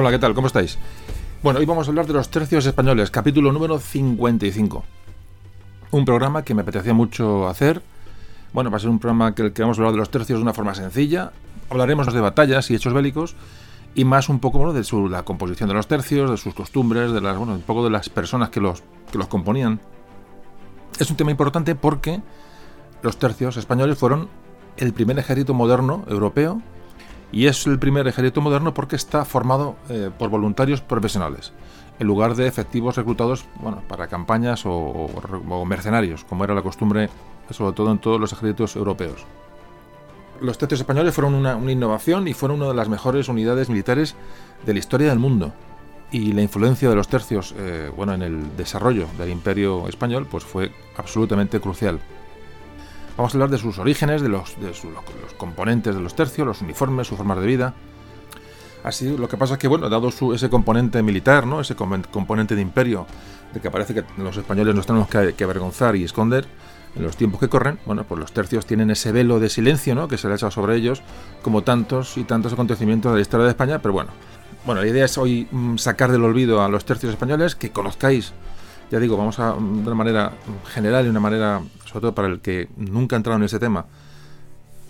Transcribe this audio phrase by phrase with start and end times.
[0.00, 0.32] Hola, ¿qué tal?
[0.32, 0.78] ¿Cómo estáis?
[1.42, 4.84] Bueno, hoy vamos a hablar de los tercios españoles, capítulo número 55.
[5.90, 7.82] Un programa que me apetecía mucho hacer.
[8.52, 10.44] Bueno, va a ser un programa que, que vamos a hablar de los tercios de
[10.44, 11.32] una forma sencilla.
[11.68, 13.34] Hablaremos de batallas y hechos bélicos
[13.96, 17.10] y más un poco bueno, de su, la composición de los tercios, de sus costumbres,
[17.10, 19.80] de las, bueno, un poco de las personas que los, que los componían.
[21.00, 22.22] Es un tema importante porque
[23.02, 24.28] los tercios españoles fueron
[24.76, 26.62] el primer ejército moderno europeo
[27.32, 31.52] y es el primer ejército moderno porque está formado eh, por voluntarios profesionales,
[31.98, 35.08] en lugar de efectivos reclutados bueno, para campañas o,
[35.66, 37.10] mercenarios, como era la costumbre
[37.50, 39.24] sobre todo en todos los ejércitos europeos.
[40.40, 44.14] Los tercios españoles fueron una, una innovación y fueron una de las mejores unidades militares
[44.64, 45.52] de la historia del mundo.
[46.10, 50.44] Y la influencia de los tercios eh, bueno, en el desarrollo del imperio español pues
[50.44, 52.00] fue absolutamente crucial.
[53.18, 56.46] Vamos a hablar de sus orígenes, de los, de su, los componentes de los tercios,
[56.46, 57.74] los uniformes, sus formas de vida.
[58.84, 61.60] Así, lo que pasa es que, bueno, dado su, ese componente militar, ¿no?
[61.60, 63.06] ese componente de imperio,
[63.52, 66.46] de que parece que los españoles nos tenemos que, avergonzar y esconder,
[66.94, 70.06] en los tiempos que corren, bueno, pues los tercios tienen ese velo de silencio, ¿no?
[70.06, 71.02] Que se le ha echado sobre ellos,
[71.42, 74.10] como tantos y tantos acontecimientos de la historia de España, pero bueno.
[74.64, 78.32] Bueno, la idea es hoy mm, sacar del olvido a los tercios españoles, que conozcáis,
[78.90, 80.32] ya digo, vamos a, mm, de una manera
[80.72, 83.86] general y una manera, sobre todo para el que nunca ha entrado en ese tema,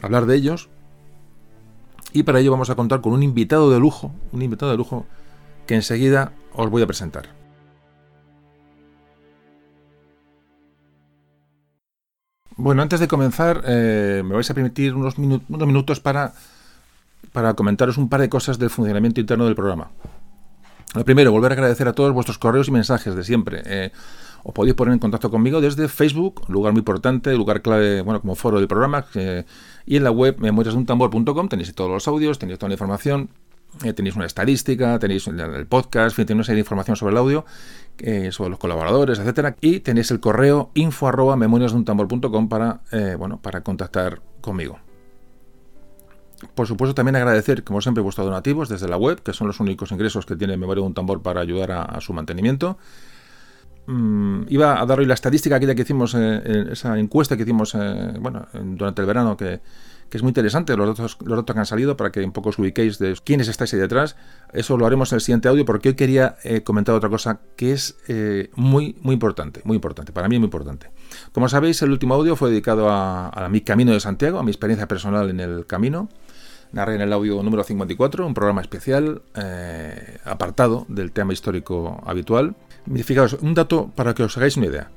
[0.03, 0.69] hablar de ellos.
[2.13, 5.07] Y para ello vamos a contar con un invitado de lujo, un invitado de lujo
[5.67, 7.29] que enseguida os voy a presentar.
[12.57, 16.33] Bueno, antes de comenzar, eh, me vais a permitir unos, unos minutos para,
[17.33, 19.91] para comentaros un par de cosas del funcionamiento interno del programa.
[20.95, 23.63] Lo primero, volver a agradecer a todos vuestros correos y mensajes de siempre.
[23.65, 23.93] Eh,
[24.49, 28.35] os podéis poner en contacto conmigo desde Facebook, lugar muy importante, lugar clave, bueno, como
[28.35, 29.45] foro del programa, eh,
[29.85, 33.29] y en la web memoriasduntambor.com tenéis todos los audios, tenéis toda la información,
[33.85, 37.13] eh, tenéis una estadística, tenéis el podcast, en fin, tenéis una serie de información sobre
[37.13, 37.45] el audio,
[37.99, 41.37] eh, sobre los colaboradores, etcétera, y tenéis el correo info arroba
[42.49, 44.79] para, eh, bueno, para contactar conmigo.
[46.55, 49.93] Por supuesto, también agradecer, como siempre, vuestros donativos desde la web, que son los únicos
[49.93, 52.79] ingresos que tiene Memoria de un Tambor para ayudar a su mantenimiento.
[53.89, 57.75] Mm, iba a dar hoy la estadística aquella que hicimos, eh, esa encuesta que hicimos
[58.21, 59.61] bueno, durante el verano, que,
[60.09, 62.49] que es muy interesante los datos, los datos que han salido para que un poco
[62.49, 64.17] os ubiquéis de quiénes estáis ahí detrás.
[64.53, 67.73] Eso lo haremos en el siguiente audio porque hoy quería eh, comentar otra cosa que
[67.73, 70.91] es eh, muy, muy importante, muy importante, para mí muy importante.
[71.33, 74.89] Como sabéis, el último audio fue dedicado a, mi camino de Santiago, a mi experiencia
[74.89, 76.09] personal en el camino.
[76.73, 82.57] Narré en el audio número 54, un programa especial eh, apartado del tema histórico habitual.
[83.05, 84.91] Fijaos, un dato para que os hagáis una idea.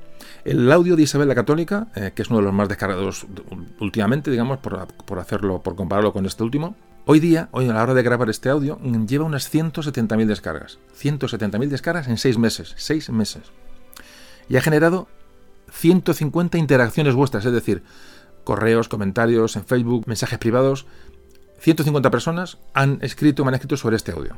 [0.44, 3.26] El audio de Isabel la Católica, eh, que es uno de los más descargados
[3.80, 7.94] últimamente, digamos, por, hacerlo, por compararlo con este último, hoy día, hoy a la hora
[7.94, 10.78] de grabar este audio, lleva unas 170.000 descargas.
[11.00, 12.74] 170.000 descargas en 6 meses.
[12.76, 13.42] 6 meses.
[14.48, 15.08] Y ha generado
[15.70, 17.82] 150 interacciones vuestras, es decir,
[18.44, 20.86] correos, comentarios en Facebook, mensajes privados.
[21.60, 24.36] 150 personas han escrito, me han escrito sobre este audio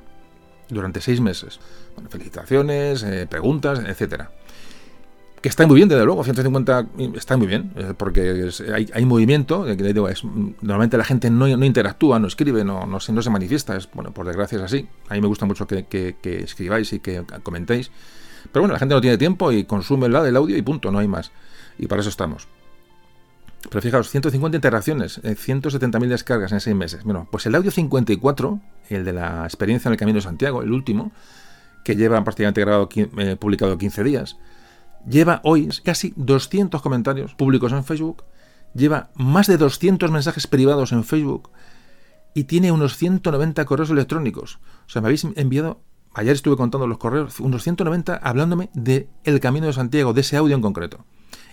[0.69, 1.61] durante 6 meses.
[1.95, 4.31] Bueno, felicitaciones, eh, preguntas, etcétera
[5.45, 6.87] que está muy bien, desde luego, 150
[7.17, 12.19] está muy bien, eh, porque hay, hay, movimiento, es, normalmente la gente no, no interactúa,
[12.19, 14.88] no escribe, no, no, se, no se manifiesta, es, bueno, por desgracia es así.
[15.11, 17.91] A mí me gusta mucho que escribáis y que comentéis,
[18.53, 20.99] pero bueno, la gente no tiene tiempo y consume el, el audio y punto, no
[20.99, 21.31] hay más.
[21.79, 22.49] Y para eso estamos.
[23.70, 27.05] Pero fijaos, 150 interacciones, 170.000 eh, descargas en 6 meses.
[27.05, 30.72] Bueno, pues el audio 54, el de la experiencia en el Camino de Santiago, el
[30.72, 31.12] último,
[31.84, 34.37] que lleva prácticamente grabado, eh, publicado 15 días,
[35.08, 38.25] lleva hoy casi 200 comentarios públicos en Facebook,
[38.75, 41.50] lleva más de 200 mensajes privados en Facebook
[42.34, 44.58] y tiene unos 190 correos electrónicos.
[44.87, 45.81] O sea, me habéis enviado,
[46.14, 50.37] ayer estuve contando los correos, unos 190 hablándome de El Camino de Santiago, de ese
[50.37, 51.05] audio en concreto.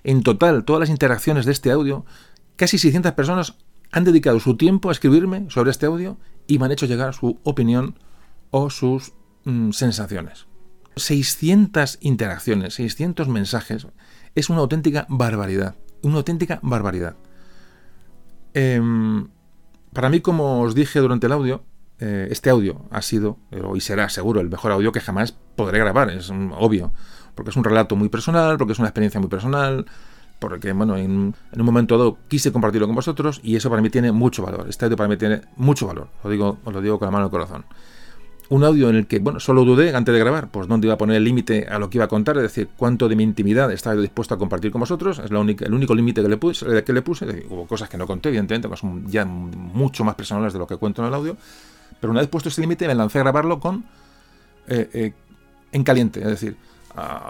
[0.04, 2.06] En total, todas las interacciones de este audio,
[2.56, 3.56] casi 600 personas
[3.92, 6.18] han dedicado su tiempo a escribirme sobre este audio
[6.48, 7.96] y me han hecho llegar su opinión
[8.50, 9.14] o sus
[9.44, 10.48] mmm, sensaciones.
[10.96, 13.88] 600 interacciones, 600 mensajes,
[14.36, 15.76] es una auténtica barbaridad.
[16.02, 17.16] Una auténtica barbaridad.
[18.54, 18.82] Eh,
[19.94, 21.64] para mí, como os dije durante el audio,
[22.00, 23.38] eh, este audio ha sido,
[23.76, 26.94] y será seguro, el mejor audio que jamás podré grabar, es obvio.
[27.36, 29.86] Porque es un relato muy personal, porque es una experiencia muy personal,
[30.40, 34.12] porque bueno, en, un momento dado quise compartirlo con vosotros y eso para mí tiene
[34.12, 34.68] mucho valor.
[34.68, 37.26] Este audio para mí tiene mucho valor, lo digo, os lo digo con la mano
[37.26, 37.66] al corazón
[38.52, 40.98] un audio en el que, bueno, solo dudé antes de grabar, pues dónde iba a
[40.98, 43.72] poner el límite a lo que iba a contar, es decir, cuánto de mi intimidad
[43.72, 46.84] estaba dispuesto a compartir con vosotros, es la única, el único límite que le puse,
[46.84, 50.52] que le puse, hubo cosas que no conté, evidentemente, que son ya mucho más personales
[50.52, 51.38] de lo que cuento en el audio,
[52.02, 53.86] pero una vez puesto ese límite me lancé a grabarlo con
[54.68, 56.58] en caliente, es decir,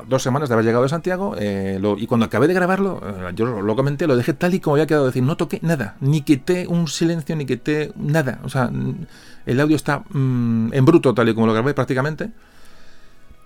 [0.07, 3.01] dos semanas de haber llegado de Santiago y cuando acabé de grabarlo,
[3.35, 6.21] yo lo comenté, lo dejé tal y como había quedado, decir, no toqué nada, ni
[6.21, 8.71] quité un silencio, ni quité nada, o sea,
[9.45, 12.31] el audio está mm, en bruto tal y como lo grabé prácticamente.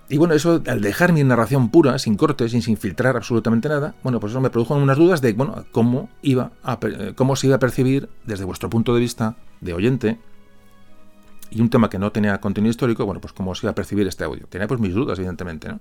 [0.08, 3.96] Y bueno, eso al dejar mi narración pura, sin cortes, sin, sin filtrar absolutamente nada,
[4.04, 6.78] bueno, pues eso me produjo unas dudas de, bueno, cómo iba a,
[7.16, 10.18] cómo se iba a percibir desde vuestro punto de vista de oyente
[11.50, 14.06] y un tema que no tenía contenido histórico, bueno, pues cómo se iba a percibir
[14.06, 14.46] este audio.
[14.48, 15.80] Tenía pues mis dudas, evidentemente, ¿no?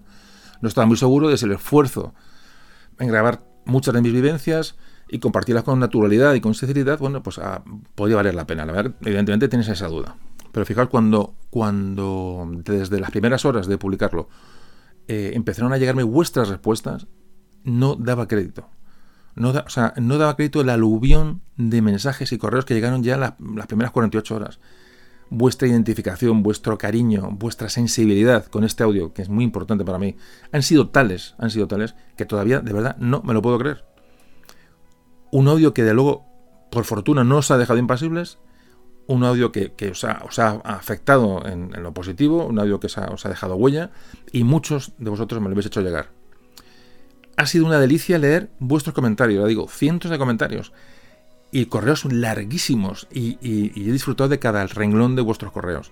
[0.62, 2.14] No estaba muy seguro de si el esfuerzo
[3.00, 4.76] en grabar muchas de mis vivencias
[5.10, 7.64] y compartirlas con naturalidad y con sinceridad, bueno, pues ah,
[7.96, 8.66] valer la pena.
[8.66, 10.16] La verdad, evidentemente tienes esa duda.
[10.52, 14.30] Pero fijaos, cuando, cuando desde las primeras horas de publicarlo
[15.08, 17.08] eh, empezaron a llegarme vuestras respuestas,
[17.64, 18.70] no daba crédito.
[19.36, 23.18] No, o sea, no daba crédito el aluvión de mensajes y correos que llegaron ya
[23.18, 24.60] las, las primeras 48 horas.
[25.30, 30.16] Vuestra identificación, vuestro cariño, vuestra sensibilidad con este audio, que es muy importante para mí,
[30.52, 33.86] han sido tales, han sido tales, que todavía de verdad no me lo puedo creer.
[35.32, 36.26] Un audio que de luego,
[36.70, 38.38] por fortuna, no os ha dejado impasibles,
[39.08, 43.56] un audio que, os, ha, afectado en, lo positivo, un audio que os ha, dejado
[43.56, 43.92] huella
[44.32, 46.10] y muchos de vosotros me lo habéis hecho llegar.
[47.38, 50.72] Ha sido una delicia leer vuestros comentarios, ya digo, cientos de comentarios
[51.56, 55.90] y correos larguísimos y, y he disfrutado de cada renglón de vuestros correos.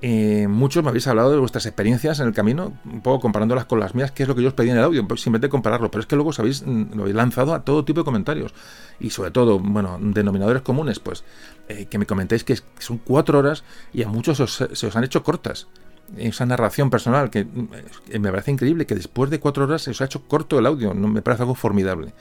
[0.00, 3.80] Eh, muchos me habéis hablado de vuestras experiencias en el camino, un poco comparándolas con
[3.80, 5.90] las mías, que es lo que yo os pedí en el audio, pues simplemente compararlo,
[5.90, 8.54] pero es que luego os habéis, mm, lo habéis lanzado a todo tipo de comentarios
[8.98, 11.22] y sobre todo, bueno, denominadores comunes, pues
[11.68, 13.62] eh, que me comentéis que son cuatro horas
[13.92, 15.68] y a muchos se os han hecho cortas.
[16.16, 20.00] Esa narración personal que mm, me parece increíble que después de cuatro horas se os
[20.00, 22.14] ha hecho corto el audio, me parece algo formidable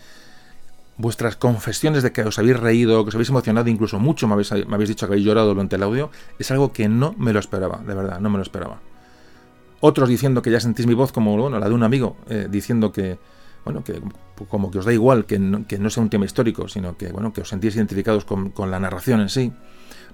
[0.97, 4.49] vuestras confesiones de que os habéis reído, que os habéis emocionado, incluso mucho me habéis,
[4.87, 7.93] dicho que habéis llorado durante el audio, es algo que no me lo esperaba, de
[7.93, 8.79] verdad, no me lo esperaba.
[9.79, 12.91] Otros diciendo que ya sentís mi voz como bueno, la de un amigo, eh, diciendo
[12.91, 13.17] que,
[13.65, 14.01] bueno, que
[14.47, 17.11] como que os da igual que no, que no, sea un tema histórico, sino que,
[17.11, 19.51] bueno, que os sentís identificados con, con, la narración en sí.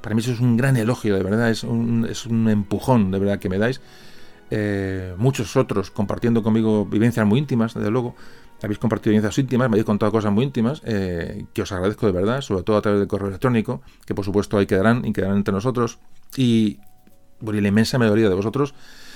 [0.02, 3.20] Para mí eso es un gran elogio, de verdad, es un, es un empujón, de
[3.20, 3.82] verdad, que me dais.
[4.52, 8.16] Eh, muchos otros compartiendo conmigo vivencias muy íntimas, desde luego,
[8.66, 12.12] habéis compartido vivencias íntimas, me habéis contado cosas muy íntimas, eh, que os agradezco de
[12.12, 15.38] verdad, sobre todo a través del correo electrónico, que por supuesto ahí quedarán y quedarán
[15.38, 16.00] entre nosotros.
[16.36, 16.80] Y,
[17.40, 18.74] bueno, la inmensa mayoría de vosotros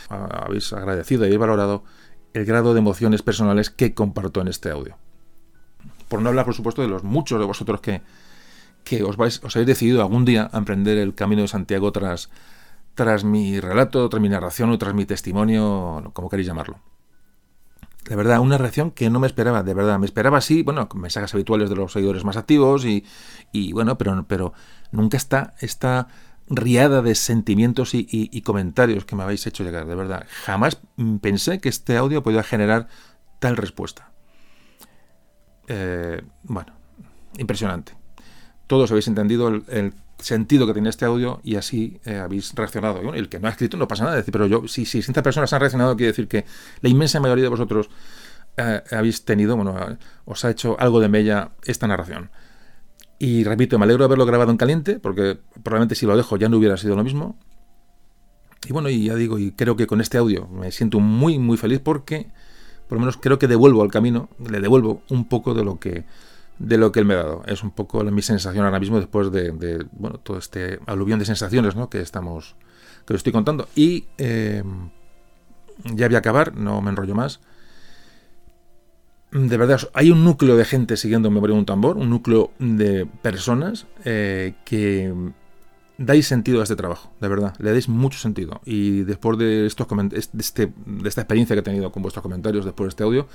[0.10, 1.84] habéis agradecido y habéis valorado
[2.34, 4.98] el grado de emociones personales que comparto en este audio.
[6.08, 8.02] Por no hablar, por supuesto, de los muchos de vosotros que,
[8.84, 12.30] que os, vais, os habéis decidido algún día a emprender el camino de Santiago tras,
[12.96, 16.93] tras mi relato, tras mi narración o tras mi testimonio, como queréis llamarlo
[18.08, 20.00] de verdad, una reacción que no me esperaba, de verdad.
[20.00, 23.06] Me esperaba así, bueno, mensajes habituales de los seguidores más activos y,
[23.52, 24.54] y bueno, pero, pero
[24.92, 26.08] nunca está esta
[26.48, 30.28] riada de sentimientos y, comentarios que me habéis hecho llegar, de verdad.
[30.46, 30.80] Jamás
[31.22, 32.88] pensé que este audio podía generar
[33.40, 34.12] tal respuesta.
[35.68, 36.74] Eh, bueno,
[37.38, 37.94] impresionante.
[38.68, 43.02] Todos habéis entendido el, sentido que tiene este audio y así eh, habéis reaccionado.
[43.04, 45.22] Y el que no ha escrito no pasa nada, decir, pero yo, si, si 60
[45.24, 46.46] personas han reaccionado, quiere decir que
[46.82, 47.90] la inmensa mayoría de vosotros
[48.58, 49.76] eh, habéis tenido, bueno,
[50.26, 52.30] os ha hecho algo de mella esta narración.
[53.20, 56.50] Y repito, me alegro de haberlo grabado en caliente, porque probablemente si lo dejo ya
[56.50, 57.38] no hubiera sido lo mismo.
[58.68, 61.58] Y bueno, y ya digo, y creo que con este audio me siento muy, muy
[61.58, 62.28] feliz porque,
[62.88, 66.06] por lo menos creo que devuelvo al camino, le devuelvo un poco de lo que
[66.60, 67.44] de lo que él me ha dado.
[67.46, 71.76] Es un poco mi sensación ahora mismo después de, bueno, todo este aluvión de sensaciones
[71.76, 71.90] ¿no?
[71.90, 72.56] que estamos
[73.06, 73.68] que os estoy contando.
[73.76, 74.64] Y eh,
[75.84, 77.42] ya voy a acabar, no me enrollo más.
[79.32, 83.08] De verdad, hay un núcleo de gente siguiendo Memoria de un tambor, un núcleo de
[83.22, 85.12] personas eh, que
[85.98, 88.62] dais sentido a este trabajo, de verdad, le dais mucho sentido.
[88.64, 92.64] Y después de, estos de, este, de esta experiencia que he tenido con vuestros comentarios
[92.64, 93.28] después de este audio,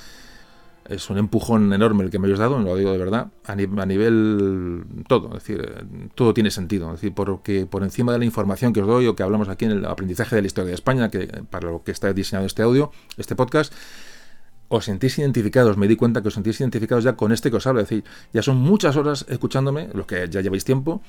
[0.88, 4.85] es un empujón enorme el que me habéis dado, lo digo de verdad, a, nivel
[5.07, 8.80] todo, es decir, todo tiene sentido, es decir, porque por encima de la información que
[8.80, 11.26] os doy o que hablamos aquí en el aprendizaje de la historia de España, que
[11.50, 13.73] para lo que está diseñado este audio, este podcast,
[14.68, 17.66] os sentís identificados, me di cuenta que os sentís identificados ya con este que os
[17.66, 21.02] hablo, es decir, ya son muchas horas escuchándome, los que ya lleváis tiempo,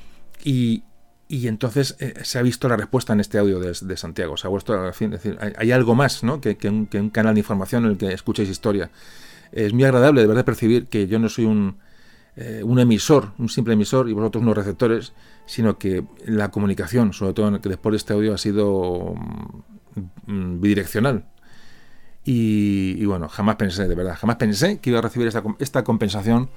[0.44, 0.84] y,
[1.30, 4.92] entonces eh, se ha visto la respuesta en este audio de, Santiago, se ha vuelto,
[4.94, 6.42] fin, decir, hay, algo más ¿no?
[6.42, 8.90] que, un, que un canal de información en el que escuchéis historia
[9.52, 11.78] es muy agradable de verdad percibir que yo no soy un,
[12.36, 15.14] eh, un emisor, un simple emisor y vosotros unos receptores,
[15.46, 19.16] sino que la comunicación, sobre todo que después de este audio, ha sido
[20.26, 21.26] mm, bidireccional.
[22.24, 26.50] Y, bueno, jamás pensé, de verdad, jamás pensé que iba a recibir esta, esta compensación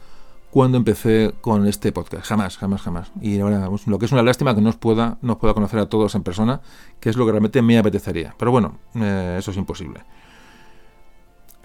[0.52, 2.26] cuando empecé con este podcast.
[2.26, 3.10] Jamás, jamás, jamás.
[3.22, 5.80] Y ahora, pues, lo que es una lástima que no os pueda, no pueda conocer
[5.80, 6.60] a todos en persona,
[7.00, 8.34] que es lo que realmente me apetecería.
[8.38, 10.04] Pero bueno, eh, eso es imposible.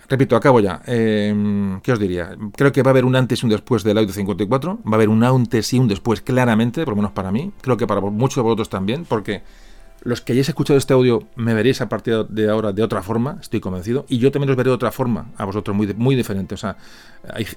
[0.09, 0.81] Repito, acabo ya.
[0.87, 2.35] Eh, ¿Qué os diría?
[2.55, 4.79] Creo que va a haber un antes y un después del audio 54.
[4.85, 7.51] Va a haber un antes y un después, claramente, por lo menos para mí.
[7.61, 9.43] Creo que para muchos de vosotros también, porque
[10.07, 13.39] los que hayáis escuchado este audio me veréis a partir de ahora de otra forma,
[13.41, 16.55] estoy convencido, y yo también os veré de otra forma, a vosotros muy, muy diferente.
[16.55, 16.77] O sea,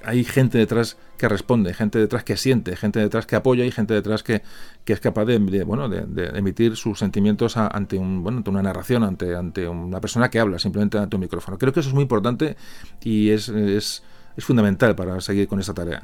[0.03, 3.93] hay, gente detrás que responde, gente detrás que siente, gente detrás que apoya y gente
[3.93, 4.41] detrás que,
[4.85, 9.33] es capaz de, bueno, de, emitir sus sentimientos ante, un, bueno, ante una narración, ante,
[9.33, 11.57] ante una persona que habla, simplemente ante un micrófono.
[11.57, 12.57] Creo que eso es muy importante
[13.01, 14.03] y es, es,
[14.35, 16.03] es fundamental para seguir con esta tarea.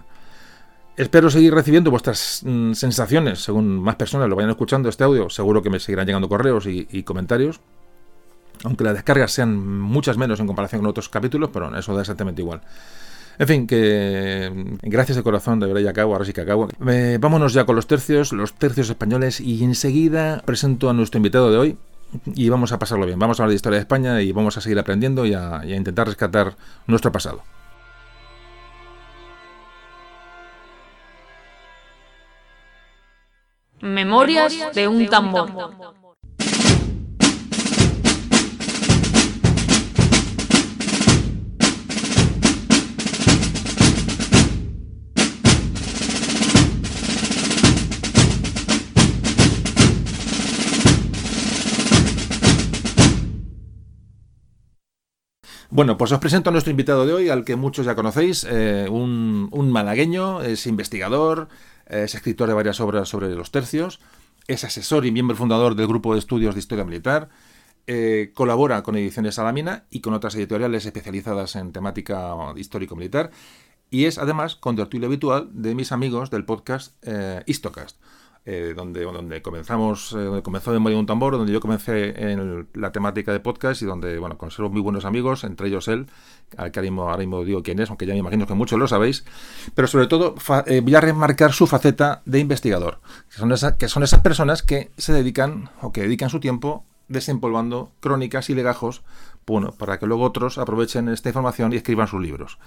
[0.97, 5.29] Espero seguir recibiendo vuestras mm, sensaciones según más personas lo vayan escuchando este audio.
[5.29, 7.59] Seguro que me seguirán llegando correos y, comentarios.
[8.63, 12.41] Aunque las descargas sean muchas menos en comparación con otros capítulos, pero eso da exactamente
[12.41, 12.61] igual.
[13.37, 16.67] En fin, que mm, gracias de corazón, de verdad ya acabo, ahora sí que acabo.
[16.87, 21.51] Eh, vámonos ya con los tercios, los tercios españoles, y enseguida presento a nuestro invitado
[21.51, 21.77] de hoy,
[22.33, 23.19] y vamos a pasarlo bien.
[23.19, 26.07] Vamos a hablar de historia de España y vamos a seguir aprendiendo y a intentar
[26.07, 26.55] rescatar
[26.87, 27.43] nuestro pasado.
[33.81, 35.51] Memorias de un tambor.
[55.69, 58.87] Bueno, pues os presento a nuestro invitado de hoy, al que muchos ya conocéis, eh,
[58.89, 61.49] un, un malagueño, es investigador,
[61.89, 63.99] es escritor de varias obras sobre los tercios,
[64.47, 67.29] es asesor y miembro fundador del grupo de estudios de historia militar,
[67.85, 73.31] eh, colabora con Ediciones Salamina y con otras editoriales especializadas en temática histórico-militar
[73.89, 77.97] y es además contertulio habitual de mis amigos del podcast eh, Histocast.
[78.49, 82.93] Eh, donde, donde comenzamos, eh, comenzó de Morir un Tambor, donde yo comencé en la
[82.93, 86.07] temática de podcast y donde, bueno, conservo muy buenos amigos, entre ellos él,
[86.55, 89.25] al que ahora mismo, digo quién es, aunque ya me imagino que muchos lo sabéis,
[89.75, 90.35] pero sobre todo
[90.65, 94.91] eh, voy a remarcar su faceta de investigador, que son, que son esas personas que
[94.95, 99.03] se dedican o que dedican su tiempo desempolvando crónicas y legajos,
[99.45, 102.59] bueno, para que luego otros aprovechen esta información y escriban sus libros.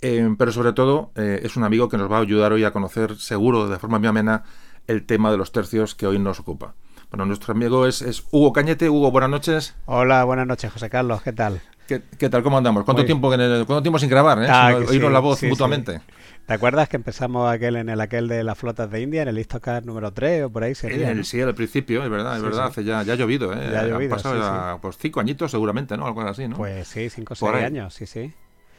[0.00, 3.68] pero sobre todo es un amigo que nos va a ayudar hoy a conocer seguro
[3.68, 4.44] de forma muy amena
[4.88, 6.74] el tema de los tercios que hoy nos ocupa.
[7.10, 8.90] Bueno, nuestro amigo es, Hugo Cañete.
[8.90, 9.74] Hugo, buenas noches.
[9.86, 11.22] Hola, buenas noches, José Carlos.
[11.22, 11.60] ¿Qué tal?
[11.86, 12.42] ¿Qué, tal?
[12.42, 12.84] ¿Cómo andamos?
[12.84, 14.42] ¿Cuánto, tiempo, ¿Cuánto tiempo sin grabar?
[14.42, 14.46] Eh?
[14.50, 16.02] Ah, oírnos la voz mutuamente.
[16.46, 19.38] ¿Te acuerdas que empezamos aquel en el aquel de las flotas de India, en el
[19.38, 21.10] Istocast número 3 o por ahí sería?
[21.10, 22.66] El, Sí, al principio, es verdad, es verdad.
[22.66, 23.68] Hace ya, ya ha llovido, ¿eh?
[23.70, 26.06] Ya ha llovido, Han pasado pues, cinco añitos seguramente, ¿no?
[26.06, 26.56] Algo así, ¿no?
[26.56, 28.32] Pues sí, cinco o seis años, sí, sí.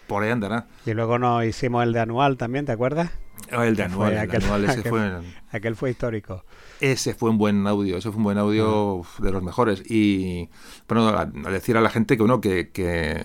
[0.10, 0.66] Por ahí andará.
[0.88, 3.12] Y luego nos hicimos el de anual también, ¿te acuerdas?
[3.52, 5.22] Ah, el de anual, aquel, ese fue...
[5.52, 6.44] Aquel fue histórico.
[6.80, 9.84] Ese fue un buen audio, ese fue un buen audio de los mejores.
[9.86, 10.50] Y
[10.88, 13.24] bueno, a, decir a la gente que uno que, que,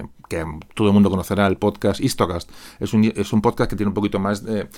[0.74, 2.50] todo el mundo conocerá el podcast Histocast.
[2.80, 4.68] Es un, es un podcast que tiene un poquito más de,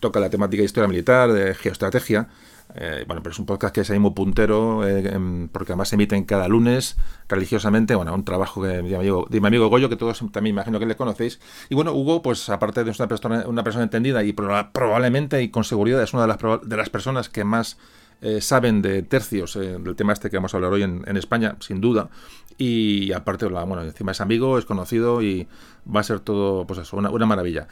[0.00, 2.28] toca la temática de historia militar, de geoestrategia.
[2.76, 5.96] Eh, bueno, pero es un podcast que es ahí muy puntero, eh, porque además se
[5.96, 6.96] emiten cada lunes
[7.28, 7.94] religiosamente.
[7.94, 10.86] Bueno, un trabajo de mi amigo, de mi amigo Goyo, que todos también imagino que
[10.86, 11.40] le conocéis.
[11.68, 15.64] Y bueno, Hugo, pues aparte de una persona, una persona entendida y probablemente y con
[15.64, 17.78] seguridad es una de las, de las personas que más
[18.24, 21.56] eh, saben de tercios, eh, del tema este que vamos a hablar hoy en, España,
[21.60, 22.08] sin duda.
[22.56, 25.46] Y aparte, bueno, encima es amigo, es conocido y
[25.94, 27.68] va a ser todo, pues eso, una, una maravilla.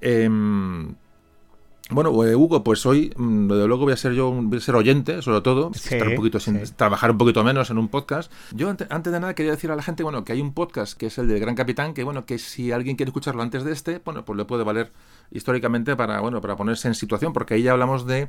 [0.00, 0.94] Em,
[1.90, 4.74] bueno, eh, Hugo, pues hoy, mm, desde luego voy a ser yo, voy a ser
[4.74, 8.32] oyente, sobre todo, estar un poquito sin, trabajar un poquito menos en un podcast.
[8.52, 11.06] Yo antes, de nada quería decir a la gente, bueno, que hay un podcast que
[11.06, 14.00] es el del Gran Capitán, que bueno, que si alguien quiere escucharlo antes de este,
[14.04, 14.90] bueno, pues le puede valer
[15.30, 18.28] históricamente para, bueno, para ponerse en situación, porque ahí ya hablamos de,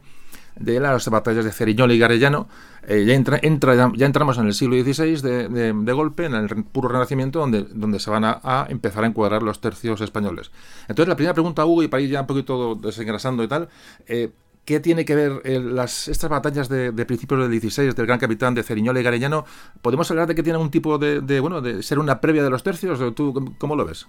[0.60, 2.48] de las batallas de Ceriñola y Garellano,
[2.88, 6.90] eh, ya, entra, ya, entramos en el siglo XVI de, de, golpe, en el puro
[6.90, 10.52] renacimiento, donde, donde se van a, empezar a encuadrar los tercios españoles.
[10.88, 13.70] Entonces, la primera pregunta, Hugo, y para ir ya un poquito desengrasando y tal,
[14.08, 14.32] eh,
[14.68, 18.54] ¿Qué tiene que ver eh, las, estas batallas de, principios del XVI, del Gran Capitán
[18.54, 19.46] de Ceriñola y Garellano?
[19.82, 22.50] ¿Podemos hablar de que tienen un tipo de, de, bueno, de ser una previa de
[22.50, 23.00] los tercios?
[23.16, 24.08] ¿Tú cómo lo ves?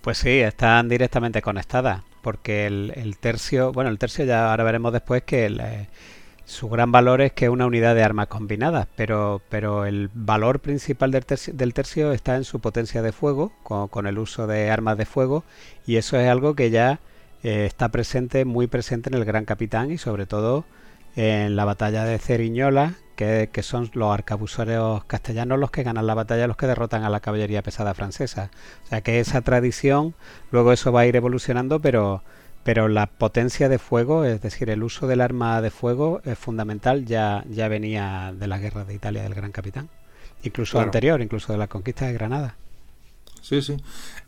[0.00, 5.22] Pues sí, están directamente conectadas, porque el, tercio, bueno, el tercio ya ahora veremos después
[5.24, 5.88] que eh,
[6.46, 10.60] su gran valor es que es una unidad de armas combinadas, pero, pero el valor
[10.60, 14.70] principal del tercio, del tercio está en su potencia de fuego, con, el uso de
[14.70, 15.44] armas de fuego,
[15.86, 17.00] y eso es algo que ya
[17.42, 20.64] eh, está presente, muy presente en el Gran Capitán y sobre todo
[21.14, 26.46] en la batalla de Ceriñola, que, son los arcabuceros castellanos los que ganan la batalla,
[26.46, 28.50] los que derrotan a la caballería pesada francesa.
[28.84, 30.14] O sea que esa tradición,
[30.50, 32.22] luego eso va a ir evolucionando, pero,
[32.64, 37.04] pero la potencia de fuego, es decir, el uso del arma de fuego es fundamental,
[37.04, 39.90] ya, ya venía de la guerra de Italia del Gran Capitán,
[40.42, 42.56] incluso anterior, incluso de la conquista de Granada.
[43.42, 43.76] Sí, sí.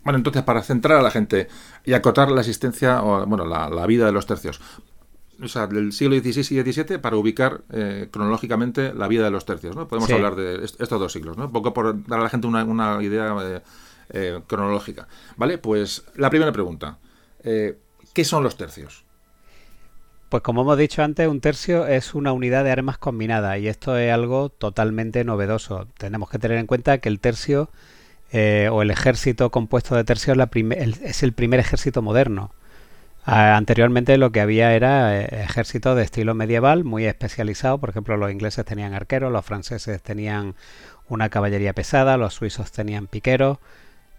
[0.03, 1.47] Bueno, entonces, para centrar a la gente
[1.85, 4.59] y acotar la existencia, o bueno, la, la vida de los tercios,
[5.41, 9.45] o sea, del siglo XVI y XVII para ubicar eh, cronológicamente la vida de los
[9.45, 9.87] tercios, ¿no?
[9.87, 11.45] Podemos hablar de estos dos siglos, ¿no?
[11.45, 13.61] Un poco por dar a la gente una, una idea eh,
[14.09, 15.07] eh, cronológica.
[15.37, 15.57] ¿Vale?
[15.57, 16.99] Pues la primera pregunta.
[17.43, 19.03] ¿Qué son los tercios?
[20.29, 23.97] Pues como hemos dicho antes, un tercio es una unidad de armas combinada y esto
[23.97, 25.87] es algo totalmente novedoso.
[25.97, 27.69] Tenemos que tener en cuenta que el tercio
[28.31, 30.37] o el ejército compuesto de tercios
[31.01, 32.51] es el primer ejército moderno.
[33.25, 38.31] Anteriormente lo que había era eh, ejército de estilo medieval muy especializado, por ejemplo los
[38.31, 40.55] ingleses tenían arqueros, los franceses tenían
[41.07, 43.59] una caballería pesada, los suizos tenían piqueros,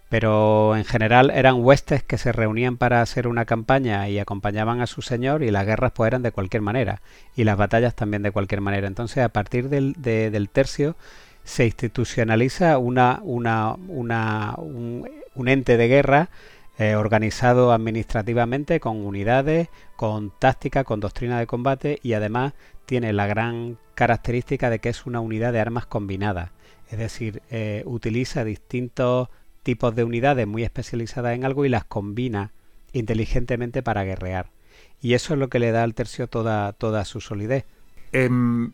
[0.09, 4.87] pero en general eran huestes que se reunían para hacer una campaña y acompañaban a
[4.87, 7.01] su señor y las guerras pues eran de cualquier manera.
[7.35, 8.87] Y las batallas también de cualquier manera.
[8.87, 10.95] Entonces a partir del, del tercio
[11.43, 16.29] se institucionaliza una, una, una un, un ente de guerra
[16.77, 22.53] eh, organizado administrativamente con unidades, con táctica, con doctrina de combate y además
[22.85, 26.51] tiene la gran característica de que es una unidad de armas combinadas.
[26.89, 29.29] Es decir, eh, utiliza distintos
[29.63, 32.51] tipos de unidades muy especializadas en algo y las combina
[32.93, 34.51] inteligentemente para guerrear.
[35.01, 37.65] Y eso es lo que le da al tercio toda, toda su solidez.
[38.11, 38.73] Em,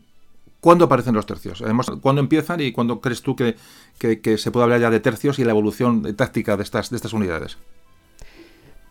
[0.60, 1.62] ¿Cuándo aparecen los tercios?
[2.00, 3.56] ¿Cuándo empiezan y cuándo crees tú que,
[3.98, 7.12] que, se puede hablar ya de tercios y la evolución táctica de estas, de estas
[7.12, 7.58] unidades?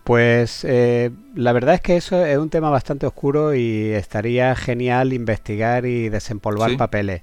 [0.03, 5.13] Pues eh, la verdad es que eso es un tema bastante oscuro y estaría genial
[5.13, 7.21] investigar y desempolvar papeles.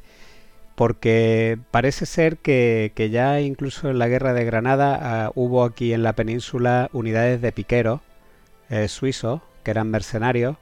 [0.76, 6.04] Porque parece ser que, ya incluso en la guerra de Granada ah, hubo aquí en
[6.04, 8.00] la península unidades de piqueros
[8.70, 10.56] eh, suizos que eran mercenarios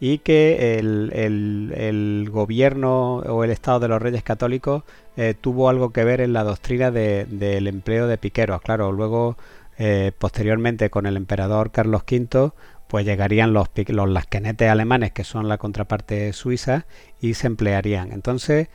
[0.00, 4.84] y que el, gobierno o el Estado de los Reyes Católicos
[5.16, 8.62] eh, tuvo algo que ver en la doctrina del empleo de piqueros.
[8.62, 9.36] Claro, luego
[9.78, 12.52] eh, posteriormente con el emperador Carlos V
[12.88, 16.86] pues llegarían los, los lasquenetes alemanes que son la contraparte suiza
[17.20, 18.12] y se emplearían.
[18.12, 18.68] Entonces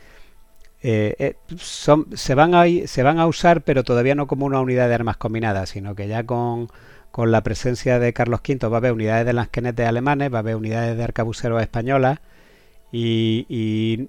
[0.82, 4.62] eh, eh, son, se, van a, se van a usar pero todavía no como una
[4.62, 6.70] unidad de armas combinadas sino que ya con,
[7.12, 10.40] con la presencia de Carlos V va a haber unidades de lasquenetes alemanes va a
[10.40, 12.20] haber unidades de arcabuceros españolas
[12.96, 14.08] y,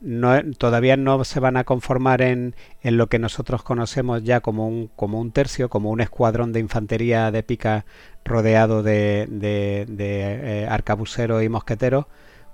[0.59, 5.21] todavía no se van a conformar en, lo que nosotros conocemos ya como un, como
[5.21, 7.87] un tercio, como un escuadrón de infantería de pica
[8.27, 12.07] rodeado de, de, eh, arcabuceros y mosqueteros,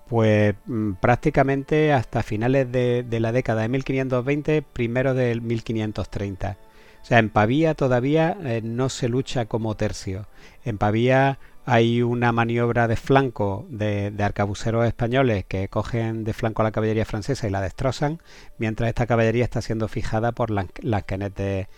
[0.09, 6.59] pues mm, prácticamente hasta finales de, de, la década de 1520, primero del 1530.
[7.03, 10.29] O sea, en Pavía todavía eh, no se lucha como tercio.
[10.65, 11.39] En Pavía
[11.71, 17.05] hay una maniobra de flanco de, arcabuceros españoles que cogen de flanco a la caballería
[17.05, 18.19] francesa y la destrozan,
[18.59, 20.67] mientras esta caballería está siendo fijada por las,
[21.07, 21.69] canetes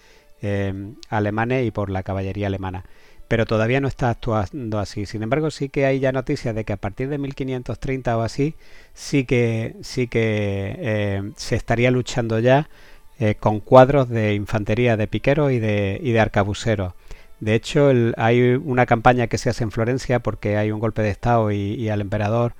[0.41, 2.87] eh, alemanes y por la caballería alemana.
[3.29, 5.05] Pero todavía no está actuando así.
[5.05, 8.55] Sin embargo, sí que hay ya noticias de que a partir de 1530 o así,
[8.95, 12.71] sí que, sí que eh, se estaría luchando ya
[13.19, 16.95] eh, con cuadros de infantería de piqueros y de, y de arcabuceros.
[17.43, 21.11] De hecho, hay una campaña que se hace en Florencia porque hay un golpe de
[21.11, 22.55] Estado y, al emperador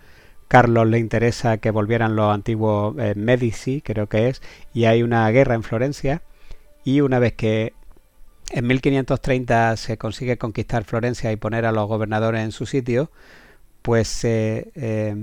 [0.49, 4.43] Carlos le interesa que volvieran los antiguos eh, Medici, creo que es,
[4.75, 6.23] y hay una guerra en Florencia.
[6.83, 7.75] Y una vez que
[8.51, 13.13] en 1530 se consigue conquistar Florencia y poner a los gobernadores en su sitio,
[13.83, 15.15] pues eh,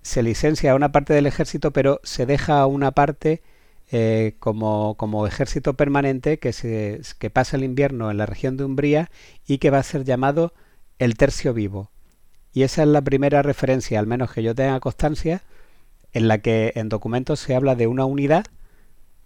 [0.00, 3.42] se licencia una parte del ejército, pero se deja una parte
[3.90, 8.64] eh, como, como, ejército permanente que, se, que pasa el invierno en la región de
[8.64, 9.10] Umbría
[9.46, 10.52] y que va a ser llamado
[10.98, 11.90] el tercio vivo.
[12.52, 15.42] Y esa es la primera referencia, al menos que yo tenga constancia,
[16.12, 18.46] en la que en documentos se habla de una unidad,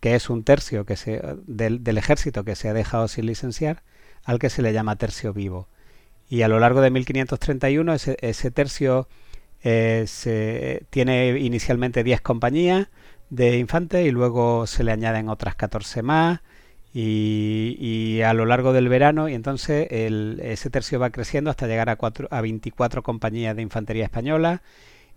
[0.01, 3.83] que es un tercio que se, del, del ejército que se ha dejado sin licenciar,
[4.25, 5.69] al que se le llama tercio vivo.
[6.31, 9.09] Y a lo largo de 1531 ese, tercio
[9.65, 12.89] eh, tiene inicialmente 10 compañías,
[13.31, 16.41] de infantes y luego se le añaden otras 14 más
[16.93, 21.89] y, a lo largo del verano y entonces el, ese tercio va creciendo hasta llegar
[21.89, 24.63] a, cuatro, a 24 compañías de infantería española.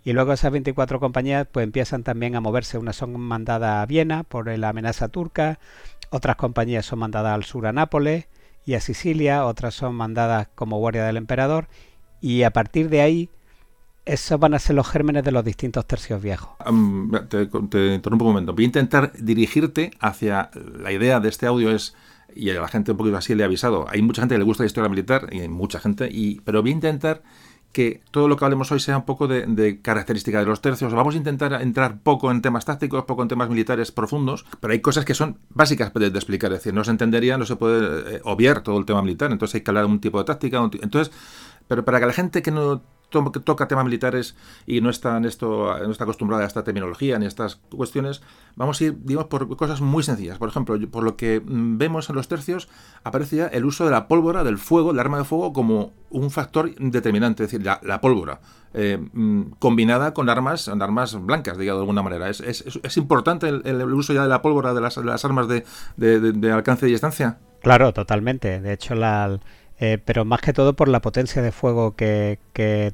[0.06, 4.23] Y luego esas 24 compañías pues empiezan también a moverse, unas son mandadas a Viena
[4.23, 5.60] por la amenaza turca,
[6.10, 8.28] otras compañías son mandadas al sur a Nápoles
[8.65, 11.67] y a Sicilia, otras son mandadas como guardia del emperador.
[12.19, 13.30] Y a partir de ahí
[14.06, 16.50] esos van a ser los gérmenes de los distintos tercios viejos.
[17.30, 17.44] te,
[17.96, 18.54] interrumpo un momento.
[18.54, 21.96] Voy a intentar dirigirte hacia la idea de este audio es
[22.36, 23.86] y a la gente un poquito así le he avisado.
[23.89, 26.62] Hay mucha gente que le gusta la historia militar y hay mucha gente y pero
[26.62, 27.22] voy a intentar
[27.72, 30.94] que todo lo que hablemos hoy sea un poco de, de característica de los tercios.
[30.94, 34.80] Vamos a intentar entrar poco en temas tácticos, poco en temas militares profundos, pero hay
[34.80, 36.52] cosas que son básicas de, explicar.
[36.52, 39.32] Es decir, no se entendería, no se puede eh, obviar todo el tema militar.
[39.32, 40.58] Entonces hay que hablar de un tipo de táctica.
[40.82, 41.12] entonces,
[41.68, 42.84] pero para que la gente que no
[43.32, 47.19] que toca temas militares y no está, en esto, no está acostumbrada a esta terminología
[47.19, 48.21] ni a estas cuestiones,
[48.56, 50.38] vamos a ir, digamos, por cosas muy sencillas.
[50.38, 52.69] Por ejemplo, por lo que mm, vemos en los tercios,
[53.04, 56.32] aparece ya el uso de la pólvora, del fuego, del arma de fuego, como un
[56.32, 58.39] factor determinante, es decir, la, pólvora.
[58.73, 62.30] Eh, mm, combinada con armas, armas blancas, digamos de alguna manera.
[62.30, 65.63] ¿Es, es, importante el, uso ya de la pólvora de las, armas de,
[65.97, 67.38] de, alcance y distancia?
[67.62, 68.60] Claro, totalmente.
[68.60, 69.39] De hecho, la,
[69.80, 72.40] eh, pero más que todo por la potencia de fuego que,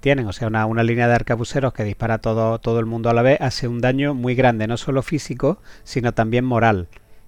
[0.01, 0.27] tienen.
[0.27, 3.21] O sea, una, una, línea de arcabuceros que dispara todo, todo el mundo a la
[3.21, 6.87] vez hace un daño muy grande, no solo físico, sino también moral.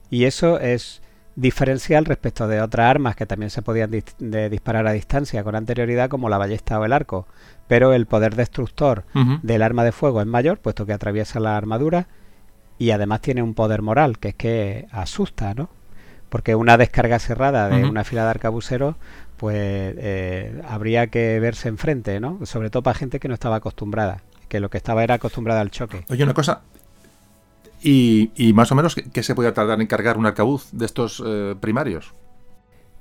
[0.09, 1.01] Y eso es
[1.35, 6.29] diferencial respecto de otras armas que también se podían disparar a distancia con anterioridad, como
[6.29, 7.27] la ballesta o el arco.
[7.67, 9.05] Pero el poder destructor
[9.43, 12.07] del arma de fuego es mayor, puesto que atraviesa la armadura
[12.77, 15.69] y además tiene un poder moral, que es que asusta, ¿no?
[16.29, 18.95] Porque una descarga cerrada de una fila de arcabuceros
[19.41, 22.45] pues eh, habría que verse enfrente, ¿no?
[22.45, 25.71] Sobre todo para gente que no estaba acostumbrada, que lo que estaba era acostumbrada al
[25.71, 26.05] choque.
[26.11, 26.61] Oye, una cosa,
[27.81, 31.55] ¿y, más o menos qué se puede tardar en cargar un arcabuz de estos eh,
[31.59, 32.13] primarios?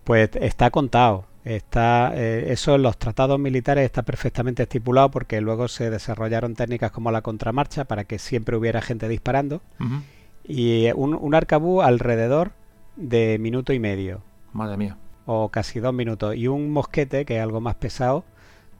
[0.04, 1.26] Pues está contado.
[1.44, 6.90] Está, eh, eso en los tratados militares está perfectamente estipulado porque luego se desarrollaron técnicas
[6.90, 9.60] como la contramarcha para que siempre hubiera gente disparando.
[10.42, 12.52] Y un, un arcabuz alrededor
[12.96, 14.22] de minuto y medio.
[14.54, 14.96] Madre mía
[15.32, 16.34] o casi dos minutos.
[16.34, 18.24] Y un mosquete, que es algo más pesado,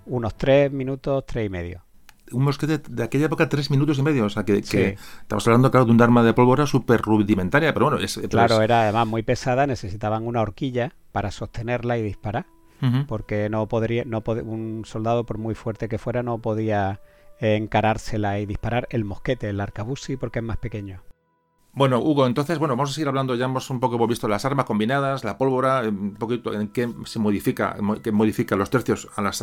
[0.06, 1.84] unos tres minutos, tres y medio.
[2.32, 4.24] Un mosquete de aquella época, tres minutos y medio.
[4.24, 8.02] O sea, que, estamos hablando, claro, de un arma de pólvora súper rudimentaria, pero bueno,
[8.02, 12.46] es, Claro, era además muy pesada, necesitaban una horquilla para sostenerla y disparar.
[13.06, 17.00] Porque no podría, no un soldado, por muy fuerte que fuera, no podía
[17.38, 21.02] encarársela y disparar el mosquete, el arcabuz sí, porque es más pequeño.
[21.72, 24.44] Bueno, Hugo, entonces, bueno, vamos a seguir hablando, ya hemos un poco hemos visto las
[24.44, 29.22] armas combinadas, la pólvora, un poquito en qué se modifica, qué modifica los tercios a
[29.22, 29.38] las,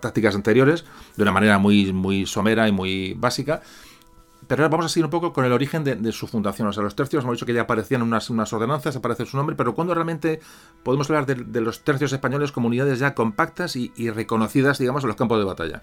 [0.00, 0.84] tácticas anteriores,
[1.16, 3.60] de una manera muy, muy somera y muy básica.
[4.46, 6.68] Pero ahora vamos a seguir un poco con el origen de, su fundación.
[6.68, 9.56] O sea, los tercios, hemos dicho que ya aparecían unas, unas ordenanzas, aparece su nombre,
[9.56, 10.40] pero ¿cuándo realmente
[10.84, 15.16] podemos hablar de, los tercios españoles como unidades ya compactas y reconocidas, digamos, en los
[15.16, 15.82] campos de batalla?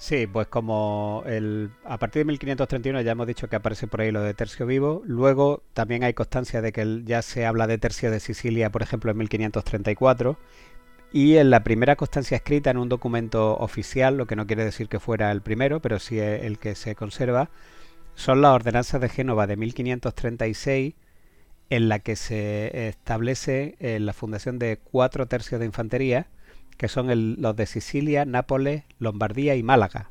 [0.00, 4.10] Sí, pues como el, a partir de 1531 ya hemos dicho que aparece por ahí
[4.10, 5.02] lo de tercio vivo.
[5.04, 9.10] Luego también hay constancia de que ya se habla de tercio de Sicilia, por ejemplo,
[9.10, 10.38] en 1534.
[11.12, 14.88] Y en la primera constancia escrita en un documento oficial, lo que no quiere decir
[14.88, 17.50] que fuera el primero, pero sí el que se conserva,
[18.14, 20.94] son las ordenanzas de Génova de 1536,
[21.68, 26.28] en la que se establece eh, la fundación de cuatro tercios de infantería
[26.76, 30.10] que son los de Sicilia, Nápoles, Lombardía y Málaga.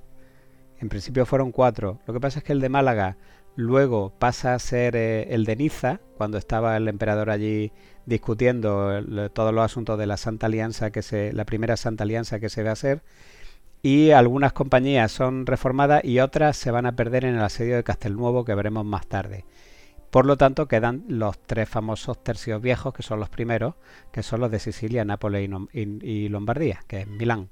[0.80, 2.00] En principio fueron cuatro.
[2.08, 3.18] Lo que pasa es que el de Málaga
[3.56, 7.72] luego pasa a ser eh, el de Niza, cuando estaba el emperador allí
[8.06, 12.50] discutiendo todos los asuntos de la Santa Alianza, que se, la primera Santa Alianza que
[12.50, 13.02] se va a hacer.
[13.82, 17.84] Y algunas compañías son reformadas y otras se van a perder en el asedio de
[17.84, 19.46] Castelnuovo, que veremos más tarde.
[20.10, 23.76] Por lo tanto, quedan los tres famosos tercios viejos, que son los primeros,
[24.12, 27.50] que son los de Sicilia, Nápoles y, Lombardía, que es Milán.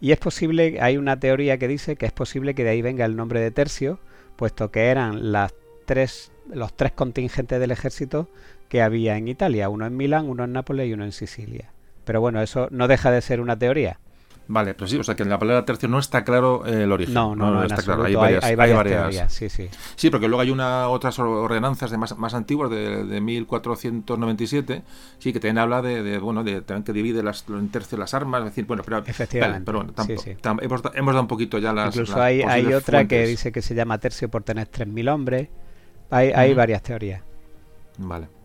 [0.00, 3.04] Y es posible, hay una teoría que dice que es posible que de ahí venga
[3.04, 4.00] el nombre de tercio,
[4.36, 5.52] puesto que eran los
[5.86, 8.30] tres contingentes del ejército
[8.70, 11.72] que había en Italia, uno en Milán, uno en Nápoles y uno en Sicilia.
[12.04, 14.00] Pero bueno, eso no deja de ser una teoría.
[14.50, 16.90] Vale, pero sí, o sea que en la palabra tercio no está claro eh, el
[16.90, 17.14] origen.
[17.14, 18.02] No, no, no, está claro.
[18.02, 19.68] Hay varias, hay, varias, sí, sí.
[19.94, 24.82] Sí, porque luego hay una otras ordenanzas de más, más antiguas de, de 1497,
[25.20, 28.40] sí, que también habla de, bueno, de también que divide las, en tercio las armas,
[28.40, 30.24] es decir, bueno, pero efectivamente, pero bueno, tampoco,
[30.62, 31.94] hemos, hemos, dado un poquito ya las.
[31.94, 35.48] Incluso hay, hay otra que dice que se llama tercio por tener 3.000 hombres.
[36.10, 37.22] Hay, hay varias teorías.
[37.98, 38.39] Vale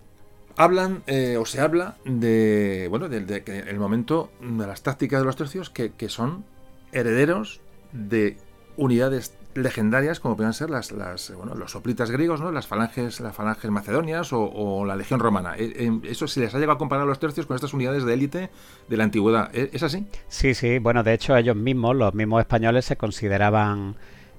[0.57, 5.35] hablan eh, o se habla de bueno de, el momento de las tácticas de los
[5.35, 6.45] tercios que, son
[6.91, 8.37] herederos de
[8.77, 13.35] unidades legendarias como pueden ser las, las bueno, los soplitas griegos no las falanges las
[13.35, 15.55] falanges macedonias o, la legión romana.
[15.57, 18.05] Eh, eh, eso se les ha llegado a comparar a los tercios con estas unidades
[18.05, 18.49] de élite
[18.87, 19.49] de la antigüedad.
[19.53, 20.05] ¿es así?
[20.27, 20.79] sí sí.
[20.79, 23.95] Bueno de hecho ellos mismos los mismos españoles se consideraban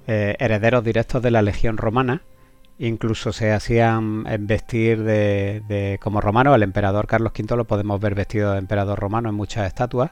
[0.06, 2.22] herederos directos de la legión romana
[2.78, 6.54] Incluso se hacían vestir de, como romano.
[6.54, 10.10] El emperador Carlos V lo podemos ver vestido de emperador romano en muchas estatuas.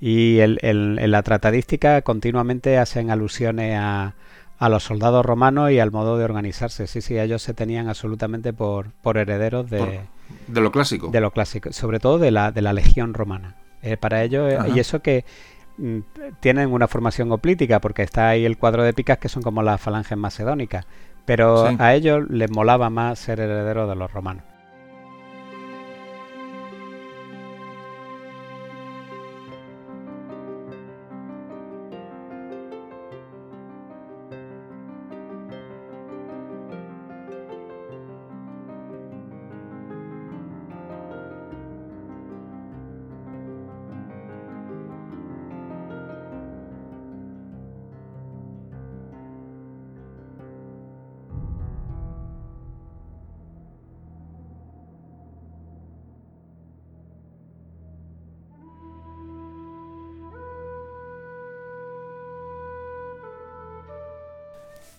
[0.00, 4.14] Y en la tratadística continuamente hacen alusiones a,
[4.58, 6.86] a, los soldados romanos y al modo de organizarse.
[6.86, 10.00] Sí, sí, ellos se tenían absolutamente por, por herederos de,
[10.48, 11.08] de lo clásico.
[11.08, 13.56] De lo clásico, sobre todo de la, de la legión romana.
[13.82, 15.24] Eh, para ellos, eh, y eso que
[15.78, 15.98] mm,
[16.40, 19.80] tienen una formación hoplítica, porque está ahí el cuadro de picas que son como las
[19.80, 20.86] falanges macedónicas.
[21.26, 24.44] Pero a ellos les molaba más ser herederos de los romanos.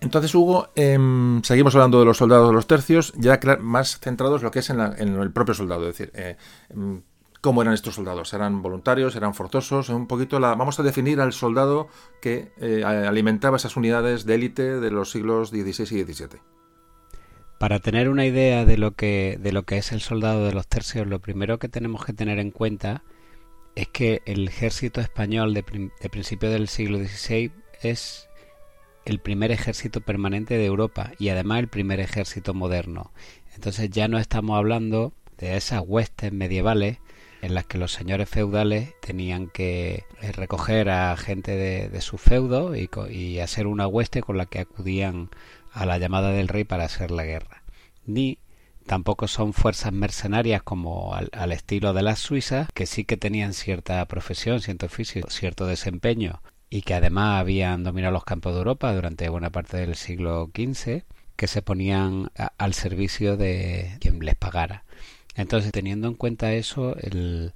[0.08, 4.46] Entonces, Hugo, em, seguimos hablando de los soldados de los tercios, ya más centrados en
[4.46, 6.38] lo que es en, el propio soldado, es decir, eh,
[6.70, 7.02] em,
[7.42, 11.34] cómo eran estos soldados, eran voluntarios, eran forzosos, un poquito la, vamos a definir al
[11.34, 11.90] soldado
[12.22, 16.40] que eh, alimentaba esas unidades de élite de los siglos XVI y XVII.
[17.60, 20.68] Para tener una idea de lo que de lo que es el soldado de los
[20.68, 23.04] tercios, lo primero que tenemos que tener en cuenta
[23.76, 28.28] es que el ejército español de principio del siglo XVI es
[29.08, 33.14] el primer ejército permanente de Europa y además el primer ejército moderno.
[33.56, 36.98] Entonces ya no estamos hablando de esas huestes medievales
[37.42, 42.74] en las que los señores feudales tenían que eh, recoger a gente de, su feudo
[42.76, 45.30] y, hacer una hueste con la que acudían
[45.72, 47.64] a la llamada del rey para hacer la guerra.
[48.06, 48.40] Ni
[48.86, 53.54] tampoco son fuerzas mercenarias como al, al, estilo de las suizas, que sí que tenían
[53.54, 58.94] cierta profesión, cierto oficio, cierto desempeño y que además habían dominado los campos de Europa
[58.94, 61.04] durante buena parte del siglo XV,
[61.36, 64.84] que se ponían al servicio de quien les pagara.
[65.36, 67.54] Entonces, teniendo en cuenta eso, el,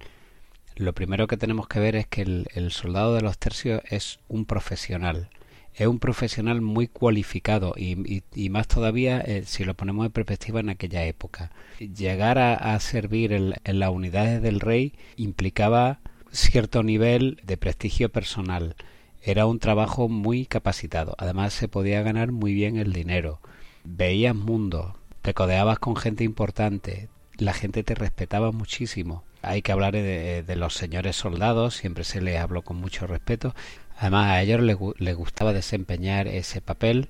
[0.76, 4.46] lo primero que tenemos que ver es que el, soldado de los tercios es un
[4.46, 5.28] profesional.
[5.74, 10.68] Es un profesional muy cualificado y, más todavía eh, si lo ponemos en perspectiva en
[10.68, 11.50] aquella época.
[11.78, 18.76] Llegar a, a servir en las unidades del rey implicaba cierto nivel de prestigio personal
[19.22, 21.14] era un trabajo muy capacitado.
[21.18, 23.40] Además se podía ganar muy bien el dinero.
[23.84, 27.08] Veías mundo, te codeabas con gente importante,
[27.38, 29.24] la gente te respetaba muchísimo.
[29.42, 33.54] Hay que hablar de, los señores soldados, siempre se les habló con mucho respeto.
[33.98, 37.08] Además a ellos les, gustaba desempeñar ese papel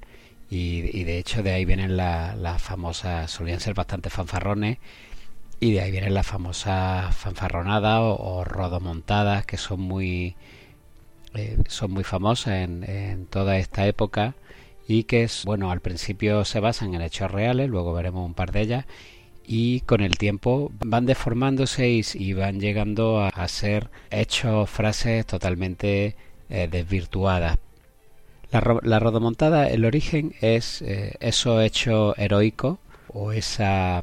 [0.51, 4.79] y, de hecho de ahí vienen las famosas, solían ser bastante fanfarrones
[5.61, 10.37] y de ahí vienen las famosas fanfarronadas o rodomontadas que son muy
[11.35, 14.35] eh, son muy famosas en, toda esta época
[14.87, 18.61] y que bueno, al principio se basan en hechos reales, luego veremos un par de
[18.61, 18.85] ellas
[19.47, 26.17] y con el tiempo van deformándose y, van llegando a, ser hechos, frases totalmente
[26.51, 27.59] eh, desvirtuadas.
[28.51, 34.03] La, la, rodomontada, el origen es eh, eso hecho heroico o esa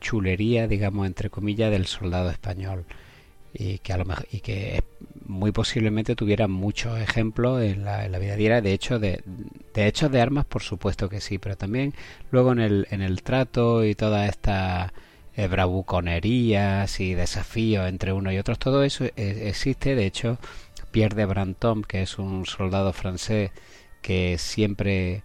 [0.00, 2.84] chulería, digamos, entre comillas, del soldado español
[3.58, 4.82] y que a lo mejor, y que
[5.26, 8.60] muy posiblemente tuviera muchos ejemplos en la, vida diaria.
[8.60, 9.22] De hecho de,
[9.74, 11.94] de hechos de armas por supuesto que sí pero también
[12.30, 14.92] luego en el en el trato y toda esta
[15.36, 19.94] eh, bravuconerías y desafíos entre uno y otros todo eso e, existe.
[19.94, 20.38] De hecho
[20.90, 23.50] Pierre de Brantôme que es un soldado francés
[24.02, 25.22] que siempre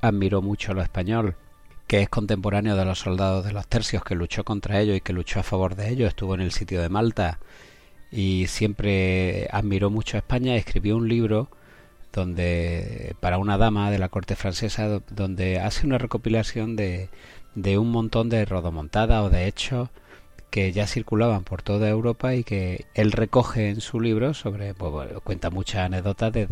[0.00, 1.36] admiró mucho lo español
[1.86, 5.12] que es contemporáneo de los soldados de los tercios que luchó contra ellos y que
[5.12, 7.38] luchó a favor de ellos estuvo en el sitio de Malta
[8.10, 10.56] y siempre admiró mucho a España.
[10.56, 11.48] Escribió un libro
[12.12, 17.10] donde para una dama de la corte francesa donde hace una recopilación de,
[17.54, 19.90] de un montón de rodomontadas o de hechos
[20.50, 25.12] que ya circulaban por toda Europa y que él recoge en su libro sobre pues,
[25.24, 26.48] cuenta muchas anécdotas de,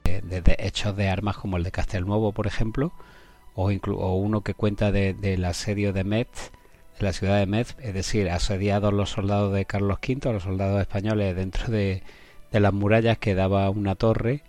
[0.58, 2.92] hechos de armas como el de Castelnuovo por ejemplo
[3.54, 6.50] o, o uno que cuenta del asedio de Metz
[6.98, 10.80] en la ciudad de Metz, es decir, asediados los soldados de Carlos V, los soldados
[10.80, 12.02] españoles dentro de,
[12.50, 14.42] las murallas que daba una torre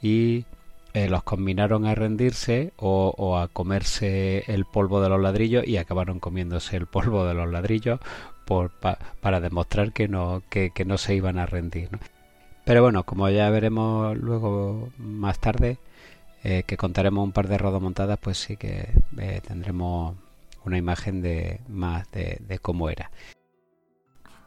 [0.00, 0.46] y
[0.94, 6.20] eh, los combinaron a rendirse o, a comerse el polvo de los ladrillos y acabaron
[6.20, 8.00] comiéndose el polvo de los ladrillos
[9.20, 11.90] para demostrar que no, que, no se iban a rendir.
[12.64, 15.78] Pero bueno, como ya veremos luego más tarde,
[16.42, 20.16] eh, que contaremos un par de rodomontadas, pues sí que eh, tendremos
[20.64, 23.10] una imagen de más de, cómo era.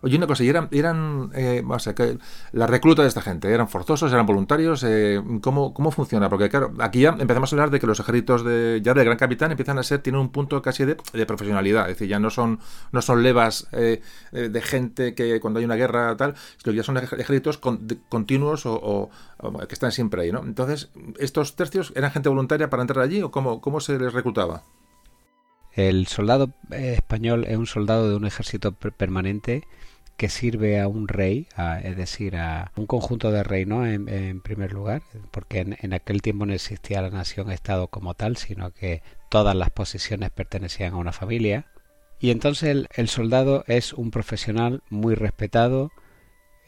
[0.01, 2.17] Oye, una cosa, y eran, eran eh, o sea, que
[2.51, 4.83] la recluta de esta gente, ¿eran forzosos, eran voluntarios?
[4.83, 6.29] Eh, ¿cómo, ¿Cómo funciona?
[6.29, 9.17] Porque claro, aquí ya empezamos a hablar de que los ejércitos de, ya del Gran
[9.17, 12.59] Capitán empiezan a ser, tienen un punto casi de, profesionalidad, es decir, ya no son,
[12.91, 14.01] no son levas eh,
[14.33, 17.57] de gente que cuando hay una guerra tal, sino que ya son ejércitos
[18.09, 19.09] continuos o,
[19.69, 20.43] que están siempre ahí, ¿no?
[20.43, 24.63] Entonces, ¿estos tercios eran gente voluntaria para entrar allí o cómo, cómo se les reclutaba?
[25.75, 29.63] El soldado español es un soldado de un ejército permanente
[30.17, 31.47] que sirve a un rey,
[31.83, 36.45] es decir, a un conjunto de reinos en, en primer lugar, porque en, aquel tiempo
[36.45, 41.65] no existía la nación-estado como tal, sino que todas las posiciones pertenecían a una familia.
[42.19, 45.91] Y entonces el, soldado es un profesional muy respetado,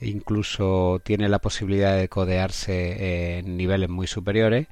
[0.01, 4.67] incluso tiene la posibilidad de codearse en niveles muy superiores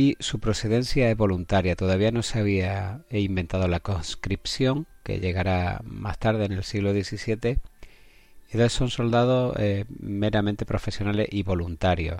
[0.00, 1.76] y su procedencia es voluntaria.
[1.76, 7.58] Todavía no se había inventado la conscripción, que llegará más tarde en el siglo XVII,
[8.46, 12.18] entonces son soldados eh, meramente profesionales y voluntarios.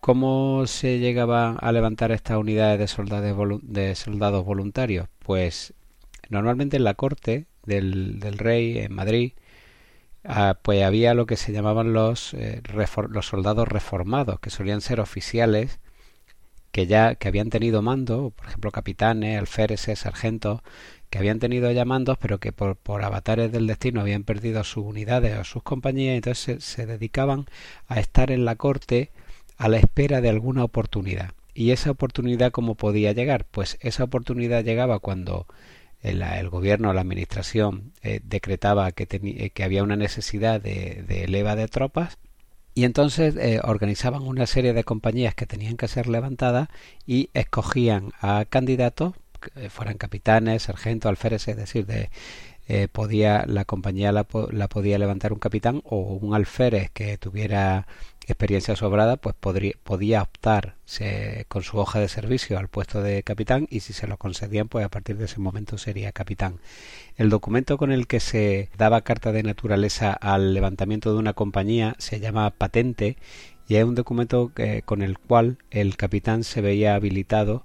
[0.00, 5.08] ¿Cómo se llegaba a levantar estas unidades de soldados, de soldados voluntarios?
[5.20, 5.72] Pues
[6.30, 9.34] normalmente en la corte del, rey en Madrid,
[10.24, 12.60] ah, pues había lo que se llamaban los, eh,
[13.08, 15.78] los soldados reformados, que solían ser oficiales
[16.76, 20.60] que ya que habían tenido mando, por ejemplo capitanes, alféreces, sargentos,
[21.08, 25.38] que habían tenido llamandos, pero que por, por avatares del destino habían perdido sus unidades
[25.38, 27.46] o sus compañías, entonces se, dedicaban
[27.88, 29.10] a estar en la corte
[29.56, 31.30] a la espera de alguna oportunidad.
[31.54, 33.46] ¿Y esa oportunidad cómo podía llegar?
[33.50, 35.46] Pues esa oportunidad llegaba cuando
[36.02, 41.26] el, el gobierno la administración eh, decretaba que, eh, que había una necesidad de, de
[41.26, 42.18] leva de tropas
[42.76, 46.68] y entonces eh, organizaban una serie de compañías que tenían que ser levantadas
[47.06, 49.14] y escogían a candidatos
[49.54, 52.10] eh, fueran capitanes, sargentos, alférez, es decir, de,
[52.68, 57.86] eh, podía la compañía la, la, podía levantar un capitán o un alférez que tuviera
[58.26, 60.76] experiencia sobrada, pues podría, podía optar
[61.48, 64.84] con su hoja de servicio al puesto de capitán y si se lo concedían, pues
[64.84, 66.58] a partir de ese momento sería capitán.
[67.16, 71.94] El documento con el que se daba carta de naturaleza al levantamiento de una compañía
[71.98, 73.16] se llama patente
[73.68, 77.64] y es un documento que, con el cual el capitán se veía habilitado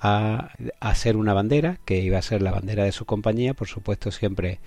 [0.00, 4.10] a hacer una bandera, que iba a ser la bandera de su compañía, por supuesto
[4.10, 4.58] siempre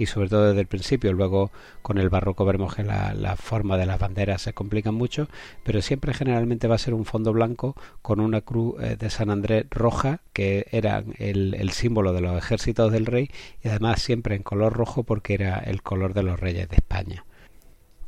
[0.00, 3.76] y sobre todo desde el principio, luego con el barroco vemos que la, la, forma
[3.76, 5.28] de las banderas se complican mucho,
[5.62, 9.28] pero siempre generalmente va a ser un fondo blanco con una cruz eh, de San
[9.28, 13.30] Andrés roja, que era el, el símbolo de los ejércitos del rey,
[13.62, 17.26] y además siempre en color rojo porque era el color de los reyes de España.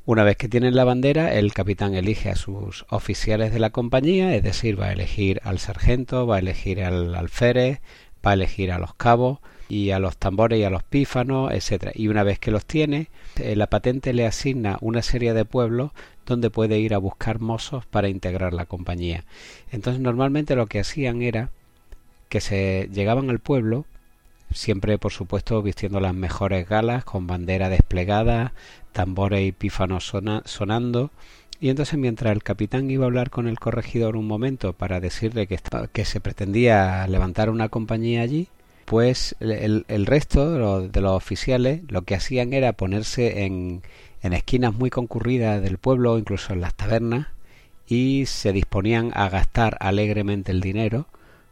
[0.07, 4.35] Una vez que tienen la bandera, el capitán elige a sus oficiales de la compañía,
[4.35, 7.83] es decir, va a elegir al sargento, va a elegir al alférez,
[8.27, 11.93] va a elegir a los cabos y a los tambores y a los pífanos, etcétera.
[11.95, 15.93] Y una vez que los tiene, eh, la patente le asigna una serie de pueblos
[16.27, 19.25] donde puede ir a buscar mozos para integrar la compañía.
[19.71, 21.51] Entonces, normalmente lo que hacían era
[22.29, 23.85] que se llegaban al pueblo,
[24.51, 28.53] siempre por supuesto vistiendo las mejores galas, con bandera desplegada,
[28.93, 30.13] tambores y pífanos
[30.45, 31.11] sonando.
[31.61, 35.47] Y entonces mientras el capitán iba a hablar con el corregidor un momento para decirle
[35.47, 35.59] que,
[35.93, 38.49] que se pretendía levantar una compañía allí,
[38.85, 40.53] pues el, resto
[40.89, 43.83] de los, oficiales lo que hacían era ponerse en,
[44.23, 47.29] en esquinas muy concurridas del pueblo, incluso en las tabernas,
[47.87, 51.07] y se disponían a gastar alegremente el dinero,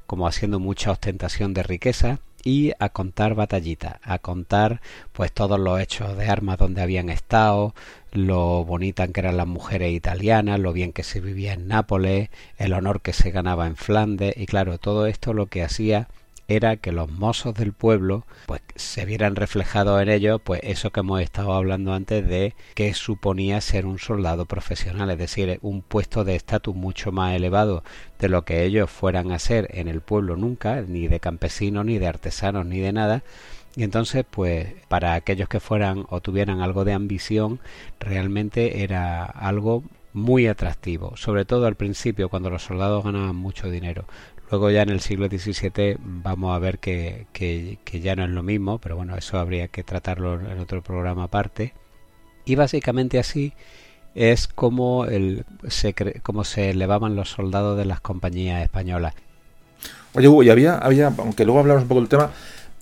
[0.07, 4.81] como haciendo mucha ostentación de riqueza, y a contar batallitas, a contar
[5.13, 7.75] pues todos los hechos de armas donde habían estado,
[8.13, 12.73] lo bonita que eran las mujeres italianas, lo bien que se vivía en Nápoles, el
[12.73, 16.09] honor que se ganaba en Flandes y claro, todo esto lo que hacía
[16.51, 21.01] era que los mozos del pueblo pues se vieran reflejados en ellos pues eso que
[21.01, 26.25] hemos estado hablando antes de que suponía ser un soldado profesional es decir un puesto
[26.25, 27.85] de estatus mucho más elevado
[28.19, 31.99] de lo que ellos fueran a ser en el pueblo nunca ni de campesinos ni
[31.99, 33.23] de artesanos ni de nada
[33.77, 37.61] y entonces, pues, para aquellos que fueran o tuvieran algo de ambición,
[38.01, 44.07] realmente era algo muy atractivo, sobre todo al principio, cuando los soldados ganaban mucho dinero.
[44.51, 48.43] Luego ya en el siglo XVII vamos a ver que, que, ya no es lo
[48.43, 51.73] mismo, pero bueno, eso habría que tratarlo en otro programa aparte.
[52.45, 53.53] Y básicamente así
[54.17, 59.15] es como, el, se, como se elevaban los soldados de las compañías españolas.
[60.15, 62.31] Oye, Hugo, y había, había, aunque luego hablamos un poco del tema,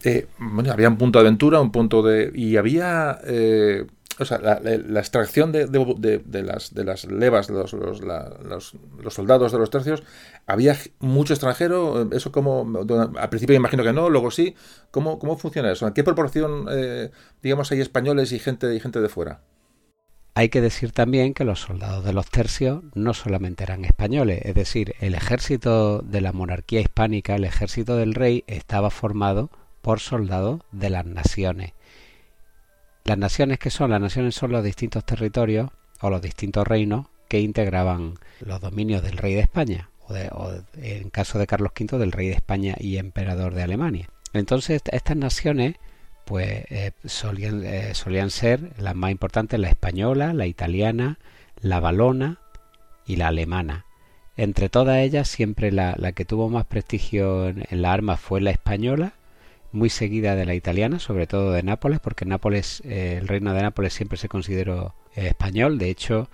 [0.04, 2.32] eh, bueno, había un punto de aventura, un punto de...
[2.34, 3.18] y había...
[3.26, 3.84] Eh,
[4.18, 5.66] o sea, la, extracción de,
[6.42, 10.02] las, de las levas, los, los, los, soldados de los tercios,
[10.46, 12.10] ¿había mucho extranjero?
[12.12, 12.66] Eso como,
[13.16, 14.54] al principio imagino que no, luego sí.
[14.90, 15.86] ¿Cómo, cómo funciona eso?
[15.86, 17.10] ¿En qué proporción, eh,
[17.42, 19.40] digamos, hay españoles y gente, y gente de fuera?
[20.34, 24.54] Hay que decir también que los soldados de los tercios no solamente eran españoles, es
[24.54, 29.50] decir, el ejército de la monarquía hispánica, el ejército del rey, estaba formado
[29.82, 31.72] por soldados de las naciones.
[33.09, 35.70] Las naciones que son, las naciones son los distintos territorios
[36.02, 41.38] o los distintos reinos que integraban los dominios del rey de España, o, en caso
[41.38, 44.11] de Carlos V del rey de España y emperador de Alemania.
[44.34, 45.76] Entonces estas naciones
[46.26, 51.18] pues eh, solían, eh, solían ser las más importantes la española, la italiana,
[51.62, 52.40] la valona
[53.06, 53.86] y la alemana.
[54.36, 59.14] Entre todas ellas siempre la, que tuvo más prestigio en, la arma fue la española,
[59.72, 63.62] muy seguida de la italiana, sobre todo de Nápoles, porque Nápoles, eh, el reino de
[63.62, 65.78] Nápoles siempre se consideró español.
[65.78, 66.28] De hecho,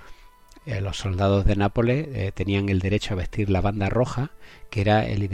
[0.66, 4.30] eh, los soldados de Nápoles eh, tenían el derecho a vestir la banda roja,
[4.70, 5.28] que era el,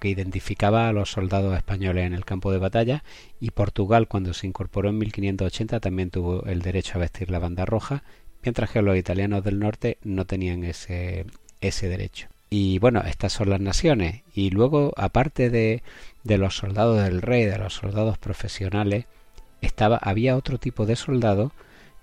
[0.00, 3.04] que identificaba a los soldados españoles en el campo de batalla,
[3.40, 7.64] y Portugal, cuando se incorporó en 1580, también tuvo el derecho a vestir la banda
[7.64, 8.02] roja,
[8.42, 11.24] mientras que los italianos del norte no tenían ese,
[11.62, 12.28] ese derecho.
[12.50, 14.22] Y bueno, estas son las naciones.
[14.34, 15.82] Y luego, aparte de,
[16.24, 19.04] de los soldados del rey, de los soldados profesionales,
[19.60, 21.52] estaba, había otro tipo de soldados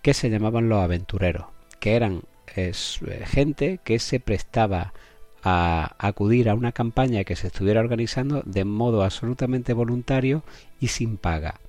[0.02, 1.46] que se llamaban los aventureros,
[1.80, 2.22] que eran
[2.56, 2.74] eh,
[3.26, 4.94] gente que se prestaba
[5.44, 10.44] a acudir a una campaña que se estuviera organizando de modo absolutamente voluntario
[10.80, 11.60] y sin paga.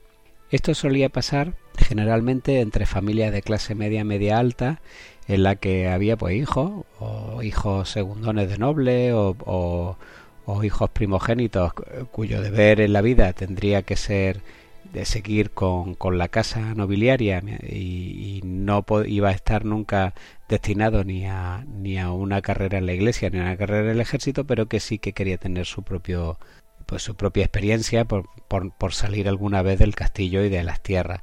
[0.50, 4.82] Esto solía pasar generalmente entre familias de clase media media alta
[5.26, 9.96] en la que había pues hijos o hijos segundones de noble o
[10.62, 11.72] hijos primogénitos
[12.10, 14.42] cuyo deber en la vida tendría que ser
[14.92, 20.14] de seguir con, con la casa nobiliaria y, no iba a estar nunca
[20.48, 23.90] destinado ni a, ni a una carrera en la iglesia ni a una carrera en
[23.90, 26.38] el ejército, pero que sí que quería tener su propio
[26.86, 30.82] pues su propia experiencia por, por, por salir alguna vez del castillo y de las
[30.82, 31.22] tierras.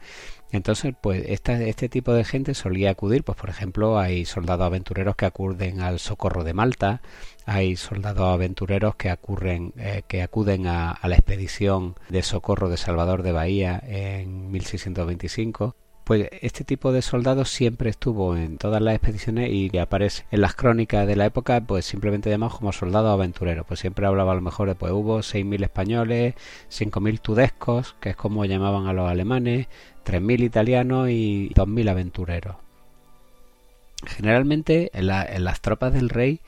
[0.52, 5.28] Entonces, pues este tipo de gente solía acudir, pues por ejemplo, hay soldados aventureros que
[5.28, 7.02] acuden al socorro de Malta,
[7.46, 13.82] hay soldados aventureros que, eh, acuden a, la expedición de socorro de Salvador de Bahía
[13.86, 15.76] en 1625.
[16.04, 20.56] Pues este tipo de soldados siempre estuvo en todas las expediciones y aparece en las
[20.56, 23.66] crónicas de la época, pues simplemente llamados como soldados aventureros.
[23.68, 26.34] Pues siempre hablaba a lo mejor de pues hubo 6.000 españoles,
[26.72, 29.68] 5.000 tudescos, que es como llamaban a los alemanes,
[30.04, 32.56] 3.000 italianos y 2.000 aventureros.
[34.06, 36.40] Generalmente en, las tropas del rey,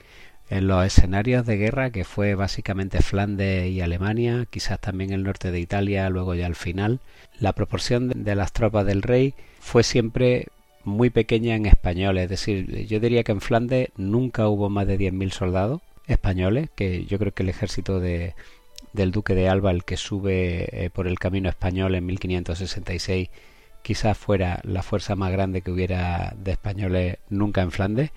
[0.52, 5.49] en los escenarios de guerra, que fue básicamente Flandes y Alemania, quizás también el norte
[5.49, 6.99] de Italia, luego ya al final,
[7.39, 10.49] la proporción de las tropas del rey fue siempre
[10.84, 12.18] muy pequeña en español.
[12.18, 17.06] Es decir, yo diría que en Flandes nunca hubo más de 10.000 soldados españoles, que
[17.06, 18.36] yo creo que el ejército de,
[18.91, 23.30] del duque de Alba, el que sube eh, por el camino español en 1566,
[23.84, 28.12] quizás fuera la fuerza más grande que hubiera de españoles nunca en Flandes.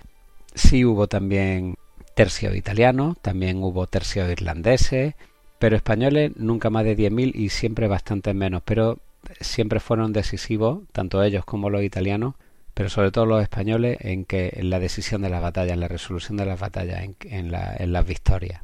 [0.57, 1.76] Sí hubo también
[2.14, 5.14] tercios italianos, también hubo tercios irlandeses,
[5.58, 8.98] pero españoles nunca más de 10.000 y siempre bastante menos, pero
[9.40, 12.34] siempre fueron decisivos, tanto ellos como los italianos,
[12.74, 15.88] pero sobre todo los españoles, en que en la decisión de las batallas, en la
[15.88, 18.62] resolución de las batallas, en, en las victorias.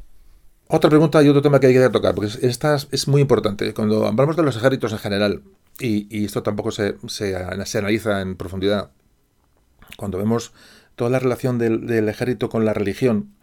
[0.66, 3.74] Otra pregunta y otro tema que hay que tocar, porque esta es muy importante.
[3.74, 5.42] Cuando hablamos de los ejércitos en general,
[5.80, 8.90] y, esto tampoco se, se, analiza en profundidad,
[9.96, 10.52] cuando vemos
[10.94, 13.34] toda la relación del, ejército con la religión,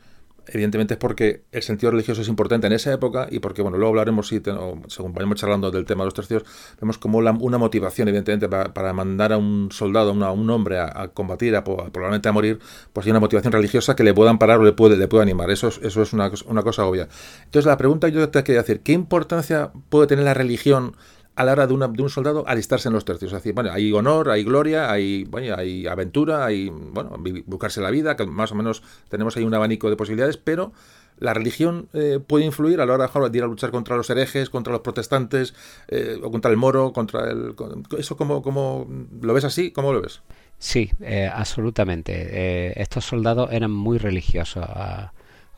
[0.48, 3.90] evidentemente es porque el sentido religioso es importante en esa época y porque, bueno, luego
[3.90, 4.42] hablaremos, si
[4.88, 6.44] según vayamos charlando del tema de los tercios,
[6.80, 11.56] vemos como una motivación, evidentemente, para, mandar a un soldado, a un hombre a, combatir,
[11.56, 12.60] a, probablemente a morir,
[12.94, 15.52] pues hay una motivación religiosa que le puedan parar o le puede, le puede animar.
[15.52, 17.08] Eso es, eso es una, una cosa obvia.
[17.46, 20.96] Entonces, la pregunta yo te quería decir, ¿qué importancia puede tener la religión
[21.38, 23.32] a la hora de, de, un soldado alistarse en los tercios.
[23.32, 27.16] Es decir, bueno, hay honor, hay gloria, hay, bueno, hay aventura, hay bueno,
[27.46, 30.74] buscarse la vida, que más o menos tenemos ahí un abanico de posibilidades, pero
[31.20, 34.50] la religión eh, puede influir a la hora de ir a luchar contra los herejes,
[34.50, 35.54] contra los protestantes,
[35.90, 37.54] eh, o contra el moro, contra el...
[38.00, 38.88] ¿Eso cómo, cómo
[39.22, 39.70] lo ves así?
[39.72, 40.22] ¿Cómo lo ves?
[40.58, 42.82] Sí, eh, absolutamente.
[42.82, 44.66] estos soldados eran muy religiosos.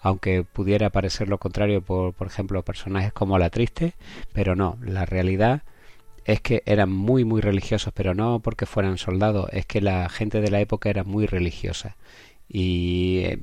[0.01, 3.93] Aunque pudiera parecer lo contrario por, por ejemplo, personajes como la triste,
[4.33, 5.63] pero no, la realidad
[6.25, 10.41] es que eran muy muy religiosos, pero no porque fueran soldados, es que la gente
[10.41, 11.97] de la época era muy religiosa.
[12.47, 13.39] Y eh,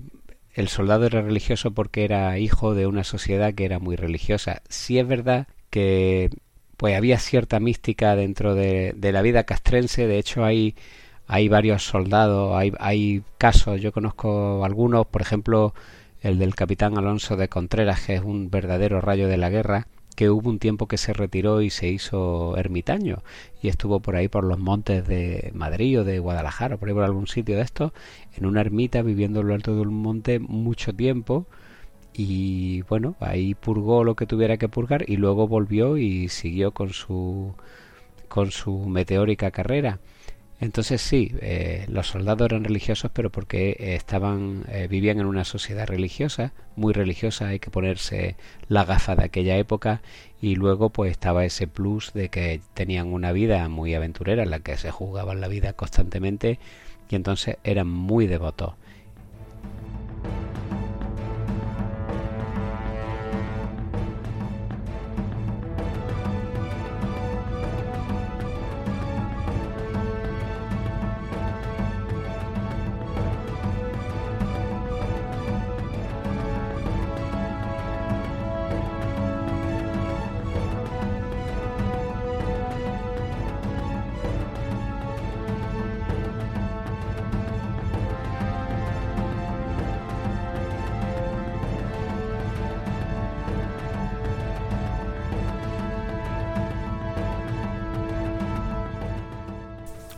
[0.54, 4.62] el soldado era religioso porque era hijo de una sociedad que era muy religiosa.
[4.68, 6.30] Sí es verdad que
[6.76, 10.06] pues había cierta mística dentro de, la vida castrense.
[10.06, 10.74] De hecho, hay,
[11.26, 15.74] hay varios soldados, hay, hay casos, yo conozco algunos, por ejemplo,
[16.26, 20.28] el del capitán Alonso de Contreras, que es un verdadero rayo de la guerra, que
[20.28, 23.22] hubo un tiempo que se retiró y se hizo ermitaño
[23.62, 27.04] y estuvo por ahí por los montes de Madrid o de Guadalajara, por ahí por
[27.04, 27.92] algún sitio de estos,
[28.36, 31.46] en una ermita viviendo en lo alto de un monte mucho tiempo
[32.12, 36.90] y bueno, ahí purgó lo que tuviera que purgar y luego volvió y siguió con
[36.90, 37.54] su
[38.28, 40.00] con su meteórica carrera.
[40.58, 45.86] Entonces sí, eh, los soldados eran religiosos, pero porque estaban eh, vivían en una sociedad
[45.86, 48.36] religiosa, muy religiosa, hay que ponerse
[48.68, 50.00] la gafa de aquella época
[50.40, 54.60] y luego pues estaba ese plus de que tenían una vida muy aventurera en la
[54.60, 56.58] que se jugaban la vida constantemente
[57.10, 58.74] y entonces eran muy devotos.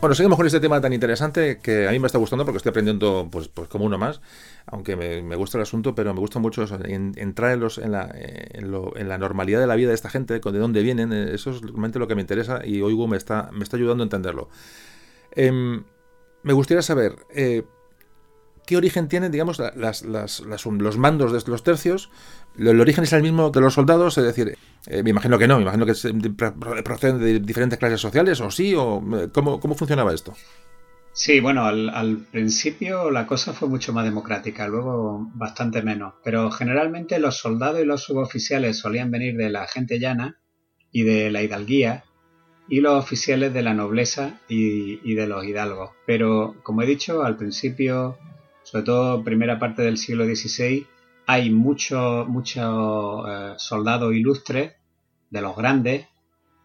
[0.09, 2.71] Bueno, seguimos con este tema tan interesante que a mí me está gustando porque estoy
[2.71, 4.21] aprendiendo pues, pues como uno más,
[4.65, 6.65] aunque me, gusta el asunto, pero me gusta mucho
[7.15, 11.13] entrar en, la, en, la normalidad de la vida de esta gente, de dónde vienen,
[11.13, 14.01] eh, eso es realmente lo que me interesa y hoy me está, me está ayudando
[14.01, 14.49] a entenderlo.
[15.29, 15.83] Em,
[16.41, 17.61] me gustaría saber, eh,
[18.69, 22.11] ¿qué origen tienen, digamos, las, los mandos de los tercios?
[22.55, 24.15] ¿El origen es el mismo de los soldados?
[24.19, 28.39] Es decir, eh, me imagino que no, me imagino que proceden de diferentes clases sociales,
[28.41, 30.35] o sí, o eh, ¿cómo, funcionaba esto?
[31.13, 37.17] Sí, bueno, al, principio la cosa fue mucho más democrática, luego bastante menos, pero generalmente
[37.17, 40.39] los soldados y los suboficiales solían venir de la gente llana
[40.91, 42.03] y de la hidalguía,
[42.67, 45.89] y los oficiales de la nobleza y, de los hidalgos.
[46.05, 48.19] Pero, como he dicho, al principio,
[48.69, 50.85] sobre todo primera parte del siglo XVI,
[51.25, 54.73] hay muchos mucho, eh, soldados ilustres
[55.31, 56.05] de los grandes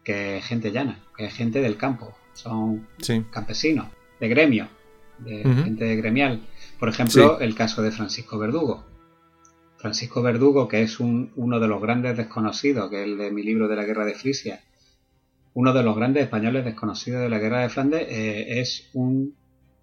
[0.03, 2.87] que es gente llana, que es gente del campo, son
[3.31, 3.87] campesinos,
[4.19, 4.67] de gremio,
[5.17, 6.41] de gente gremial.
[6.79, 8.85] Por ejemplo, el caso de Francisco Verdugo.
[9.77, 13.67] Francisco Verdugo, que es uno de los grandes desconocidos, que es el de mi libro
[13.67, 14.63] de la guerra de Frisia,
[15.55, 19.35] uno de los grandes españoles desconocidos de la guerra de Flandes, eh, es un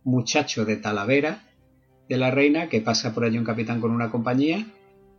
[0.05, 1.49] muchacho de Talavera
[2.13, 4.67] de la reina que pasa por allí un capitán con una compañía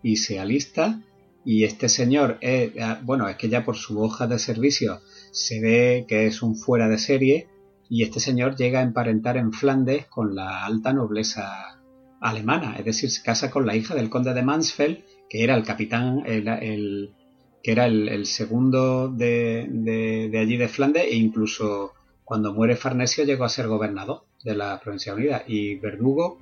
[0.03, 1.01] y se alista.
[1.43, 5.59] Y este señor es, ah, bueno, es que ya por su hoja de servicio se
[5.59, 7.47] ve que es un fuera de serie
[7.89, 11.79] y este señor llega a emparentar en Flandes con la alta nobleza
[12.21, 15.63] alemana, es decir, se casa con la hija del conde de Mansfeld, que era el
[15.63, 17.11] capitán, el,
[17.63, 23.45] que era el, segundo de, de, allí de Flandes e incluso cuando muere Farnesio llegó
[23.45, 25.43] a ser gobernador de la provincia unida.
[25.47, 26.39] Y Verdugo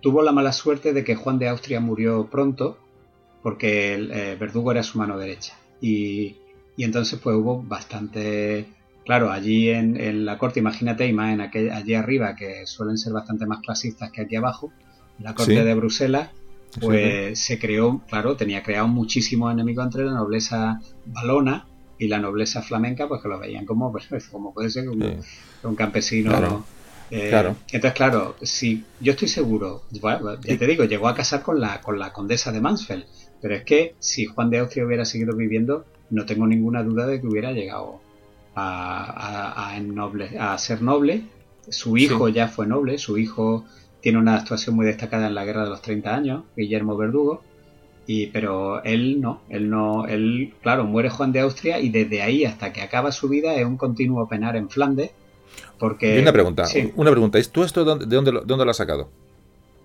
[0.00, 2.78] Tuvo la mala suerte de que Juan de Austria murió pronto
[3.42, 5.54] porque el eh, Verdugo era su mano derecha.
[5.80, 6.36] Y,
[6.76, 8.66] entonces pues hubo bastante...
[9.04, 13.14] Claro, allí en, la corte, imagínate, y más en aquel, allí arriba, que suelen ser
[13.14, 14.70] bastante más clasistas que aquí abajo,
[15.18, 16.28] en la corte de Bruselas,
[16.78, 21.66] pues se creó, claro, tenía creado muchísimos enemigos entre la nobleza valona
[21.98, 25.22] y la nobleza flamenca, pues que lo veían como, pues, como puede ser un,
[25.62, 26.66] un campesino
[27.10, 27.56] eh, claro.
[27.72, 31.98] Entonces, claro, si yo estoy seguro, ya te digo, llegó a casar con la, con
[31.98, 33.04] la condesa de Mansfeld,
[33.40, 37.20] pero es que si Juan de Austria hubiera seguido viviendo, no tengo ninguna duda de
[37.20, 38.00] que hubiera llegado
[38.54, 41.22] a, a, ser noble.
[41.68, 43.64] Su hijo ya fue noble, su hijo
[44.00, 47.42] tiene una actuación muy destacada en la guerra de los 30 años, Guillermo Verdugo,
[48.06, 52.44] y, pero él no, él no, él, claro, muere Juan de Austria y desde ahí
[52.44, 55.10] hasta que acaba su vida es un continuo penar en Flandes
[55.78, 56.64] porque, una pregunta,
[56.96, 57.38] una pregunta.
[57.52, 59.08] ¿Tú esto de dónde, de dónde, lo has sacado?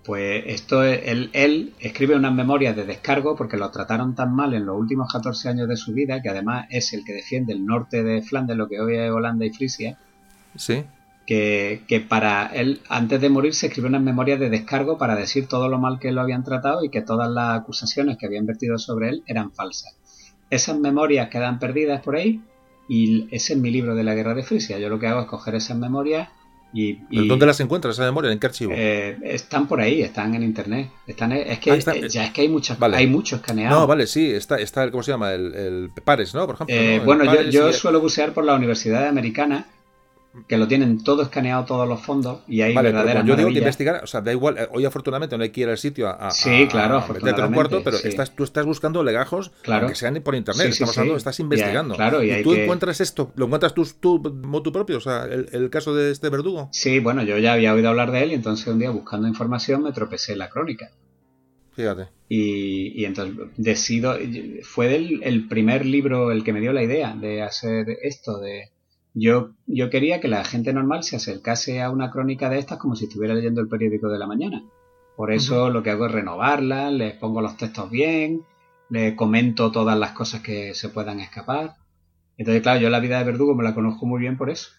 [0.04, 4.66] Pues esto, él, él escribe unas memorias de descargo porque lo trataron tan mal en
[4.66, 8.02] los últimos 14 años de su vida, que además es el que defiende el norte
[8.02, 9.98] de Flandes, lo que hoy es Holanda y Frisia.
[10.56, 10.84] Sí.
[11.26, 15.46] Que, que, para él, antes de morir, se escribe unas memorias de descargo para decir
[15.46, 18.78] todo lo mal que lo habían tratado y que todas las acusaciones que habían vertido
[18.78, 19.96] sobre él eran falsas.
[20.50, 22.42] Esas memorias quedan perdidas por ahí
[22.88, 24.78] y ese es mi libro de la guerra de Frisia.
[24.78, 26.28] Yo lo que hago es coger esas memorias,
[26.72, 28.32] Y, ¿Dónde las encuentras esa memoria?
[28.32, 28.72] ¿En qué archivo?
[28.74, 30.90] Eh, están por ahí, están en internet.
[31.06, 33.78] Están, es que ah, eh, ya es que hay muchas, hay muchos escaneados.
[33.78, 35.32] No, vale, sí, está, está ¿cómo se llama?
[35.32, 36.46] El, Pares, ¿no?
[36.46, 36.74] Por ejemplo.
[36.74, 39.66] Eh, bueno, yo, yo suelo bucear por la Universidad Americana
[40.48, 43.58] que lo tienen todo escaneado todos los fondos y hay vale, verdaderas yo digo que
[43.58, 46.30] investigar, o sea, da igual, eh, hoy afortunadamente no hay que ir al sitio a,
[46.30, 49.86] sí, claro, meterte en un cuarto, pero estás, tú estás buscando legajos claro.
[49.86, 51.96] que sean por internet, estamos hablando, estás investigando.
[52.22, 56.28] Y, tú encuentras esto, lo encuentras tú, tú propio, o sea, el, caso de este
[56.28, 56.68] verdugo.
[56.72, 59.82] Sí, bueno, yo ya había oído hablar de él y entonces un día buscando información
[59.82, 60.90] me tropecé en la crónica.
[61.72, 62.08] Fíjate.
[62.28, 64.16] Y, y entonces decido,
[64.62, 68.73] fue el, el primer libro el que me dio la idea de hacer esto, de
[69.14, 72.96] yo, yo quería que la gente normal se acercase a una crónica de estas como
[72.96, 74.64] si estuviera leyendo el periódico de la mañana.
[75.16, 78.42] Por eso lo que hago es renovarla, les pongo los textos bien,
[78.90, 81.76] le comento todas las cosas que se puedan escapar.
[82.36, 84.70] Entonces, claro, yo la vida de Verdugo me la conozco muy bien por eso.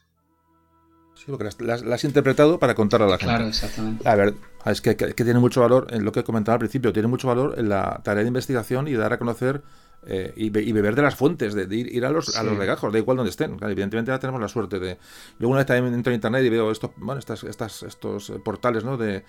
[1.14, 3.26] Sí, porque la, has interpretado para contar a la gente.
[3.26, 4.08] Claro, exactamente.
[4.08, 4.34] A ver,
[4.66, 7.56] es que, que, tiene mucho valor, en lo que comentaba al principio, tiene mucho valor
[7.58, 9.64] en la tarea de investigación y dar a conocer
[10.08, 13.18] eh, y, beber de las fuentes, de, ir, a, los, a los legajos, da igual
[13.18, 13.58] donde estén.
[13.62, 14.98] evidentemente ya tenemos la suerte de...
[15.40, 18.84] Yo una vez también entro en internet y veo estos, bueno, estas, estas, estos portales
[18.84, 18.98] ¿no?
[18.98, 19.24] de,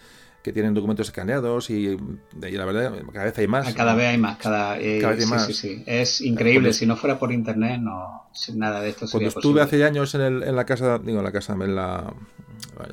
[0.46, 1.96] que tienen documentos escaneados y,
[2.40, 3.74] la verdad cada vez hay más.
[3.74, 5.64] Cada vez hay más, cada, eh, vez hay más.
[5.64, 9.82] Es increíble, si no fuera por internet no nada de esto sería Cuando estuve hace
[9.82, 12.14] años en, el, en la casa, digo en la casa, en la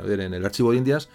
[0.08, 1.10] en el archivo de Indias,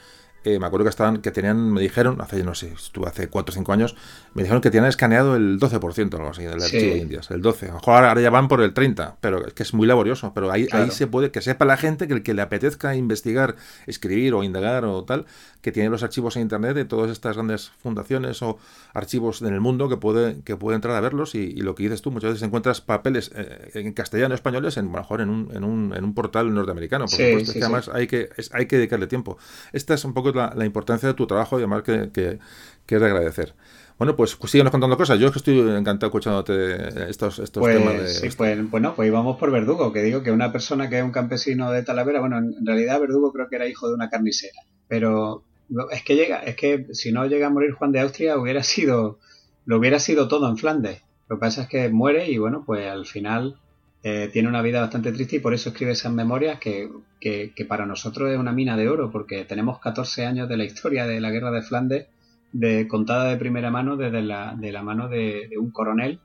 [0.45, 3.55] me acuerdo que estaban, que tenían, me dijeron, hace, no sé, estuve hace 4 o
[3.55, 3.97] 5 años,
[4.35, 7.67] me dijeron que tenían escaneado el 12% algo así del archivo de Indias, el 12.
[7.67, 10.33] A lo mejor ahora ya van por el 30, pero es que es muy laborioso.
[10.35, 13.57] Pero ahí, ahí se puede, que sepa la gente que el que le apetezca investigar,
[13.87, 15.27] escribir o indagar o tal,
[15.61, 18.59] que tiene los archivos en internet de todas estas grandes fundaciones o
[18.95, 22.03] archivos en el mundo que puede, que puede entrar a verlos y, lo que dices
[22.03, 25.51] tú, muchas veces encuentras papeles eh, en castellano españoles, en, a lo mejor en un,
[25.55, 29.07] en un, en un portal norteamericano, por supuesto, que además hay que, hay que dedicarle
[29.07, 29.39] tiempo.
[29.73, 32.39] Esta es un poco la, la importancia de tu trabajo y además que, que,
[32.87, 33.55] que es de agradecer.
[33.99, 35.19] Bueno, pues, pues síguenos contando cosas.
[35.19, 37.99] Yo es que estoy encantado escuchándote estos, estos pues, temas.
[37.99, 38.09] De...
[38.09, 41.11] Sí, pues, bueno, pues íbamos por Verdugo, que digo que una persona que es un
[41.11, 45.45] campesino de Talavera, bueno, en realidad Verdugo creo que era hijo de una carnicera, pero
[45.91, 49.19] es que llega, es que si no llega a morir Juan de Austria hubiera sido,
[49.67, 51.03] lo hubiera sido todo en Flandes.
[51.29, 53.59] Lo que pasa es que muere y bueno, pues al final
[54.03, 56.89] eh, tiene una vida bastante triste y por eso escribe esas memorias que,
[57.21, 60.65] que, que, para nosotros es una mina de oro, porque tenemos 14 años de la
[60.65, 62.07] historia de la guerra de Flandes
[62.53, 66.21] de, contada de primera mano desde la, de la mano de, un coronel,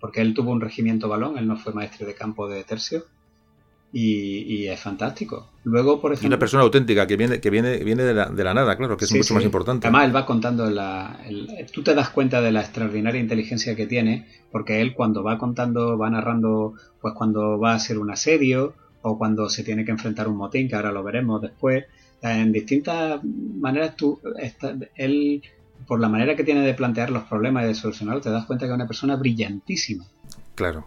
[0.00, 3.04] porque él tuvo un regimiento balón, él no fue maestre de campo de tercio,
[3.92, 5.50] y, es fantástico.
[5.64, 6.28] Luego, por ejemplo...
[6.28, 9.04] Una persona auténtica que viene, que viene, viene de, la, de la nada, claro, que
[9.04, 9.86] es mucho más importante.
[9.86, 11.20] Además, él va contando la...
[11.72, 15.98] tú te das cuenta de la extraordinaria inteligencia que tiene, porque él cuando va contando,
[15.98, 20.28] va narrando, pues cuando va a ser un asedio, o cuando se tiene que enfrentar
[20.28, 21.84] un motín, que ahora lo veremos después,
[22.22, 24.20] en distintas maneras tú,
[24.94, 25.42] él
[25.86, 28.66] por la manera que tiene de plantear los problemas y de solucionarlos, te das cuenta
[28.66, 30.06] que es una persona brillantísima.
[30.54, 30.86] Claro.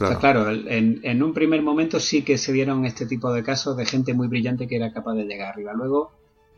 [0.00, 3.76] Claro, claro en, en, un primer momento sí que se dieron este tipo de casos
[3.76, 5.74] de gente muy brillante que era capaz de llegar arriba.
[5.74, 6.10] Luego,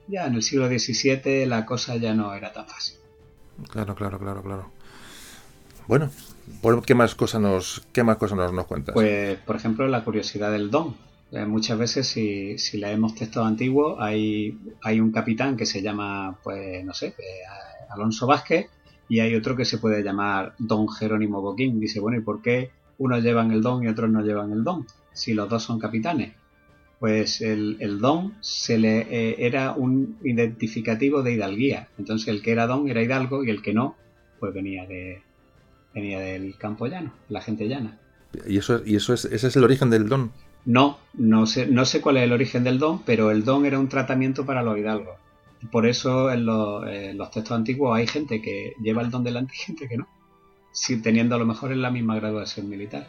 [0.07, 2.99] ya en el siglo XVII, la cosa ya no era tan fácil.
[3.69, 4.71] Claro, claro, claro, claro.
[5.89, 6.11] Bueno,
[6.87, 8.93] ¿qué más cosas nos, qué más cosas nos, nos cuentas?
[8.95, 10.95] Pues, por ejemplo, la curiosidad del don.
[11.33, 16.39] Eh, muchas veces, si, si leemos textos antiguos, hay, hay un capitán que se llama,
[16.45, 17.43] pues, no sé, eh,
[17.91, 18.69] Alonso Vázquez,
[19.09, 21.81] y hay otro que se puede llamar Don Jerónimo Boquín.
[21.81, 22.71] Dice, bueno, ¿y por qué
[23.03, 24.87] unos llevan el don y otros no llevan el don?
[25.13, 26.35] Si los dos son capitanes.
[26.99, 31.89] Pues el, el don se le eh, era un identificativo de hidalguía.
[31.99, 33.97] Entonces el que era don era hidalgo y el que no,
[34.39, 35.23] pues venía de
[35.93, 37.99] venía del campo llano, la gente llana.
[38.47, 40.33] ¿Y eso, y eso es, ese es el origen del don?
[40.65, 43.79] No, no sé, no sé cuál es el origen del don, pero el don era
[43.79, 45.17] un tratamiento para los hidalgos.
[45.71, 49.89] Por eso en los, textos antiguos hay gente que lleva el don delante y gente
[49.89, 50.09] que no,
[50.73, 53.07] si, teniendo a lo mejor en la misma graduación militar.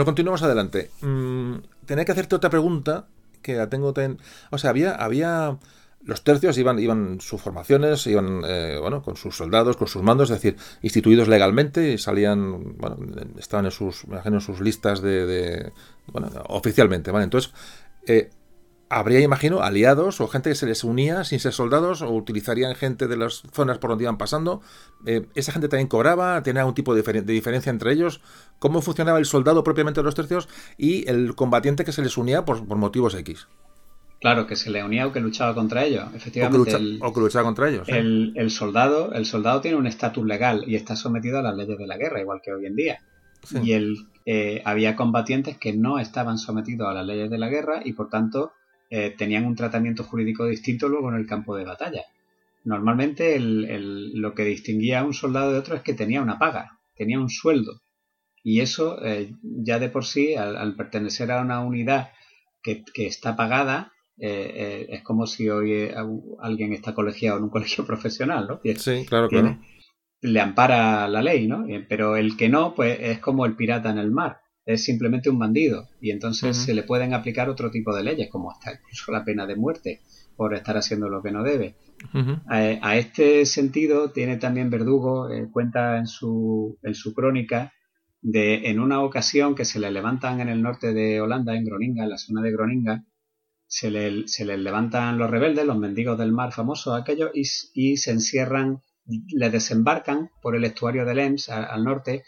[0.00, 0.90] Bueno, continuamos adelante.
[1.02, 3.04] Mm, tenía que hacerte otra pregunta
[3.42, 3.92] que la tengo.
[3.92, 4.16] Ten...
[4.50, 5.58] O sea, había, había
[6.02, 10.30] los tercios iban, iban sus formaciones, iban eh, bueno, con sus soldados, con sus mandos,
[10.30, 12.96] es decir, instituidos legalmente y salían, bueno,
[13.38, 15.70] estaban en sus, en sus listas de,
[16.06, 17.24] bueno, oficialmente, ¿vale?
[17.24, 17.52] Entonces,
[18.06, 18.30] eh,
[18.90, 23.06] habría, imagino, aliados o gente que se les unía sin ser soldados o utilizarían gente
[23.06, 24.60] de las zonas por donde iban pasando.
[25.06, 26.42] Eh, ¿Esa gente también cobraba?
[26.42, 28.20] ¿Tenía algún tipo de, diferencia entre ellos?
[28.58, 32.44] ¿Cómo funcionaba el soldado propiamente de los tercios y el combatiente que se les unía
[32.44, 33.46] por, motivos X?
[34.20, 36.04] Claro, que se le unía o que luchaba contra ellos.
[36.12, 36.98] Efectivamente.
[37.00, 37.88] O que, luchaba contra ellos.
[37.88, 41.86] El, soldado, el soldado tiene un estatus legal y está sometido a las leyes de
[41.86, 42.98] la guerra, igual que hoy en día.
[43.62, 47.80] Y el, eh, había combatientes que no estaban sometidos a las leyes de la guerra
[47.84, 48.52] y por tanto
[48.92, 52.02] eh, tenían un tratamiento jurídico distinto luego en el campo de batalla.
[52.64, 57.20] Normalmente lo que distinguía a un soldado de otro es que tenía una paga, tenía
[57.20, 57.80] un sueldo.
[58.42, 62.10] Y eso eh, ya de por sí, al, pertenecer a una unidad
[62.62, 65.88] que, está pagada, eh, es como si hoy
[66.40, 68.60] alguien está colegiado en un colegio profesional, ¿no?
[68.76, 69.58] sí, claro, claro.
[70.22, 71.64] Le ampara la ley, ¿no?
[71.88, 75.38] Pero el que no, pues es como el pirata en el mar es simplemente un
[75.38, 75.88] bandido.
[76.00, 79.46] Y entonces se le pueden aplicar otro tipo de leyes, como hasta incluso la pena
[79.46, 80.00] de muerte
[80.36, 81.74] por estar haciendo lo que no debe.
[82.46, 87.72] a, este sentido tiene también Verdugo, eh, cuenta en su, en su crónica,
[88.22, 92.04] de en una ocasión que se le levantan en el norte de Holanda, en Groninga,
[92.04, 93.04] en la zona de Groninga,
[93.66, 97.42] se le, se les levantan los rebeldes, los mendigos del mar famosos aquellos, y,
[97.74, 102.24] y se encierran, le desembarcan por el estuario de Lems al norte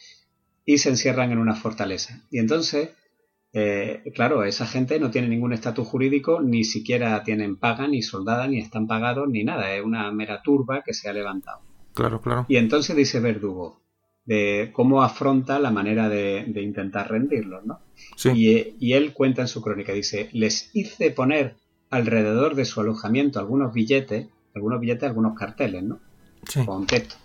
[0.65, 2.21] y se encierran en una fortaleza.
[2.31, 2.91] Y entonces,
[3.53, 8.47] eh, claro, esa gente no tiene ningún estatus jurídico, ni siquiera tienen paga, ni soldada,
[8.47, 9.75] ni están pagados, ni nada.
[9.75, 11.61] Es una mera turba que se ha levantado.
[11.95, 12.47] Claro, claro.
[12.49, 13.81] Y entonces dice Verdugo
[14.25, 17.81] de cómo afronta la manera de, intentar rendirlos, ¿no?
[18.17, 18.31] Sí.
[18.35, 21.57] Y, y, él cuenta en su crónica, dice, les hice poner
[21.91, 25.99] alrededor de su alojamiento algunos billetes, algunos billetes, algunos carteles, ¿no?
[26.47, 26.65] Sí.
[26.65, 27.17] Con texto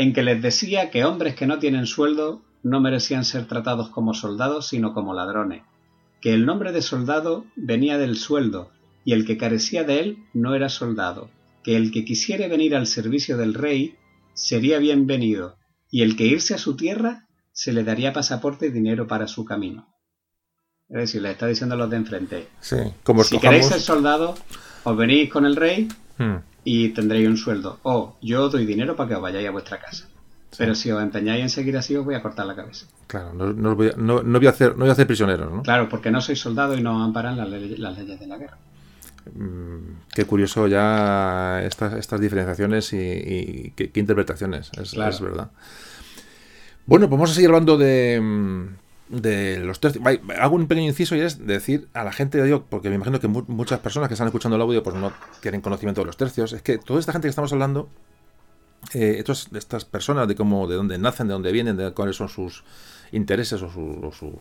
[0.00, 4.14] en que les decía que hombres que no tienen sueldo no merecían ser tratados como
[4.14, 5.62] soldados, sino como ladrones,
[6.22, 8.70] que el nombre de soldado venía del sueldo,
[9.04, 11.28] y el que carecía de él no era soldado,
[11.62, 13.94] que el que quisiere venir al servicio del rey
[14.32, 15.58] sería bienvenido,
[15.90, 19.44] y el que irse a su tierra se le daría pasaporte y dinero para su
[19.44, 19.86] camino.
[20.88, 22.48] Es decir, le está diciendo a los de enfrente.
[22.60, 24.34] Sí, como si queréis ser soldado,
[24.82, 27.78] os venís con el rey hmm y tendréis un sueldo.
[27.82, 30.08] O yo doy dinero para que os vayáis a vuestra casa.
[30.58, 32.86] Pero si os empeñáis en seguir así, os voy a cortar la cabeza.
[33.06, 35.62] Claro, no, voy, a, no, voy, a, hacer, no voy a hacer prisioneros, ¿no?
[35.62, 38.58] Claro, porque no soy soldado y no amparan las, las leyes de la guerra.
[39.34, 45.50] Mm, qué curioso ya estas, estas diferenciaciones y, qué, interpretaciones, es, es verdad.
[46.86, 48.68] Bueno, pues vamos a seguir hablando de, mm,
[49.10, 50.04] de los tercios.
[50.38, 53.28] Hago un pequeño inciso y es decir a la gente, digo, porque me imagino que
[53.28, 56.62] muchas personas que están escuchando el audio pues no tienen conocimiento de los tercios, es
[56.62, 57.88] que toda esta gente que estamos hablando,
[58.94, 62.64] eh, estas personas, de cómo, de dónde nacen, de dónde vienen, de cuáles son sus
[63.10, 64.40] intereses o su,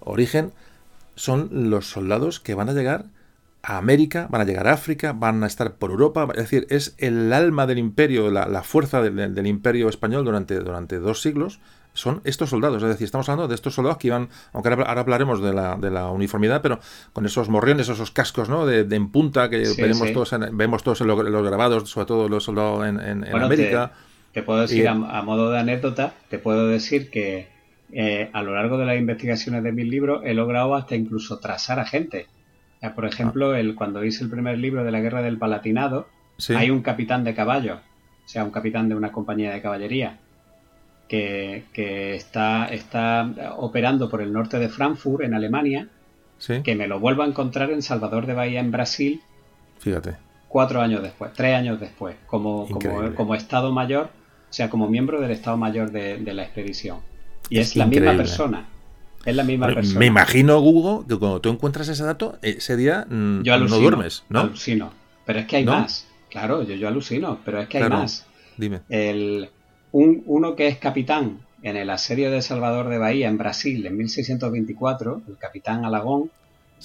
[0.00, 0.52] origen,
[1.14, 3.06] son los soldados que van a llegar
[3.62, 6.94] a América, van a llegar a África, van a estar por Europa, es decir, es
[6.98, 11.60] el alma del imperio, la, fuerza del, del, imperio español durante, durante dos siglos,
[11.94, 12.82] son estos soldados.
[12.82, 15.90] Es decir, estamos hablando de estos soldados que iban, aunque ahora, hablaremos de la, de
[15.90, 16.80] la, uniformidad, pero
[17.12, 18.66] con esos morriones, esos cascos ¿no?
[18.66, 22.44] de, en punta que vemos, Todos en, vemos todos en los, grabados, sobre todo los
[22.44, 23.92] soldados en, América.
[24.32, 27.48] Te, puedo decir, a, modo de anécdota, te puedo decir que
[27.92, 31.78] eh, a lo largo de las investigaciones de mis libros he logrado hasta incluso trazar
[31.78, 32.28] a gente.
[32.94, 36.08] por ejemplo, el, cuando hice el primer libro de la Guerra del Palatinado,
[36.56, 37.80] hay un capitán de caballo,
[38.24, 40.18] o sea, un capitán de una compañía de caballería
[41.12, 45.88] que, está, está operando por el norte de Frankfurt, en Alemania,
[46.64, 49.20] que me lo vuelvo a encontrar en Salvador de Bahía, en Brasil.
[49.78, 50.16] Fíjate.
[50.48, 52.66] Cuatro años después, tres años después, como,
[53.14, 56.98] como, Estado Mayor, o sea, como miembro del Estado Mayor de, la expedición.
[57.48, 58.68] Y es, la misma persona.
[59.24, 59.98] Es la misma persona.
[59.98, 64.40] Me imagino, Hugo, que cuando tú encuentras ese dato, ese día mm, no duermes, ¿no?
[64.40, 64.92] Alucino.
[65.26, 66.08] Pero es que hay más.
[66.30, 68.26] Claro, yo, yo alucino, pero es que hay más.
[68.56, 68.80] Dime.
[68.88, 69.50] El,
[69.92, 73.96] un, uno que es capitán en el asedio de Salvador de Bahía en Brasil en
[73.96, 76.30] 1624, el capitán Alagón,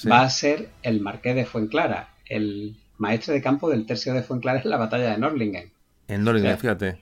[0.09, 4.61] va a ser el marqués de Fuenclara, el maestre de campo del tercio de Fuenclara
[4.61, 5.71] en la batalla de Norlingen.
[6.07, 6.99] En Norlingen, fíjate.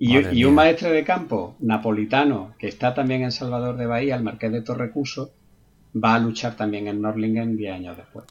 [0.00, 4.52] Y, un maestre de campo napolitano que está también en Salvador de Bahía, el marqués
[4.52, 5.32] de Torrecuso,
[5.92, 8.24] va a luchar también en Norlingen 10 años después.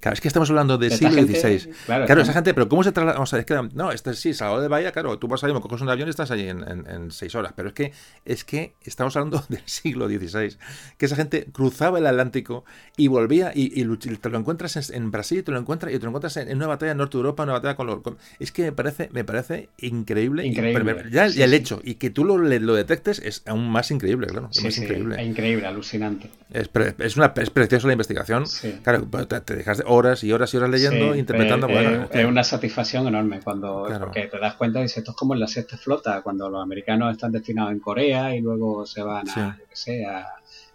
[0.00, 1.68] Claro, es que estamos hablando del siglo XVI.
[1.86, 3.14] claro, esa gente, pero ¿cómo se traslada?
[3.18, 5.52] Vamos a ver, es que, no, este sí, Salvador de Bahía, claro, tú vas ahí,
[5.52, 7.52] me coges un avión y estás allí en, en- en seis horas.
[7.54, 7.92] Pero es que,
[8.24, 10.56] es que estamos hablando del siglo XVI,
[10.96, 12.64] que esa gente cruzaba el Atlántico
[12.96, 13.70] y volvía y,
[14.18, 16.66] te lo encuentras en, en Brasil, te lo encuentras y te lo encuentras en, una
[16.66, 18.00] batalla en Norte de Europa, una batalla con los.
[18.00, 20.46] con- es que me parece, me parece increíble.
[20.46, 20.94] Increíble.
[20.94, 21.56] pero ya el, Sí, el sí.
[21.56, 24.48] hecho y que tú lo, lo detectes es aún más increíble, claro.
[24.50, 25.22] es Sí, más increíble.
[25.22, 26.30] increíble, alucinante.
[26.52, 28.44] Es, pre- es una es preciosa la investigación.
[28.82, 31.68] Claro, te, te dejas de horas y horas y horas leyendo, Sí, interpretando.
[31.68, 34.06] eh, bueno, eh, es que- una satisfacción enorme cuando Claro.
[34.06, 36.62] porque te das cuenta y dices, esto es como en la sexta flota, cuando los
[36.62, 39.40] americanos están destinados en Corea y luego se van a, Sí.
[39.40, 40.26] yo qué sé, a,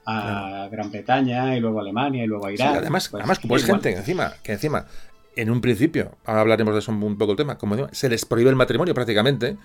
[0.06, 2.76] a Gran Bretaña y luego a Alemania y luego a Sí, Irán.
[2.78, 4.86] además, Pues, además como es gente que encima, que encima,
[5.36, 8.24] en un principio, ahora hablaremos de eso un poco el tema, como digo, se les
[8.26, 9.58] prohíbe el matrimonio prácticamente.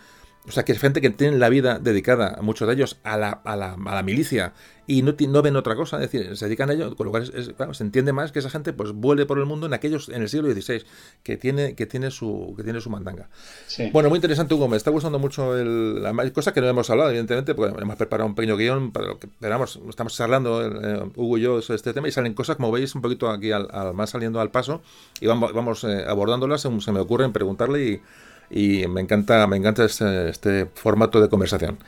[0.49, 3.30] O sea, que es gente que tiene la vida dedicada, muchos de ellos, a la,
[3.45, 4.55] a la, a la milicia
[4.86, 7.24] y no, no ven otra cosa, es decir, se dedican a ello, con lo cual
[7.24, 9.74] es- es- claro, se entiende más que esa gente pues vuele por el mundo en
[9.74, 10.82] aquellos, en el siglo XVI,
[11.22, 13.28] que tiene, que tiene su, que tiene su mandanga.
[13.66, 13.91] Sí.
[13.93, 14.66] Bueno, muy interesante, Hugo.
[14.66, 16.03] Me está gustando mucho el.
[16.18, 19.18] Hay cosas que no hemos hablado, evidentemente, porque hemos preparado un pequeño guion para lo
[19.20, 19.26] que.
[19.26, 22.95] Esperamos, estamos charlando, eh, Hugo y yo, sobre este tema y salen cosas, como veis,
[22.95, 24.80] un poquito aquí al, al- van saliendo al paso
[25.20, 28.03] y vamos, vamos eh, abordándolas según se me ocurren preguntarle y,
[28.51, 31.78] y me encanta, me encanta este, este formato de conversación.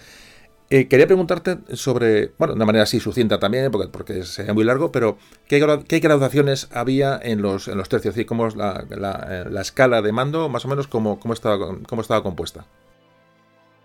[0.70, 4.64] Eh, quería preguntarte sobre, bueno, de una manera así sucinta también, porque, porque sería muy
[4.64, 8.14] largo, pero ¿qué, qué graduaciones había en los, en los tercios?
[8.14, 11.34] Decir, ¿Cómo es la, la, eh, la escala de mando, más o menos, cómo, cómo,
[11.34, 12.68] estaba, cómo estaba compuesta?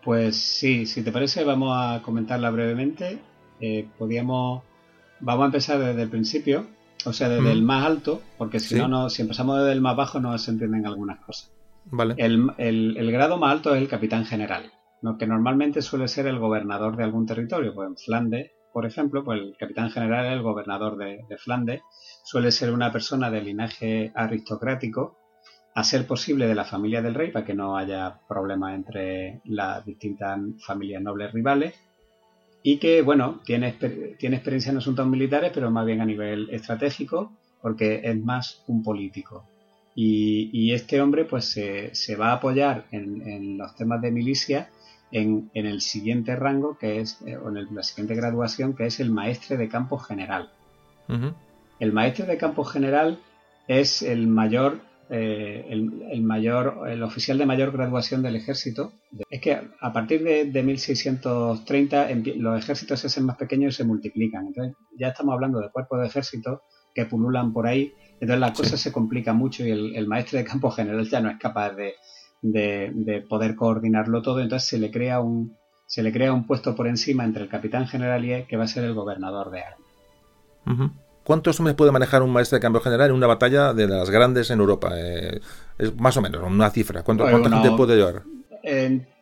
[0.01, 3.27] Pues sí, si te parece, vamos a comentarla brevemente.
[3.59, 4.63] Eh, podíamos,
[5.19, 6.67] vamos a empezar desde el principio,
[7.05, 7.51] o sea, desde Mm.
[7.51, 8.75] el más alto, porque si Sí.
[8.75, 11.51] no, no, si empezamos desde el más bajo no se entienden algunas cosas.
[11.91, 12.15] Vale.
[12.17, 14.71] El, el- grado más alto es el capitán general,
[15.01, 17.73] lo que normalmente suele ser el gobernador de algún territorio.
[17.73, 21.81] Pues en Flandes, por ejemplo, pues el capitán general es el gobernador de, de Flandes.
[22.23, 25.17] Suele ser una persona de linaje aristocrático,
[25.75, 29.85] a ser posible de la familia del rey, para que no haya problemas entre las
[29.85, 31.75] distintas familias nobles rivales.
[32.63, 33.73] Y que, bueno, tiene,
[34.19, 37.31] tiene experiencia en asuntos militares, pero más bien a nivel estratégico,
[37.61, 39.45] porque es más un político.
[39.99, 44.11] Y, y este hombre pues se, se va a apoyar en, en los temas de
[44.11, 44.69] milicia
[45.11, 48.85] en, en el siguiente rango que es eh, o en el- la siguiente graduación que
[48.85, 50.51] es el maestre de campo general.
[51.79, 53.19] El maestre de campo general
[53.67, 58.91] es el mayor eh, el, el mayor el oficial de mayor graduación del ejército.
[59.29, 63.77] Es que a partir de, de 1630 empie- los ejércitos se hacen más pequeños y
[63.77, 64.47] se multiplican.
[64.47, 66.61] Entonces ya estamos hablando de cuerpos de ejército
[66.93, 70.45] que pululan por ahí entonces la cosa se complica mucho y el, el maestre de
[70.45, 71.93] campo general ya no es capaz de,
[72.41, 75.55] de- de poder coordinarlo todo, entonces se le crea un
[75.85, 78.65] se le crea un puesto por encima entre el capitán general y él, que va
[78.65, 79.87] a ser el gobernador de armas.
[80.65, 80.91] Ujú.
[81.23, 84.49] ¿Cuántos hombres puede manejar un maestre de cambio general en una batalla de las grandes
[84.51, 84.89] en Europa?
[84.97, 85.39] Eh,
[85.77, 87.03] es más o menos, una cifra.
[87.03, 88.23] ¿Cuánto, Pues ¿Cuánta uno- gente puede llevar?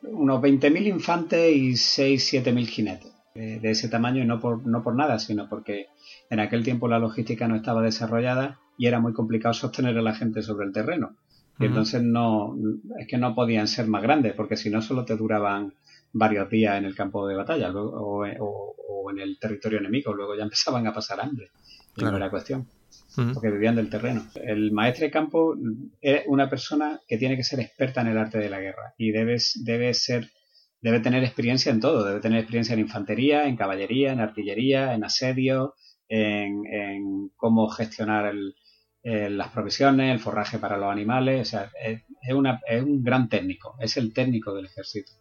[0.03, 4.95] Unos 20.000 infantes y 6-7.000 jinetes de, de ese tamaño y no por, no por
[4.95, 5.87] nada, sino porque
[6.31, 10.15] en aquel tiempo la logística no estaba desarrollada y era muy complicado sostener a la
[10.15, 11.15] gente sobre el terreno.
[11.57, 12.55] Y entonces no,
[12.99, 15.73] es que no podían ser más grandes, porque si no solo te duraban
[16.11, 20.35] varios días en el campo de batalla o, o- o en el territorio enemigo, luego
[20.35, 21.47] ya empezaban a pasar hambre.
[21.95, 22.11] Y Claro.
[22.11, 22.67] no era cuestión,
[23.33, 24.25] porque vivían del terreno.
[24.35, 25.55] El maestre de campo
[26.01, 29.11] es una persona que tiene que ser experta en el arte de la guerra y
[29.11, 30.29] debe, debe ser
[30.81, 35.03] debe tener experiencia en todo, debe tener experiencia en infantería, en caballería, en artillería, en
[35.03, 35.73] asedio,
[36.09, 38.53] en, en cómo gestionar el,
[39.05, 43.03] eh, las provisiones, el forraje para los animales, o sea, es, es una- es un
[43.03, 45.11] gran técnico, es el técnico del ejército.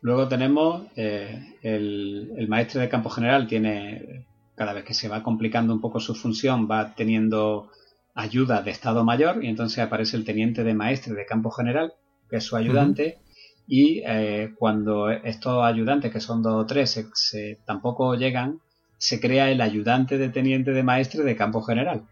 [0.00, 4.26] Luego tenemos eh, el, el maestre de campo general, tiene,
[4.56, 7.70] cada vez que se va complicando un poco su función, va teniendo
[8.14, 11.92] ayuda de Estado Mayor y entonces aparece el teniente de maestre de campo general,
[12.30, 13.18] que es su ayudante,
[13.66, 18.60] y eh, cuando estos ayudantes, que son dos o tres, se- se- tampoco llegan,
[18.98, 22.02] se crea el ayudante de teniente de maestre de campo general.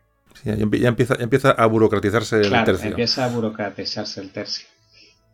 [0.45, 2.89] Ya empie- ya empieza, ya empieza a burocratizarse el Claro, tercio.
[2.91, 4.67] empieza a burocratizarse el tercio.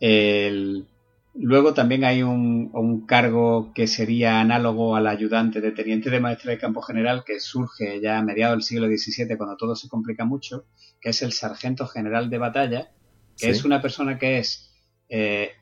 [0.01, 0.87] El-
[1.35, 6.51] Luego también hay un, un cargo que sería análogo al ayudante de teniente de maestre
[6.53, 10.27] de campo general que surge ya a mediados del siglo XVII cuando todo se complica
[10.27, 10.67] mucho,
[11.01, 12.91] que es el sargento general de batalla,
[13.39, 13.51] que Sí.
[13.51, 14.75] es una persona que es
[15.09, 15.53] eh,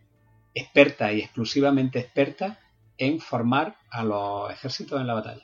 [0.54, 2.58] experta y exclusivamente experta
[2.98, 5.42] en formar a los ejércitos en la batalla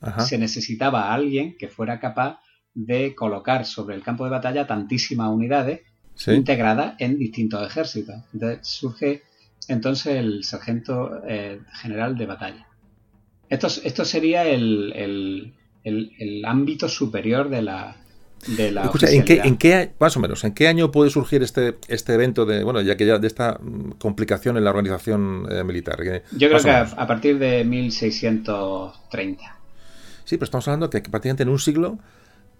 [0.00, 0.22] Ajá.
[0.22, 2.40] se necesitaba a alguien que fuera capaz
[2.74, 5.80] de colocar sobre el campo de batalla tantísimas unidades
[6.14, 6.32] Sí.
[6.32, 8.16] integradas en distintos ejércitos.
[8.34, 9.22] Entonces surge
[9.68, 12.66] entonces el sargento eh, general de batalla.
[13.48, 17.96] Esto, esto sería el, el- el- el ámbito superior de la,
[18.46, 21.42] de la Escucha, ¿en qué, en qué, más o menos, en qué año puede surgir
[21.42, 25.46] este, este evento de, bueno, ya que ya de esta mm, complicación en la organización
[25.50, 25.96] eh, militar?
[26.02, 29.42] Que- Yo creo que a, partir de 1630.
[30.24, 31.98] Sí, pero estamos hablando que prácticamente en un siglo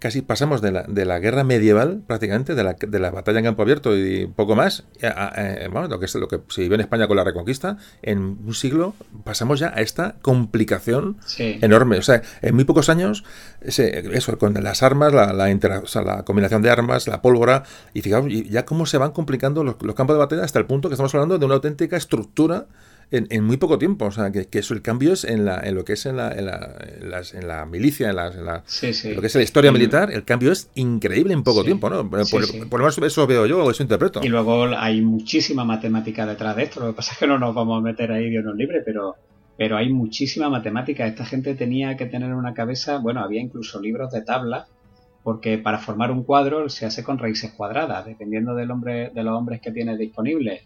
[0.00, 3.44] casi pasamos de la, de la guerra medieval, prácticamente, de la, de la batalla en
[3.44, 6.62] campo abierto y poco más, a, a- a- bueno, lo que es lo que se
[6.62, 8.94] vivió en España con la Reconquista, en un siglo
[9.24, 11.58] pasamos ya a esta complicación Sí.
[11.62, 11.98] enorme.
[11.98, 13.24] O sea, en muy pocos años,
[13.60, 17.22] ese- eso, con las armas, la, la, intera- o sea, la combinación de armas, la
[17.22, 17.62] pólvora,
[17.94, 20.66] y fijaos, y ya cómo se van complicando los, los campos de batalla hasta el
[20.66, 22.66] punto que estamos hablando de una auténtica estructura
[23.10, 24.06] en, en muy poco tiempo.
[24.06, 26.16] O sea, que, que eso, el cambio es en, la, en lo que es en
[26.16, 29.08] la, en la, en las- en la milicia, en, las- en la, Sí, sí.
[29.08, 31.66] en lo que es la historia militar, el cambio es increíble en poco Sí.
[31.66, 32.08] tiempo, ¿no?
[32.08, 34.20] Por lo menos eso veo yo o eso interpreto.
[34.22, 36.80] Y luego hay muchísima matemática detrás de esto.
[36.80, 39.16] Lo que pasa es que no nos vamos a meter ahí Dios nos libre, pero,
[39.56, 41.06] pero hay muchísima matemática.
[41.06, 44.66] Esta gente tenía que tener una cabeza, bueno, había incluso libros de tabla,
[45.22, 49.36] porque para formar un cuadro se hace con raíces cuadradas, dependiendo del hombre, de los
[49.36, 50.62] hombres que tienes disponibles.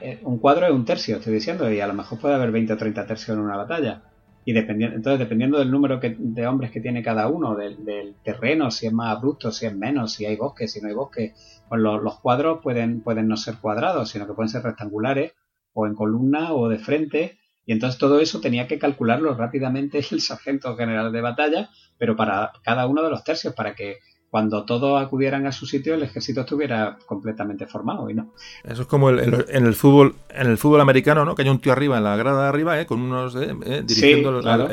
[0.00, 2.72] Eh, Un cuadro es un tercio, estoy diciendo, y a lo mejor puede haber 20
[2.72, 4.02] o 30 tercios en una batalla.
[4.44, 8.16] Y dependiendo, entonces, dependiendo del número que- de hombres que tiene cada uno, del, del
[8.22, 11.34] terreno, si es más abrupto, si es menos, si hay bosque, si no hay bosque,
[11.68, 15.32] pues los, los cuadros pueden, pueden no ser cuadrados, sino que pueden ser rectangulares
[15.72, 17.38] o en columna o de frente.
[17.64, 22.52] Y entonces todo eso tenía que calcularlo rápidamente el sargento general de batalla, pero para
[22.62, 23.96] cada uno de los tercios, para que
[24.36, 28.34] cuando todos acudieran a su sitio el ejército estuviera completamente formado y no.
[28.64, 31.34] Eso es como el- el- en el fútbol en el fútbol americano, ¿no?
[31.34, 32.84] Que hay un tío arriba en la grada de arriba, ¿eh?
[32.84, 34.68] Con unos eh, eh, dirigiendo el- claro.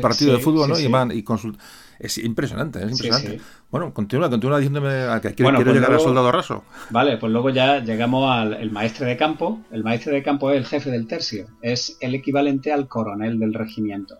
[0.00, 0.76] partido de fútbol, ¿no?
[0.76, 0.84] sí.
[0.84, 1.24] Y van y
[1.98, 3.40] Es impresionante, es impresionante.
[3.72, 6.62] Bueno, continúa, continúa diciéndome a que quiero, Bueno, quiero pues llegar luego- al soldado raso.
[6.90, 9.62] Vale, pues luego ya llegamos al el maestre de campo.
[9.72, 13.52] El maestre de campo es el jefe del tercio, es el equivalente al coronel del
[13.52, 14.14] regimiento.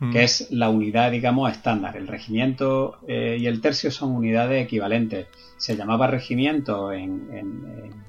[0.00, 0.10] Mm.
[0.12, 1.96] que es la unidad, digamos, estándar.
[1.96, 5.28] El regimiento eh, y el tercio son unidades equivalentes.
[5.56, 8.04] Se llamaba regimiento en, en- en-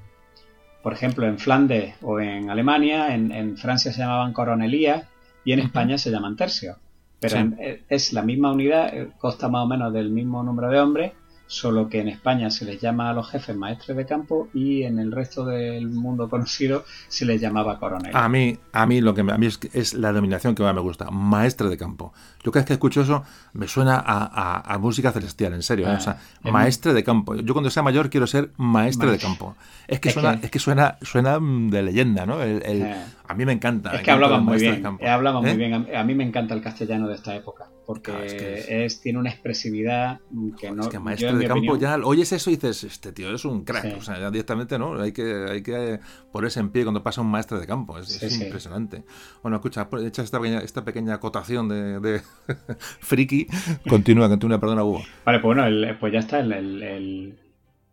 [0.82, 5.04] por ejemplo, en Flandes o en Alemania, en, en Francia se llamaban coronelías
[5.44, 5.60] y en.
[5.60, 6.76] España se llaman tercios.
[7.20, 7.50] Pero Sí.
[7.60, 11.12] eh, es la misma unidad, eh, consta más o menos del mismo número de hombres,
[11.48, 14.98] solo que en España se les llama a los jefes maestres de campo y en
[14.98, 18.10] el resto del mundo conocido se les llamaba coronel.
[18.16, 20.74] A mí, a mí lo que me- a mí es, es la denominación que más
[20.74, 22.12] me gusta, maestre de campo.
[22.44, 23.22] Yo cada vez que escucho eso
[23.52, 25.86] me suena a, a- a música celestial, en serio.
[25.86, 25.90] ¿eh?
[25.92, 27.34] Ah, o sea, es maestre de campo.
[27.36, 29.56] Yo cuando sea mayor quiero ser maestre Ma- de campo.
[29.86, 32.42] Es que Es suena, que- es que suena, suena mm, de leyenda, ¿no?
[32.42, 32.96] El- el- Eh.
[33.28, 33.92] A mí me encanta.
[33.94, 35.48] Es que hablaban muy bien, eh, hablaban ¿Eh?
[35.48, 35.88] muy bien.
[35.94, 39.00] A mí me encanta el castellano de esta época, porque Claro, es es, que es-
[39.00, 40.20] tiene una expresividad
[40.58, 40.82] que no.
[40.82, 43.44] es que yo, en de campo opinión- ya oyes eso y dices, este tío es
[43.44, 43.82] un crack.
[43.82, 43.94] Sí.
[43.98, 45.00] O sea, ya directamente, ¿no?
[45.00, 45.98] Hay que, hay que
[46.32, 47.98] ponerse en pie cuando pasa un maestre de campo.
[47.98, 48.44] Es, Sí, es sí.
[48.44, 49.02] impresionante.
[49.42, 52.22] Bueno, escucha, pues, hecha esta pequeña, esta pequeña acotación de, de
[53.00, 53.46] friki,
[53.88, 55.02] continúa, continúa, perdona, Hugo.
[55.24, 56.40] Vale, pues bueno, el- pues ya está.
[56.40, 57.38] El, el- el-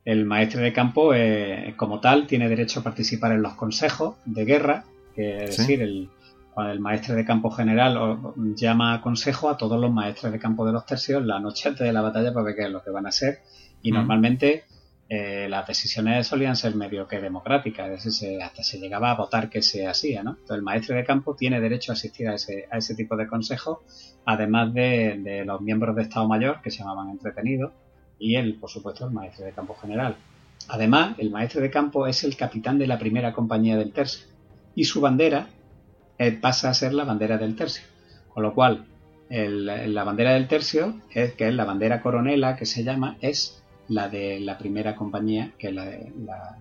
[0.05, 4.43] el maestre de campo, eh, como tal, tiene derecho a participar en los consejos de
[4.43, 4.84] guerra,
[5.16, 5.61] que es Sí.
[5.61, 6.09] decir, el,
[6.53, 8.20] cuando el maestre de campo general
[8.55, 11.86] llama a consejo a todos los maestres de campo de los tercios la noche antes
[11.86, 13.39] de la batalla para ver qué es lo que van a hacer.
[13.82, 14.64] Y normalmente
[15.09, 19.16] eh, las decisiones solían ser medio que democráticas, es decir, se- hasta se llegaba a
[19.16, 20.32] votar que se hacía, ¿no?
[20.32, 23.28] Entonces el maestre de campo tiene derecho a asistir a ese, a ese tipo de
[23.28, 23.80] consejos,
[24.26, 27.74] además de, de los miembros de Estado Mayor, que se llamaban entretenidos,
[28.18, 30.16] y él, por supuesto, el maestre de campo general.
[30.70, 34.26] Además, el maestre de campo es el capitán de la primera compañía del tercio,
[34.76, 35.47] y su bandera
[36.17, 37.84] eh, pasa a ser la bandera del tercio.
[38.30, 38.86] Con lo cual,
[39.30, 43.63] el- la bandera del tercio, es, que es la bandera coronela que se llama, es
[43.88, 46.57] la de la primera compañía, que es la de la,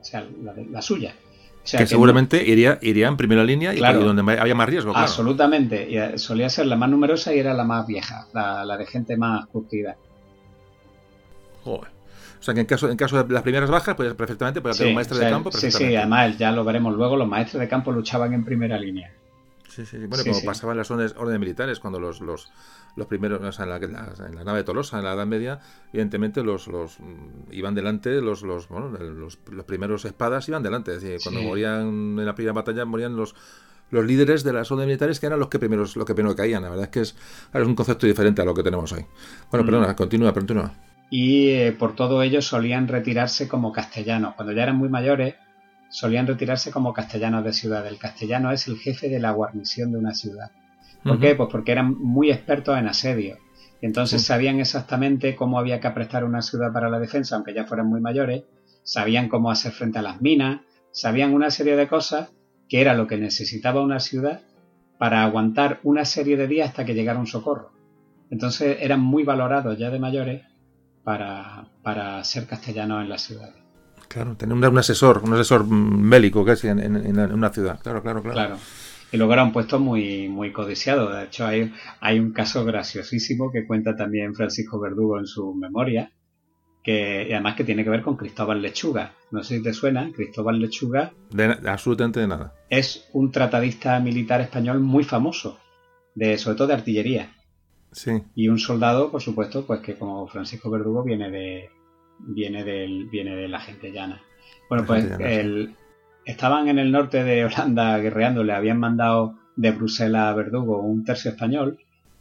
[0.00, 1.14] o sea, la, de- la suya.
[1.62, 4.00] O sea, que que seguramente iría, iría en primera línea y Claro.
[4.00, 5.06] y donde había más riesgo, claro.
[5.06, 5.86] Absolutamente.
[5.90, 8.86] Y eh, solía ser la más numerosa y era la más vieja, la, la de
[8.86, 9.96] gente más curtida.
[11.64, 11.90] Joder.
[12.38, 14.78] O sea que en caso, en caso de las primeras bajas, pues perfectamente puede Sí,
[14.78, 15.52] tener un maestre o sea, de campo.
[15.52, 19.12] sí, sí, además ya lo veremos luego, los maestros de campo luchaban en primera línea.
[19.68, 20.06] Sí, sí, sí.
[20.06, 20.46] Bueno, Sí, como sí.
[20.46, 22.50] pasaba en las órdenes, órdenes militares, cuando los, los,
[22.96, 25.12] los primeros, o sea, en la, en la- en la nave de Tolosa, en la
[25.12, 25.60] Edad Media,
[25.92, 30.94] evidentemente los, los mm, iban delante, los, los, bueno, los, los primeros espadas iban delante.
[30.94, 31.46] Es decir, cuando Sí.
[31.46, 31.80] morían
[32.18, 33.34] en la primera batalla, morían los
[33.90, 36.62] los líderes de las órdenes militares que eran los que primeros, los que primero caían.
[36.62, 37.16] La verdad es que es,
[37.54, 39.06] es un concepto diferente a lo que tenemos hoy.
[39.50, 39.66] Bueno, Mm.
[39.66, 40.74] perdona, continúa, continúa.
[41.10, 44.34] Y eh, por todo ello solían retirarse como castellanos.
[44.34, 45.36] Cuando ya eran muy mayores,
[45.88, 47.86] solían retirarse como castellanos de ciudad.
[47.86, 50.50] El castellano es el jefe de la guarnición de una ciudad.
[51.02, 51.34] ¿Por qué?
[51.34, 53.38] Pues porque eran muy expertos en asedio.
[53.80, 57.64] Y entonces sabían exactamente cómo había que aprestar una ciudad para la defensa, aunque ya
[57.64, 58.44] fueran muy mayores.
[58.82, 60.60] Sabían cómo hacer frente a las minas.
[60.90, 62.30] Sabían una serie de cosas
[62.68, 64.42] que era lo que necesitaba una ciudad
[64.98, 67.70] para aguantar una serie de días hasta que llegara un socorro.
[68.30, 70.42] Entonces eran muy valorados ya de mayores
[71.08, 73.54] para, para ser castellanos en la ciudad.
[74.08, 77.80] Claro, tener un, asesor, un asesor bélico casi en, en, una ciudad.
[77.80, 78.34] Claro, claro, claro.
[78.34, 78.56] Claro.
[79.10, 81.10] Y luego era un puesto muy, muy codiciado.
[81.10, 86.12] De hecho, hay, hay un caso graciosísimo que cuenta también Francisco Verdugo en su memoria,
[86.84, 89.14] que y además que tiene que ver con Cristóbal Lechuga.
[89.30, 91.14] No sé si te suena, Cristóbal Lechuga.
[91.64, 92.52] absolutamente de nada.
[92.68, 95.58] Es un tratadista militar español muy famoso,
[96.14, 97.32] de, sobre todo de artillería.
[97.92, 98.22] Sí.
[98.34, 101.70] Y un soldado, por supuesto, pues que como Francisco Verdugo viene de,
[102.18, 104.22] viene del, viene de la gente llana.
[104.68, 105.06] Bueno, pues
[106.24, 111.04] estaban en el norte de Holanda guerreando, le habían mandado de Bruselas a Verdugo un
[111.04, 111.78] tercio español,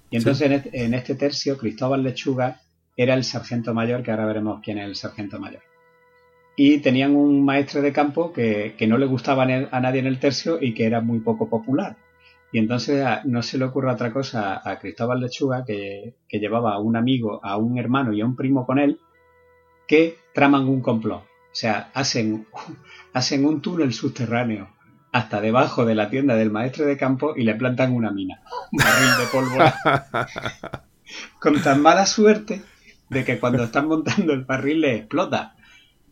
[0.10, 2.62] y entonces en, este, tercio Cristóbal Lechuga
[2.96, 5.62] era el sargento mayor, que ahora veremos quién es el sargento mayor.
[6.56, 10.58] Y tenían un maestre de campo que, no le gustaba a nadie en el tercio
[10.60, 11.98] y que era muy poco popular.
[12.52, 16.74] Y entonces ah, no se le ocurre otra cosa a Cristóbal Lechuga, que, que llevaba
[16.74, 19.00] a un amigo, a un hermano y a un primo con él,
[19.88, 21.22] que traman un complot.
[21.22, 22.48] O sea, hacen,
[23.14, 24.70] hacen un túnel subterráneo
[25.12, 28.42] hasta debajo de la tienda del maestre de campo y le plantan una mina,
[28.72, 30.84] un barril de pólvora.
[31.40, 32.62] Con tan mala suerte
[33.10, 35.56] de que cuando están montando el barril le explota.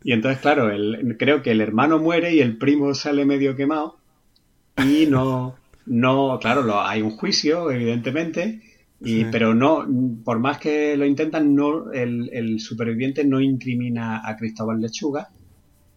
[0.02, 3.98] Y entonces, claro, el, creo que el hermano muere y el primo sale medio quemado.
[4.78, 5.56] Y no,
[5.86, 8.60] no, claro, hay un juicio, evidentemente,
[9.30, 9.86] pero no,
[10.24, 15.30] por más que lo intentan, no, el, superviviente no incrimina a Cristóbal Lechuga.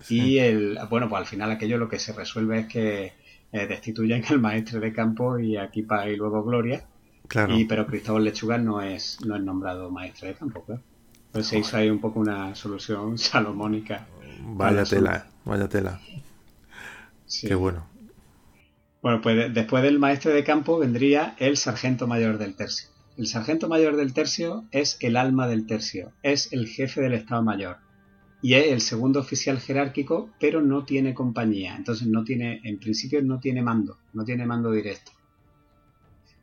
[0.08, 3.14] Y el, bueno, pues al final aquello lo que se resuelve es que
[3.52, 6.86] eh, destituyen al maestre de campo y aquí para y luego Gloria.
[7.28, 7.58] Claro.
[7.58, 10.82] Y, pero Cristóbal Lechuga no es, no es nombrado maestre de campo, claro.
[11.28, 14.08] Entonces se hizo ahí un poco una solución salomónica.
[14.42, 16.00] Vaya tela, vaya tela.
[17.42, 17.89] Qué bueno.
[19.02, 22.90] Bueno, pues después del maestre de campo vendría el sargento mayor del tercio.
[23.18, 27.42] El sargento mayor del tercio es el alma del tercio, es el jefe del Estado
[27.44, 27.78] Mayor
[28.42, 31.76] y es el segundo oficial jerárquico, pero no tiene compañía.
[31.76, 35.12] Entonces no tiene, en principio no tiene mando, no tiene mando directo.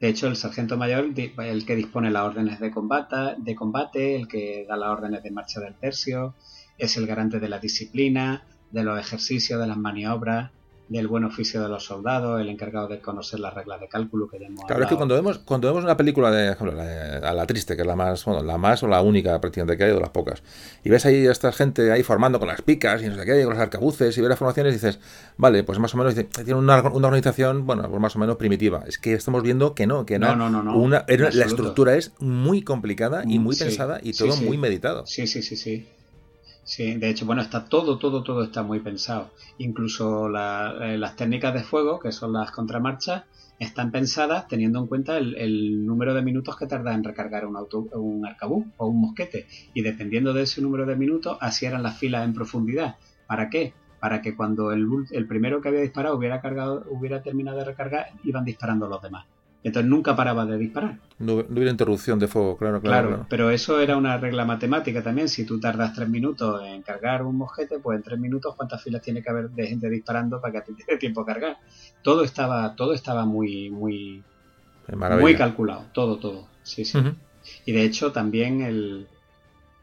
[0.01, 4.17] De hecho, el sargento mayor es el que dispone las órdenes de combate, de combate,
[4.17, 6.35] el que da las órdenes de marcha del tercio,
[6.77, 10.51] es el garante de la disciplina, de los ejercicios, de las maniobras,
[10.89, 14.37] del buen oficio de los soldados, el encargado de conocer las reglas de cálculo que
[14.37, 17.75] hemos Claro, es que cuando vemos, cuando vemos una película de, ejemplo, la, la, triste,
[17.75, 20.11] que es la más, bueno, la más o la única prácticamente que hay, de las
[20.11, 20.43] pocas,
[20.85, 23.43] y ves ahí a esta gente ahí formando con las picas y no sé qué,
[23.43, 25.01] con los arcabuces, y ves las formaciones y dices,
[25.37, 28.85] vale, pues más o menos tiene una, una, organización, bueno, pues más o menos primitiva.
[28.87, 32.13] Es que estamos viendo que no, que no, no, no, no una, la estructura es
[32.21, 35.07] muy complicada y muy pensada y todo muy meditado.
[35.07, 35.87] Sí, sí, sí, sí.
[36.67, 39.31] Sí, de hecho, bueno, está todo, todo, todo está muy pensado.
[39.59, 43.23] Incluso eh, las técnicas de fuego, que son las contramarchas,
[43.61, 47.87] están pensadas teniendo en cuenta el, número de minutos que tarda en recargar un, auto,
[47.93, 49.47] un arcabuz o un mosquete.
[49.75, 52.97] Y dependiendo de ese número de minutos, así eran las filas en profundidad.
[53.29, 53.73] ¿Para qué?
[54.01, 58.09] Para que cuando el, el primero que había disparado hubiera, cargado, hubiera terminado de recargar,
[58.25, 59.27] iban disparando los demás.
[59.63, 60.99] Entonces nunca paraba de disparar.
[61.19, 65.29] No, hubiera interrupción de fuego, claro, claro, claro, pero eso era una regla matemática también.
[65.29, 69.03] Si tú tardas tres minutos en cargar un mosquete, pues en tres minutos, ¿cuántas filas
[69.03, 71.57] tiene que haber de gente disparando para que te dé tiempo a cargar?
[72.03, 74.23] Todo estaba, todo estaba muy, muy,
[75.21, 75.87] muy calculado.
[75.93, 76.47] Todo, todo.
[76.63, 76.99] Sí, sí.
[77.65, 79.09] Y de hecho, también el.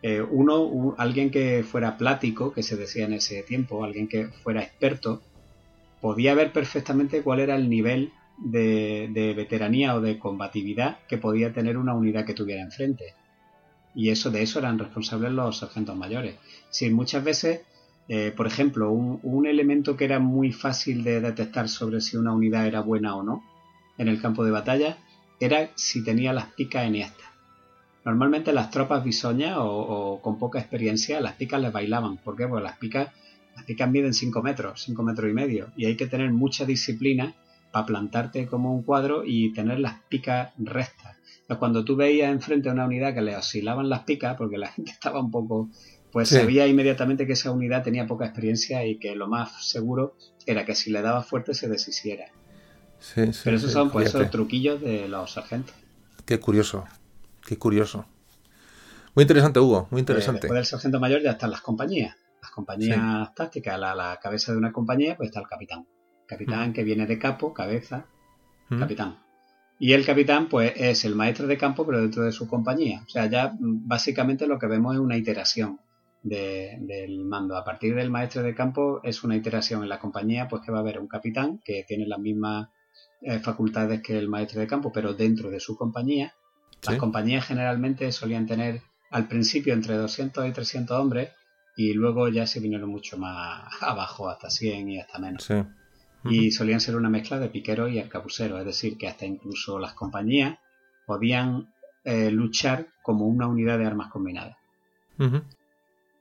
[0.01, 4.61] Eh, uno, alguien que fuera plático, que se decía en ese tiempo, alguien que fuera
[4.61, 5.21] experto,
[6.01, 8.11] podía ver perfectamente cuál era el nivel
[8.43, 13.13] de, veteranía o de combatividad que podía tener una unidad que tuviera enfrente.
[13.95, 16.35] Y eso de eso eran responsables los sargentos mayores.
[16.69, 17.61] Si muchas veces,
[18.09, 22.67] eh, por ejemplo, un, elemento que era muy fácil de detectar sobre si una unidad
[22.67, 23.43] era buena o no
[23.97, 24.97] en el campo de batalla
[25.39, 27.27] era si tenía las picas enhiestas.
[28.05, 32.17] Normalmente las tropas bisoñas o, con poca experiencia las picas les bailaban.
[32.17, 32.47] ¿Por qué?
[32.47, 33.09] Porque las picas,
[33.55, 35.67] las picas miden 5 metros, 5 metros y medio.
[35.77, 37.33] Y hay que tener mucha disciplina
[37.73, 41.17] para plantarte como un cuadro y tener las picas rectas.
[41.57, 44.91] cuando tú veías enfrente a una unidad que le oscilaban las picas, porque la gente
[44.91, 45.69] estaba un poco,
[46.11, 50.65] pues sabía inmediatamente que esa unidad tenía poca experiencia y que lo más seguro era
[50.65, 52.25] que si le daba fuerte se deshiciera.
[53.15, 55.75] Pero esos son pues esos truquillos de los sargentos.
[56.25, 56.85] Qué curioso,
[57.43, 58.05] qué curioso.
[59.15, 60.41] Muy interesante, Hugo, muy interesante.
[60.41, 62.15] después del sargento mayor ya están las compañías.
[62.39, 65.87] Las compañías tácticas, la, la cabeza de una compañía, pues está el capitán
[66.27, 68.05] capitán que viene de capo, cabeza,
[68.69, 69.17] capitán.
[69.79, 73.03] Y el capitán, pues, es el maestro de campo, pero dentro de su compañía.
[73.05, 75.79] O sea, ya mm, básicamente lo que vemos es una iteración
[76.21, 77.57] del mando.
[77.57, 80.77] A partir del maestro de campo es una iteración en la compañía, pues que va
[80.77, 82.69] a haber un capitán que tiene las mismas
[83.21, 86.33] eh, facultades que el maestro de campo, pero dentro de su compañía.
[86.87, 91.29] Las compañías generalmente solían tener al principio entre 200 y 300 hombres
[91.75, 95.43] y luego ya se vinieron mucho más abajo, hasta 100 y hasta menos.
[96.25, 99.93] Y solían ser una mezcla de piqueros y arcabuceros, es decir, que hasta incluso las
[99.93, 100.57] compañías
[101.05, 101.73] podían
[102.05, 104.57] eh, luchar como una unidad de armas combinadas.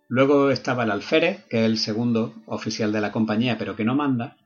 [0.08, 3.94] Luego estaba el alférez, que es el segundo oficial de la compañía, pero que no
[3.94, 4.36] manda.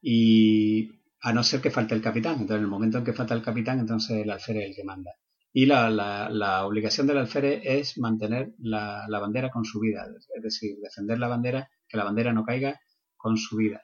[0.00, 2.34] Y a no ser que falte el capitán.
[2.34, 4.84] Entonces, en el momento en que falta el capitán, entonces el alférez es el que
[4.84, 5.12] manda.
[5.52, 10.76] Y la, la, obligación del alférez es mantener la, bandera con su vida, es decir,
[10.80, 12.80] defender la bandera, que la bandera no caiga
[13.16, 13.82] con su vida.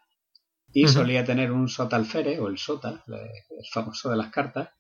[0.75, 4.71] Y solía tener un sota alférez, o el sota, el famoso de las cartas,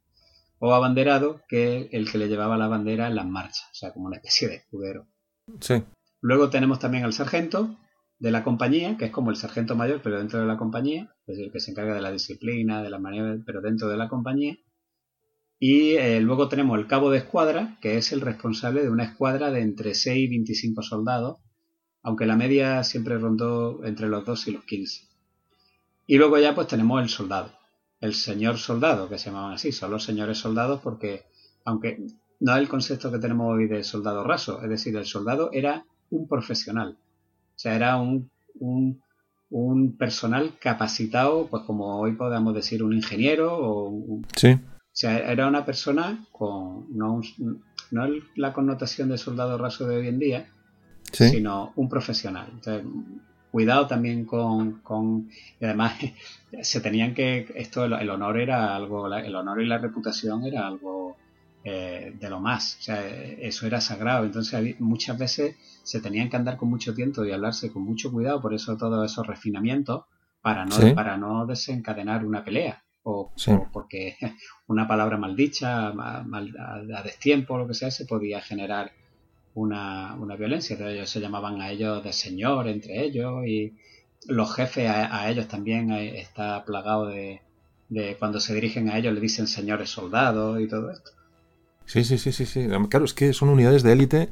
[0.58, 4.06] o abanderado, que el que le llevaba la bandera en las marchas, o sea, como
[4.06, 5.06] una especie de escudero.
[5.60, 5.82] Sí.
[6.20, 7.76] Luego tenemos también al sargento
[8.18, 11.36] de la compañía, que es como el sargento mayor, pero dentro de la compañía, es
[11.36, 14.56] decir, que se encarga de la disciplina, de la maniobra, pero dentro de la compañía.
[15.58, 19.50] Y eh, luego tenemos el cabo de escuadra, que es el responsable de una escuadra
[19.50, 21.40] de entre 6 y 25 soldados,
[22.02, 25.13] aunque la media siempre rondó entre los 2 y los 15.
[26.06, 27.50] Y luego ya pues tenemos el soldado,
[28.00, 31.24] el señor soldado, que se llamaban así, son los señores soldados porque,
[31.64, 32.06] aunque
[32.40, 35.86] no es el concepto que tenemos hoy de soldado raso, es decir, el soldado era
[36.10, 36.98] un profesional.
[37.56, 38.30] O sea, era un,
[39.50, 44.58] un, personal capacitado, pues como hoy podemos decir un ingeniero o un, sí.
[44.94, 47.20] O sea, era una persona con no,
[47.90, 50.48] no la connotación de soldado raso de hoy en día,
[51.10, 52.48] sino un profesional.
[52.52, 52.84] Entonces,
[53.54, 55.94] cuidado también con, con y además
[56.62, 61.16] se tenían que esto el, honor era algo el honor y la reputación era algo
[61.62, 62.78] eh, de lo más.
[62.80, 64.24] O sea, eso era sagrado.
[64.24, 65.54] Entonces muchas veces
[65.84, 69.08] se tenían que andar con mucho tiempo y hablarse con mucho cuidado, por eso todos
[69.08, 70.02] esos refinamientos,
[70.42, 72.82] para no, para no desencadenar una pelea.
[73.04, 73.30] O,
[73.72, 74.16] porque
[74.66, 78.90] una palabra maldicha, mal, a, destiempo, lo que sea, se podía generar
[79.54, 80.74] una, una violencia.
[80.74, 83.72] Entonces ellos se llamaban a ellos de señor entre ellos y
[84.26, 87.42] los jefes a, ellos también eh, está plagado de,
[87.88, 91.10] de cuando se dirigen a ellos le dicen señores soldados y todo esto.
[91.86, 92.66] Sí, sí, sí, sí, sí.
[92.88, 94.28] Claro, es que son unidades de élite.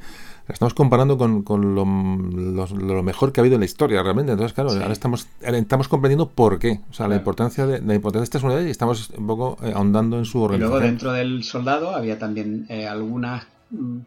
[0.47, 4.31] Estamos comparando con, con lo, mejor que ha habido en la historia, realmente.
[4.31, 6.81] Entonces, claro, ahora estamos, estamos comprendiendo por qué.
[6.89, 9.71] O sea, la importancia de la importancia de estas unidades y estamos un poco eh,
[9.73, 10.71] ahondando en su organización.
[10.71, 13.99] Y luego dentro del soldado había también eh, algunas mm,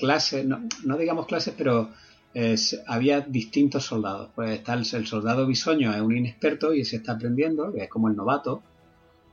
[0.00, 1.90] clases, no, no, digamos clases, pero
[2.34, 2.56] eh,
[2.86, 4.30] había distintos soldados.
[4.34, 7.88] Pues está el, el, soldado bisoño, es un inexperto y se está aprendiendo, que es
[7.88, 8.62] como el novato.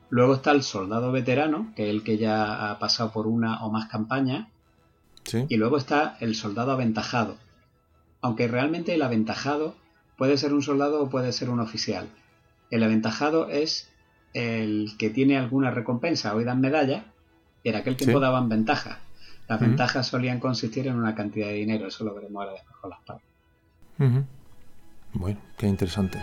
[0.09, 3.71] Luego está el soldado veterano, que es el que ya ha pasado por una o
[3.71, 4.47] más campañas.
[5.49, 7.37] Y luego está el soldado aventajado.
[8.21, 9.75] Aunque realmente el aventajado
[10.17, 12.07] puede ser un soldado o puede ser un oficial.
[12.71, 13.89] El aventajado es
[14.33, 16.33] el que tiene alguna recompensa.
[16.35, 17.03] Hoy dan medallas
[17.63, 18.99] y en aquel tiempo daban ventajas.
[19.47, 21.87] Las ventajas solían consistir en una cantidad de dinero.
[21.87, 23.27] Eso lo veremos ahora después con las partes.
[25.13, 26.19] Bueno, qué interesante.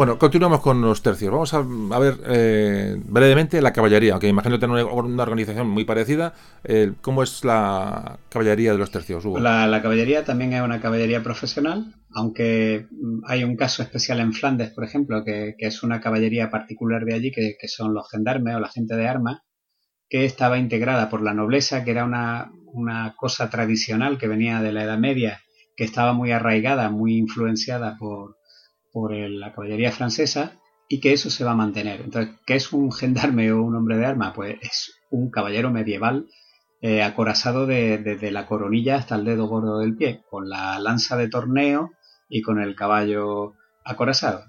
[0.00, 1.30] Bueno, continuamos con los tercios.
[1.30, 6.32] Vamos a, ver eh, brevemente la caballería, aunque imagino tener una, organización muy parecida.
[6.64, 9.38] Eh, ¿Cómo es la caballería de los tercios, Hugo?
[9.40, 14.70] La, caballería también es una caballería profesional, aunque mm, hay un caso especial en Flandes,
[14.70, 18.70] por ejemplo, que, es una caballería particular de allí, que, son los gendarmes o la
[18.70, 19.42] gente de armas,
[20.08, 24.72] que estaba integrada por la nobleza, que era una, una cosa tradicional que venía de
[24.72, 25.42] la Edad Media,
[25.76, 28.39] que estaba muy arraigada, muy influenciada por
[28.92, 32.00] por la caballería francesa y que eso se va a mantener.
[32.00, 34.32] Entonces, ¿qué es un gendarme o un hombre de arma?
[34.32, 36.26] Pues es un caballero medieval
[36.82, 41.28] eh, acorazado desde la coronilla hasta el dedo gordo del pie, con la lanza de
[41.28, 41.92] torneo
[42.28, 43.54] y con el caballo
[43.84, 44.44] acorazado.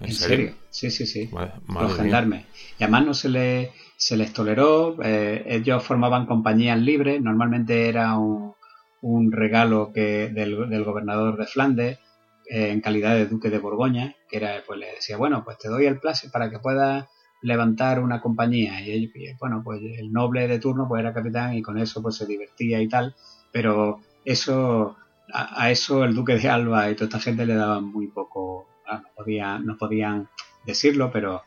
[0.00, 0.54] ¿En, serio?
[0.70, 1.30] Sí, sí, sí.
[1.68, 2.46] Los gendarmes.
[2.78, 8.16] Y además no se, le, se les toleró, eh, ellos formaban compañías libres, normalmente era
[8.16, 8.54] un,
[9.02, 11.98] un regalo que del, del gobernador de Flandes,
[12.50, 15.86] en calidad de duque de Borgoña, que era, pues le decía, bueno, pues te doy
[15.86, 17.06] el place para que puedas
[17.42, 18.80] levantar una compañía.
[18.80, 22.26] Y, bueno, pues el noble de turno pues era capitán y con eso pues se
[22.26, 23.14] divertía y tal,
[23.52, 24.96] pero eso
[25.32, 29.02] a, eso el duque de Alba y toda esta gente le daban muy poco, no,
[29.16, 30.28] podían, no podían
[30.66, 31.42] decirlo, pero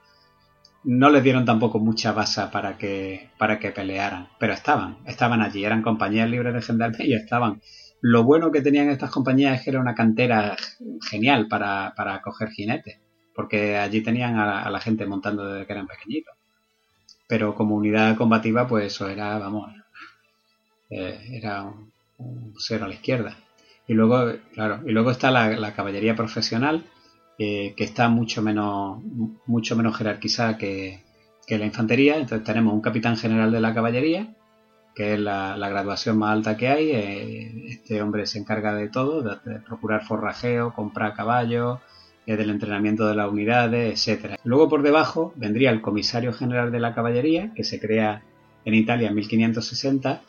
[0.85, 5.63] no les dieron tampoco mucha base para que, para que pelearan, pero estaban, estaban allí,
[5.63, 7.61] eran compañías libres de gendarme y estaban.
[8.03, 10.55] Lo bueno que tenían estas compañías es que era una cantera
[11.09, 12.99] genial para, para coger jinetes,
[13.33, 16.35] porque allí tenían a la, gente montando desde que eran pequeñitos.
[17.27, 19.71] Pero como unidad combativa, pues eso era, vamos,
[20.89, 23.37] eh, era un, cero a la izquierda.
[23.87, 26.85] Y luego, claro, y luego está la caballería profesional,
[27.37, 29.01] que está mucho menos,
[29.45, 31.01] mucho menos jerarquizada que,
[31.47, 32.17] la infantería.
[32.17, 34.35] Entonces tenemos un capitán general de la caballería,
[34.95, 36.91] que es la, graduación más alta que hay.
[36.91, 41.79] Eh, este hombre se encarga de todo, de, procurar forrajeo, comprar caballos,
[42.25, 44.39] del entrenamiento de las unidades, etcétera.
[44.43, 48.23] Luego por debajo vendría el comisario general de la caballería, que se crea
[48.65, 50.21] en Italia en 1560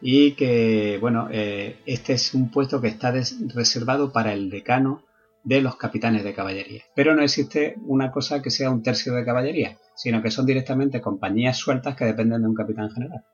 [0.00, 3.12] y que, bueno, eh, este es un puesto que está
[3.54, 5.02] reservado para el decano
[5.44, 6.82] de los capitanes de caballería.
[6.94, 11.00] Pero no existe una cosa que sea un tercio de caballería, sino que son directamente
[11.00, 13.24] compañías sueltas que dependen de un capitán general.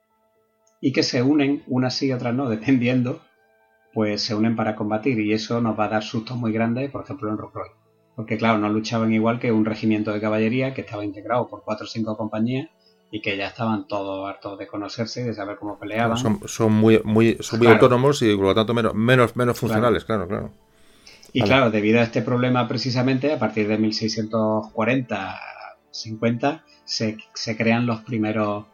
[0.85, 3.23] Y que se unen, unas sí y otras no, dependiendo,
[3.95, 5.19] pues se unen para combatir.
[5.19, 7.71] Y eso nos va a dar sustos muy grandes, por ejemplo, en Rocroi.
[8.15, 11.87] Porque claro, no luchaban igual que un regimiento de caballería que estaba integrado por cuatro
[11.87, 12.69] o cinco compañías
[13.11, 16.19] y que ya estaban todos hartos de conocerse y de saber cómo peleaban.
[16.19, 16.39] Son,
[16.73, 20.29] muy, muy, muy autónomos y por lo tanto menos, menos, menos funcionales, claro.
[20.29, 20.51] claro.
[21.33, 28.03] Y claro, debido a este problema precisamente, a partir de 1640-50 se, se, crean los
[28.03, 28.67] primeros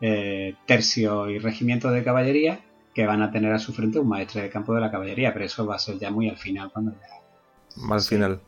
[0.00, 2.60] eh, tercios y regimientos de caballería
[2.94, 5.44] que van a tener a su frente un maestre de campo de la caballería, pero
[5.44, 6.70] eso va a ser ya muy al final.
[6.72, 6.98] cuando ya...
[7.76, 8.40] Más final.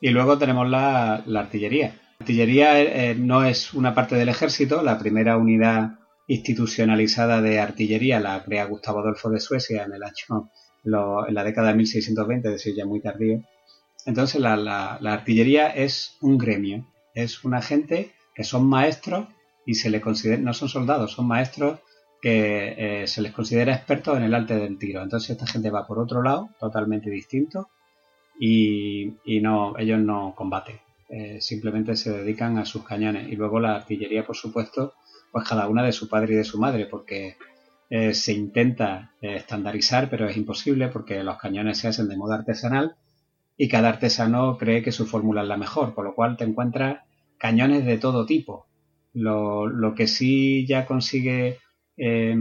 [0.00, 1.88] Y luego tenemos la, artillería.
[2.18, 7.60] La artillería eh, eh, no es una parte del ejército, la primera unidad institucionalizada de
[7.60, 10.50] artillería la crea Gustavo Adolfo de Suecia en el año
[10.84, 13.40] en la década de 1620, es decir, ya muy tardío.
[14.06, 19.28] Entonces la, artillería es un gremio, es una gente que son maestros
[19.64, 21.80] y se le considera, no son soldados, son maestros
[22.22, 25.02] que eh, se les considera expertos en el arte del tiro.
[25.02, 27.68] Entonces esta gente va por otro lado, totalmente distinto,
[28.38, 33.30] y, no, ellos no combaten, eh, simplemente se dedican a sus cañones.
[33.30, 34.94] Y luego la artillería, por supuesto,
[35.32, 37.36] pues cada una de su padre y de su madre, porque
[37.90, 42.96] eh, se intenta estandarizar, pero es imposible porque los cañones se hacen de modo artesanal
[43.56, 47.00] y cada artesano cree que su fórmula es la mejor, por lo cual te encuentras
[47.38, 48.66] cañones de todo tipo.
[49.14, 51.58] Lo, que sí ya consigue,
[51.96, 52.36] eh,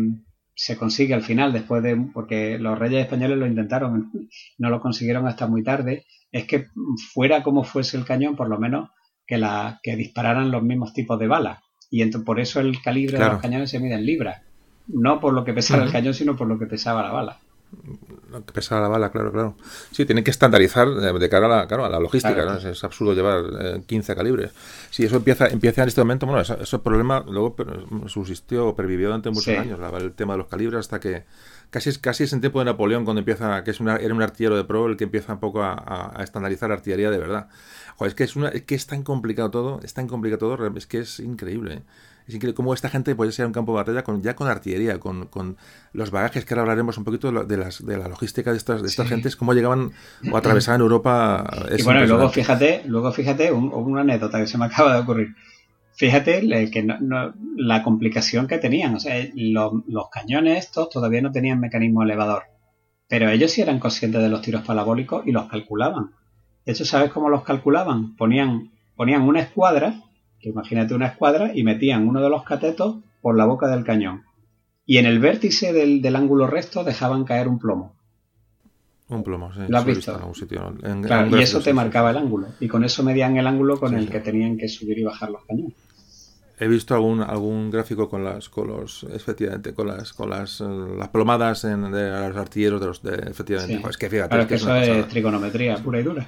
[0.56, 4.11] se consigue al final, después de, porque los reyes españoles lo intentaron,
[4.57, 6.68] no lo consiguieron hasta muy tarde, es que
[7.14, 8.89] fuera como fuese el cañón, por lo menos
[9.27, 11.60] que, la, que dispararan los mismos tipos de balas.
[11.89, 14.41] Y por eso el calibre de los cañones se mide en libras
[14.93, 17.39] no por lo que pesaba el cañón, sino por lo que pesaba la bala.
[18.53, 19.56] Que la bala, claro, claro.
[19.91, 22.57] Sí, tienen que estandarizar de cara a la, claro, a la logística, ¿no?
[22.57, 24.52] es, absurdo llevar 15 eh, calibres.
[24.89, 27.56] Si eso empieza, empieza en este momento, bueno, ese, problema luego
[28.07, 31.23] subsistió, pervivió durante muchos años, el tema de los calibres, hasta que
[31.72, 34.56] casi, casi es en tiempo de Napoleón cuando empieza, que es una, era un artillero
[34.56, 37.49] de pro el que empieza un poco a, estandarizar artillería de verdad.
[37.98, 40.68] Joder, es que es, una, es que es tan complicado todo, es tan complicado todo,
[40.76, 41.73] es que es increíble.
[41.73, 41.81] ¿eh?
[42.27, 44.99] Es increíble cómo esta gente puede ser un campo de batalla con, ya con artillería,
[44.99, 45.57] con, con,
[45.93, 48.88] los bagajes, que ahora hablaremos un poquito de, las, de la logística de estas, de
[48.88, 49.91] estas gentes, cómo llegaban
[50.31, 51.49] o atravesaban Europa.
[51.77, 55.35] y bueno, y luego fíjate, luego fíjate una anécdota que se me acaba de ocurrir.
[55.93, 56.88] Fíjate que
[57.57, 58.95] la complicación que tenían.
[58.95, 62.43] O sea, los cañones estos todavía no tenían mecanismo elevador.
[63.07, 66.11] Pero ellos sí eran conscientes de los tiros parabólicos y los calculaban.
[66.65, 68.15] De hecho, ¿sabes cómo los calculaban?
[68.15, 70.02] Ponían, ponían una escuadra
[70.50, 74.24] imagínate una escuadra, y metían uno de los catetos por la boca del cañón.
[74.86, 77.96] Y en el vértice del, ángulo recto dejaban caer un plomo.
[79.10, 79.62] Un plomo, sí.
[79.68, 80.34] ¿Lo has visto?
[81.02, 82.48] claro, y eso te marcaba el ángulo.
[82.60, 85.46] Y con eso medían el ángulo con el que tenían que subir y bajar los
[85.46, 85.76] cañones.
[86.62, 90.66] He visto algún algún gráfico con las con los efectivamente con las con las, eh,
[90.96, 93.82] las plomadas en, de los artilleros de los de, efectivamente.
[93.90, 96.28] es que fíjate, que, eso es trigonometría pura y dura.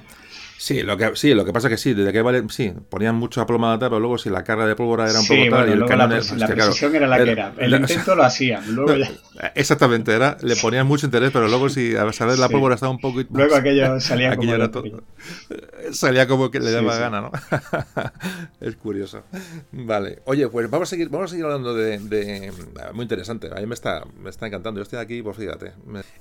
[0.56, 3.40] Sí, lo que, sí, lo que pasa que sí, desde que vale, sí, ponían mucho
[3.40, 5.96] aplomada, pero luego si la carga de pólvora era un poco tal y el la,
[5.96, 6.08] la
[6.48, 7.52] precisión era la que era.
[7.58, 8.96] El intento lo hacían, luego
[9.34, 9.52] ya...
[9.54, 13.00] Exactamente, era, le ponían mucho interés, pero luego si a saber la pólvora estaba un
[13.00, 13.20] poco...
[13.30, 14.54] Luego aquello salía como...
[14.54, 14.84] Era todo,
[15.90, 17.32] salía como que le daba gana, ¿no?
[18.60, 19.24] es curioso.
[19.72, 22.52] Vale, oye, pues vamos a seguir, vamos a seguir hablando de,
[22.92, 24.78] Muy interesante, a mí me está, me está encantando.
[24.78, 25.72] Yo estoy aquí, pues fíjate.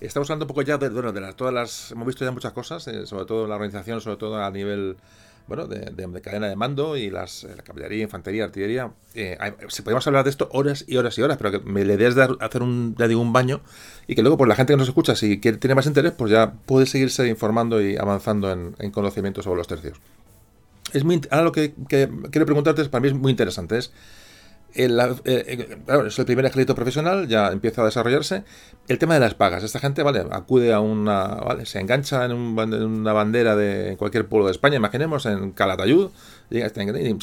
[0.01, 1.91] Estamos hablando un poco ya de, bueno, de las, todas las...
[1.91, 4.97] Hemos visto ya muchas cosas, eh, sobre todo la organización, sobre todo a nivel
[5.47, 8.91] bueno, de, de, cadena de mando y las, la caballería, infantería, artillería.
[9.13, 9.37] Eh,
[9.83, 12.35] podemos hablar de esto horas y horas y horas, pero que me le des de
[12.39, 13.61] hacer un, ya digo, un baño
[14.07, 16.53] y que luego, pues, la gente que nos escucha, si tiene más interés, pues ya
[16.65, 19.99] puede seguirse informando y avanzando en, en conocimientos sobre los tercios.
[20.93, 23.91] Es muy, ahora lo que, quiero preguntarte, para mí es muy interesante, es
[24.75, 24.87] eh,
[25.25, 25.77] eh,
[26.07, 28.43] es el primer ejército profesional, ya empieza a desarrollarse.
[28.87, 29.63] El tema de las pagas.
[29.63, 30.25] Esta gente, ¿vale?
[30.31, 31.65] Acude a una, ¿vale?
[31.65, 36.09] Se engancha en, una bandera de cualquier pueblo de España, imaginemos, en Calatayud,
[36.51, 37.17] eh,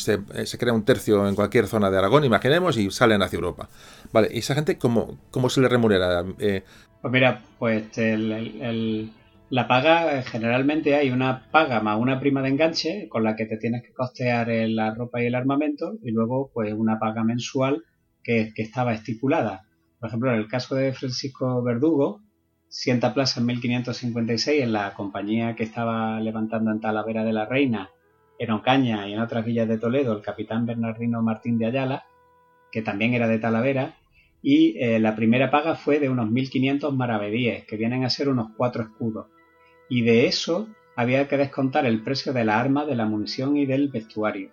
[0.47, 3.69] se, crea un tercio en cualquier zona de Aragón, imaginemos, y salen hacia Europa.
[4.13, 6.25] Vale, ¿y esa gente cómo, cómo se le remunera?
[6.25, 9.11] pues mira, pues el
[9.51, 13.57] la paga, generalmente hay una paga más una prima de enganche con la que te
[13.57, 17.83] tienes que costear la ropa y el armamento y luego pues una paga mensual
[18.23, 19.63] que, estaba estipulada.
[19.99, 22.21] Por ejemplo, en el caso de Francisco Verdugo,
[22.69, 27.91] sienta plaza en 1556 en la compañía que estaba levantando en Talavera de la Reina,
[28.39, 32.05] en Ocaña y en otras villas de Toledo, el capitán Bernardino Martín de Ayala,
[32.71, 33.97] que también era de Talavera,
[34.43, 38.53] y eh, la primera paga fue de unos 1500 maravedíes, que vienen a ser unos
[38.57, 39.27] cuatro escudos
[39.91, 43.67] y de eso había que descontar el precio de la arma, de la munición y
[43.67, 44.51] del vestuario.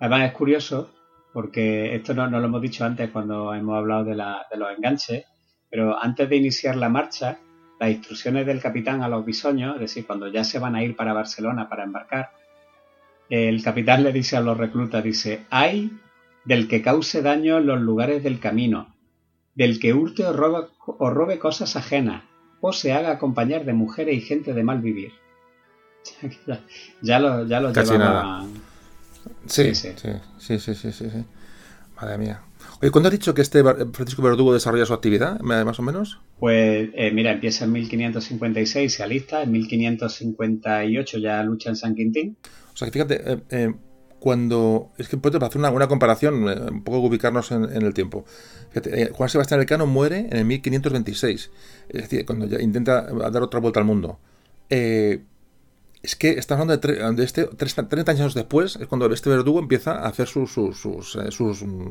[0.00, 0.90] Además es curioso,
[1.32, 5.24] porque esto no, lo hemos dicho antes cuando hemos hablado de, los enganches,
[5.70, 7.38] pero antes de iniciar la marcha,
[7.78, 10.96] las instrucciones del capitán a los bisoños, es decir, cuando ya se van a ir
[10.96, 12.30] para Barcelona para embarcar,
[13.30, 15.92] el capitán le dice a los reclutas, dice, hay
[16.44, 18.94] del que cause daño en los lugares del camino,
[19.54, 22.24] del que hurte o robe cosas ajenas,
[22.66, 25.12] o se haga acompañar de mujeres y gente de mal vivir.
[27.02, 28.46] ya lo, ya lo Casi nada.
[29.46, 29.90] Sí sí.
[30.38, 31.04] Sí, sí, sí, sí,
[32.00, 32.40] Madre mía.
[32.80, 36.20] Oye, ¿cuándo has dicho que este Francisco Verdugo desarrolla su actividad, más o menos?
[36.40, 42.36] Pues eh, mira, empieza en 1556, se alista, en 1558 ya lucha en San Quintín.
[42.72, 43.74] O sea, fíjate, eh, eh,
[44.24, 44.90] cuando.
[44.96, 48.24] Es que puedo hacer una, comparación, un poco ubicarnos en, en el tiempo.
[48.74, 51.50] Eh, Juan Sebastián Elcano muere en el 1526,
[51.90, 54.18] es decir, cuando ya intenta dar otra vuelta al mundo.
[54.70, 55.22] Eh,
[56.02, 60.08] es que está hablando de, este, 30 años después, es cuando este verdugo empieza a
[60.08, 61.28] hacer sus, sus, sus, eh,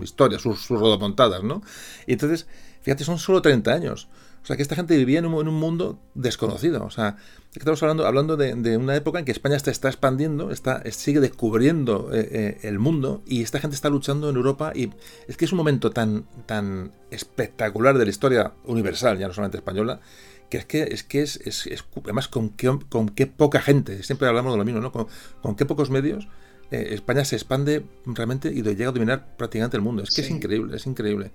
[0.02, 1.62] historias, sus, sus rodomontadas, ¿no?
[2.08, 2.48] Y entonces,
[2.82, 4.08] fíjate, son solo 30 años.
[4.44, 6.84] O sea, que esta gente vivía en un, mundo desconocido.
[6.84, 7.16] O sea,
[7.56, 12.10] estamos hablando, hablando de, una época en que España se está expandiendo, está, sigue descubriendo
[12.12, 14.92] eh, eh, el mundo y esta gente está luchando en Europa y
[15.30, 19.58] es que es un momento tan, tan espectacular de la historia universal, ya no solamente
[19.60, 20.02] española,
[20.50, 24.28] que es que es, que es, es, además con qué, con qué poca gente, siempre
[24.28, 24.92] hablamos de lo mismo, ¿no?
[24.92, 26.28] con qué pocos medios
[26.74, 30.02] eh, España se expande realmente y llega a dominar prácticamente el mundo.
[30.02, 31.30] Es que es increíble, es increíble.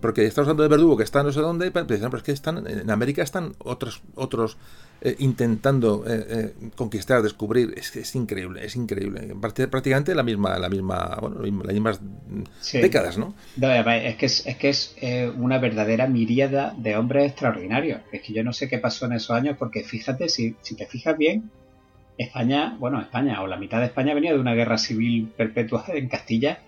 [0.00, 1.86] Porque estamos hablando de Verdugo, que está no sé dónde, pero
[2.16, 4.56] es que están, en América están otros, otros
[5.00, 7.74] eh, intentando eh, conquistar, descubrir.
[7.76, 9.34] Es que es increíble, es increíble.
[9.40, 12.00] Prácticamente la misma, la misma, bueno, las mismas
[12.72, 13.34] décadas, ¿no?
[13.60, 14.94] Es que es, es, que es
[15.36, 18.02] una verdadera miríada de hombres extraordinarios.
[18.12, 20.86] Es que yo no sé qué pasó en esos años, porque fíjate, si, si te
[20.86, 21.50] fijas bien,
[22.18, 26.08] España, bueno, España o la mitad de España venía de una guerra civil perpetua en
[26.08, 26.60] Castilla.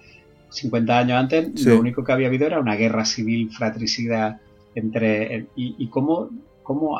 [0.50, 4.40] 50 años antes, lo único que había habido era una guerra civil fratricida
[4.74, 5.46] entre.
[5.56, 6.30] Y, y cómo,
[6.62, 6.98] cómo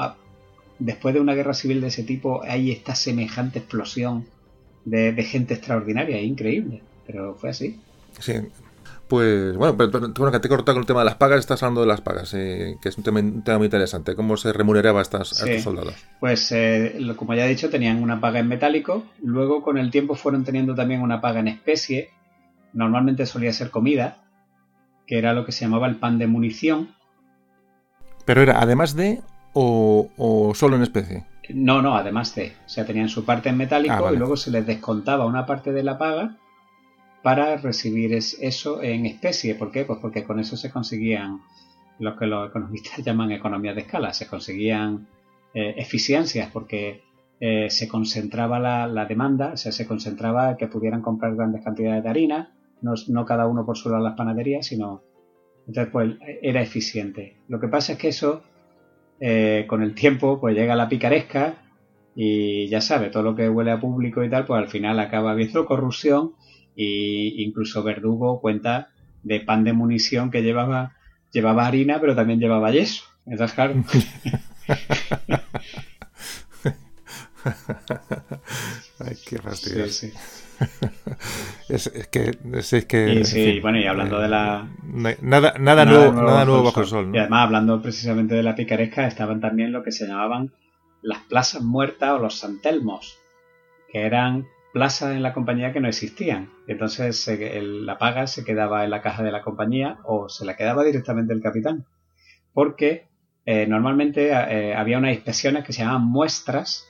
[0.79, 4.27] después de una guerra civil de ese tipo hay esta semejante explosión
[4.85, 6.83] de, de gente extraordinaria, increíble.
[7.07, 7.81] Pero fue así.
[8.21, 8.35] Sí,
[9.09, 11.63] pues bueno, pero, bueno, que te he cortado con el tema de las pagas, estás
[11.63, 14.15] hablando de las pagas, eh, que es un tema, muy interesante.
[14.15, 15.95] ¿Cómo se remuneraba a, estas, estos soldados?
[16.21, 20.15] Pues eh, como ya he dicho, tenían una paga en metálico, luego con el tiempo
[20.15, 22.11] fueron teniendo también una paga en especie,
[22.75, 24.25] normalmente solía ser comida,
[25.07, 26.95] que era lo que se llamaba el pan de munición.
[28.27, 29.23] ¿Pero era además de
[29.55, 31.25] o, solo en especie?
[31.49, 32.53] No, no, además de.
[32.67, 35.73] O sea, tenían su parte en metálico ah, y luego se les descontaba una parte
[35.73, 36.37] de la paga
[37.23, 39.55] para recibir eso en especie.
[39.55, 39.85] ¿Por qué?
[39.85, 41.41] Pues porque con eso se conseguían
[41.99, 45.09] lo que los economistas llaman economías de escala, se conseguían
[45.55, 47.03] eh, eficiencias porque
[47.41, 52.09] eh, se concentraba la, demanda, o sea, se concentraba que pudieran comprar grandes cantidades de
[52.11, 55.03] harina, no, cada uno por su lado las panaderías, sino
[55.67, 57.37] entonces pues era eficiente.
[57.49, 58.43] Lo que pasa es que eso
[59.21, 61.63] eh, con el tiempo pues llega la picaresca
[62.15, 65.33] y ya sabe, todo lo que huele a público y tal, pues al final acaba
[65.33, 66.33] habiendo corrupción
[66.81, 68.91] y incluso Verdugo cuenta
[69.25, 70.93] de pan de munición que llevaba,
[71.33, 73.03] llevaba harina, pero también llevaba yeso.
[73.27, 73.75] es claro.
[79.01, 79.87] Ay, qué fastidio.
[79.87, 80.09] es,
[82.13, 83.25] que, es, que.
[83.25, 84.69] sí, bueno, y hablando de la.
[85.21, 87.11] Nada, nada, nuevo, nada nuevo bajo el sol.
[87.13, 90.53] Y además, hablando precisamente de la picaresca, estaban también lo que se llamaban
[91.03, 93.19] las plazas muertas o los santelmos,
[93.91, 96.51] que eran plazas en la compañía que no existían.
[96.67, 100.85] Entonces la paga se quedaba en la caja de la compañía o se la quedaba
[100.85, 101.87] directamente el capitán.
[102.53, 103.09] Porque
[103.47, 106.87] eh, normalmente eh, había unas inspecciones que se llamaban muestras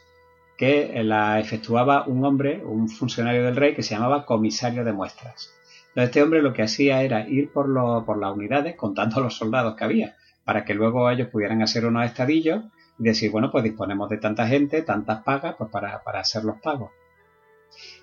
[0.57, 5.55] que la efectuaba un hombre, un funcionario del rey que se llamaba comisario de muestras.
[5.91, 7.73] Entonces este hombre lo que hacía era ir por,
[8.05, 12.05] por las unidades contando los soldados que había, para que luego ellos pudieran hacer unos
[12.05, 12.65] estadillos
[12.99, 16.61] y decir, bueno, pues disponemos de tanta gente, tantas pagas, pues para, para hacer los
[16.61, 16.91] pagos.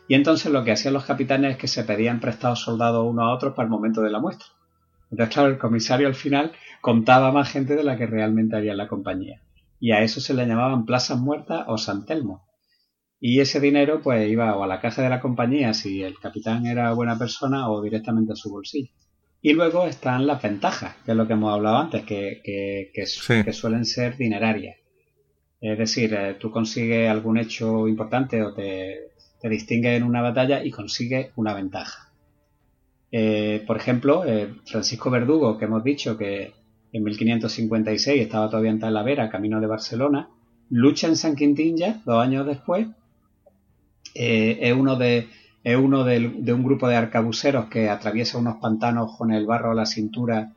[0.08, 3.34] Y entonces lo que hacían los capitanes es que se pedían prestados soldados uno a
[3.34, 4.48] otros para el momento de la muestra.
[5.12, 6.52] Entonces, claro, el comisario al final
[6.82, 9.42] contaba más gente de la que realmente había en la compañía.
[9.80, 12.46] Y a eso se le llamaban plazas muertas o San Telmo.
[13.20, 16.66] Y ese dinero pues iba o a la caja de la compañía si el capitán
[16.66, 18.92] era buena persona o directamente a su bolsillo.
[19.42, 23.86] Y luego están las ventajas, que es lo que hemos hablado antes, que, que, suelen
[23.86, 24.78] ser dinerarias.
[25.62, 29.15] Es decir, eh, tú consigues algún hecho importante o te,
[29.46, 32.10] te distingues en una batalla y consigues una ventaja.
[33.12, 36.56] Eh, por ejemplo, eh, Francisco Verdugo, que hemos dicho que
[36.92, 40.30] en 1556 estaba todavía en Talavera, camino de Barcelona,
[40.72, 42.88] lucha en San Quintín ya, dos años después.
[44.16, 45.28] Eh, es uno, de,
[45.78, 49.86] uno de, un grupo de arcabuceros que atraviesa unos pantanos con el barro a la
[49.86, 50.54] cintura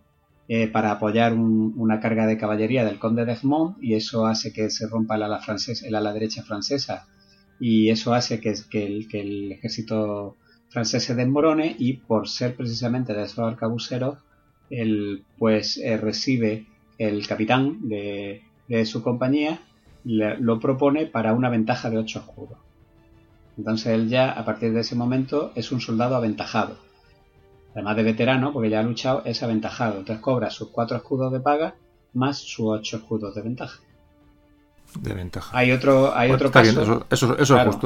[0.73, 4.89] para apoyar una carga de caballería del conde de Egmont y eso hace que se
[4.89, 7.07] rompa el ala, francesa, el ala derecha francesa
[7.61, 10.37] y eso hace que, el, ejército
[10.69, 14.19] francés se desmorone y por ser precisamente de esos arcabuceros,
[14.71, 16.67] él pues eh, recibe
[16.99, 18.43] el capitán de,
[18.85, 19.61] su compañía,
[20.05, 22.59] lo propone para una ventaja de 8 escudos.
[23.57, 26.77] Entonces él ya a partir de ese momento es un soldado aventajado.
[27.73, 29.99] Además de veterano, porque ya ha luchado, es aventajado.
[29.99, 31.75] Entonces cobra sus 4 escudos de paga
[32.13, 33.81] más sus 8 escudos de ventaja.
[35.01, 35.57] De ventaja.
[35.57, 37.07] Hay otro, hay otro caso.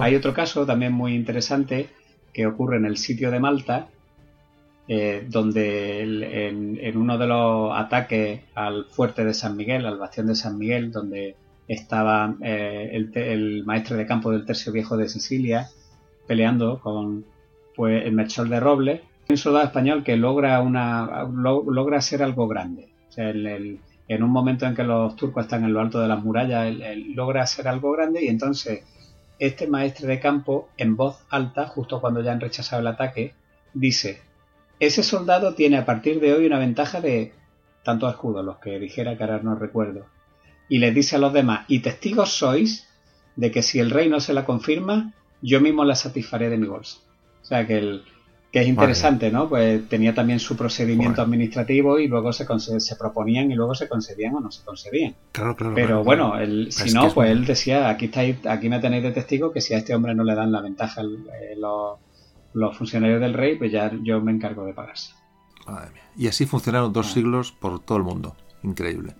[0.00, 1.88] Hay otro caso también muy interesante
[2.32, 3.88] que ocurre en el sitio de Malta,
[4.88, 6.02] eh, donde
[6.48, 10.90] en, uno de los ataques al fuerte de San Miguel, al bastión de San Miguel,
[10.90, 11.36] donde
[11.68, 15.68] estaba eh, el, maestre de campo del Tercio Viejo de Sicilia
[16.26, 17.24] peleando con
[17.76, 22.88] pues, el Mechol de Roble, un soldado español que logra, una, logra hacer algo grande.
[24.08, 27.12] En un momento en que los turcos están en lo alto de las murallas, él
[27.14, 28.82] logra hacer algo grande y entonces
[29.38, 33.34] este maestre de campo, en voz alta, justo cuando ya han rechazado el ataque,
[33.74, 34.22] dice,
[34.78, 37.32] ese soldado tiene a partir de hoy una ventaja de
[37.82, 40.06] tantos escudos, los que dijera que ahora no recuerdo.
[40.68, 42.86] Y les dice a los demás, y testigos sois
[43.34, 46.68] de que si el rey no se la confirma, yo mismo la satisfaré de mi
[46.68, 46.98] bolsa.
[47.42, 48.04] O sea que el,
[48.52, 49.48] que es interesante, ¿no?
[49.48, 52.46] Pues tenía también su procedimiento administrativo y luego se,
[52.80, 55.14] se proponían y luego se concedían o no se concedían.
[55.32, 55.74] Claro, claro.
[55.74, 56.34] Pero bueno,
[56.68, 59.78] si no, pues él decía, aquí estáis, aquí me tenéis de testigo que si a
[59.78, 61.56] este hombre no le dan la ventaja eh,
[62.52, 65.14] los, funcionarios del rey, pues ya yo me encargo de pagarse.
[65.66, 66.02] Madre mía.
[66.18, 67.14] Y así funcionaron dos ah.
[67.14, 68.36] siglos por todo el mundo.
[68.62, 69.14] Increíble.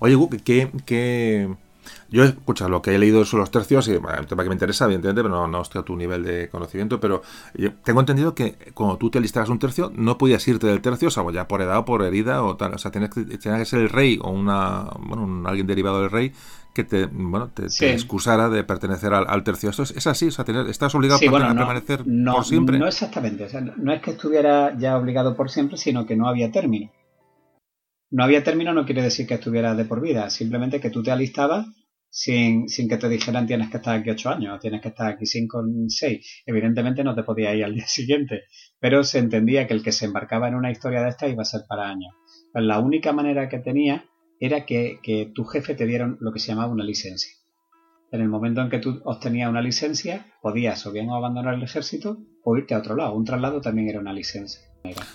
[0.00, 1.48] Oye, ¿qué, qué,
[2.08, 4.54] yo, escucha, lo que he leído sobre los tercios, y bueno, un tema que me
[4.54, 7.22] interesa, evidentemente, pero no, estoy a tu nivel de conocimiento, pero
[7.84, 11.30] tengo entendido que cuando tú te alistabas un tercio, no podías irte del tercio, salvo
[11.30, 12.74] ya por edad o por herida o tal.
[12.74, 16.32] O sea, tenías que, que ser el rey o una, bueno, alguien derivado del rey
[16.74, 19.70] que te, bueno, te, excusara de pertenecer al, tercio.
[19.70, 20.28] ¿Esto es, así?
[20.28, 22.78] O sea, ¿estás obligado a permanecer por siempre?
[22.78, 23.44] No exactamente.
[23.44, 26.90] O sea, no es que estuviera ya obligado por siempre, sino que no había término.
[28.10, 31.12] No había término no quiere decir que estuviera de por vida, simplemente que tú te
[31.12, 31.66] alistabas
[32.10, 35.26] sin, sin que te dijeran tienes que estar aquí ocho años, tienes que estar aquí
[35.26, 36.42] cinco, seis.
[36.44, 38.42] Evidentemente no te podía ir al día siguiente,
[38.78, 41.46] pero se entendía que el que se embarcaba en una historia de esta iba a
[41.46, 42.12] ser para años.
[42.52, 44.04] Pues la única manera que tenía
[44.40, 47.32] era que, que tu jefe te diera lo que se llamaba una licencia.
[48.12, 52.18] En el momento en que tú obtenías una licencia, podías o bien abandonar el ejército
[52.42, 53.14] o irte a otro lado.
[53.14, 54.69] Un traslado también era una licencia.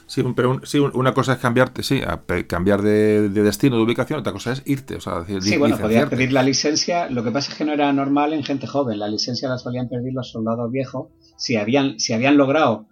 [0.05, 2.01] Sí, pero sí, una cosa es cambiarte, sí,
[2.47, 4.95] cambiar de, destino, de ubicación, otra cosa es irte.
[4.95, 7.09] O sea, sí, bueno, podías pedir la licencia.
[7.09, 8.99] Lo que pasa es que no era normal en gente joven.
[8.99, 12.87] La licencia la solían pedir los soldados viejos si habían, si habían logrado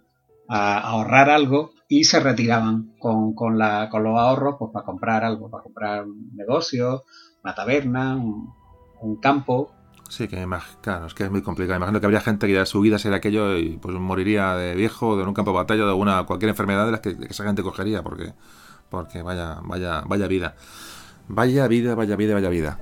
[0.48, 5.50] ahorrar algo y se retiraban con, con, la, con los ahorros pues, para comprar algo,
[5.50, 7.04] para comprar un negocio,
[7.42, 9.73] una taberna, un campo
[10.08, 10.46] Sí, que
[10.80, 11.76] claro, es que es muy complicado.
[11.76, 15.16] Imagino que habría gente que ya su vida sería aquello y pues moriría de viejo,
[15.16, 18.02] de un campo de batalla, de alguna cualquier enfermedad de las que, esa gente cogería,
[18.02, 18.34] porque,
[18.90, 20.54] porque vaya, vaya, vaya vida.
[21.28, 22.78] Vaya vida, vaya vida, vaya vida.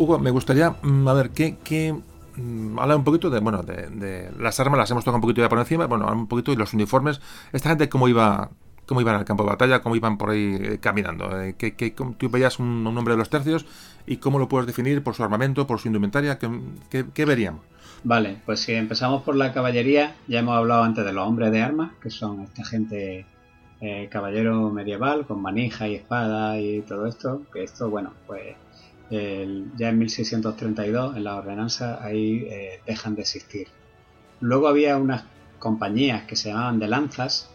[0.00, 1.94] Hugo, me gustaría, mm, a ver, ¿qué, qué
[2.36, 5.50] mm, hablar un poquito de, bueno, de, las armas, las hemos tocado un poquito ya
[5.50, 7.20] por encima, bueno, un poquito de los uniformes.
[7.52, 8.48] Esta gente, ¿cómo iba
[8.86, 11.38] cómo iban al campo de batalla, cómo iban por ahí eh, caminando?
[11.42, 13.66] Eh, ¿Qué, qué, tú veías un, nombre de los tercios
[14.06, 16.38] y cómo lo puedes definir por su armamento, por su indumentaria?
[16.38, 17.60] ¿Qué, qué, veríamos?
[18.02, 21.60] Vale, pues si empezamos por la caballería, ya hemos hablado antes de los hombres de
[21.60, 23.26] armas, que son esta gente
[23.82, 28.56] eh, caballero medieval con manija y espada y todo esto, que esto, bueno, pues
[29.10, 33.66] ya en 1632, en la ordenanza, ahí eh, dejan de existir.
[34.40, 35.24] Luego había unas
[35.58, 37.50] compañías que se llamaban de lanzas,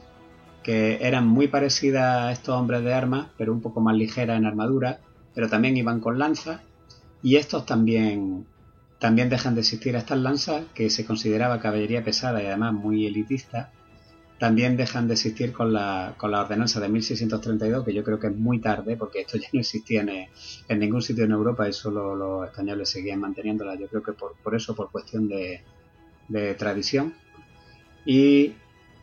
[0.64, 4.46] que eran muy parecidas a estos hombres de armas, pero un poco más ligeras en
[4.46, 5.00] armadura,
[5.34, 6.62] pero también iban con lanzas,
[7.24, 8.46] y estos también,
[9.00, 13.72] también dejan de existir estas lanzas, que se consideraba caballería pesada y además muy elitista,
[14.38, 18.28] también dejan de existir con la, con la ordenanza de 1632, que yo creo que
[18.28, 22.16] es muy tarde, porque esto ya no existía en, ningún sitio en Europa y solo
[22.16, 25.62] los españoles seguían manteniéndola, yo creo que por, por eso, por cuestión de,
[26.58, 27.14] tradición.
[28.06, 28.54] Y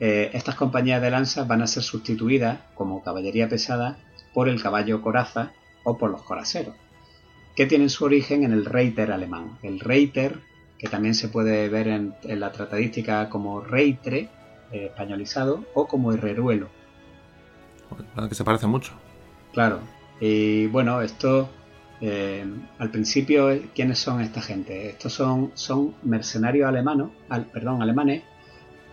[0.00, 3.98] eh, estas compañías de lanzas van a ser sustituidas como caballería pesada
[4.34, 5.52] por el caballo coraza
[5.84, 6.74] o por los coraceros,
[7.56, 9.58] que tienen su origen en el reiter alemán.
[9.62, 10.40] El reiter,
[10.78, 14.28] que también se puede ver en, en la tratadística como reitre,
[14.72, 16.68] eh, españolizado o como herreruelo.
[18.28, 18.92] Que se parece mucho.
[19.52, 19.80] Claro.
[20.20, 21.48] Y bueno, esto
[22.04, 22.44] eh,
[22.78, 24.88] al principio, ¿quiénes son esta gente?
[24.88, 27.12] Estos son, son mercenarios alemanos,
[27.52, 28.24] perdón, alemanes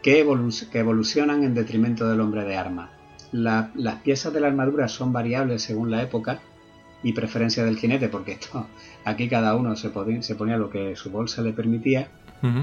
[0.04, 0.24] que,
[0.72, 2.92] que, evolucionan en detrimento del hombre de armas.
[3.32, 6.40] las piezas de la armadura son variables según la época
[7.02, 8.68] y preferencia del jinete, porque esto,
[9.06, 9.92] aquí cada uno se,
[10.22, 12.12] se ponía lo que su bolsa le permitía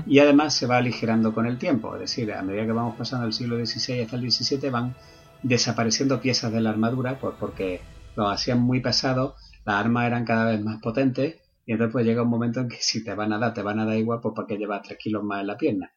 [0.07, 3.25] y además se va aligerando con el tiempo, es decir, a medida que vamos pasando
[3.25, 4.95] del siglo XVI hasta el XVII van
[5.43, 7.81] desapareciendo piezas de la armadura pues porque
[8.17, 11.37] lo hacían muy pesado, las armas eran cada vez más potentes
[11.67, 13.81] y entonces pues llega un momento en que si te van a dar, te van
[13.81, 15.93] a dar igual pues porque llevas 3 kilos más en la pierna.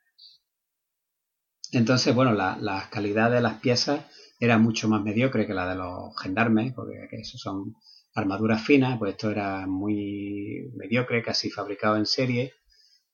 [1.72, 4.06] Entonces, bueno, la, calidad de las piezas
[4.40, 7.76] era mucho más mediocre que la de los gendarmes, porque eso son
[8.16, 12.54] armaduras finas, pues esto era muy mediocre, casi fabricado en serie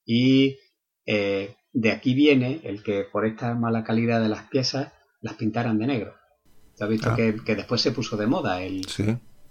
[0.05, 0.57] y
[1.05, 5.77] eh, de aquí viene el que por esta mala calidad de las piezas las pintaran
[5.77, 6.15] de negro.
[6.77, 7.15] ¿Te has visto ah.
[7.15, 8.85] que, después se puso de moda el,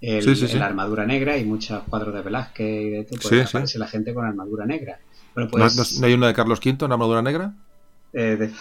[0.01, 4.12] la armadura negra y muchos cuadros de Velázquez y de esto, pues aparece la gente
[4.14, 5.01] con armadura negra.
[5.35, 7.55] Pues, ¿No, hay una de Carlos V, una armadura negra?
[8.12, 8.52] Eh,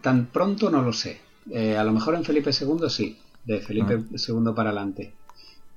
[0.00, 1.20] tan pronto no lo sé.
[1.50, 4.54] Eh, a lo mejor en Felipe II sí, de Felipe II ah.
[4.54, 5.12] para adelante.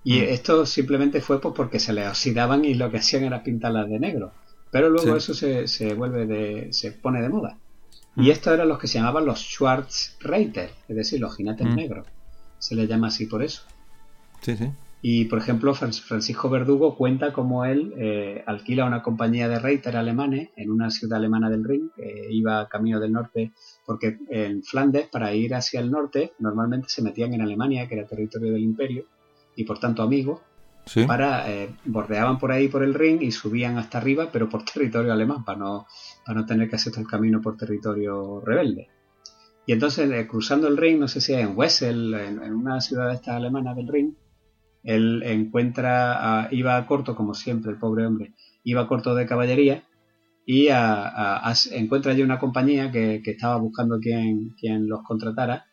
[0.03, 0.23] Y mm.
[0.23, 3.99] esto simplemente fue pues, porque se le oxidaban y lo que hacían era pintarlas de
[3.99, 4.34] negro.
[4.72, 7.57] Pero luego eso se, se, vuelve de, se pone de moda.
[8.15, 8.31] Y mm.
[8.31, 11.76] estos eran los que se llamaban los Schwarzreiter, es decir, los jinetes mm.
[11.76, 12.07] negros.
[12.60, 13.64] Se les llama así por eso.
[14.41, 14.72] Sí, sí.
[15.02, 20.49] Y por ejemplo, Francisco Verdugo cuenta cómo él eh, alquila una compañía de reiter alemanes
[20.56, 23.52] en una ciudad alemana del Rin, que iba camino del norte,
[23.85, 28.07] porque en Flandes, para ir hacia el norte, normalmente se metían en Alemania, que era
[28.07, 29.06] territorio del imperio,
[29.56, 30.41] y por tanto amigos,
[31.07, 35.14] para eh, bordeaban por ahí por el ring y subían hasta arriba, pero por territorio
[35.14, 35.88] alemán, para no,
[36.26, 38.89] para no tener que hacer el camino por territorio rebelde.
[39.65, 43.35] Y entonces, eh, cruzando el ring, no sé si en Wessel, en, una ciudad esta
[43.35, 44.14] alemana del ring,
[44.84, 48.34] él encuentra, iba a corto, como siempre, el pobre hombre,
[48.64, 49.84] iba corto de caballería
[50.45, 50.69] y
[51.72, 55.65] encuentra allí una compañía que, que estaba buscando quien, quien los contratara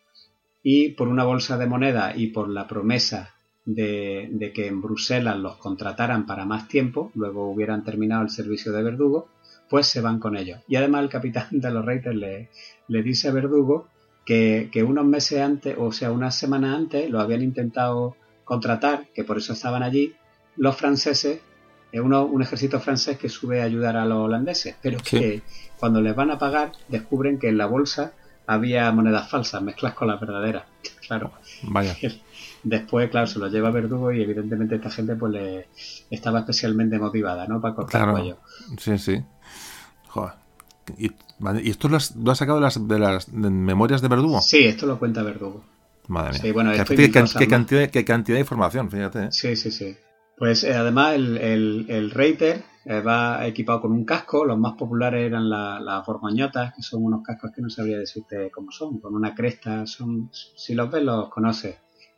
[0.65, 3.34] y por una bolsa de moneda y por la promesa
[3.65, 8.83] de, que en Bruselas los contrataran para más tiempo, luego hubieran terminado el servicio de
[8.83, 9.29] Verdugo,
[9.69, 10.61] pues se van con ellos.
[10.69, 12.51] Y además el capitán de los Reiters le,
[12.89, 13.89] le dice a Verdugo
[14.25, 19.39] que, unos meses antes, o sea, unas semanas antes, lo habían intentado contratar, que por
[19.39, 20.15] eso estaban allí,
[20.57, 21.41] los franceses,
[21.93, 25.43] uno, un ejército francés que sube a ayudar a los holandeses, pero que
[25.79, 28.13] cuando les van a pagar descubren que en la bolsa
[28.47, 30.65] había monedas falsas mezclas con las verdaderas.
[31.07, 31.33] Claro.
[31.65, 31.95] Vaya.
[32.65, 35.69] Después, claro, se lo lleva Verdugo y evidentemente esta gente pues le
[36.11, 37.61] estaba especialmente motivada, ¿no?
[37.61, 38.39] Para cortar el cuello.
[38.79, 39.23] Sí, sí.
[40.09, 40.33] Joder.
[40.99, 41.13] ¿Y,
[41.69, 44.41] esto lo has, sacado de las, de las memorias de Verdugo?
[44.41, 45.63] Sí, esto lo cuenta Verdugo.
[46.09, 46.41] Madre mía.
[46.41, 47.11] Sí, bueno, ¿Qué, qué,
[47.49, 49.25] cantidad, qué, cantidad, de información, fíjate.
[49.25, 49.29] ¿eh?
[49.31, 49.97] Sí, sí, sí.
[50.39, 54.75] Pues eh, además el, el, el Reiter eh, va equipado con un casco, los más
[54.75, 59.15] populares eran las borgoñotas, que son unos cascos que no sabría decirte cómo son, con
[59.15, 61.77] una cresta, son si los ves los conoces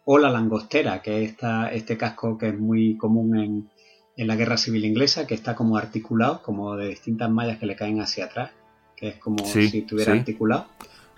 [0.08, 1.34] o la langostera, que es
[1.72, 3.70] este casco que es muy común en,
[4.16, 7.74] en, la guerra civil inglesa, que está como articulado, como de distintas mallas que le
[7.74, 8.52] caen hacia atrás,
[8.96, 10.66] que es como si estuviera articulado.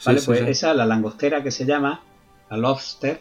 [0.07, 2.01] Vale, pues esa, la langostera que se llama,
[2.51, 3.21] la lobster,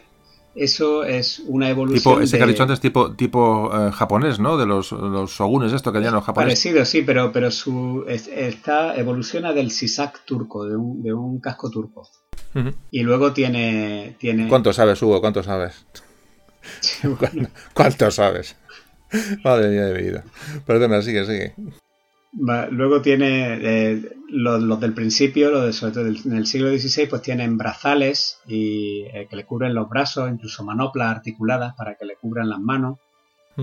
[0.54, 2.14] eso es una evolución.
[2.14, 4.56] Tipo, ese que has dicho antes, tipo, tipo eh, japonés, ¿no?
[4.56, 6.64] De los, los shogunes, esto que ya los japoneses.
[6.64, 11.70] Parecido, sí, pero, pero su está evoluciona del sisak turco, de un, de un casco
[11.70, 12.08] turco.
[12.90, 14.48] Y luego tiene, tiene.
[14.48, 15.20] ¿Cuánto sabes, Hugo?
[15.20, 15.86] ¿Cuánto sabes?
[17.74, 18.56] ¿Cuánto sabes?
[19.44, 20.24] Madre mía de vida.
[20.66, 21.54] Perdona, sigue, sigue.
[22.70, 27.22] luego tiene eh, los, del principio, los de, sobre todo en el siglo XVI, pues
[27.22, 32.16] tienen brazales y, eh, que le cubren los brazos, incluso manoplas articuladas para que le
[32.16, 32.98] cubran las manos.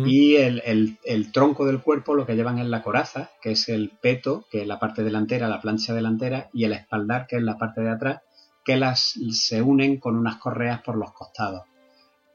[0.05, 3.93] Y el, el, tronco del cuerpo lo que llevan es la coraza, que es el
[4.01, 7.57] peto, que es la parte delantera, la plancha delantera, y el espaldar, que es la
[7.57, 8.19] parte de atrás,
[8.65, 11.63] que las se unen con unas correas por los costados.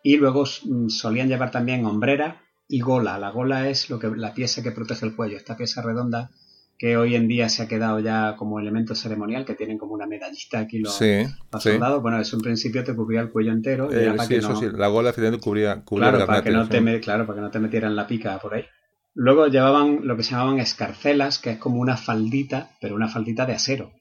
[0.03, 3.19] Y luego mm, solían llevar también hombrera y gola.
[3.19, 6.31] La gola es lo que, la pieza que protege el cuello, esta pieza redonda
[6.79, 10.07] que hoy en día se ha quedado ya como elemento ceremonial, que tienen como una
[10.07, 12.01] medallita aquí los, soldados.
[12.01, 13.93] Bueno, eso en principio te cubría el cuello entero.
[13.93, 17.37] Eh, sí, eso sí, la gola cubría, cubría claro, para que no te Claro, para
[17.37, 18.65] que no te metieran la pica por ahí.
[19.13, 23.45] Luego llevaban lo que se llamaban escarcelas, que es como una faldita, pero una faldita
[23.45, 23.93] de acero,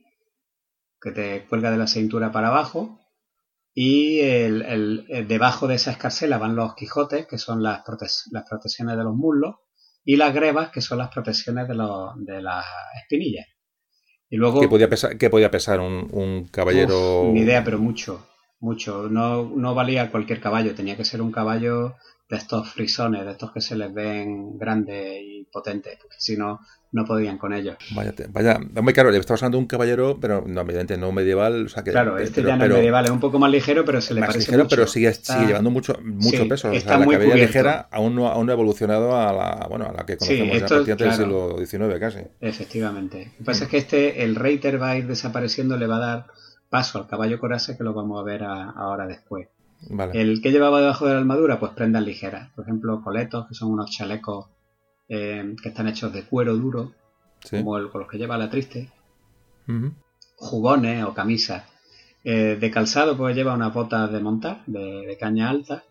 [1.01, 2.99] que te cuelga de la cintura para abajo
[3.73, 7.83] y el, debajo de esa escarcela van los quijotes, que son las,
[8.31, 9.55] las protecciones de los muslos,
[10.03, 12.65] y las grebas, que son las protecciones de, de las
[13.01, 13.47] espinillas.
[14.29, 17.29] Y luego, ¿Qué podía pesar, qué podía pesar un, caballero?
[17.31, 18.27] ni idea, pero mucho,
[18.59, 19.09] mucho.
[19.09, 21.95] No, no valía cualquier caballo, tenía que ser un caballo
[22.29, 26.59] de estos frisones, de estos que se les ven grandes y potentes, porque si no,
[26.91, 27.75] no podían con ellos.
[27.95, 31.65] Vaya, vaya, muy caro, estamos hablando de un caballero, pero no, evidentemente no medieval.
[31.65, 33.99] O sea que, claro, este ya no es medieval, es un poco más ligero, pero
[33.99, 36.69] se le más ligero, pero sigue, sigue llevando mucho, mucho peso.
[36.69, 39.91] O sea, la caballería ligera aún no, aún no ha evolucionado a la, bueno, a
[39.91, 42.19] la que conocemos sí, esto, ya del siglo XIX casi.
[42.41, 43.25] Efectivamente.
[43.25, 45.99] Lo que pasa es que este, el Reiter va a ir desapareciendo, le va a
[45.99, 46.25] dar
[46.69, 49.47] paso al caballo coraza, que lo vamos a ver ahora después.
[49.87, 50.21] Vale.
[50.21, 52.51] El que llevaba debajo de la armadura, pues prendas ligeras.
[52.53, 54.47] Por ejemplo, coletos, que son unos chalecos
[55.07, 56.93] eh, que están hechos de cuero duro,
[57.49, 58.91] como el, con los que lleva la triste,
[60.35, 61.63] jugones o camisas.
[62.23, 65.83] Eh, de calzado pues lleva una bota de montar, de, caña alta,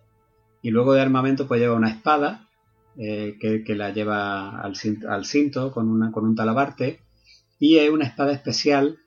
[0.62, 2.48] y luego de armamento pues lleva una espada,
[2.96, 4.74] eh, que, la lleva al,
[5.08, 7.00] al cinto con, una, con un talabarte,
[7.58, 8.98] y es una espada especial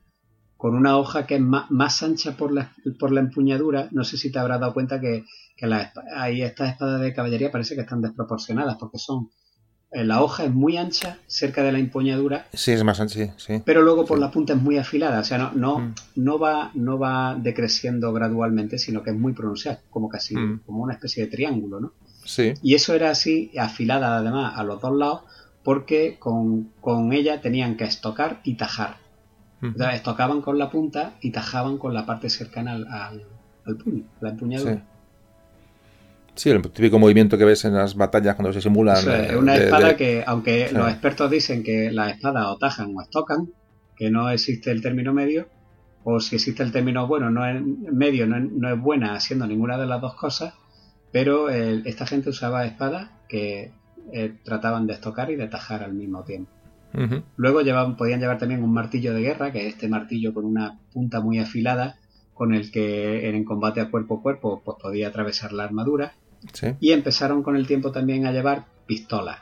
[0.62, 3.88] con una hoja que es más, ancha por la, por la empuñadura.
[3.90, 5.26] No sé si te habrás dado cuenta que,
[5.58, 5.68] que
[6.16, 9.32] ahí estas espadas de caballería parece que están desproporcionadas porque son
[9.90, 12.46] eh, la hoja es muy ancha cerca de la empuñadura.
[12.54, 13.64] Sí, es más ancha, sí.
[13.66, 15.96] Pero luego por la punta es muy afilada, o sea, no, no, mm.
[16.18, 20.62] no, va, no va decreciendo gradualmente, sino que es muy pronunciada, como casi, mm.
[20.64, 21.94] como una especie de triángulo, ¿no?
[22.24, 22.54] Sí.
[22.62, 25.22] Y eso era así, afilada además a los dos lados,
[25.64, 26.72] porque con,
[27.12, 28.98] ella tenían que estocar y tajar.
[29.64, 33.24] O sea, estocaban con la punta y tajaban con la parte cercana al,
[33.66, 34.84] al, puño, la empuñadura.
[36.34, 38.98] Sí, el típico movimiento que ves en las batallas cuando se simulan.
[38.98, 43.50] es una espada que, aunque los expertos dicen que las espadas o tajan o estocan,
[43.96, 45.48] que no existe el término medio,
[46.04, 49.86] o si existe el término bueno, no es medio, no es, buena haciendo ninguna de
[49.86, 50.54] las dos cosas,
[51.12, 53.72] pero esta gente usaba espadas que
[54.12, 56.52] eh, trataban de estocar y de tajar al mismo tiempo.
[57.38, 60.80] Luego llevaban, podían llevar también un martillo de guerra, que es este martillo con una
[60.92, 61.98] punta muy afilada,
[62.34, 66.14] con el que en combate a cuerpo a cuerpo pues, podía atravesar la armadura.
[66.80, 69.40] Y empezaron con el tiempo también a llevar pistolas.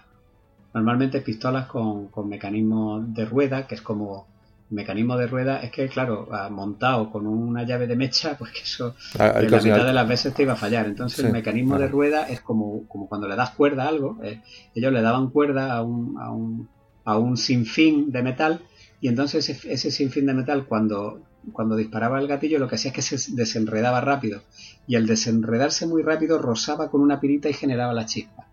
[0.73, 4.27] Normalmente pistolas con, con mecanismo de rueda, que es como
[4.69, 8.95] mecanismo de rueda, es que claro, montado con una llave de mecha, pues que eso
[9.17, 10.85] ah, la mitad de las veces te iba a fallar.
[10.85, 14.17] Entonces el mecanismo de rueda es como, como cuando le das cuerda a algo.
[14.23, 14.41] Eh,
[14.75, 16.69] ellos le daban cuerda a un, a un,
[17.11, 18.61] a un sinfín de metal
[19.01, 21.21] y entonces ese sinfín de metal cuando
[21.53, 24.43] cuando disparaba el gatillo lo que hacía es que se desenredaba rápido
[24.87, 28.47] y al desenredarse muy rápido rozaba con una pirita y generaba la chispa.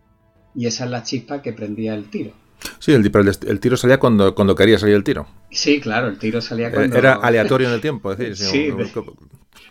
[0.54, 2.32] Y esa es la chispa que prendía el tiro.
[2.78, 3.10] Sí, el,
[3.46, 5.26] el, tiro salía cuando, cuando quería salir el tiro.
[5.50, 6.96] Sí, claro, el tiro salía cuando...
[6.96, 8.36] Era aleatorio en el tiempo, es decir...
[8.36, 8.68] Sí,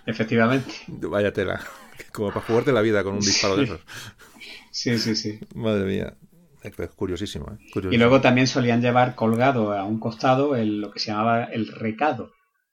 [0.06, 0.74] efectivamente.
[0.88, 1.60] Vaya tela.
[2.12, 3.82] Como para jugarte la vida con un disparo de esos.
[4.72, 5.40] Sí, sí, sí.
[5.56, 6.16] Madre mía.
[6.66, 7.80] Es curiosísimo, ¿eh?
[7.92, 11.68] Y luego también solían llevar colgado a un costado el, lo que se llamaba el
[11.68, 12.32] recado,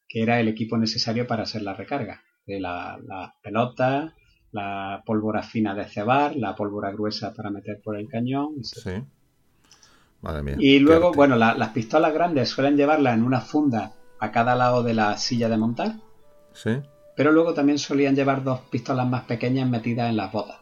[0.08, 2.22] que era el equipo necesario para hacer la recarga.
[2.46, 2.98] De la,
[3.42, 4.14] pelota,
[4.50, 8.64] la pólvora fina de cebar, la pólvora gruesa para meter por el cañón.
[8.64, 9.02] Sí.
[10.22, 10.56] Madre mía.
[10.58, 14.94] Y luego, bueno, las pistolas grandes suelen llevarlas en una funda a cada lado de
[14.94, 15.96] la silla de montar.
[16.52, 16.80] Sí.
[17.16, 20.58] Pero luego también solían llevar dos pistolas más pequeñas metidas en las botas.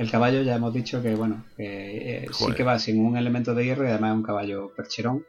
[0.00, 3.54] El caballo ya hemos dicho que, bueno, que, eh, sí que va sin un elemento
[3.54, 5.26] de hierro y además es un caballo percherón.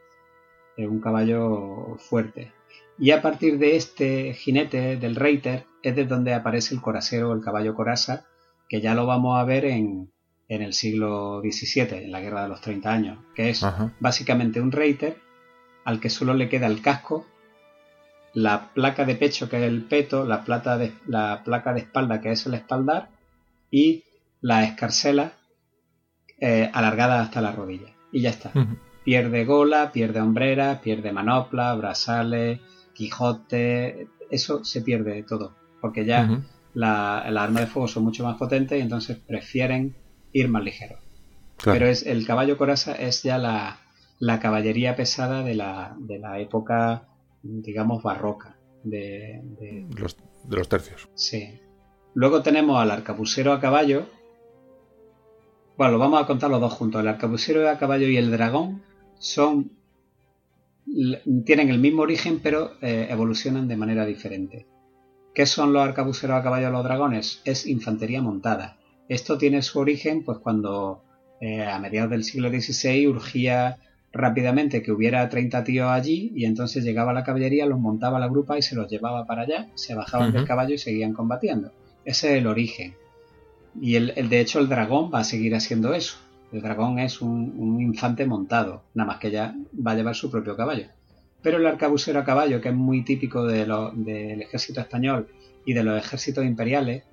[0.78, 2.52] Es un caballo fuerte.
[2.98, 7.42] Y a partir de este jinete del Reiter es de donde aparece el corasero, el
[7.42, 8.24] caballo coraza,
[8.66, 10.10] que ya lo vamos a ver en,
[10.48, 13.62] en el siglo XVII, en la Guerra de los 30 años, que es
[14.00, 15.18] básicamente un Reiter
[15.84, 17.26] al que solo le queda el casco,
[18.32, 22.22] la placa de pecho que es el peto, la, plata de, la placa de espalda
[22.22, 23.10] que es el espaldar
[23.70, 24.04] y
[24.42, 25.32] la escarcela
[26.38, 27.94] eh, alargada hasta la rodilla.
[28.12, 28.52] Y ya está.
[29.04, 32.60] Pierde gola, pierde hombrera, pierde manopla, brazales,
[32.92, 36.42] quijote, eso se pierde todo, porque ya
[36.74, 39.96] la, la, arma de fuego son mucho más potentes y entonces prefieren
[40.32, 41.00] ir más ligeros.
[41.64, 43.78] Pero es el caballo coraza es ya la,
[44.18, 47.08] la caballería pesada de la, de la época,
[47.42, 48.56] digamos, barroca.
[48.84, 49.42] De,
[49.96, 51.08] Los, de los tercios.
[51.14, 51.60] Sí.
[52.14, 54.06] Luego tenemos al arcabucero a caballo.
[55.82, 57.00] Bueno, lo vamos a contar los dos juntos.
[57.00, 58.84] El arcabucero a caballo y el dragón
[59.18, 59.72] son
[61.44, 64.68] tienen el mismo origen pero eh, evolucionan de manera diferente.
[65.34, 67.42] ¿Qué son los arcabuceros a caballo y los dragones?
[67.44, 68.76] Es infantería montada.
[69.08, 71.02] Esto tiene su origen pues cuando
[71.40, 73.78] eh, a mediados del siglo XVI urgía
[74.12, 78.56] rápidamente que hubiera 30 tíos allí y entonces llegaba la caballería, los montaba la grupa
[78.56, 81.72] y se los llevaba para allá, se bajaban del caballo y seguían combatiendo.
[82.04, 83.01] Ese es el origen.
[83.80, 86.16] Y el, de hecho el dragón va a seguir haciendo eso.
[86.52, 90.56] El dragón es un, infante montado, nada más que ya va a llevar su propio
[90.56, 90.86] caballo.
[91.40, 95.28] Pero el arcabucero a caballo, que es muy típico de del ejército español
[95.64, 97.04] y de los ejércitos imperiales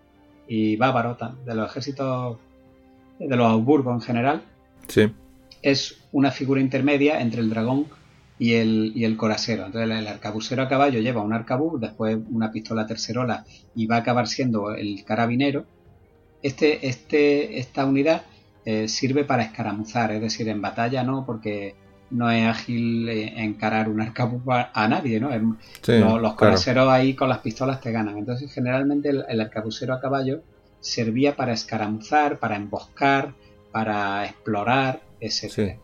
[0.48, 2.38] y bávaros, de los ejércitos
[3.20, 4.42] de los Augsburgos en general,
[4.88, 5.12] sí.
[5.62, 7.88] es una figura intermedia entre el dragón
[8.40, 9.66] y el, y el corasero.
[9.66, 13.46] Entonces el arcabucero a caballo lleva un arcabuz, después una pistola tercerola
[13.76, 15.66] y va a acabar siendo el carabinero.
[16.42, 18.24] Este, este, esta unidad
[18.66, 21.76] eh, sirve para escaramuzar, es decir, en batalla no, porque
[22.12, 25.30] no es ágil eh, encarar un arcabuz a, nadie, ¿no?
[26.20, 28.18] los, coraseros ahí con las pistolas te ganan.
[28.18, 30.42] Entonces, generalmente el, el arcabucero a caballo
[30.80, 33.34] servía para escaramuzar, para emboscar,
[33.72, 35.02] para explorar,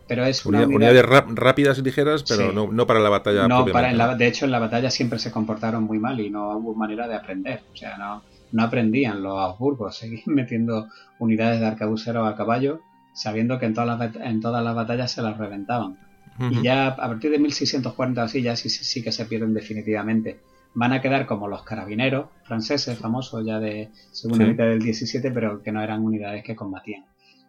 [0.07, 3.47] pero es una unidades rápidas y ligeras, pero no, para la batalla.
[3.47, 6.73] No, para, de hecho en la batalla siempre se comportaron muy mal y no hubo
[6.73, 7.61] manera de aprender.
[7.73, 10.87] O sea, no, no aprendían los Habsburgos, seguían metiendo
[11.19, 12.81] unidades de arcabuceros a caballo,
[13.13, 15.97] sabiendo que en todas las, en todas las batallas se las reventaban.
[16.37, 20.41] Y ya a partir de 1640 así, ya sí, sí, que se pierden definitivamente.
[20.73, 25.63] Van a quedar como los carabineros franceses, famosos ya de segunda mitad del 17, pero
[25.63, 27.05] que no eran unidades que combatían.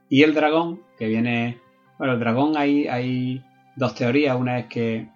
[0.09, 1.59] Y el dragón, que viene
[1.99, 3.45] bueno, el dragón hay, hay
[3.75, 4.39] dos teorías.
[4.39, 5.09] Una es que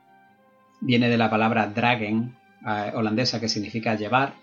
[0.81, 2.37] viene de la palabra dragen
[2.67, 4.35] eh, holandesa que significa llevar.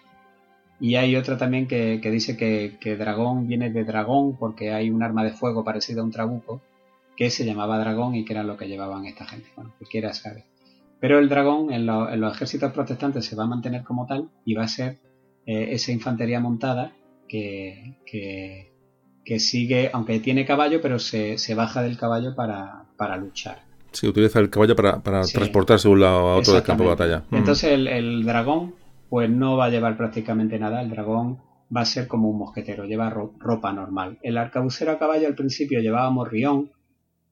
[0.80, 5.24] Y hay otra también que, dice que, dragón viene de dragón porque hay un arma
[5.24, 6.62] de fuego parecida a un trabuco
[7.16, 9.49] que se llamaba dragón y que era lo que llevaban esta gente.
[9.56, 10.45] Bueno, cualquiera sabe.
[10.99, 14.64] Pero el dragón en, los ejércitos protestantes se va a mantener como tal y va
[14.64, 14.99] a ser
[15.45, 16.94] eh, esa infantería montada
[17.28, 17.98] que,
[19.28, 23.62] que sigue, aunque tiene caballo, pero se, baja del caballo para, para luchar.
[23.91, 27.24] Sí, utiliza el caballo para, transportarse de un lado a otro del campo de batalla.
[27.30, 27.36] Mm.
[27.36, 28.76] Entonces el, dragón,
[29.09, 30.81] pues no va a llevar prácticamente nada.
[30.81, 31.39] El dragón
[31.75, 34.19] va a ser como un mosquetero, lleva ropa normal.
[34.21, 36.71] El arcabucero a caballo al principio llevaba morrión,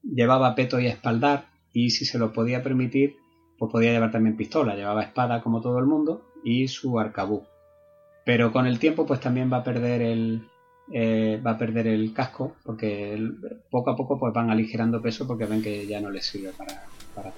[0.02, 3.16] llevaba peto y espaldar, y si se lo podía permitir,
[3.58, 7.44] pues podía llevar también pistola, llevaba espada como todo el mundo y su arcabuz.
[8.24, 10.42] Pero con el tiempo, pues también va a perder el,
[10.92, 13.18] eh, va a perder el casco porque
[13.70, 16.84] poco a poco pues van aligerando peso porque ven que ya no les sirve para,
[17.14, 17.32] para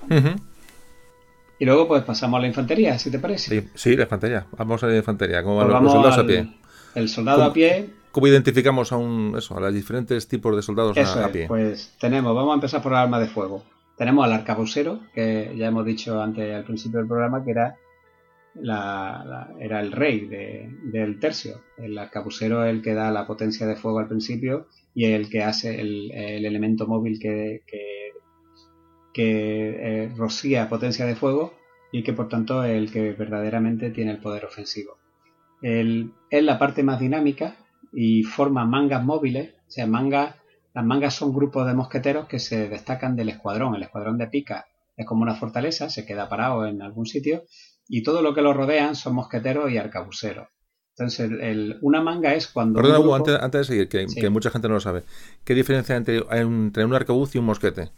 [1.59, 3.69] Y luego pues pasamos a la infantería, si te parece.
[3.75, 4.47] Sí, la infantería.
[4.57, 5.43] Vamos a la infantería.
[5.43, 6.49] ¿Cómo van pues los soldados a pie?
[6.95, 7.91] El soldado a pie.
[8.13, 11.47] ¿Cómo identificamos a un eso, a los diferentes tipos de soldados a, pie?
[11.47, 13.65] pues tenemos, vamos a empezar por el arma de fuego.
[13.97, 17.77] Tenemos al arcabucero, que ya hemos dicho antes al principio del programa que era
[18.55, 20.27] la, era el rey
[20.85, 21.63] del tercio.
[21.77, 25.43] El arcabucero es el que da la potencia de fuego al principio y el que
[25.43, 27.98] hace el, elemento móvil que, que,
[29.27, 31.55] eh, rocía potencia de fuego
[31.93, 34.99] y que por tanto es el que verdaderamente tiene el poder ofensivo.
[35.63, 37.57] El, es la parte más dinámica
[37.93, 40.37] y forma mangas móviles, o sea, mangas,
[40.75, 43.75] las mangas son grupos de mosqueteros que se destacan del escuadrón.
[43.75, 44.67] El escuadrón de pica
[44.97, 47.45] es como una fortaleza, se queda parado en algún sitio
[47.89, 50.49] y todo lo que lo rodean son mosqueteros y arcabuceros.
[50.97, 52.83] Entonces, el, una manga es cuando.
[52.83, 55.05] Perdón, antes, antes, de seguir, que, mucha gente no lo sabe.
[55.45, 57.91] ¿Qué diferencia hay entre, entre un arcabuz y un mosquete?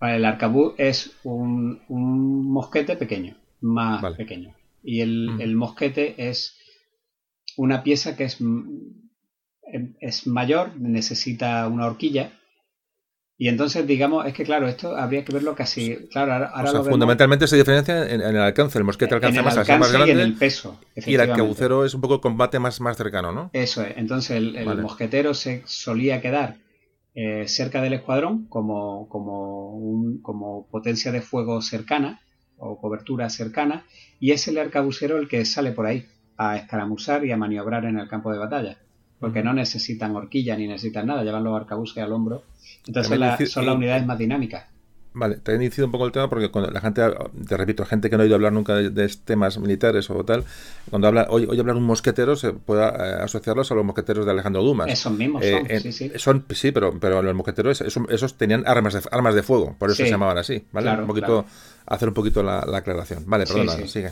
[0.00, 4.54] El arcabuz es un, un, mosquete pequeño, más pequeño.
[4.82, 6.56] Y el, el, mosquete es
[7.56, 8.38] una pieza que es,
[10.00, 12.30] es mayor, necesita una horquilla
[13.38, 15.96] Y entonces, digamos, es que claro, esto habría que verlo casi.
[16.12, 18.78] Claro, ahora, ahora O sea, lo vemos fundamentalmente se diferencia en, en el alcance.
[18.78, 20.08] El mosquete alcanza el más, así alcance más grande.
[20.08, 20.78] y en el peso.
[20.94, 23.50] Y el arcabucero es un poco combate más, más cercano, ¿no?
[23.54, 23.96] Eso es.
[23.96, 24.82] Entonces el, el Vale.
[24.82, 26.56] mosquetero se solía quedar
[27.16, 32.20] eh, cerca del escuadrón como, como, un- como potencia de fuego cercana
[32.58, 33.84] o cobertura cercana
[34.20, 36.06] y es el arcabucero el que sale por ahí
[36.36, 38.76] a escaramuzar y a maniobrar en el campo de batalla.
[39.18, 42.42] Porque no necesitan horquilla ni necesitan nada, llevan los arcabuces al hombro.
[42.86, 44.66] Entonces la- son las unidades más dinámicas.
[45.18, 47.00] Vale, te he iniciado un poco el tema porque cuando la gente,
[47.48, 50.44] te repito, gente que no ha oído hablar nunca de, de temas militares o tal,
[50.90, 54.32] cuando habla, oye, oye hablar un mosquetero, se puede eh, asociarlos a los mosqueteros de
[54.32, 54.88] Alejandro Dumas.
[54.88, 56.12] Esos mismos Eh, son, en- sí, sí.
[56.16, 59.88] son- sí, pero, pero los mosqueteros, esos, esos tenían armas de, armas de fuego, por
[59.88, 60.02] eso Sí.
[60.04, 60.84] se llamaban así, ¿vale?
[60.88, 61.46] Claro, un poquito, claro.
[61.86, 63.24] hacer un poquito la, la aclaración.
[63.26, 63.88] Vale, perdona, sí.
[63.88, 64.10] sigue.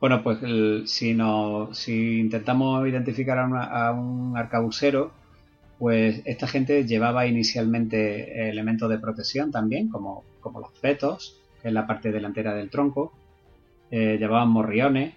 [0.00, 5.10] Bueno, pues el- si, no, si intentamos identificar a, una- a un arcabucero,
[5.78, 11.74] pues esta gente llevaba inicialmente elementos de protección también, como, como los petos, que es
[11.74, 13.12] la parte delantera del tronco.
[13.90, 15.14] Eh, llevaban morriones,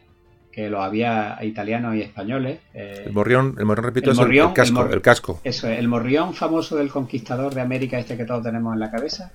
[0.51, 2.59] que los había italianos y españoles.
[2.73, 5.01] eh, El morrión, el morrión, repito, el es el- morrión, el, casco, el mor- el
[5.01, 5.39] casco.
[5.43, 8.91] eso es, el morrión famoso del conquistador de América, este que todos tenemos en la
[8.91, 9.31] cabeza,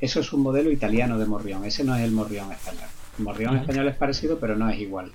[0.00, 2.84] eso es un modelo italiano de morrión, ese no es el morrión español.
[3.18, 5.10] El morrión español es parecido, pero no es igual.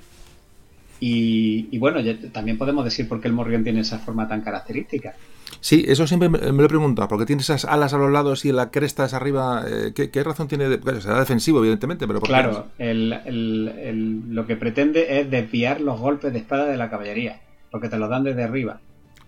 [1.05, 4.39] Y, y bueno, ya- también podemos decir por qué el morrión tiene esa forma tan
[4.41, 5.13] característica.
[5.59, 8.53] Sí, eso siempre me, lo he preguntado, porque tiene esas alas a los lados y
[8.53, 9.65] la cresta es arriba.
[9.67, 10.69] eh, ¿qué, qué razón tiene?
[10.69, 12.33] De, claro, será defensivo, evidentemente, pero ¿por qué?
[12.33, 16.89] Claro, el- el- el- lo que pretende es desviar los golpes de espada de la
[16.89, 18.79] caballería, porque te los dan desde arriba.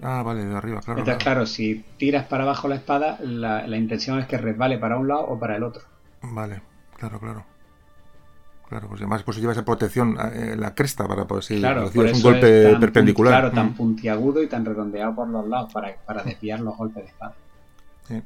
[0.01, 0.99] Ah, vale, de arriba, claro.
[1.01, 1.39] Entonces, claro.
[1.41, 5.07] claro, si tiras para abajo la espada, la, la intención es que resbale para un
[5.09, 5.81] lado o para el otro.
[6.21, 6.61] Vale,
[6.97, 7.45] claro, claro.
[8.75, 11.85] Claro, pues además pues lleva esa protección eh, en la cresta para poder si Claro,
[11.85, 13.33] recibes un golpe tan, perpendicular.
[13.39, 17.03] Claro, tan Mm, puntiagudo y tan redondeado por los lados para, para desviar los golpes
[17.05, 17.35] de espada.
[18.07, 18.21] sí.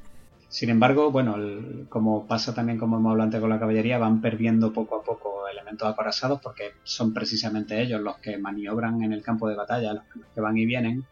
[0.50, 4.22] Sin embargo, bueno, el- como pasa también como hemos hablado antes con la caballería, van
[4.22, 9.22] perdiendo poco a poco elementos acorazados porque son precisamente ellos los que maniobran en el
[9.22, 11.04] campo de batalla, los que- los que van y vienen.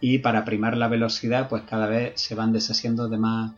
[0.00, 3.52] Y para primar la velocidad, pues cada vez se van deshaciendo de más,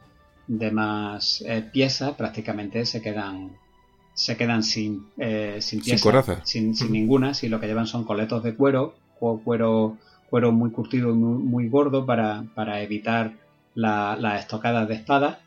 [0.46, 3.50] de más eh, piezas, prácticamente se quedan
[4.16, 6.40] se quedan sin, eh, sin coraza.
[6.44, 9.98] sin, sin ninguna, si lo que llevan son coletos de cuero, o cuero,
[10.30, 13.34] cuero muy curtido y muy, muy gordo para, para evitar
[13.74, 15.40] la- las estocadas de espada,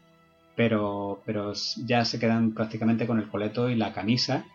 [0.56, 1.54] pero, pero
[1.86, 4.46] ya se quedan prácticamente con el coleto y la camisa.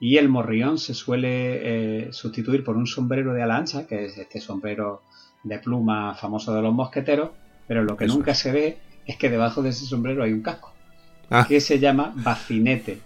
[0.00, 4.18] Y el morrión se suele eh, sustituir por un sombrero de ala ancha, que es
[4.18, 5.02] este sombrero
[5.44, 7.30] de pluma famoso de los mosqueteros,
[7.68, 8.38] pero lo que Eso nunca es.
[8.38, 10.72] se ve es que debajo de ese sombrero hay un casco,
[11.30, 13.00] Ah, que se llama bacinete,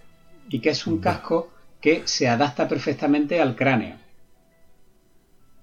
[0.51, 1.49] y que es un casco
[1.79, 3.95] que se adapta perfectamente al cráneo.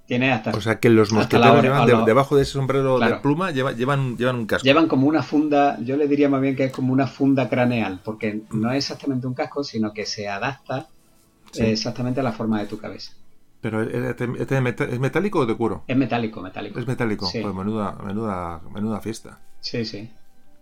[0.07, 3.51] Tiene hasta o sea que los mosqueteros llevan de- debajo de ese sombrero de pluma
[3.51, 4.65] lleva- llevan, llevan un casco.
[4.65, 8.01] Llevan como una funda, yo le diría más bien que es como una funda craneal,
[8.03, 10.89] porque no es exactamente un casco, sino que se adapta
[11.53, 11.63] Sí.
[11.63, 13.13] eh, exactamente a la forma de tu cabeza.
[13.61, 15.83] Pero ¿este, este de meta- ¿es metálico o de cuero?
[15.87, 16.79] Es metálico, metálico.
[16.79, 17.27] Es metálico.
[17.27, 17.41] Sí.
[17.43, 19.41] Pues menuda, menuda, menuda fiesta.
[19.61, 20.09] Sí, sí.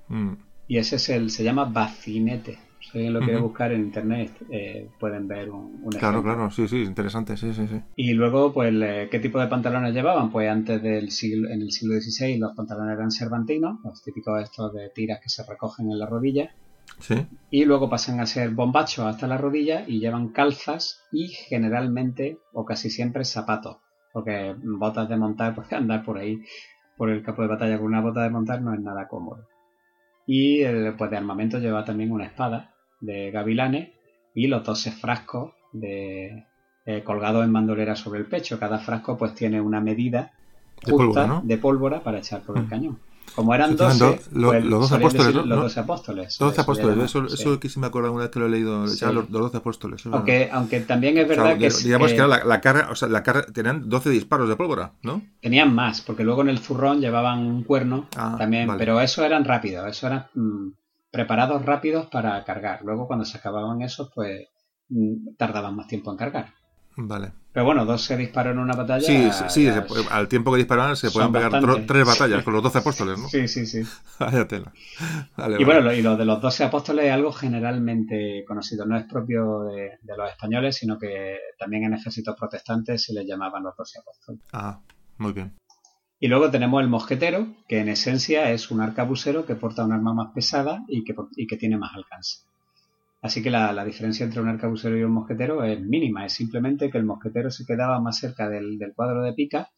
[0.08, 0.32] Mm.
[0.66, 2.58] Y ese es el, se llama bacinete.
[2.96, 6.22] Si alguien lo quiere buscar en internet, eh, pueden ver un, un Claro, ejemplo.
[6.22, 7.82] claro, sí, sí, interesante, sí, sí, sí.
[7.94, 8.72] Y luego, pues,
[9.10, 10.30] ¿qué tipo de pantalones llevaban?
[10.30, 14.72] Pues antes del siglo, en el siglo XVI los pantalones eran cervantinos, los típicos estos
[14.72, 16.50] de tiras que se recogen en la rodilla.
[16.98, 22.38] Sí, y luego pasan a ser bombachos hasta la rodilla y llevan calzas y generalmente
[22.54, 23.76] o casi siempre zapatos,
[24.14, 26.40] porque botas de montar, pues andar por ahí
[26.96, 29.46] por el campo de batalla con una bota de montar no es nada cómodo.
[30.26, 30.64] Y
[30.96, 33.90] pues de armamento lleva también una espada de gavilanes
[34.34, 36.44] y los 12 frascos de
[36.84, 38.58] eh, colgados en bandolera sobre el pecho.
[38.58, 40.32] Cada frasco pues tiene una medida
[40.84, 41.40] De pólvora, ¿no?
[41.44, 42.68] de pólvora para echar por el Mm.
[42.68, 42.98] cañón.
[43.34, 45.46] Como eran Se llaman 12, do- lo- pues, los 12 solían apóstoles, decir ¿no?
[45.48, 45.62] Los ¿No?
[45.64, 46.38] 12 apóstoles.
[46.38, 47.34] 12 se apóstoles, llama, eso, sí.
[47.34, 49.04] eso que sí me acuerdo alguna vez que lo he leído, Sí.
[49.06, 49.98] los, los 12 apóstoles.
[50.00, 50.18] es verdad.
[50.18, 52.88] Aunque, aunque también es O sea, verdad que, digamos que que era la, la carga,
[52.90, 55.22] o sea, la carga, tenían 12 disparos de pólvora, ¿no?
[55.40, 58.78] tenían más, porque luego en el zurrón llevaban un cuerno Ah, también, vale.
[58.78, 60.68] pero eso eran rápidos, eso eran mm,
[61.16, 62.82] preparados rápidos para cargar.
[62.82, 64.48] Luego cuando se acababan esos, pues
[64.90, 66.52] mm, tardaban más tiempo en cargar.
[66.98, 67.32] Vale.
[67.52, 69.06] Pero bueno, 12 disparos en una batalla.
[69.06, 71.52] Sí, sí, se al tiempo que disparaban se pueden pegar
[71.86, 73.28] tres batallas con los 12 apóstoles, ¿no?
[73.28, 73.82] Sí, sí, sí.
[74.20, 74.72] Vaya tela.
[75.36, 75.64] Vale, Y vale.
[75.64, 78.84] bueno, lo, y lo de los 12 apóstoles es algo generalmente conocido.
[78.86, 83.26] No es propio de, de los españoles, sino que también en ejércitos protestantes se les
[83.26, 84.40] llamaban los 12 apóstoles.
[84.52, 84.80] Ah,
[85.18, 85.54] muy bien.
[86.18, 90.14] Y luego tenemos el mosquetero, que en esencia es un arcabucero que porta un arma
[90.14, 92.38] más pesada y que, tiene más alcance.
[93.20, 96.98] Así que la, diferencia entre un arcabucero y un mosquetero es mínima, es simplemente que
[96.98, 99.70] el mosquetero se quedaba más cerca del, cuadro de pica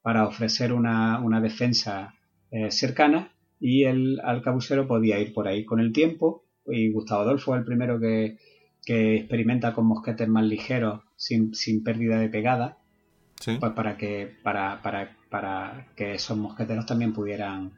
[0.00, 2.14] para ofrecer una, una defensa
[2.50, 6.44] eh, cercana y el arcabucero podía ir por ahí con el tiempo.
[6.66, 8.38] Y Gustavo Adolfo es el primero que,
[8.84, 12.78] que experimenta con mosquetes más ligeros, sin, sin pérdida de pegada,
[13.42, 13.56] Sí.
[13.58, 17.72] pues para que, para, para, para que esos mosqueteros también pudieran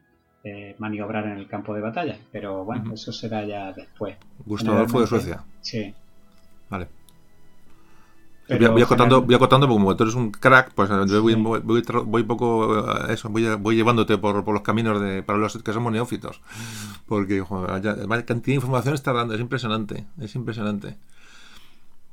[0.45, 2.19] eh, maniobrar en el campo de batalla.
[2.31, 4.17] Pero bueno, eso será ya después.
[4.45, 5.43] Gustavo Adolfo de Suecia.
[5.63, 5.95] Sí.
[6.69, 6.89] Vale.
[8.47, 11.41] Pero voy, acotando, voy acotando porque como tú eres un crack, pues yo voy, Sí.
[11.41, 12.79] voy, voy tra- voy poco
[13.09, 16.43] eh, eso, voy, voy llevándote por, por los caminos de para los que somos neófitos.
[17.07, 17.97] Porque joder, ya-
[18.27, 20.99] cantidad de información está dando, es impresionante, es impresionante.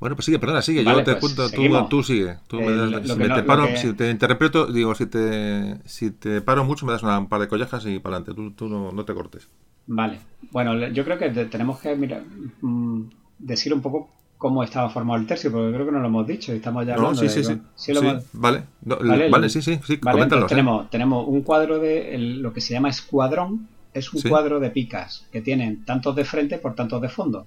[0.02, 2.38] Bueno, pues sigue, perdona, sigue, Vale, yo te pues, cuento, tú, tú sigue.
[2.48, 4.96] Tú me das- lo- lo si me no- te paro, que- si te interpreto, digo,
[4.96, 8.16] si te, si te paro mucho, me das una, un par de collejas y para
[8.16, 9.46] adelante, tú, tú no, no te cortes.
[9.86, 10.18] Vale.
[10.50, 12.24] Bueno, yo creo que te- tenemos que mirar,
[12.62, 13.02] mm,
[13.38, 16.52] decir un poco cómo estaba formado el tercio, porque creo que no lo hemos dicho
[16.52, 17.92] y estamos ya No, hablando sí, de- sí, sí.
[17.92, 20.46] lo Sí, hemos- vale, No, Vale, vale, sí, sí, sí, Vale, coméntalo.
[20.46, 24.28] tenemos, tenemos un cuadro de el- lo que se llama escuadrón, es un Sí.
[24.28, 27.46] cuadro de picas que tienen tantos de frente por tantos de fondo.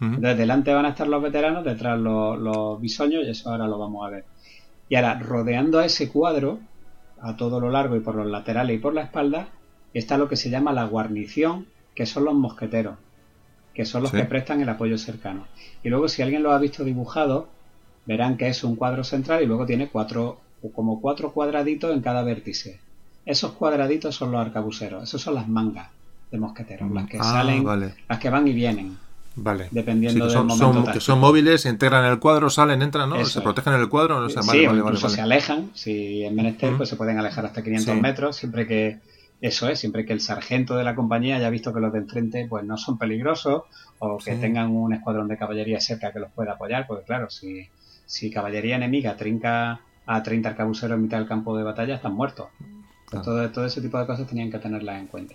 [0.00, 3.78] Entonces, delante van a estar los veteranos, detrás los, los bisoños, y eso ahora lo
[3.78, 4.24] vamos a ver.
[4.88, 6.60] Y ahora, rodeando a ese cuadro,
[7.20, 9.48] a todo lo largo y por los laterales y por la espalda,
[9.92, 12.96] está lo que se llama la guarnición, que son los mosqueteros,
[13.74, 14.16] que son los Sí.
[14.16, 15.46] que prestan el apoyo cercano.
[15.82, 17.48] Y luego, si alguien lo ha visto dibujado,
[18.06, 20.40] verán que es un cuadro central y luego tiene cuatro,
[20.74, 22.80] como cuatro cuadraditos en cada vértice.
[23.26, 25.90] Esos cuadraditos son los arcabuceros, esos son las mangas
[26.30, 27.94] de mosqueteros, las que Ah, salen, vale.
[28.08, 28.96] las que van y vienen.
[29.36, 29.68] Vale.
[29.70, 30.94] Dependiendo que del son, momento son- táctico.
[30.94, 33.16] que son móviles, se integran en el cuadro, salen, entran, ¿no?
[33.16, 34.18] Eso se protegen en el cuadro.
[34.18, 36.96] O sea, sí, vale, o vale, incluso vale, se alejan, si es menester, pues se
[36.96, 38.00] pueden alejar hasta 500 Sí.
[38.00, 38.98] metros, siempre que
[39.40, 42.46] eso es, siempre que el sargento de la compañía haya visto que los de enfrente
[42.48, 43.62] pues no son peligrosos
[43.98, 44.40] o que Sí.
[44.40, 47.68] tengan un escuadrón de caballería cerca que los pueda apoyar, porque claro, si,
[48.04, 52.48] si caballería enemiga trinca a 30 arcabuceros en mitad del campo de batalla, están muertos.
[53.08, 53.24] Claro.
[53.24, 55.34] todo, todo ese tipo de cosas tenían que tenerlas en cuenta.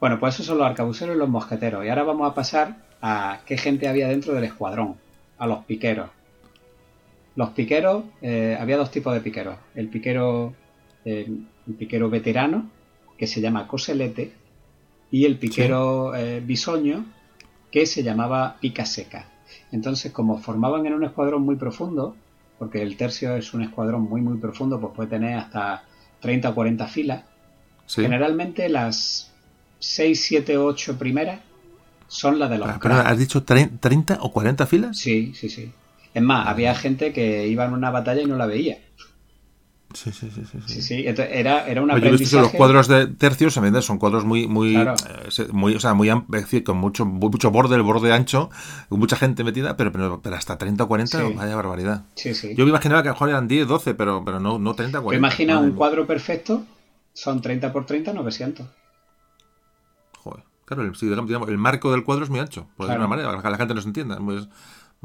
[0.00, 1.84] Bueno, pues esos son los arcabuceros y los mosqueteros.
[1.84, 4.96] Y ahora vamos a pasar a qué gente había dentro del escuadrón,
[5.38, 6.08] a los piqueros.
[7.36, 9.56] Los piqueros, eh, había dos tipos de piqueros.
[9.74, 10.54] El piquero,
[11.04, 11.26] eh,
[11.68, 12.70] el piquero veterano,
[13.18, 14.32] que se llama coselete,
[15.10, 17.04] y el piquero eh, bisoño,
[17.70, 19.26] que se llamaba pica seca.
[19.70, 22.16] Entonces, como formaban en un escuadrón muy profundo,
[22.58, 25.84] porque el tercio es un escuadrón muy muy profundo, pues puede tener hasta
[26.20, 27.24] 30 o 40 filas,
[27.86, 28.02] Sí.
[28.02, 29.29] generalmente las
[29.80, 31.40] 6, 7, 8 primeras
[32.06, 33.10] son las de los Pero, pero, cracks.
[33.10, 34.96] ¿Has dicho tre- 30 o 40 filas?
[34.98, 35.72] Sí, sí, sí.
[36.14, 38.78] Es más, había gente que iba en una batalla y no la veía.
[39.92, 40.42] Sí, sí, sí.
[40.48, 40.74] sí, sí.
[40.74, 40.94] Sí, sí.
[41.06, 42.56] Entonces, era, era un Oye, yo he visto que los aprendizaje.
[42.58, 44.94] cuadros de tercios venden, son cuadros muy, muy, Claro.
[45.08, 48.50] eh, muy, o sea, muy, es decir, con mucho, mucho borde, el borde ancho,
[48.88, 51.34] con mucha gente metida, pero, pero, pero hasta 30 o 40, Sí.
[51.36, 52.04] vaya barbaridad.
[52.14, 52.54] Sí, sí.
[52.56, 54.98] Yo me imaginaba que a lo mejor eran 10, 12, pero, pero no, no 30
[54.98, 55.18] o Tú 40.
[55.26, 55.78] imagina Madre un mía.
[55.78, 56.64] cuadro perfecto,
[57.12, 58.66] son 30 por 30, 900.
[60.70, 63.02] Claro, el, sí, digamos, digamos, el marco del cuadro es muy ancho, por Claro.
[63.02, 64.18] de manera, para que la gente no se entienda.
[64.18, 64.48] Pues,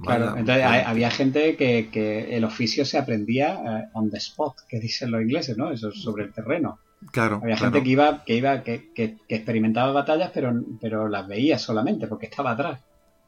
[0.04, 0.90] Claro, vaya, entonces vaya.
[0.90, 5.22] había gente que, que el oficio se aprendía eh, on the spot, que dicen los
[5.22, 5.72] ingleses, ¿no?
[5.72, 6.78] Eso es sobre el terreno.
[7.12, 7.72] Claro, Había claro.
[7.74, 12.08] gente que iba, que iba, que, que- que experimentaba batallas, pero, pero las veía solamente
[12.08, 12.80] porque estaba atrás.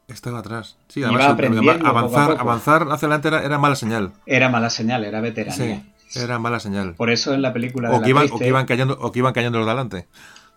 [0.08, 0.76] Estaba atrás.
[0.88, 2.40] Sí, además, poco avanzar, poco.
[2.40, 4.12] avanzar hacia adelante era, era mala señal.
[4.26, 5.82] Era mala señal, era veteranía.
[6.08, 6.94] Sí, era mala señal.
[6.94, 8.96] Por eso en la película de O la que, iban, o triste, que iban cayendo,
[9.00, 10.08] o que iban cayendo los de adelante.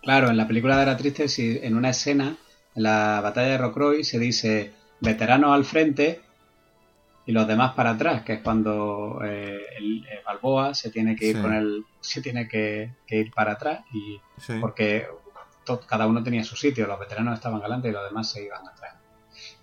[0.02, 2.36] Claro, en la película de la triste, si en una escena,
[2.76, 6.22] en la batalla de Rocroi, se dice veteranos al frente
[7.26, 11.28] y los demás para atrás, que es cuando eh, el, eh, Balboa se tiene que
[11.28, 11.42] ir Sí.
[11.42, 14.54] con el, se tiene que, que ir para atrás y Sí.
[14.60, 15.08] porque
[15.88, 18.96] cada uno tenía su sitio, los veteranos estaban adelante y los demás se iban atrás.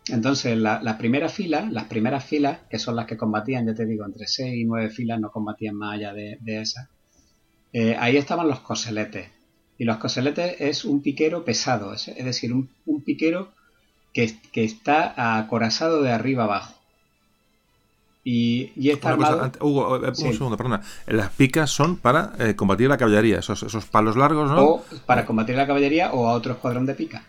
[0.08, 3.84] Entonces, la, la primera fila, las primeras filas, que son las que combatían, ya te
[3.84, 6.88] digo, entre 6 y 9 filas, no combatían más allá de, de esas,
[7.72, 9.28] eh, ahí estaban los coseletes.
[9.78, 13.52] Y los coseletes es un piquero pesado, es, es decir, un, un piquero
[14.12, 16.74] que, que está acorazado de arriba abajo.
[18.24, 20.32] Y, y está cosa, Hugo, eh, un Sí.
[20.34, 20.82] segundo, perdona.
[21.06, 24.62] Las picas son para eh, combatir la caballería, esos, esos palos largos, ¿no?
[24.62, 27.22] o para combatir la caballería o a otro escuadrón de pica.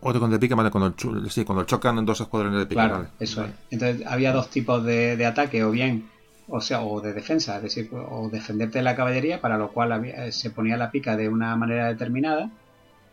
[0.00, 0.94] Otro con de pica, vale, cuando,
[1.28, 2.82] sí, cuando chocan en dos escuadrones de pica.
[2.82, 3.08] Claro, vale.
[3.18, 3.52] eso Vale.
[3.52, 3.58] es.
[3.72, 6.08] Entonces había dos tipos de, de ataque, o bien,
[6.48, 9.92] o sea, o de defensa, es decir, o defenderte de la caballería, para lo cual
[9.92, 12.50] había- se ponía la pica de una manera determinada,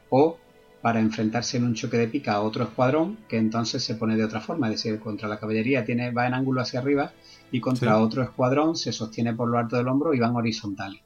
[0.10, 0.38] o
[0.82, 4.26] para enfrentarse en un choque de pica a otro escuadrón, que entonces se pone de
[4.26, 7.12] otra forma, es decir, contra la caballería tiene, va en ángulo hacia arriba
[7.52, 8.02] y contra Sí.
[8.04, 11.02] otro escuadrón se sostiene por lo alto del hombro y van horizontales.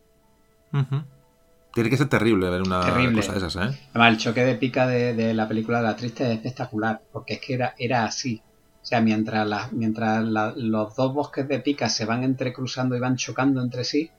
[1.74, 3.22] Tiene que ser terrible ver una Terrible.
[3.22, 3.80] cosa de esas, ¿eh?
[3.92, 7.36] Además, el choque de pica de, de la película de la triste es espectacular, porque
[7.36, 8.42] es que era, era así.
[8.88, 13.02] O sea, mientras, la- mientras la- los dos bosques de pica se van entrecruzando y
[13.02, 14.10] van chocando entre sí,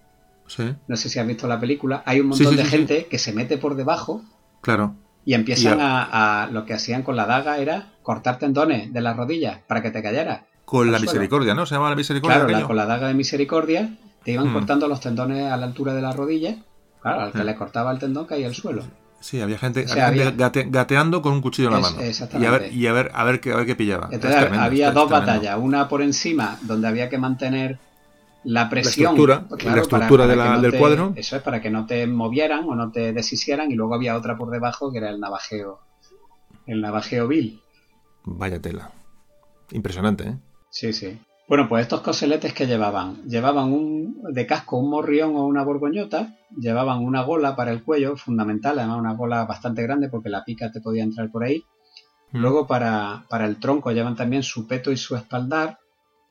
[0.46, 0.74] Sí.
[0.86, 3.16] no sé si has visto la película, hay un montón sí, de sí, gente que
[3.18, 4.20] se mete por debajo
[4.60, 4.94] Claro.
[5.24, 9.58] Y empiezan a, Lo que hacían con la daga era cortar tendones de las rodillas
[9.66, 10.42] para que te cayeras.
[10.66, 11.64] Con la misericordia, ¿no?
[11.64, 12.44] Se llama la misericordia.
[12.44, 14.52] Claro, con la daga de misericordia te iban hmm.
[14.52, 16.56] cortando los tendones a la altura de la rodilla.
[17.00, 17.46] Claro, al que hmm.
[17.46, 18.84] le cortaba el tendón caía al suelo.
[19.20, 19.84] Sí, había gente,
[20.68, 21.98] gateando con un cuchillo en la mano.
[22.00, 24.08] Y a ver, y a ver, a ver, qué, a ver qué pillaba.
[24.12, 27.78] Entonces había dos batallas, una por encima, donde había que mantener
[28.44, 29.16] la presión.
[29.16, 31.12] La estructura, la estructura del cuadro.
[31.16, 33.70] Eso es para que no te movieran o no te deshicieran.
[33.70, 35.80] Y luego había otra por debajo que era el navajeo.
[36.66, 37.60] El navajeo vil.
[38.24, 38.92] Vaya tela.
[39.72, 40.36] Impresionante, ¿eh?
[40.70, 41.18] Sí, sí.
[41.48, 46.36] Bueno, pues estos coseletes que llevaban, llevaban un de casco un morrión o una borgoñota,
[46.54, 50.70] llevaban una gola para el cuello, fundamental, además una gola bastante grande porque la pica
[50.70, 51.64] te podía entrar por ahí.
[52.32, 52.38] Mm.
[52.38, 55.78] Luego para, para, el tronco llevan también su peto y su espaldar.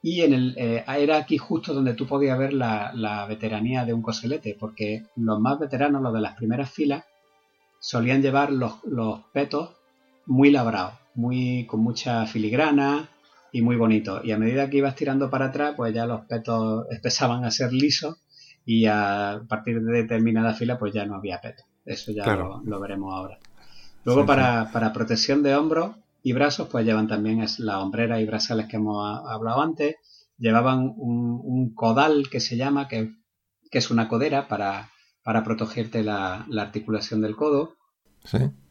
[0.04, 3.94] Y en el, eh, era aquí justo donde tú podías ver la, la, veteranía de
[3.94, 7.04] un coselete, porque los más veteranos, los de las primeras filas,
[7.80, 9.72] solían llevar los, los petos
[10.28, 13.10] muy labrados, muy, con mucha filigrana,
[13.52, 14.22] y muy bonito.
[14.24, 17.74] Y a medida que ibas tirando para atrás, pues ya los petos empezaban a ser
[17.74, 18.18] lisos
[18.66, 21.64] y a partir de determinada fila, pues ya no había peto.
[21.86, 23.40] Eso ya lo, veremos ahora.
[24.04, 28.26] Luego para, para, protección de hombros y brazos, pues llevan también es la hombrera y
[28.26, 29.96] brazales que hemos hablado antes.
[30.38, 33.14] Llevaban un, un codal que se llama, que,
[33.72, 34.92] que, es una codera para,
[35.24, 37.76] para protegerte la, la articulación del codo.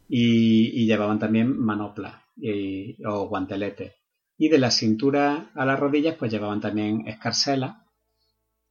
[0.08, 3.95] Y, y, llevaban también manopla y, o guantelete
[4.38, 7.86] y de la cintura a las rodillas pues llevaban también escarcela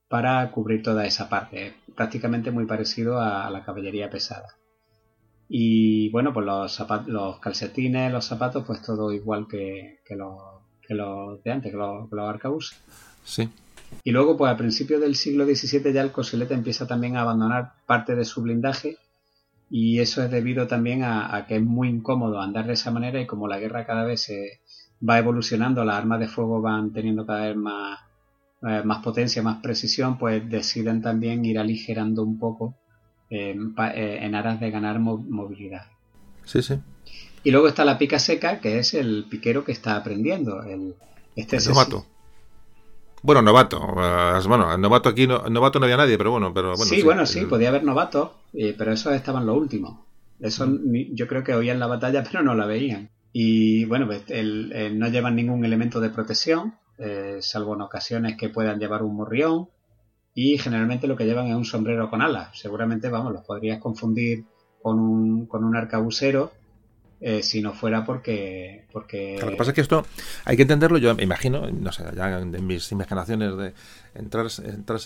[0.08, 4.50] para cubrir toda esa parte, prácticamente muy parecido a, la caballería pesada.
[5.48, 10.38] Y bueno, pues los, los calcetines, los zapatos, pues todo igual que, que los,
[10.88, 12.16] que de antes, que los, que
[12.48, 12.76] los
[13.24, 13.50] Sí.
[14.04, 17.74] Y luego, pues a principios del siglo XVII ya el coselete empieza también a abandonar
[17.88, 18.98] parte de su blindaje
[19.70, 23.20] y eso es debido también a, a, que es muy incómodo andar de esa manera
[23.20, 24.62] y como la guerra cada vez se,
[25.08, 28.00] va evolucionando, las armas de fuego van teniendo cada vez más,
[28.68, 32.76] eh, más potencia, más precisión, pues deciden también ir aligerando un poco
[33.30, 33.56] eh,
[33.96, 35.86] eh, en aras de ganar movilidad.
[36.46, 36.80] Sí, sí.
[37.44, 40.64] Y luego está la pica seca, que es el piquero que está aprendiendo.
[40.64, 40.96] El,
[41.36, 42.06] este novato.
[43.22, 43.80] Bueno, novato.
[44.48, 46.54] Bueno, novato aquí no, novato no había nadie, pero bueno.
[46.54, 50.00] Pero, sí, bueno, sí, podía haber novatos, pero esos estaban los últimos.
[50.40, 50.68] Eso
[51.12, 53.10] yo creo que oían la batalla, pero no la veían.
[53.38, 54.24] Y bueno, pues
[54.94, 59.68] no llevan ningún elemento de protección, eh, salvo en ocasiones que puedan llevar un morrión.
[60.34, 62.58] Y generalmente lo que llevan es un sombrero con alas.
[62.58, 64.46] Seguramente, vamos, los podrías confundir
[64.82, 66.54] con un, con un arcabucero
[67.20, 69.38] eh, si no fuera porque, porque...
[69.42, 70.06] Lo que pasa es que esto
[70.46, 73.74] hay que entenderlo, yo me imagino, no sé, ya en mis imaginaciones de
[74.14, 74.48] entrar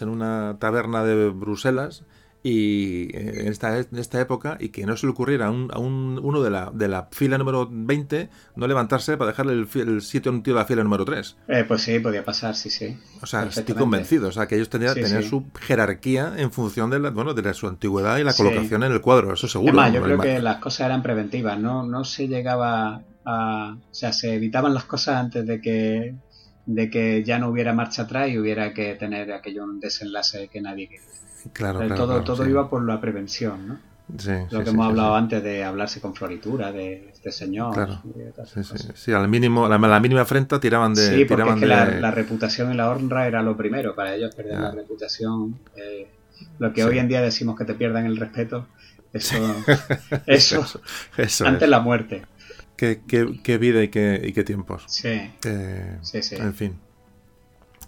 [0.02, 2.04] en una taberna de Bruselas
[2.42, 5.70] y eh, en esta, en esta época y que no se le ocurriera a, un,
[5.74, 9.68] a un, uno de la, de la fila número 20 no levantarse para dejarle el,
[9.76, 11.38] el sitio a un tío de la fila número 3.
[11.50, 12.98] Eh, pues sí, podía pasar, sí, sí.
[13.22, 17.00] O sea, estoy convencido, o sea, que ellos tenían, tener su jerarquía en función de,
[17.00, 19.72] la, bueno, de su antigüedad y la colocación en el cuadro, eso seguro.
[19.72, 23.76] Además, yo creo que las cosas eran preventivas, no, no se llegaba a...
[23.76, 26.16] O sea, se evitaban las cosas antes de que
[26.66, 30.62] de que ya no hubiera marcha atrás y hubiera que tener aquello un desenlace que
[30.62, 31.06] nadie quería.
[31.54, 33.90] Claro, todo, todo iba por la prevención, ¿no?
[34.18, 37.74] Sí, lo que hemos hablado antes de hablarse con floritura de este señor.
[37.74, 38.02] Claro.
[38.46, 38.62] Sí,
[38.96, 41.16] sí, al mínimo, la, la, mínima afrenta tiraban de.
[41.16, 43.94] Sí, porque es que la, reputación y la honra era lo primero.
[43.94, 46.08] Para ellos perder la reputación, eh,
[46.58, 48.68] lo que hoy en día decimos que te pierdan el respeto,
[49.14, 49.38] eso,
[50.26, 50.66] eso,
[51.16, 52.24] eso, antes la muerte.
[52.80, 54.86] Qué, qué, qué, vida y qué, y qué tiempos.
[54.88, 55.30] Sí.
[55.44, 56.38] Eh, sí, sí.
[56.38, 56.80] En fin.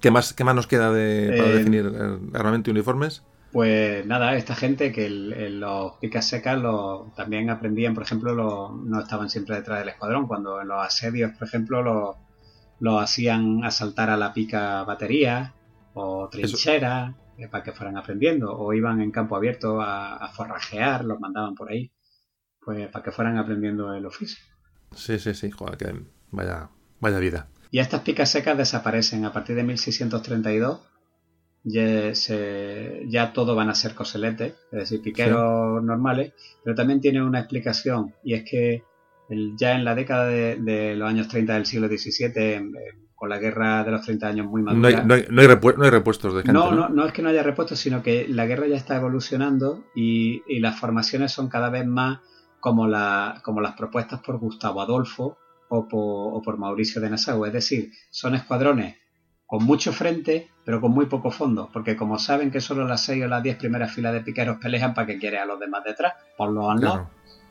[0.02, 1.86] ¿Qué más, qué más nos queda de, para eh, definir
[2.34, 3.24] armamento y uniformes?
[3.54, 8.34] Pues nada, esta gente que los picas secas lo, también aprendían, por ejemplo,
[8.84, 10.28] no estaban siempre detrás del escuadrón.
[10.28, 12.18] Cuando en los asedios, por ejemplo,
[12.82, 15.54] lo, hacían asaltar a la pica batería
[15.94, 18.58] o trinchera eh, para que fueran aprendiendo.
[18.58, 21.90] O iban en campo abierto a, forrajear, los mandaban por ahí,
[22.60, 24.51] pues para que fueran aprendiendo el oficio.
[24.96, 25.94] Sí, sí, sí, joder, que
[26.32, 26.70] vaya,
[27.00, 27.48] vaya vida.
[27.72, 29.26] Y estas picas secas desaparecen.
[29.26, 30.80] A partir de 1632
[31.64, 32.12] ya,
[33.08, 38.14] ya todo van a ser coseletes, es decir, piqueros normales, pero también tiene una explicación
[38.24, 38.84] y es que
[39.56, 42.72] ya en la década de, los años 30 del siglo XVII,
[43.16, 45.04] con la guerra de los 30 años muy madura...
[45.04, 47.80] No hay, no hay, repuestos de gente, no, no, no, es que no haya repuestos,
[47.80, 52.20] sino que la guerra ya está evolucionando y, las formaciones son cada vez más
[52.62, 57.46] como, la, como las propuestas por Gustavo Adolfo o por, o por Mauricio de Nassau,
[57.46, 58.96] es decir, son escuadrones
[59.46, 63.22] con mucho frente, pero con muy poco fondo, porque como saben que solo las seis
[63.26, 66.14] o las diez primeras filas de piqueros pelean, ¿para que quiere a los demás detrás?
[66.38, 67.08] Por los al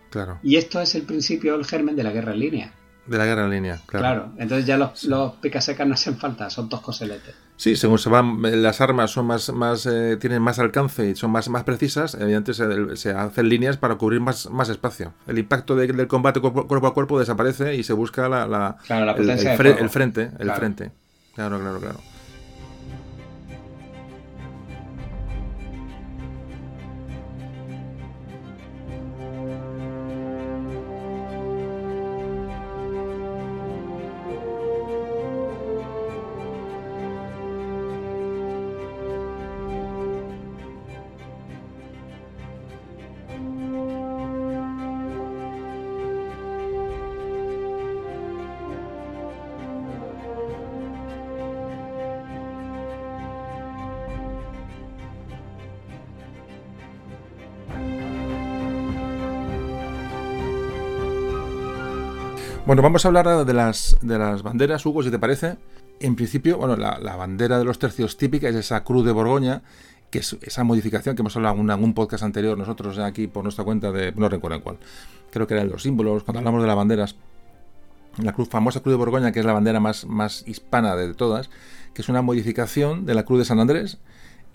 [0.09, 0.39] Claro.
[0.43, 2.73] Y esto es el principio, el germen de la guerra en línea.
[3.06, 4.05] De la guerra en línea, claro.
[4.05, 7.35] Claro, entonces ya los, los picasecas no hacen falta, son toscoseletes.
[7.56, 11.31] Sí, según se van, las armas son más, más eh, tienen más alcance y son
[11.31, 15.12] más, más precisas, evidentemente se, se hacen líneas para cubrir más, más espacio.
[15.27, 18.77] El impacto de- del combate cuerpo, cuerpo a cuerpo desaparece y se busca la, la-
[18.86, 19.28] Claro, la el,
[19.59, 20.55] fre- frente, el Claro.
[20.59, 20.90] frente.
[21.35, 21.98] Claro, claro, claro.
[62.70, 65.56] Bueno, vamos a hablar ahora de las, de las banderas, Hugo, si te parece.
[65.98, 69.62] En principio, bueno, la, bandera de los tercios típica es esa cruz de Borgoña,
[70.09, 73.64] que es esa modificación que hemos hablado en algún podcast anterior nosotros aquí por nuestra
[73.64, 74.78] cuenta de, no recuerdo en cuál,
[75.32, 77.16] creo que eran los símbolos, cuando hablamos de las banderas,
[78.22, 81.51] la cruz, famosa cruz de Borgoña, que es la bandera más, más hispana de todas,
[81.92, 83.98] que es una modificación de la cruz de San Andrés.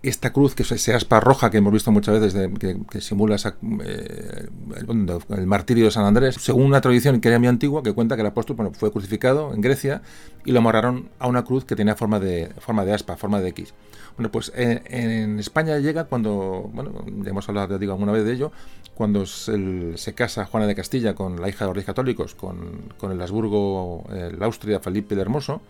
[0.03, 4.47] Esta cruz, que esa aspa roja que hemos visto muchas veces, que, simula esa, eh,
[4.77, 8.21] el, martirio de San Andrés, según una tradición que era muy antigua, que cuenta que
[8.21, 10.03] el apóstol bueno, fue crucificado en Grecia
[10.45, 13.49] y lo amarraron a una cruz que tenía forma de, forma de aspa, forma de
[13.49, 13.73] X.
[14.15, 18.33] Bueno, pues eh, en España llega cuando, bueno, ya hemos hablado digo, alguna vez de
[18.33, 18.51] ello,
[18.93, 22.93] cuando se, se casa Juana de Castilla con la hija de los reyes católicos, con,
[22.97, 25.61] con el Habsburgo, el Austria, Felipe el Hermoso,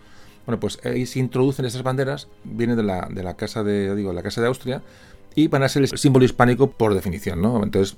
[0.45, 4.13] bueno, pues ahí se introducen esas banderas, vienen de la, de la casa de, digo,
[4.13, 4.81] la casa de Austria,
[5.34, 7.63] y van a ser el símbolo hispánico por definición, ¿no?
[7.63, 7.97] Entonces,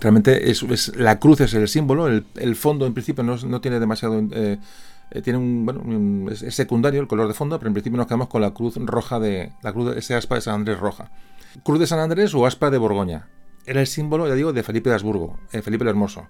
[0.00, 4.20] realmente es, la cruz es el símbolo, el, fondo en principio no, no tiene demasiado...
[4.32, 4.58] eh,
[5.10, 8.28] eh, tiene un, bueno, es secundario el color de fondo, pero en principio nos quedamos
[8.28, 11.10] con la cruz roja de la cruz de ese aspa de San Andrés roja.
[11.62, 13.28] Cruz de San Andrés o aspa de Borgoña.
[13.66, 16.28] Era el símbolo, ya digo, de Felipe de Habsburgo, eh, Felipe el Hermoso.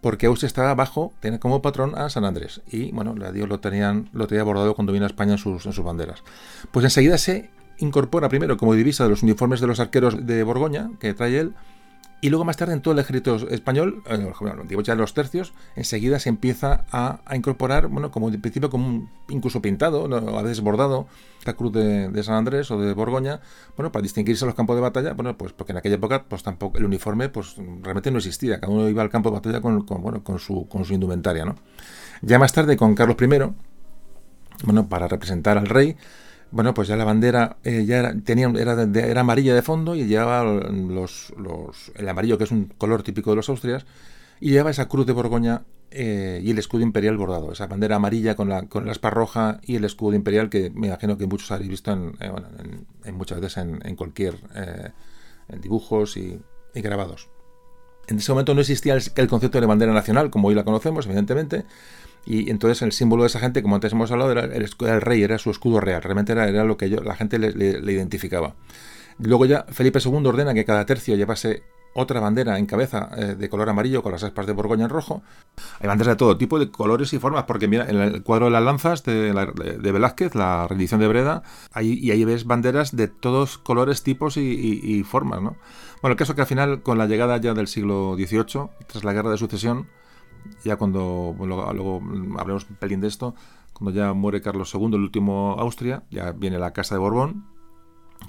[0.00, 2.60] Porque Austria estaba abajo, tenía como patrón a San Andrés.
[2.70, 5.84] Y bueno, la tenían, lo tenía bordado cuando vino a España en sus, en sus
[5.84, 6.22] banderas.
[6.70, 10.90] Pues enseguida se incorpora primero como divisa de los uniformes de los arqueros de Borgoña,
[11.00, 11.54] que trae él,
[12.20, 15.52] y luego más tarde en todo el ejército español, eh, bueno, digo ya los tercios,
[15.76, 20.16] enseguida se empieza a, incorporar, bueno, como en principio como un, incluso pintado, ¿no?
[20.16, 21.06] a veces bordado,
[21.44, 23.40] la cruz de, San Andrés o de Borgoña,
[23.76, 26.78] bueno, para distinguirse los campos de batalla, bueno, pues porque en aquella época pues tampoco
[26.78, 30.02] el uniforme pues realmente no existía, cada uno iba al campo de batalla con, con,
[30.02, 31.54] bueno, con su, con su indumentaria, ¿no?
[32.22, 33.26] Ya más tarde con Carlos I,
[34.64, 35.96] bueno, para representar al rey,
[36.50, 40.06] bueno, pues ya la bandera eh, ya era, tenía, era, era amarilla de fondo y
[40.06, 43.86] llevaba los, los, el amarillo, que es un color típico de los Austrias,
[44.40, 48.34] y llevaba esa cruz de Borgoña eh, y el escudo imperial bordado, esa bandera amarilla
[48.36, 51.70] con la, con la roja y el escudo imperial que me imagino que muchos habréis
[51.70, 52.32] visto en, eh,
[53.04, 54.34] en- muchas veces en, cualquier
[55.48, 56.38] en dibujos y,
[56.74, 57.28] y grabados.
[58.06, 61.64] En ese momento no existía el concepto de bandera nacional como hoy la conocemos, evidentemente,
[62.28, 65.38] y entonces el símbolo de esa gente, como antes hemos hablado, era el, rey, era
[65.38, 68.54] su escudo real, realmente era, era lo que yo- la gente le, identificaba.
[69.18, 71.62] Luego ya Felipe II ordena que cada tercio llevase
[71.94, 75.22] otra bandera en cabeza eh, de color amarillo con las aspas de Borgoña en rojo.
[75.80, 78.52] Hay banderas de todo tipo, de colores y formas, porque mira, en el cuadro de
[78.52, 81.42] las lanzas de, la- de Velázquez, la rendición de Breda,
[81.72, 85.56] ahí, y ahí ves banderas de todos colores, tipos y, y- y formas, ¿no?
[86.02, 89.12] Bueno, el caso que al final, con la llegada ya del siglo XVIII, tras la
[89.12, 89.88] guerra de sucesión,
[90.64, 93.34] ya cuando, luego, un pelín de esto,
[93.72, 97.44] cuando ya muere Carlos II, el último Austria, ya viene la Casa de Borbón,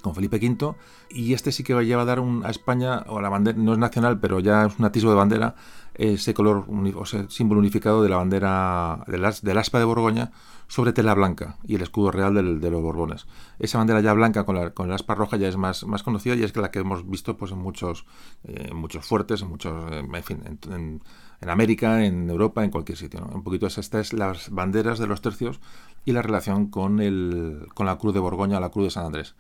[0.03, 0.75] con Felipe V,
[1.09, 3.79] y este sí que lleva a dar un- a España, o la bandera, no es
[3.79, 5.55] nacional, pero ya es un atisbo de bandera,
[5.95, 6.65] ese color,
[6.95, 10.31] o sea, símbolo unificado de la bandera del, as- del aspa de Borgoña
[10.67, 13.25] sobre tela blanca y el escudo real del- de los Borbones.
[13.57, 16.35] Esa bandera ya blanca con, la, con el aspa roja ya es más, más conocida
[16.35, 18.05] y es la que hemos visto pues, en, muchos,
[18.43, 21.01] eh, muchos fuertes, en muchos, eh, en fin,
[21.41, 23.21] en América, en Europa, en cualquier sitio.
[23.21, 23.27] ¿no?
[23.35, 25.59] Un poquito es, esta es las banderas de los tercios
[26.05, 29.35] y la relación con, el, con la cruz de Borgoña, la cruz de San Andrés.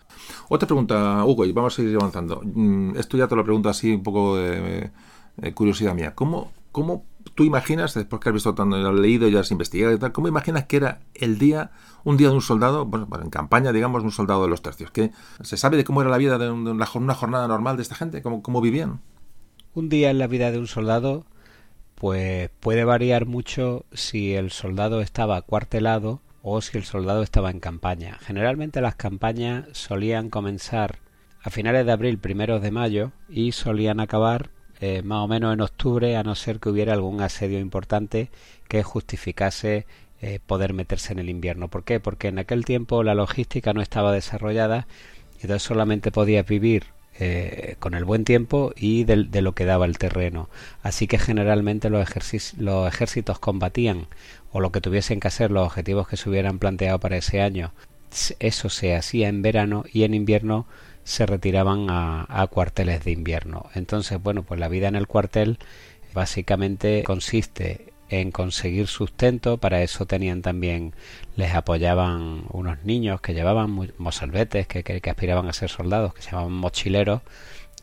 [0.49, 2.41] Otra pregunta, Hugo, y vamos a ir avanzando.
[2.43, 4.91] Mm, Esto ya te lo pregunto así un poco de
[5.41, 6.15] eh, curiosidad mía.
[6.15, 7.05] ¿Cómo, ¿Cómo
[7.35, 10.27] tú imaginas, después que has visto tanto, has leído y has investigado y tal, cómo
[10.27, 11.71] imaginas que era el día,
[12.03, 14.91] un día de un soldado, bueno, en campaña, digamos, un soldado de los tercios?
[14.91, 15.11] ¿Qué,
[15.41, 17.83] ¿Se sabe de cómo era la vida de, un- de una, una jornada normal de
[17.83, 18.21] esta gente?
[18.21, 19.01] ¿Cómo, cómo vivían?
[19.73, 21.25] Un día en la vida de un soldado,
[21.99, 27.59] pues puede variar mucho si el soldado estaba cuartelado o si el soldado estaba en
[27.59, 28.17] campaña.
[28.21, 30.99] Generalmente las campañas solían comenzar
[31.43, 34.49] a finales de abril, primeros de mayo y solían acabar
[34.79, 38.29] eh, más o menos en octubre, a no ser que hubiera algún asedio importante
[38.69, 39.85] que justificase
[40.21, 41.67] eh, poder meterse en el invierno.
[41.67, 41.99] ¿Por qué?
[41.99, 44.87] Porque en aquel tiempo la logística no estaba desarrollada
[45.37, 46.85] y entonces solamente podías vivir
[47.19, 50.49] eh, con el buen tiempo y de, lo que daba el terreno.
[50.83, 52.07] Así que generalmente los,
[52.57, 54.07] los ejércitos combatían
[54.51, 57.73] o lo que tuviesen que hacer, los objetivos que se hubieran planteado para ese año,
[58.39, 60.65] eso se hacía en verano y en invierno
[61.03, 63.69] se retiraban a, cuarteles de invierno.
[63.73, 65.57] Entonces, bueno, pues la vida en el cuartel
[66.13, 70.93] básicamente consiste en conseguir sustento, para eso tenían también,
[71.35, 76.31] les apoyaban unos niños que llevaban mozalbetes, que, que, aspiraban a ser soldados, que se
[76.31, 77.21] llamaban mochileros,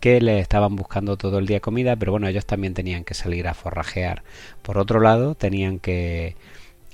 [0.01, 3.49] que les estaban buscando todo el día comida, pero bueno, ellos también tenían que salir
[3.49, 4.23] a forrajear.
[4.63, 6.37] Por otro lado, tenían que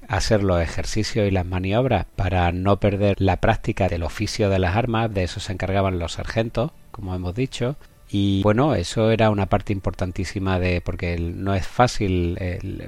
[0.09, 4.77] hacer los ejercicios y las maniobras para no perder la práctica del oficio de las
[4.77, 7.77] armas, de eso se encargaban los sargentos, como hemos dicho,
[8.15, 12.39] y bueno, eso era una parte importantísima de porque no es fácil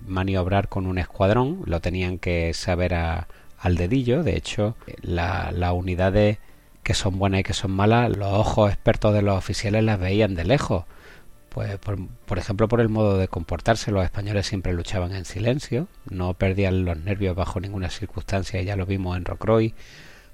[0.06, 6.38] maniobrar con un escuadrón, lo tenían que saber al dedillo, de hecho, las la unidades
[6.82, 10.34] que son buenas y que son malas, los ojos expertos de los oficiales las veían
[10.34, 10.84] de lejos.
[11.48, 16.34] Pues por, ejemplo por el modo de comportarse los españoles siempre luchaban en silencio no
[16.34, 18.60] perdían los nervios bajo ninguna circunstancia.
[18.62, 19.72] Ya lo vimos en Rocroi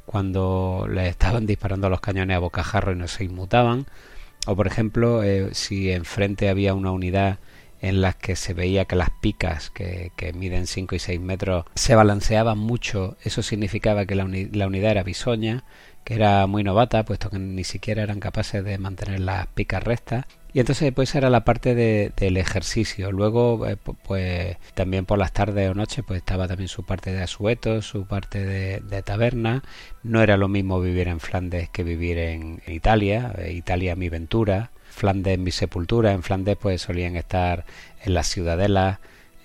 [0.06, 3.86] cuando les estaban disparando los cañones a bocajarro y no se inmutaban
[4.46, 7.38] o por ejemplo eh, si enfrente había una unidad
[7.80, 11.64] en las que se veía que las picas que, que miden 5 y 6 metros
[11.74, 15.64] se balanceaban mucho eso significaba que la, la unidad era bisoña
[16.04, 20.24] que era muy novata, puesto que ni siquiera eran capaces de mantener las picas rectas
[20.52, 23.12] y entonces pues era la parte de, del ejercicio.
[23.12, 27.22] Luego eh, pues también por las tardes o noches pues estaba también su parte de
[27.22, 29.62] asueto, su parte de, taberna.
[30.02, 33.32] No era lo mismo vivir en Flandes que vivir en, Italia.
[33.38, 36.12] Eh, Italia mi ventura, Flandes mi sepultura.
[36.12, 37.64] En Flandes pues solían estar
[38.04, 38.98] en las ciudadelas.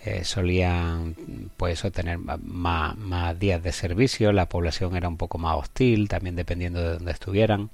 [0.05, 1.15] Eh, solían
[1.57, 6.35] pues tener más, más días de servicio, la población era un poco más hostil, también
[6.35, 7.71] dependiendo de donde estuvieran.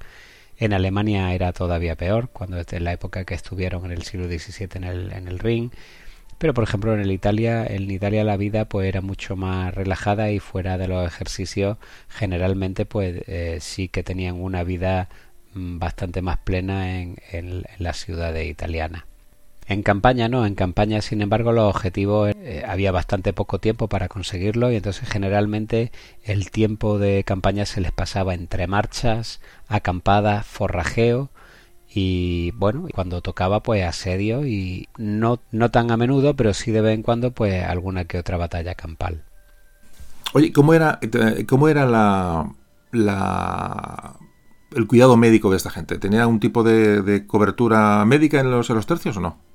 [0.61, 4.69] En Alemania era todavía peor, cuando desde la época que estuvieron en el siglo XVII
[4.75, 5.71] en el, en el ring.
[6.37, 10.29] Pero por ejemplo en el Italia, en Italia la vida pues era mucho más relajada
[10.29, 11.77] y fuera de los ejercicios
[12.09, 15.09] generalmente pues eh, sí que tenían una vida
[15.55, 19.07] mm, bastante más plena en, en, en la ciudad italiana.
[19.71, 24.09] En campaña no, en campaña sin embargo los objetivos eh, había bastante poco tiempo para
[24.09, 25.93] conseguirlo y entonces generalmente
[26.25, 29.39] el tiempo de campaña se les pasaba entre marchas,
[29.69, 31.29] acampadas, forrajeo
[31.87, 36.81] y bueno, cuando tocaba pues asedio y no, no tan a menudo, pero sí de
[36.81, 39.23] vez en cuando pues alguna que otra batalla campal.
[40.33, 40.99] Oye, ¿cómo era,
[41.47, 41.85] cómo era
[42.91, 44.15] la,
[44.75, 45.97] el cuidado médico de esta gente?
[45.97, 49.50] ¿Tenía algún tipo de, de cobertura médica en los, en los tercios o no?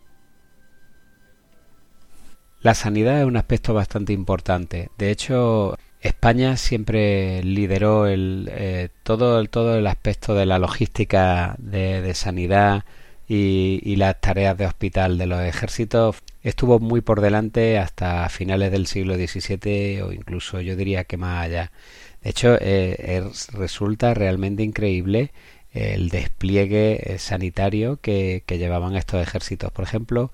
[2.60, 4.90] La sanidad es un aspecto bastante importante.
[4.98, 11.56] De hecho, España siempre lideró el, eh, todo, el, todo el aspecto de la logística
[11.58, 12.84] de, sanidad
[13.28, 16.16] y, las tareas de hospital de los ejércitos.
[16.42, 21.44] Estuvo muy por delante hasta finales del siglo XVII o incluso yo diría que más
[21.44, 21.72] allá.
[22.22, 25.32] De hecho, eh, es, resulta realmente increíble
[25.72, 29.70] el despliegue eh, sanitario que llevaban estos ejércitos.
[29.72, 30.30] Por ejemplo,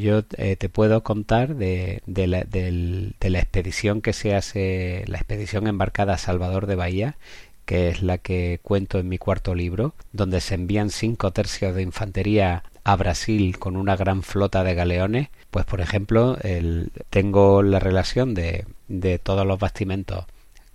[0.00, 6.14] yo eh, te puedo contar de, de, la, expedición que se hace, la expedición embarcada
[6.14, 7.16] a Salvador de Bahía,
[7.64, 11.82] que es la que cuento en mi cuarto libro, donde se envían cinco tercios de
[11.82, 15.28] infantería a Brasil con una gran flota de galeones.
[15.50, 20.24] Pues, por ejemplo, el, tengo la relación de, de todos los bastimentos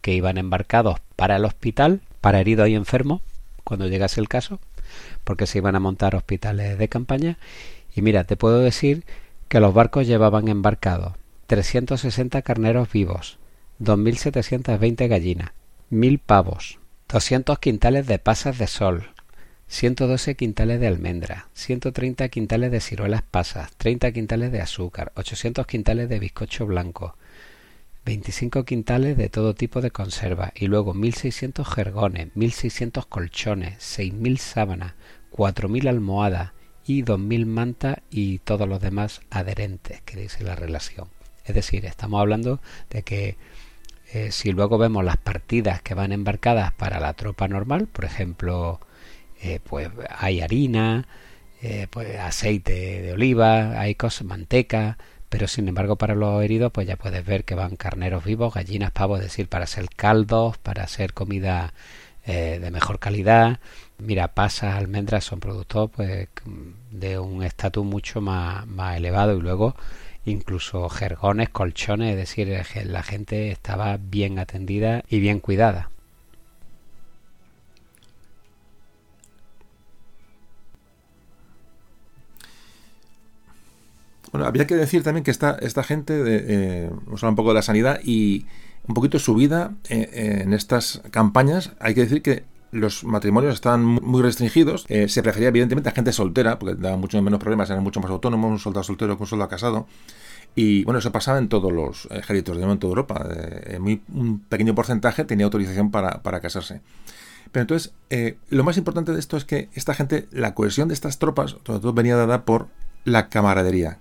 [0.01, 3.21] que iban embarcados para el hospital, para heridos y enfermos,
[3.63, 4.59] cuando llegase el caso,
[5.23, 7.37] porque se iban a montar hospitales de campaña
[7.95, 9.05] y mira, te puedo decir
[9.47, 11.13] que los barcos llevaban embarcados
[11.47, 13.37] 360 carneros vivos,
[13.79, 15.51] 2.720 gallinas,
[15.91, 19.09] 1.000 pavos, 200 quintales de pasas de sol,
[19.67, 26.09] 112 quintales de almendra, 130 quintales de ciruelas pasas, 30 quintales de azúcar, 800 quintales
[26.09, 27.15] de bizcocho blanco,
[28.05, 34.93] 25 quintales de todo tipo de conserva y luego 1.600 jergones, 1.600 colchones, 6.000 sábanas,
[35.31, 36.51] 4.000 almohadas,
[36.85, 41.07] y 2000 mantas y todos los demás adherentes que dice la relación.
[41.45, 42.59] Es decir, estamos hablando
[42.89, 43.37] de que
[44.13, 48.79] eh, si luego vemos las partidas que van embarcadas para la tropa normal, por ejemplo,
[49.41, 51.07] eh, pues hay harina,
[51.61, 54.97] eh, pues aceite de oliva, hay cosas, manteca,
[55.29, 58.91] pero sin embargo para los heridos pues ya puedes ver que van carneros vivos, gallinas,
[58.91, 61.73] pavos, es decir, para hacer caldos, para hacer comida
[62.25, 63.59] de mejor calidad,
[63.97, 66.27] Mira, pasas, almendras son productos pues
[66.91, 69.75] de un estatus mucho más, más elevado y luego
[70.25, 75.91] incluso jergones, colchones, es decir, la gente estaba bien atendida y bien cuidada.
[84.31, 87.35] Bueno, había que decir también que esta, esta gente, de, eh, vamos a hablar un
[87.37, 88.45] poco de la sanidad y
[88.85, 92.43] un poquito su vida eh, en estas campañas, hay que decir que
[92.75, 94.85] los matrimonios estaban muy restringidos.
[94.89, 98.11] Eh, se prefería, evidentemente, a gente soltera, porque daba mucho menos problemas, eran mucho más
[98.11, 99.87] autónomos, un soldado soltero que un soldado casado.
[100.55, 103.27] Y bueno, eso pasaba en todos los ejércitos de momento de Europa.
[103.79, 106.81] muy, un pequeño porcentaje tenía autorización para, para casarse.
[107.51, 107.93] Pero entonces,
[108.49, 111.79] lo más importante de esto es que esta gente, la cohesión de estas tropas, sobre
[111.79, 112.67] todo venía dada por
[113.03, 113.99] la camaradería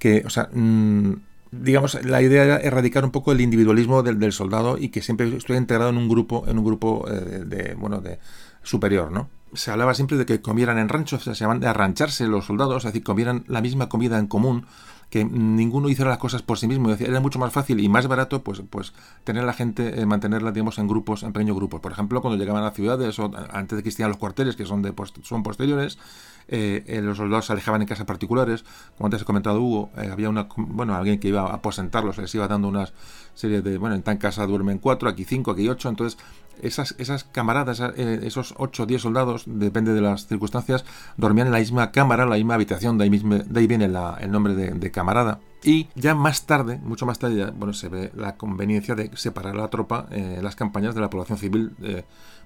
[0.00, 1.12] que, o sea, mm,
[1.52, 5.60] digamos, la idea era erradicar un poco el individualismo del, soldado y que siempre estuviera
[5.60, 8.18] integrado en un grupo, en un grupo eh, de, bueno, de
[8.62, 9.28] superior, ¿no?
[9.52, 12.92] Se hablaba siempre de que comieran en ranchos, se llaman de arrancharse los soldados, es
[12.92, 14.66] decir, comieran la misma comida en común,
[15.10, 16.90] que ninguno hiciera las cosas por sí mismo.
[16.92, 18.92] Era mucho más fácil y más barato, pues, pues
[19.24, 21.80] tener a la gente, eh, mantenerla, digamos, en grupos, en pequeños grupos.
[21.80, 24.64] Por ejemplo, cuando llegaban a las ciudades o antes de que existieran los cuarteles, que
[24.64, 25.98] son de son posteriores,
[26.46, 28.64] eh, eh, los soldados se alejaban en casas particulares.
[28.96, 32.46] Como antes he comentado Hugo, había una, bueno, alguien que iba a aposentarlos, les iba
[32.46, 32.92] dando unas
[33.34, 36.18] serie de, bueno, en tan casa duermen cuatro, aquí cinco, aquí ocho, entonces
[36.62, 40.84] esas, camaradas, esos ocho o diez soldados, depende de las circunstancias,
[41.16, 44.30] dormían en la misma cámara, en la misma habitación, de ahí, de ahí viene el
[44.30, 45.40] nombre de, camarada.
[45.62, 49.60] Y ya más tarde, mucho más tarde, bueno, se ve la conveniencia de separar a
[49.60, 51.74] la tropa en las campañas de la población civil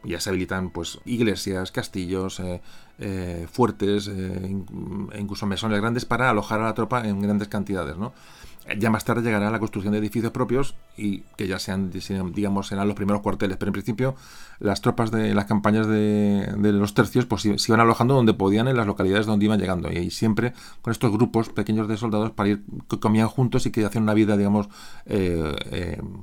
[0.04, 2.60] ya se habilitan pues iglesias, castillos, eh,
[2.98, 4.56] eh, fuertes, eh,
[5.18, 8.12] incluso mesones grandes para alojar a la tropa en grandes cantidades, ¿no?
[8.78, 11.90] Ya más tarde llegará la construcción de edificios propios y que ya sean,
[12.32, 13.58] digamos, serán los primeros cuarteles.
[13.58, 14.14] Pero en principio,
[14.58, 18.76] las tropas de las campañas de, los tercios pues se iban alojando donde podían en
[18.76, 19.92] las localidades donde iban llegando.
[19.92, 23.84] Y siempre con estos grupos pequeños de soldados para ir, que comían juntos y que
[23.84, 24.68] hacían una vida, digamos,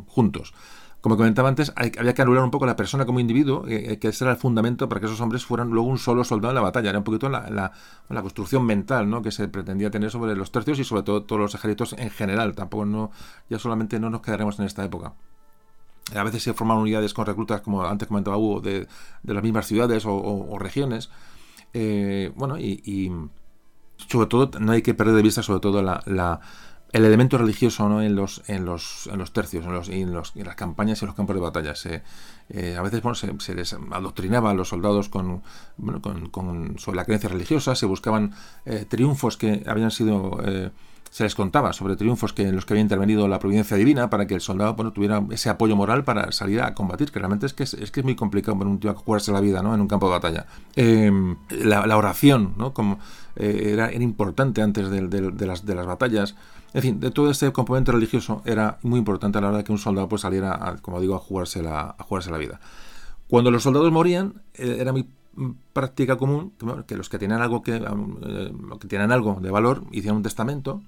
[0.08, 0.54] juntos
[1.02, 4.24] como comentaba antes, había que anular un poco la persona como individuo, eh, que ese
[4.24, 6.90] era el fundamento para que esos hombres fueran luego un solo soldado en la batalla.
[6.90, 7.72] Era un poquito la,
[8.08, 9.24] construcción mental ¿no?
[9.24, 12.54] que se pretendía tener sobre los tercios y sobre todo todos los ejércitos en general.
[12.54, 13.12] Tampoco no,
[13.50, 15.14] ya solamente no nos quedaremos en esta época.
[16.16, 18.88] A veces se forman unidades con reclutas, como antes comentaba Hugo, de,
[19.24, 21.10] las mismas ciudades o, regiones.
[21.74, 23.12] Eh, bueno, y,
[24.08, 26.42] sobre todo no hay que perder de vista sobre todo la
[26.94, 28.02] el elemento religioso ¿no?
[28.02, 31.06] en, los, en, los, en los tercios, en, los, en, los, en las campañas y
[31.06, 31.74] en los campos de batalla.
[32.50, 35.42] Eh, a veces bueno, se, les adoctrinaba a los soldados con,
[35.78, 38.34] bueno, con, sobre la creencia religiosa, se buscaban
[38.66, 40.40] eh, triunfos que habían sido...
[40.46, 40.72] Eh,
[41.10, 44.28] se les contaba sobre triunfos que en los que había intervenido la providencia divina para
[44.28, 47.54] que el soldado bueno, tuviera ese apoyo moral para salir a combatir, que realmente es
[47.54, 49.76] que es, que es muy complicado para un tío jugarse la vida ¿no?
[49.76, 50.46] en un campo de batalla.
[51.50, 52.74] La, la, oración ¿no?
[52.74, 52.98] Como,
[53.36, 56.36] era, era, importante antes de, de, las, de las batallas.
[56.74, 59.72] En fin, de todo este componente religioso era muy importante a la hora de que
[59.72, 62.60] un soldado pues, saliera, como digo, a jugarse, la, a jugarse la vida.
[63.28, 65.08] Cuando los soldados morían, eh, era muy
[65.74, 66.54] práctica común
[66.86, 70.82] que, los que tenían algo que, eh, que tenían algo de valor hicieran un testamento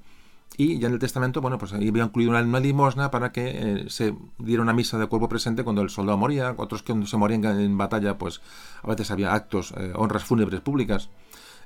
[0.58, 3.86] y ya en el testamento bueno pues ahí había incluido una, limosna para que eh,
[3.88, 7.46] se diera una misa de cuerpo presente cuando el soldado moría otros que se morían
[7.46, 8.42] en batalla pues
[8.82, 11.10] a veces había actos honras fúnebres públicas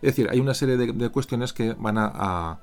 [0.03, 2.60] es decir hay una serie de, cuestiones que van a a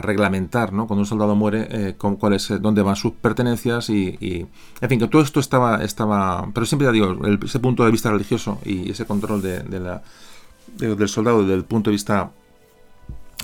[0.00, 0.86] reglamentar, ¿no?
[0.86, 4.46] Cuando un soldado muere, eh, cuál es, eh, dónde van sus pertenencias y,
[4.80, 8.58] en fin, que todo esto estaba, estaba, pero siempre digo, ese punto de vista religioso
[8.64, 10.02] y ese control de, la,
[10.78, 12.30] del soldado desde el punto de vista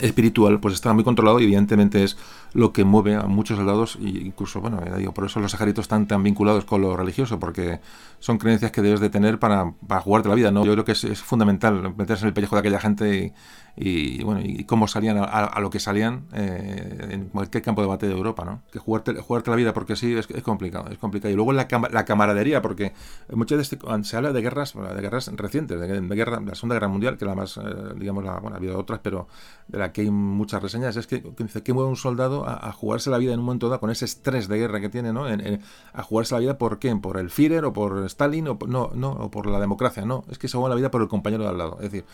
[0.01, 2.17] espiritual, pues estaba muy controlado y evidentemente es
[2.53, 6.07] lo que mueve a muchos soldados e incluso, bueno, digo, por eso los ejércitos están
[6.07, 7.81] tan vinculados con lo religioso, porque
[8.19, 10.65] son creencias que debes de tener para, para jugarte la vida, ¿no?
[10.65, 13.33] Yo creo que es, es fundamental meterse en el pellejo de aquella gente y,
[13.77, 18.13] y bueno y cómo salían a, lo que salían eh, en cualquier campo de batalla
[18.13, 21.37] de Europa no que jugarte, jugarte la vida porque sí es, complicado es complicado y
[21.37, 22.93] luego la, la camaradería porque
[23.33, 27.19] muchas veces se habla de guerras de guerras recientes de, guerra la segunda guerra mundial
[27.19, 27.61] que la más eh,
[27.97, 29.27] digamos la, bueno ha habido otras pero
[29.67, 33.19] de la que hay muchas reseñas es que que mueve un soldado a, jugarse la
[33.19, 36.35] vida en un momento dado con ese estrés de guerra que tiene no a jugarse
[36.35, 39.47] la vida por quién por el Führer o por Stalin o no no o por
[39.47, 41.77] la democracia no es que se juega la vida por el compañero de al lado.
[41.77, 42.05] Es decir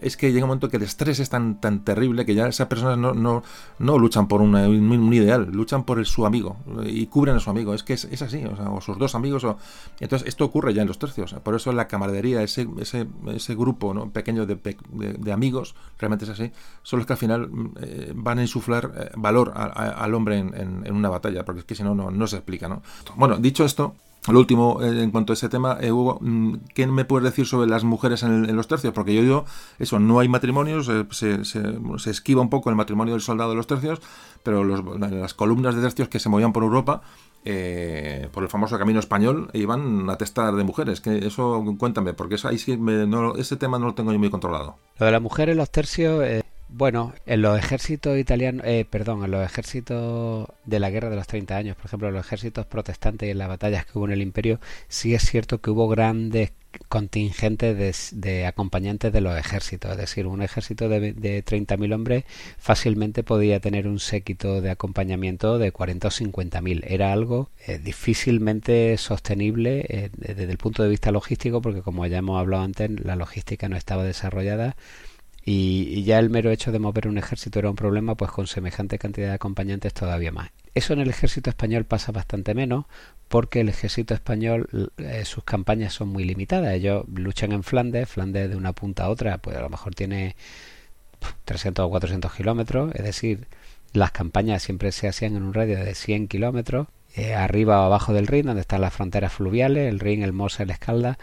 [0.00, 2.68] es que llega un momento que el estrés es tan, tan terrible que ya esas
[2.68, 3.42] personas no, no,
[3.78, 7.74] no luchan por un, ideal, luchan por el, su amigo y cubren a su amigo.
[7.74, 9.44] Es que es, así, o, sus dos amigos.
[9.44, 9.58] O...
[10.00, 11.34] Entonces, esto ocurre ya en los tercios.
[11.42, 14.10] Por eso la camaradería, ese, ese, ese grupo ¿no?
[14.10, 16.52] pequeño de, de, amigos, realmente es así,
[16.82, 17.50] son los que al final
[17.80, 20.54] eh, van a insuflar eh, valor al hombre en,
[20.84, 22.68] en, una batalla, porque es que si no, no, se explica.
[22.68, 22.82] ¿no?
[23.16, 23.94] Bueno, dicho esto,
[24.26, 27.46] Lo último, eh, en cuanto a ese tema, eh, Hugo, mm, ¿qué me puedes decir
[27.46, 28.92] sobre las mujeres en, los tercios?
[28.92, 29.44] Porque yo digo,
[29.78, 33.56] eso, no hay matrimonios, eh, se, se, esquiva un poco el matrimonio del soldado de
[33.56, 34.00] los tercios,
[34.42, 37.02] pero las columnas de tercios que se movían por Europa,
[38.32, 41.00] por el famoso camino español, iban a testar de mujeres.
[41.00, 44.30] Que eso, cuéntame, porque eso, ahí sí no, ese tema no lo tengo yo muy
[44.30, 44.76] controlado.
[44.98, 46.22] Lo de las mujeres en los tercios...
[46.70, 51.26] Bueno, en los ejércitos italianos, eh, perdón, en los ejércitos de la guerra de los
[51.26, 54.12] 30 años, por ejemplo, en los ejércitos protestantes y en las batallas que hubo en
[54.12, 56.52] el imperio, sí es cierto que hubo grandes
[56.88, 59.92] contingentes de, acompañantes de los ejércitos.
[59.92, 62.24] Es decir, un ejército de, de 30.000 hombres
[62.58, 66.84] fácilmente podía tener un séquito de acompañamiento de 40 o 50.000.
[66.86, 72.18] Era algo eh, difícilmente sostenible eh, desde el punto de vista logístico, porque como ya
[72.18, 74.76] hemos hablado antes, la logística no estaba desarrollada
[75.50, 78.98] y, ya el mero hecho de mover un ejército era un problema, pues con semejante
[78.98, 80.50] cantidad de acompañantes todavía más.
[80.74, 82.84] Eso en el ejército español pasa bastante menos
[83.28, 84.68] porque el ejército español,
[84.98, 86.74] eh, sus campañas son muy limitadas.
[86.74, 90.36] Ellos luchan en Flandes, Flandes de una punta a otra, pues a lo mejor tiene
[91.46, 93.46] 300 o 400 kilómetros, es decir,
[93.94, 98.12] las campañas siempre se hacían en un radio de 100 kilómetros, eh, arriba o abajo
[98.12, 101.18] del Rin, donde están las fronteras fluviales, el Rin, el Mosa, el Escalda,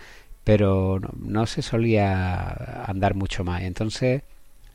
[0.46, 3.64] pero no, se solía andar mucho más.
[3.64, 4.22] Entonces,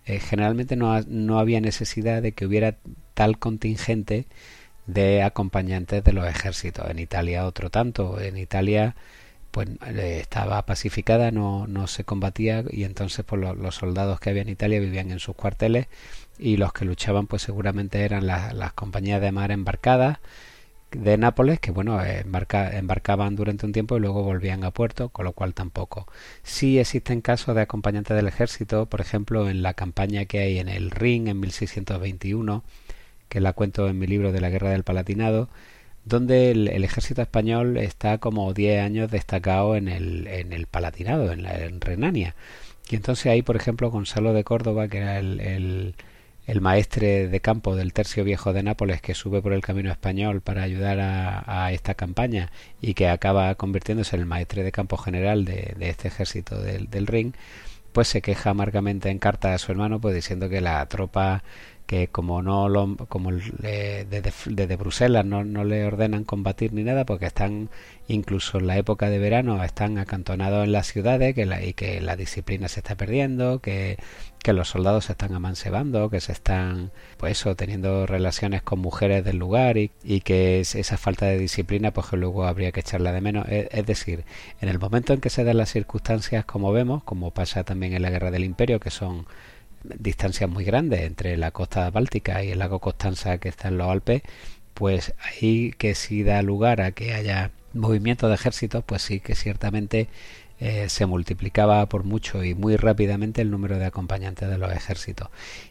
[0.06, 2.76] eh, generalmente no, no, había necesidad de que hubiera
[3.14, 4.26] tal contingente
[4.86, 6.90] de acompañantes de los ejércitos.
[6.90, 8.20] En Italia otro tanto.
[8.20, 8.96] En Italia
[9.50, 14.42] pues eh, estaba pacificada, no, no se combatía y entonces pues, los, soldados que había
[14.42, 15.86] en Italia vivían en sus cuarteles
[16.38, 20.18] y los que luchaban pues seguramente eran las compañías de mar embarcadas
[20.92, 25.24] de Nápoles que bueno embarca, embarcaban durante un tiempo y luego volvían a puerto con
[25.24, 26.06] lo cual tampoco.
[26.42, 30.68] Sí existen casos de acompañantes del ejército por ejemplo en la campaña que hay en
[30.68, 32.64] el Ring en 1621
[33.28, 35.48] que la cuento en mi libro de la guerra del Palatinado
[36.04, 41.42] donde el, ejército español está como 10 años destacado en el, en el Palatinado en,
[41.42, 42.34] la, en Renania.
[42.90, 45.94] Y entonces ahí por ejemplo Gonzalo de Córdoba que era el
[46.60, 50.62] maestre de campo del Tercio Viejo de Nápoles que sube por el camino español para
[50.62, 52.50] ayudar a, esta campaña
[52.80, 57.06] y que acaba convirtiéndose en el maestre de campo general de, este ejército del, del
[57.06, 57.34] Ring,
[57.92, 61.42] pues se queja amargamente en carta a su hermano pues diciendo que la tropa
[61.90, 67.26] que como no lo, como desde, Bruselas no, no, le ordenan combatir ni nada porque
[67.26, 67.68] están
[68.06, 72.00] incluso en la época de verano están acantonados en las ciudades que la, y que
[72.00, 73.98] la disciplina se está perdiendo que,
[74.38, 79.24] que los soldados se están amancebando que se están pues eso teniendo relaciones con mujeres
[79.24, 83.10] del lugar y, y que esa falta de disciplina pues que luego habría que echarla
[83.10, 83.48] de menos.
[83.48, 84.24] Es, es decir
[84.60, 88.02] en el momento en que se dan las circunstancias como vemos como pasa también en
[88.02, 89.26] la guerra del imperio que son
[89.84, 93.88] distancias muy grandes entre la costa báltica y el lago Constanza que está en los
[93.88, 94.22] Alpes,
[94.74, 99.34] pues ahí que si da lugar a que haya movimiento de ejércitos, pues sí que
[99.34, 100.08] ciertamente
[100.60, 105.28] eh, se multiplicaba por mucho y muy rápidamente el número de acompañantes de los ejércitos.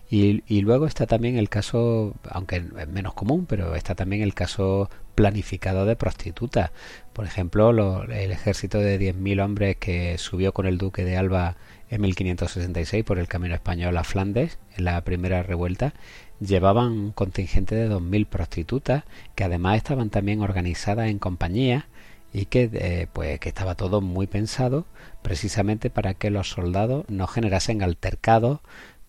[0.09, 4.33] Y, y, luego está también el caso, aunque es menos común, pero está también el
[4.33, 6.71] caso planificado de prostitutas.
[7.13, 11.55] Por ejemplo, el ejército de 10.000 hombres que subió con el duque de Alba
[11.89, 15.93] en 1566 por el camino español a Flandes, en la primera revuelta,
[16.39, 19.03] llevaban un contingente de 2.000 prostitutas
[19.35, 21.85] que además estaban también organizadas en compañías
[22.31, 24.85] y que eh, pues que estaba todo muy pensado
[25.23, 28.59] precisamente para que los soldados no generasen altercados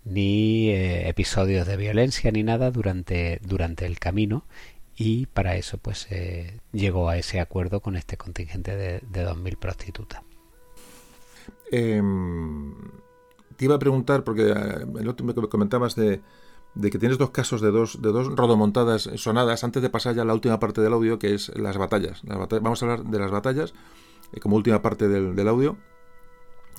[0.05, 4.45] ni eh, episodios de violencia ni nada durante durante el camino
[4.97, 6.09] y para eso pues
[6.73, 10.23] llegó a ese acuerdo con este contingente de, de 2.000 prostitutas.
[11.71, 12.75] Em,
[13.57, 16.21] te iba a preguntar, porque eh, el otro me comentabas de,
[16.81, 20.59] que tienes dos casos de dos, rodomontadas sonadas, antes de pasar ya a la última
[20.59, 22.23] parte del audio, que es las batallas.
[22.25, 23.75] vamos a hablar de las batallas
[24.33, 25.77] eh, como última parte del, audio.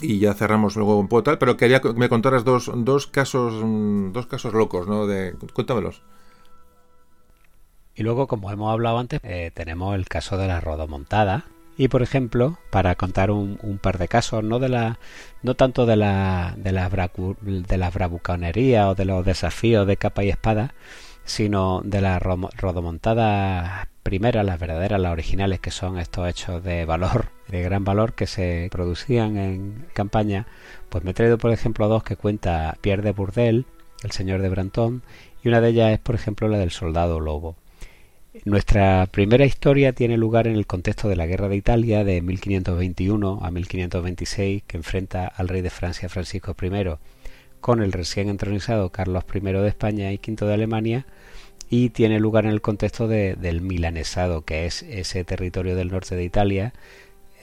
[0.02, 4.11] Y ya cerramos luego un poco tal, pero quería que me contaras dos, casos mm,
[4.11, 5.06] dos casos locos, ¿no?
[5.53, 6.02] Cuéntamelos.
[7.94, 11.45] Y luego, como hemos hablado antes, eh, tenemos el caso de la rodomontada,
[11.82, 15.00] y por ejemplo, para contar un, par de casos, no de la,
[15.42, 16.88] no tanto de la, de la,
[17.90, 20.76] bravuconería o de los desafíos de capa y espada,
[21.24, 27.30] sino de las rodomontadas primeras, las verdaderas, las originales, que son estos hechos de valor,
[27.48, 30.45] de gran valor que se producían en campaña,
[30.90, 33.66] pues me he traído por ejemplo dos que cuenta Pierre de Bourdel,
[34.03, 35.01] el señor de Brantón,
[35.43, 37.56] y una de ellas es por ejemplo la del soldado lobo.
[38.45, 43.40] Nuestra primera historia tiene lugar en el contexto de la Guerra de Italia de 1521
[43.42, 46.69] a 1526 que enfrenta al rey de Francia Francisco I
[47.60, 51.06] con el recién entronizado Carlos I de España y V de Alemania
[51.69, 56.16] y tiene lugar en el contexto de, del milanesado, que es ese territorio del norte
[56.16, 56.74] de Italia,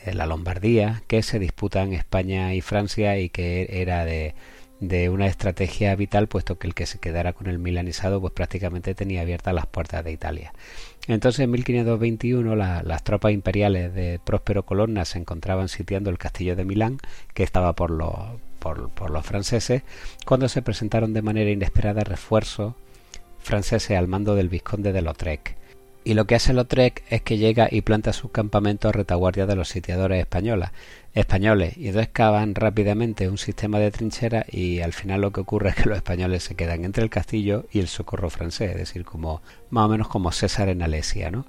[0.06, 4.34] eh, la Lombardía, que se disputan España y Francia y que era de,
[4.80, 8.94] de una estrategia vital, puesto que el que se quedara con el milanesado pues prácticamente
[8.94, 10.52] tenía abiertas las puertas de Italia.
[11.08, 16.64] Entonces en 1521 las tropas imperiales de Próspero Colonna se encontraban sitiando el castillo de
[16.64, 16.98] Milán,
[17.34, 18.14] que estaba por los,
[18.58, 19.82] por, por los franceses,
[20.26, 22.74] cuando se presentaron de manera inesperada refuerzos
[23.38, 25.56] franceses al mando del vizconde de Lautrec.
[26.04, 29.56] Y lo que hace Lautrec es que llega y planta sus campamentos a retaguardia de
[29.56, 30.70] los sitiadores españoles,
[31.14, 35.70] españoles y entonces cavan rápidamente un sistema de trincheras y al final lo que ocurre
[35.70, 39.04] es que los españoles se quedan entre el castillo y el socorro francés, es decir,
[39.04, 41.46] como más o menos como César en Alesia, ¿no?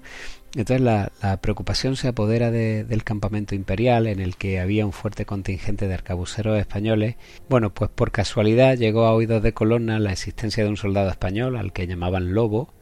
[0.56, 5.88] Entonces la, preocupación se apodera del campamento imperial en el que había un fuerte contingente
[5.88, 7.18] de arcabuceros españoles.
[7.50, 11.56] Bueno, pues por casualidad llegó a oídos de Colonna la existencia de un soldado español
[11.56, 12.74] al que llamaban Lobo,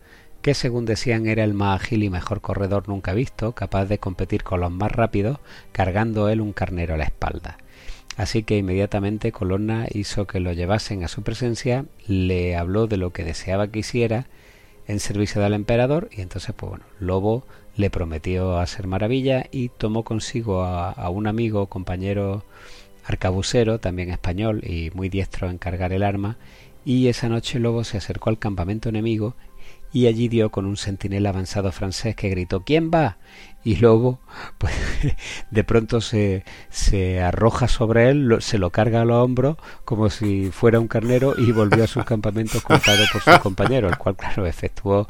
[0.48, 4.46] que según decían era el más ágil y mejor corredor nunca visto, capaz de competir
[4.46, 5.40] con los más rápidos,
[5.74, 7.58] cargando él un carnero a la espalda.
[8.16, 13.12] Así que inmediatamente Colonna hizo que lo llevasen a su presencia, le habló de lo
[13.12, 14.28] que deseaba que hiciera
[14.88, 17.46] en servicio del emperador y entonces pues bueno, Lobo
[17.76, 22.46] le prometió hacer maravilla y tomó consigo a, a un amigo, compañero
[23.04, 26.38] arcabucero, también español y muy diestro en cargar el arma,
[26.86, 29.36] y esa noche Lobo se acercó al campamento enemigo
[29.92, 33.18] y allí dio con un centinela avanzado francés que gritó ¿Quién va?
[33.64, 34.20] y Lobo
[34.58, 34.74] pues
[35.52, 40.52] de pronto se, se arroja sobre él, se lo carga a los hombros como si
[40.52, 44.46] fuera un carnero y volvió a su campamento contado por su compañero, el cual claro
[44.46, 45.08] efectuó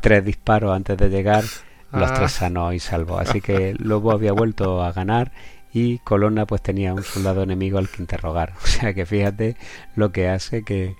[0.00, 1.44] tres disparos antes de llegar,
[1.92, 2.28] los tres ah.
[2.28, 3.20] sanos y salvos.
[3.20, 5.32] Así que Lobo había vuelto a ganar
[5.72, 8.54] y Colonna pues tenía un soldado enemigo al que interrogar.
[8.64, 9.56] O sea que fíjate
[9.94, 10.96] lo que hace que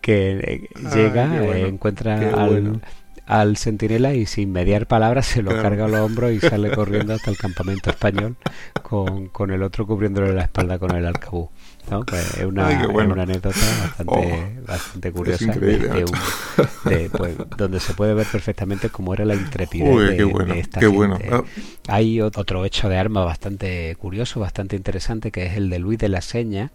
[0.00, 2.80] que eh, llega, eh, encuentra al,
[3.26, 7.14] al centinela y sin mediar palabras se lo carga a los hombros y sale corriendo
[7.14, 8.36] hasta el campamento español
[8.82, 11.48] con, con el otro cubriéndole la espalda con el arcabú.
[11.90, 12.04] ¿no?
[12.04, 18.26] Pues es, una, una anécdota bastante, oh, bastante curiosa de, pues, donde se puede ver
[18.26, 21.28] perfectamente cómo era la intrepidez de, esta gente.
[21.30, 21.42] Ah.
[21.88, 26.08] Hay otro hecho de arma bastante curioso, bastante interesante, que es el de Luis de
[26.08, 26.70] la Seña,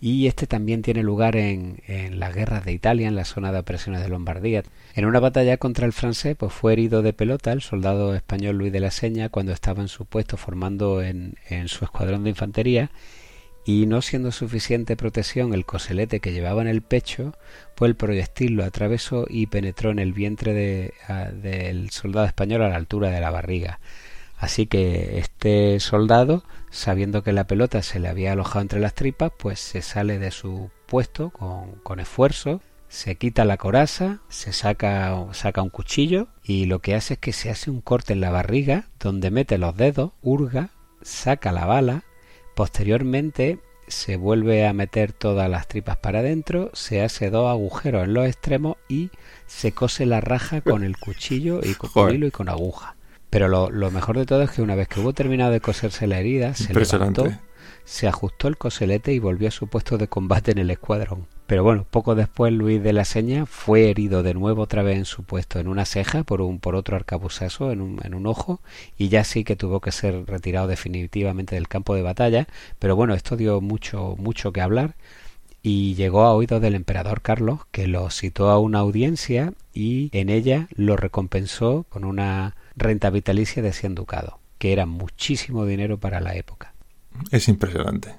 [0.00, 3.58] y este también tiene lugar en, en las guerras de Italia, en la zona de
[3.58, 4.62] opresiones de Lombardía.
[4.94, 8.72] En una batalla contra el francés, pues fue herido de pelota el soldado español Luis
[8.72, 12.90] de la Seña cuando estaba en su puesto formando en, en su escuadrón de infantería
[13.66, 17.34] y no siendo suficiente protección el coselete que llevaba en el pecho,
[17.74, 20.94] pues el proyectil lo atravesó y penetró en el vientre de,
[21.42, 23.80] del soldado español a la altura de la barriga.
[24.38, 29.32] Así que este soldado, sabiendo que la pelota se le había alojado entre las tripas,
[29.38, 35.26] pues se sale de su puesto con, con esfuerzo, se quita la coraza, se saca,
[35.32, 38.30] saca un cuchillo y lo que hace es que se hace un corte en la
[38.30, 40.70] barriga donde mete los dedos, hurga,
[41.02, 42.04] saca la bala,
[42.54, 43.58] posteriormente
[43.88, 48.26] se vuelve a meter todas las tripas para adentro, se hace dos agujeros en los
[48.26, 49.10] extremos y
[49.46, 52.95] se cose la raja con el cuchillo y con hilo y con aguja.
[53.30, 56.06] Pero lo, lo, mejor de todo es que una vez que hubo terminado de coserse
[56.06, 57.26] la herida, se levantó,
[57.84, 61.26] se ajustó el coselete y volvió a su puesto de combate en el escuadrón.
[61.46, 65.04] Pero bueno, poco después Luis de la Seña fue herido de nuevo otra vez en
[65.04, 68.60] su puesto, en una ceja, por un por otro arcabuzazo en un, en un ojo,
[68.98, 72.48] y ya sí que tuvo que ser retirado definitivamente del campo de batalla.
[72.80, 74.96] Pero bueno, esto dio mucho, mucho que hablar
[75.62, 80.28] y llegó a oídos del emperador Carlos, que lo citó a una audiencia y en
[80.28, 86.20] ella lo recompensó con una renta vitalicia de 100 ducados, que era muchísimo dinero para
[86.20, 86.74] la época.
[87.30, 88.14] Es impresionante.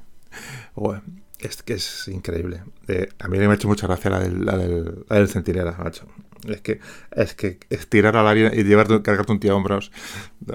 [1.39, 2.63] es que es increíble.
[2.87, 5.71] Eh, a mí me ha hecho mucha gracia la del, la del, la del centinela,
[5.73, 6.07] macho.
[6.45, 6.79] Es que,
[7.11, 9.91] es que estirar a la y llevarte, cargarte un tío a hombros.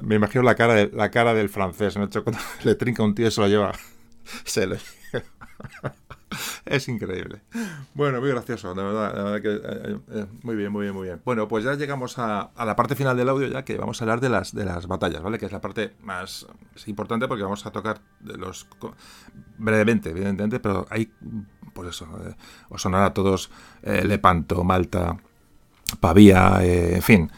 [0.02, 3.28] Me imagino la cara, de, la cara del francés, macho, cuando le trinca un tío
[3.28, 3.72] y se lo lleva.
[4.44, 5.94] Se lo lleva.
[6.66, 7.42] es increíble.
[7.94, 11.20] Bueno, muy gracioso, de verdad, que eh, eh, muy bien, muy bien, muy bien.
[11.24, 14.20] Bueno, pues ya llegamos a, la parte final del audio, ya que vamos a hablar
[14.20, 15.38] de las, de las batallas, ¿vale?
[15.38, 16.46] Que es la parte más
[16.86, 18.66] importante porque vamos a tocar los
[19.58, 21.12] brevemente, evidentemente, pero hay,
[21.72, 22.34] pues eso, eh,
[22.68, 23.50] os sonará a todos
[23.82, 25.16] Lepanto, Malta,
[26.00, 27.30] Pavía, en fin.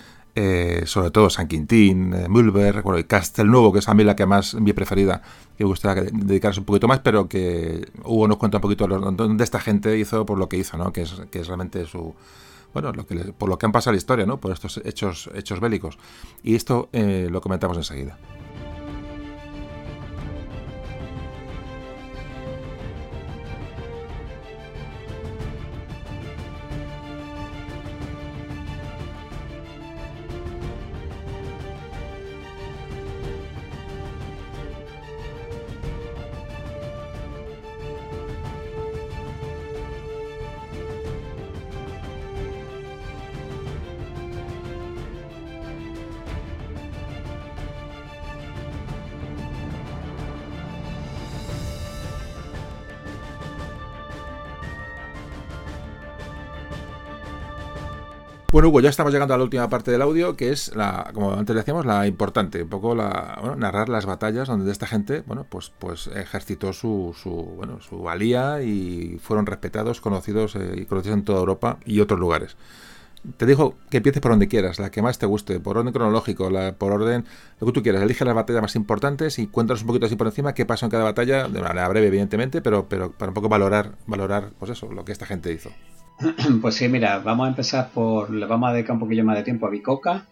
[0.86, 4.54] Sobre todo San Quintín, Mulber, bueno, y Castelnuovo, que es a mí la que más
[4.54, 5.22] mi preferida,
[5.56, 9.60] que gustaría dedicarse un poquito más, pero que Hugo nos cuenta un poquito dónde esta
[9.60, 10.92] gente hizo por lo que hizo, ¿no?
[10.92, 12.14] Que es, que es realmente su
[12.72, 14.38] bueno, lo que por lo que han pasado la historia, ¿no?
[14.38, 15.96] Por estos hechos hechos bélicos.
[16.42, 18.18] Y esto eh, lo comentamos enseguida.
[58.55, 61.33] Bueno, Hugo, ya estamos llegando a la última parte del audio, que es la, como
[61.33, 65.44] antes decíamos, la importante, un poco la, bueno, narrar las batallas donde esta gente, bueno,
[65.49, 71.18] pues, pues ejercitó su, su, bueno, su valía y fueron respetados, conocidos eh, y conocidos
[71.18, 72.57] en toda Europa y otros lugares.
[73.39, 76.49] Te digo que empieces por donde quieras, la que más te guste, por orden cronológico,
[76.49, 77.24] la, por orden,
[77.58, 78.05] lo que tú quieras.
[78.05, 80.91] Elige las batallas más importantes y cuéntanos un poquito así por encima qué pasó en
[80.92, 84.92] cada batalla, de manera breve, evidentemente, pero, pero para un poco valorar, valorar, pues eso,
[84.92, 85.70] lo que esta gente hizo.
[86.60, 88.30] Pues sí, mira, vamos a empezar por.
[88.30, 90.26] Le vamos a dedicar un poquillo más de tiempo a Bicoca,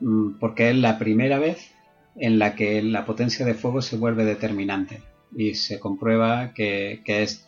[0.00, 1.72] mm, porque es la primera vez
[2.16, 5.02] en la que la potencia de fuego se vuelve determinante
[5.36, 7.46] y se comprueba que, es,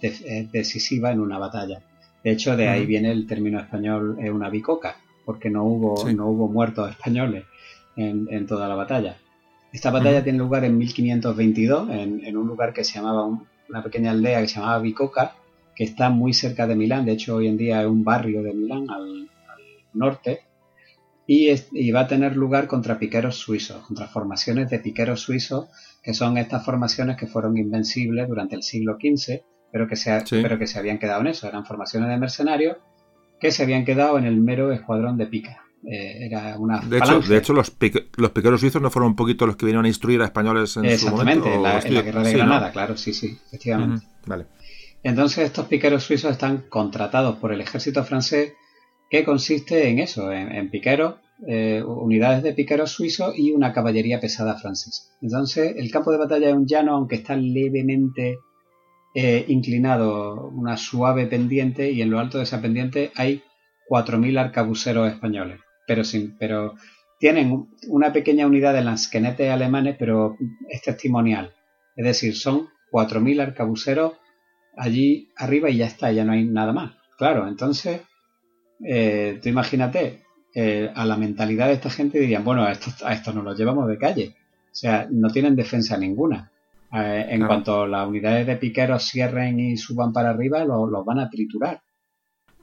[0.50, 1.82] decisiva en una batalla.
[2.24, 6.26] De hecho, de ahí viene el término español eh, una bicoca, porque no hubo, no
[6.26, 7.44] hubo muertos españoles
[7.96, 9.16] en, toda la batalla.
[9.72, 13.26] Esta batalla tiene lugar en 1522, en, un lugar que se llamaba,
[13.68, 15.36] una pequeña aldea que se llamaba Bicoca,
[15.76, 18.54] que está muy cerca de Milán, de hecho hoy en día es un barrio de
[18.54, 19.28] Milán al,
[19.92, 20.40] norte,
[21.26, 25.66] y, va a tener lugar contra piqueros suizos, contra formaciones de piqueros suizos,
[26.02, 29.40] que son estas formaciones que fueron invencibles durante el siglo XV,
[29.72, 32.76] pero que se, pero que se habían quedado en eso, eran formaciones de mercenarios
[33.40, 35.62] que se habían quedado en el mero escuadrón de pica.
[35.84, 37.76] Eh, era una de hecho, de hecho los,
[38.16, 40.98] los piqueros suizos no fueron un poquito los que vinieron a instruir a españoles en
[40.98, 41.46] su momento.
[41.46, 44.06] Exactamente, en la guerra de Granada, claro, sí, sí, efectivamente.
[44.26, 44.46] Vale.
[45.06, 48.54] Entonces estos piqueros suizos están contratados por el ejército francés
[49.08, 54.56] que consiste en eso, en, piqueros, eh, unidades de piqueros suizos y una caballería pesada
[54.56, 55.04] francesa.
[55.22, 58.38] Entonces el campo de batalla es un llano, aunque está levemente
[59.14, 63.44] eh, inclinado, una suave pendiente y en lo alto de esa pendiente hay
[63.88, 66.02] 4.000 arcabuceros españoles, pero,
[66.36, 66.74] pero
[67.20, 70.36] tienen una pequeña unidad de lansquenetes alemanes, pero
[70.68, 71.54] es testimonial.
[71.94, 74.14] Es decir, son 4.000 arcabuceros
[74.76, 76.94] allí arriba y ya está, ya no hay nada más.
[77.16, 78.02] Claro, entonces,
[78.84, 80.22] eh, tú imagínate,
[80.54, 83.54] eh, a la mentalidad de esta gente dirían, bueno, a esto, a esto nos lo
[83.54, 84.36] llevamos de calle.
[84.70, 86.52] O sea, no tienen defensa ninguna.
[86.92, 91.30] Eh, en cuanto las unidades de piqueros cierren y suban para arriba, los van a
[91.30, 91.82] triturar.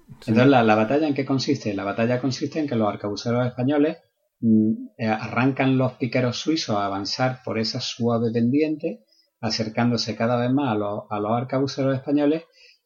[0.08, 1.74] Entonces, la, la, batalla en qué consiste?
[1.74, 3.98] La batalla consiste en que los arcabuceros españoles
[4.42, 9.02] mm, arrancan los piqueros suizos a avanzar por esa suave pendiente
[9.43, 12.43] acercándose cada vez más a los, a los arcabuceros españoles,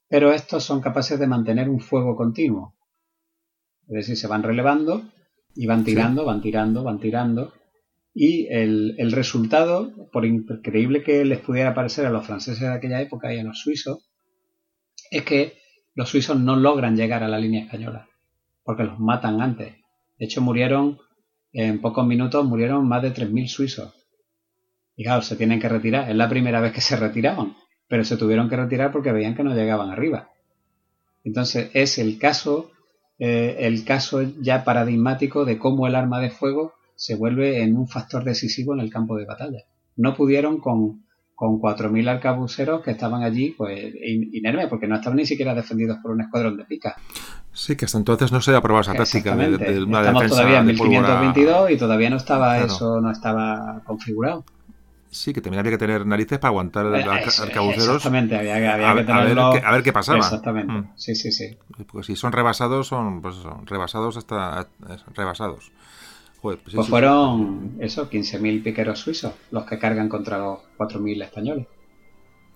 [0.09, 2.73] pero estos son capaces de mantener un fuego continuo.
[3.87, 5.03] Es decir, se van relevando
[5.55, 7.53] y van tirando, van tirando, van tirando.
[8.11, 13.01] Y el, el, resultado, por increíble que les pudiera parecer a los franceses de aquella
[13.01, 14.09] época y a los suizos,
[15.11, 15.59] es que
[15.93, 18.09] los suizos no logran llegar a la línea española,
[18.63, 19.75] porque los matan antes.
[20.17, 20.97] De hecho, murieron,
[21.53, 24.06] en pocos minutos, murieron más de 3.000 suizos.
[24.97, 26.09] Y claro, se tienen que retirar.
[26.09, 27.55] Es la primera vez que se retiraban,
[27.87, 30.29] pero se tuvieron que retirar porque veían que no llegaban arriba.
[31.23, 32.71] Entonces es el caso,
[33.19, 37.87] eh, el caso ya paradigmático de cómo el arma de fuego se vuelve en un
[37.87, 39.59] factor decisivo en el campo de batalla.
[39.97, 41.03] No pudieron con,
[41.35, 46.09] con 4.000 arcabuceros que estaban allí pues inermes, porque no estaban ni siquiera defendidos por
[46.09, 46.95] un escuadrón de pica.
[47.53, 50.65] Sí, que hasta entonces no se había probado esa táctica de, una Estamos todavía en
[50.65, 54.43] 1522 y todavía no estaba eso, no estaba configurado.
[55.09, 57.97] Sí, que también había que tener narices para aguantar eh, arcabuceros.
[57.97, 59.41] Exactamente, había, había a, que tenerlo...
[59.45, 60.19] a, ver qué, pasaba.
[60.19, 60.91] Exactamente, mm.
[60.95, 61.57] sí, sí, sí.
[61.91, 64.67] Porque si son rebasados, son pues eso, rebasados hasta
[65.15, 65.71] rebasados.
[66.41, 71.67] pues, pues fueron, eso, 15.000 piqueros suizos los que cargan contra los 4.000 españoles.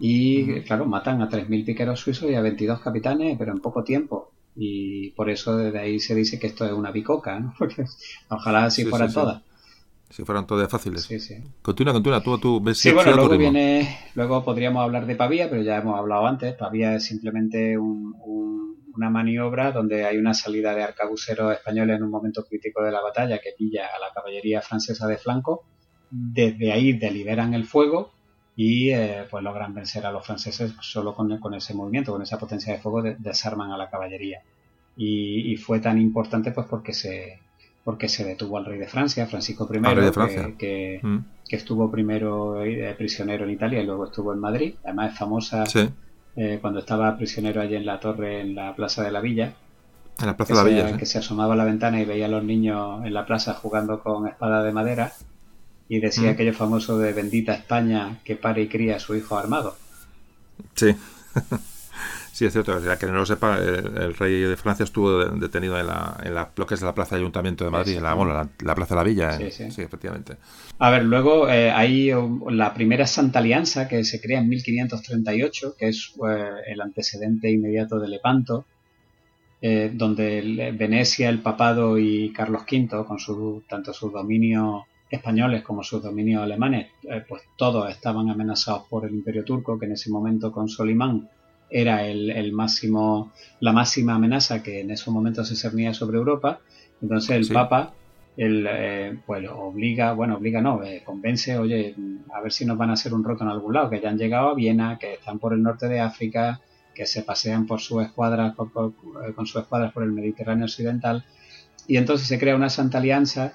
[0.03, 4.31] Y, claro, matan a 3.000 piqueros suizos y a 22 capitanes, pero en poco tiempo.
[4.55, 7.53] Y por eso desde ahí se dice que esto es una bicoca, ¿no?
[7.59, 7.85] Porque
[8.27, 9.43] ojalá así fueran todas.
[10.11, 11.03] Si fueran todas fáciles.
[11.03, 11.35] Sí, sí.
[11.61, 15.61] Continúa, continúa, tú, tú ves Sí, bueno, luego viene, luego podríamos hablar de Pavía, pero
[15.61, 16.53] ya hemos hablado antes.
[16.55, 22.43] Pavía es simplemente una maniobra donde hay una salida de arcabuceros españoles en un momento
[22.43, 25.63] crítico de la batalla que pilla a la caballería francesa de flanco.
[26.09, 28.11] Desde ahí deliberan el fuego
[28.57, 32.37] y eh, pues logran vencer a los franceses solo con, con, ese movimiento, con esa
[32.37, 34.41] potencia de fuego, desarman a la caballería.
[34.97, 37.39] Y, y fue tan importante pues porque se,
[37.83, 40.55] porque se detuvo al rey de Francia, Francisco I, mm.
[40.57, 41.01] Que,
[41.49, 42.61] estuvo primero
[42.97, 44.75] prisionero en Italia y luego estuvo en Madrid.
[44.83, 45.63] Además es famosa
[46.35, 49.53] eh, cuando estaba prisionero allí en la torre, en la Plaza de la Villa.
[50.19, 50.97] En la Plaza de la Villa.
[50.97, 54.01] Que se asomaba a la ventana y veía a los niños en la plaza jugando
[54.01, 55.11] con espada de madera
[55.89, 56.33] y decía mm.
[56.33, 59.75] aquello famoso de bendita España que pare y cría a su hijo armado.
[60.75, 60.95] Sí.
[62.41, 62.75] Sí, es cierto.
[62.99, 66.65] que no lo sepa, el, rey de Francia estuvo detenido en, la, en la, lo
[66.65, 69.37] que es la Plaza de Ayuntamiento de Madrid, en la, la, Plaza de la Villa.
[69.37, 69.81] Sí, sí.
[69.83, 70.37] efectivamente.
[70.79, 72.11] A ver, luego eh, hay
[72.49, 77.99] la primera Santa Alianza que se crea en 1538, que es eh, el antecedente inmediato
[77.99, 78.65] de Lepanto.
[79.61, 85.83] eh, donde Venecia, el papado y Carlos V, con su, tanto sus dominios españoles como
[85.83, 90.09] sus dominios alemanes, eh, pues todos estaban amenazados por el imperio turco, que en ese
[90.09, 91.29] momento con Solimán
[91.71, 96.59] era el, máximo, la máxima amenaza que en esos momentos se cernía sobre Europa.
[97.01, 97.93] Entonces el Papa
[98.37, 101.95] él, eh, pues obliga, bueno, obliga no, eh, convence, oye,
[102.33, 104.17] a ver si nos van a hacer un roto en algún lado, que ya han
[104.17, 106.61] llegado a Viena, que están por el norte de África,
[106.95, 111.25] que se pasean por sus escuadras, eh, con sus escuadras por el Mediterráneo occidental,
[111.87, 113.53] y entonces se crea una santa alianza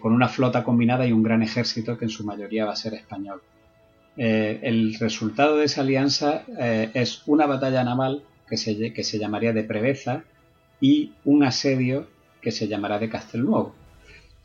[0.00, 2.94] con una flota combinada y un gran ejército que en su mayoría va a ser
[2.94, 3.42] español.
[4.16, 6.44] El resultado de esa alianza
[6.94, 10.24] es una batalla naval que se, que se llamaría de Preveza
[10.80, 12.08] y un asedio
[12.40, 13.74] que se llamará de Castelnuovo.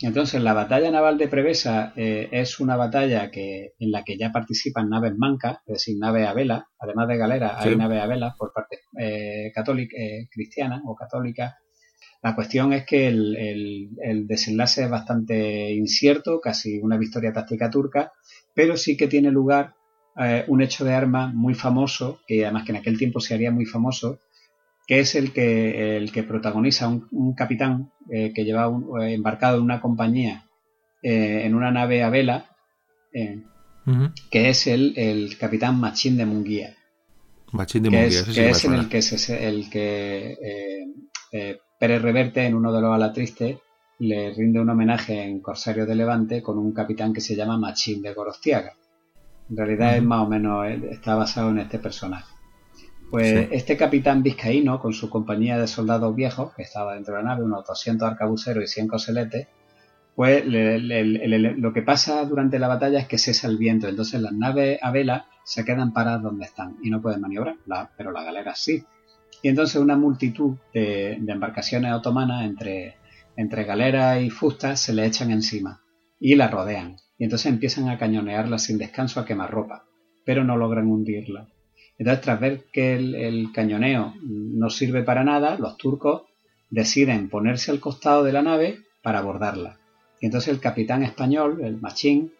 [0.02, 4.32] Entonces, la batalla naval de Prevesa eh, es una batalla que, en la que ya
[4.32, 8.36] participan naves mancas, es decir, naves a vela, además de galera, hay naves a vela
[8.38, 11.58] por parte eh, católica, eh, cristiana o católica.
[12.22, 18.12] La cuestión es que el, desenlace es bastante incierto, casi una victoria táctica turca,
[18.56, 19.76] pero sí que tiene lugar
[20.48, 23.66] un hecho de armas muy famoso, que además que en aquel tiempo se haría muy
[23.66, 24.20] famoso,
[24.88, 28.68] que es el que, el que protagoniza un, capitán eh, que lleva
[29.02, 30.46] eh, embarcado en una compañía
[31.02, 32.50] eh, en una nave a vela,
[33.12, 36.76] que es el, el, capitán Machín de Munguía.
[37.52, 39.00] Machín de Munguía, es, que es en el que,
[39.48, 43.58] el que Pérez Reverte, en uno de los Alatristes,
[44.00, 48.02] le rinde un homenaje en Corsario de Levante con un capitán que se llama Machín
[48.02, 48.74] de Gorostiaga.
[49.50, 52.34] En realidad es más o menos, está basado en este personaje.
[53.12, 57.30] Pues este capitán vizcaíno, con su compañía de soldados viejos, que estaba dentro de la
[57.30, 59.48] nave, unos 200 arcabuceros y 100 coseletes,
[60.16, 64.80] pues lo que pasa durante la batalla es que cesa el viento, entonces las naves
[64.82, 67.58] a vela se quedan paradas donde están y no pueden maniobrar,
[67.96, 68.84] pero las galeras sí.
[69.42, 72.96] Y entonces una multitud de, embarcaciones otomanas entre,
[73.38, 75.82] entre galeras y fustas se le echan encima
[76.20, 76.98] y la rodean.
[77.18, 79.86] Y entonces empiezan a cañonearla sin descanso a quemarropa,
[80.26, 81.48] pero no logran hundirla.
[81.98, 86.24] Entonces, tras ver que el, cañoneo no sirve para nada, los turcos
[86.70, 89.80] deciden ponerse al costado de la nave para abordarla.
[90.20, 92.34] Y entonces el capitán español, el machín,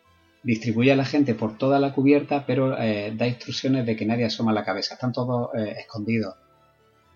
[0.44, 4.26] distribuye a la gente por toda la cubierta, pero eh, da instrucciones de que nadie
[4.26, 6.36] asoma la cabeza, están todos eh, escondidos.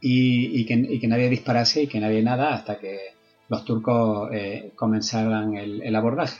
[0.01, 2.99] Y, que, nadie disparase y que nadie nada hasta que
[3.49, 6.39] los turcos eh, comenzaran el abordaje.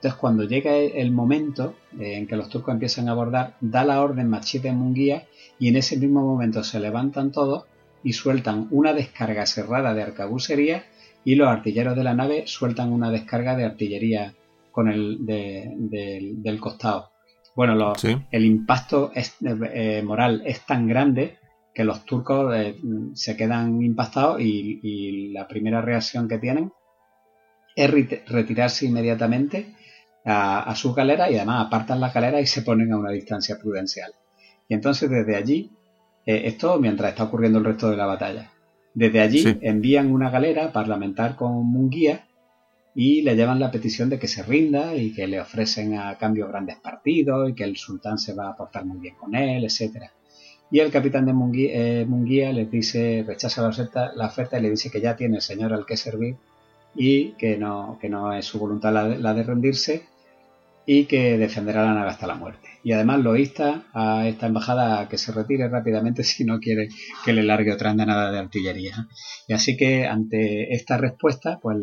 [0.00, 4.00] Entonces, cuando llega el momento eh, en que los turcos empiezan a abordar, da la
[4.00, 5.26] orden Machete Munguía
[5.58, 7.64] y en ese mismo momento se levantan todos
[8.02, 10.86] y sueltan una descarga cerrada de arcabucería
[11.22, 14.32] y los artilleros de la nave sueltan una descarga de artillería
[14.72, 17.10] con el del costado.
[17.54, 17.92] Bueno,
[18.30, 21.39] el impacto eh, moral es tan grande
[21.74, 22.76] que los turcos eh,
[23.14, 26.72] se quedan impactados y, y, la primera reacción que tienen
[27.76, 27.90] es
[28.26, 29.74] retirarse inmediatamente
[30.24, 34.12] a, su galera y además apartan la galera y se ponen a una distancia prudencial.
[34.68, 35.72] Y entonces desde allí,
[36.26, 38.50] eh, esto mientras está ocurriendo el resto de la batalla,
[38.92, 42.26] desde allí envían una galera parlamentar con Munguía
[42.94, 46.48] y le llevan la petición de que se rinda y que le ofrecen a cambio
[46.48, 50.12] grandes partidos y que el sultán se va a portar muy bien con él, etcétera.
[50.70, 54.62] Y el capitán de Munguía, eh, Munguía les dice, rechaza la oferta, la oferta y
[54.62, 56.36] le dice que ya tiene el señor al que servir
[56.94, 60.06] y que no, que no es su voluntad la de, rendirse
[60.86, 62.68] y que defenderá la nave hasta la muerte.
[62.82, 66.88] Y además lo insta a esta embajada a que se retire rápidamente si no quiere
[67.24, 69.08] que le largue otra andanada de artillería.
[69.48, 71.78] Y así que ante esta respuesta, pues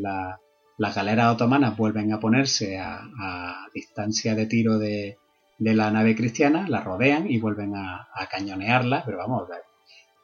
[0.77, 5.17] las galeras otomanas vuelven a ponerse a, distancia de tiro de,
[5.59, 9.47] la nave cristiana, la rodean y vuelven a, cañonearla, pero vamos,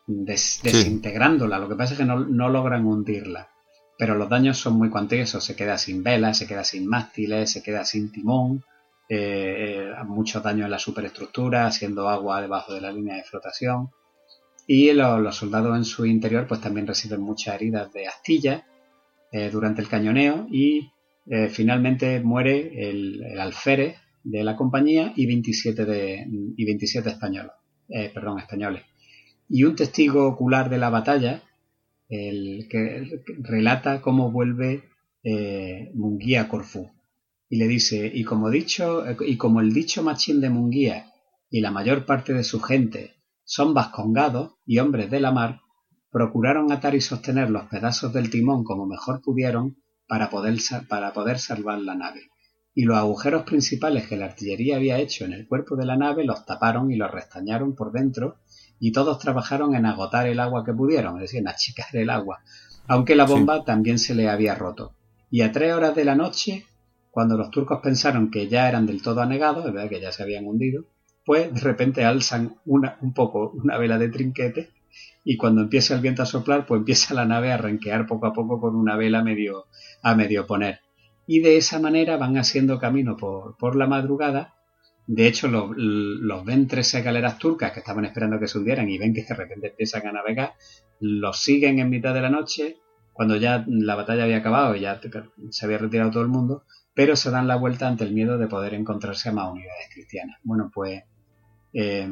[0.07, 1.59] desintegrándola.
[1.59, 3.49] Lo que pasa es que no, no logran hundirla
[3.97, 7.61] pero los daños son muy cuantiosos, se queda sin velas, se queda sin mástiles, se
[7.61, 8.63] queda sin timón,
[9.07, 13.91] eh, eh, muchos daños en la superestructura, haciendo agua debajo de la línea de flotación.
[14.65, 18.65] Y los, soldados en su interior pues también reciben muchas heridas de astilla
[19.31, 20.89] eh, durante el cañoneo y
[21.49, 26.25] finalmente muere el, alférez de la compañía y 27, de,
[26.57, 27.51] y 27 españoles,
[28.13, 28.83] perdón, españoles.
[29.49, 31.43] Y un testigo ocular de la batalla
[32.09, 34.83] el que relata cómo vuelve
[35.23, 36.91] eh, Munguía a Corfú.
[37.49, 41.11] Y le dice, y como, dicho, y como el dicho machín de Munguía
[41.49, 45.61] y la mayor parte de su gente son vascongados y hombres de la mar,
[46.11, 49.77] procuraron atar y sostener los pedazos del timón como mejor pudieron
[50.07, 52.29] para poder, para poder salvar la nave.
[52.75, 56.23] Y los agujeros principales que la artillería había hecho en el cuerpo de la nave
[56.23, 58.37] los taparon y los restañaron por dentro
[58.79, 62.41] y todos trabajaron en agotar el agua que pudieron, es decir, en achicar el agua,
[62.87, 64.93] aunque la bomba también se le había roto.
[65.29, 66.65] Y a tres horas de la noche,
[67.11, 70.45] cuando los turcos pensaron que ya eran del todo anegados, verdad que ya se habían
[70.45, 70.85] hundido,
[71.25, 74.71] pues de repente alzan una, un poco una vela de trinquete
[75.23, 78.33] y cuando empieza el viento a soplar, pues empieza la nave a renquear poco a
[78.33, 79.67] poco con una vela medio,
[80.01, 80.82] a medio poner.
[81.25, 84.55] Y de esa manera van haciendo camino por, por la madrugada.
[85.07, 89.13] De hecho, los, ven tres galeras turcas que estaban esperando que se hundieran y ven
[89.13, 90.53] que de repente empiezan a navegar.
[90.99, 92.77] Los siguen en mitad de la noche,
[93.11, 94.99] cuando ya la batalla había acabado y ya
[95.49, 98.47] se había retirado todo el mundo, pero se dan la vuelta ante el miedo de
[98.47, 100.39] poder encontrarse a más unidades cristianas.
[100.43, 101.03] Bueno, pues
[101.73, 102.07] eh,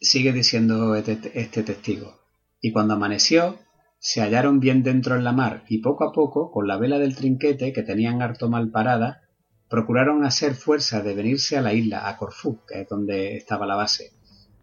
[0.00, 2.20] sigue diciendo este, este, testigo.
[2.60, 3.58] Y cuando amaneció,
[3.98, 7.16] se hallaron bien dentro en la mar y poco a poco, con la vela del
[7.16, 9.22] trinquete que tenían harto mal parada,
[9.68, 13.76] procuraron hacer fuerza de venirse a la isla, a Corfú, que es donde estaba la
[13.76, 14.12] base.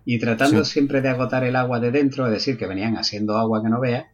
[0.05, 3.61] Y tratando siempre de agotar el agua de dentro, es decir, que venían haciendo agua
[3.61, 4.11] que no vea,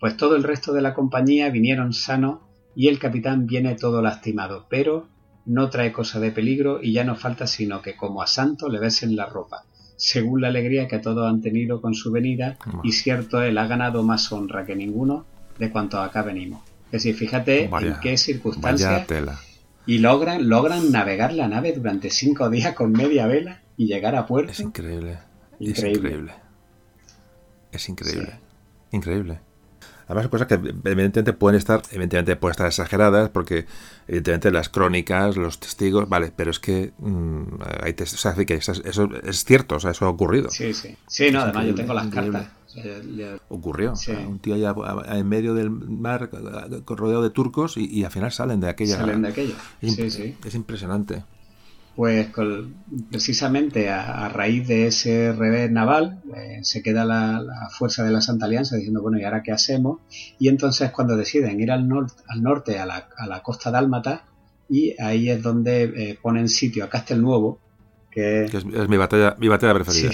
[0.00, 2.40] pues todo el resto de la compañía vinieron sanos
[2.74, 5.08] y el capitán viene todo lastimado, pero
[5.44, 8.78] no trae cosa de peligro y ya no falta sino que como a Santo le
[8.78, 9.64] besen la ropa,
[9.98, 14.02] según la alegría que todos han tenido con su venida, y cierto, él ha ganado
[14.04, 15.26] más honra que ninguno
[15.58, 16.62] de cuanto acá venimos.
[16.86, 19.06] Es decir, fíjate en qué circunstancias
[19.86, 24.26] y logran, logran navegar la nave durante cinco días con media vela y llegar a
[24.26, 24.52] puerto.
[24.52, 25.18] Es increíble.
[25.58, 26.32] increíble.
[27.72, 28.32] Es increíble.
[28.92, 29.40] Increíble.
[30.08, 33.66] Además, cosas que evidentemente pueden estar, evidentemente pueden estar exageradas, porque
[34.06, 37.42] evidentemente las crónicas, los testigos, vale, pero es que mm,
[37.82, 40.50] hay o sea, que eso, es cierto, o sea, eso ha ocurrido.
[40.50, 40.96] Sí, sí.
[41.06, 42.48] Sí, no, además yo tengo las cartas.
[43.48, 43.94] Ocurrió.
[44.26, 44.74] un tío allá
[45.08, 46.30] en medio del mar
[46.86, 48.96] rodeado de turcos y, al final salen de aquella.
[48.96, 49.54] Salen de aquella.
[49.82, 50.36] sí, sí.
[50.44, 51.22] es impresionante
[51.98, 52.28] pues
[53.10, 57.42] precisamente a, raíz de ese revés naval eh, se queda la,
[57.76, 59.98] fuerza de la Santa Alianza diciendo, bueno, ¿y ahora qué hacemos?
[60.38, 61.88] Y entonces cuando deciden ir al,
[62.28, 64.26] al norte, a la, a la costa dálmata,
[64.68, 67.58] y ahí es donde eh, ponen sitio a Castelnuovo,
[68.20, 70.10] es, mi batalla mi batalla preferida.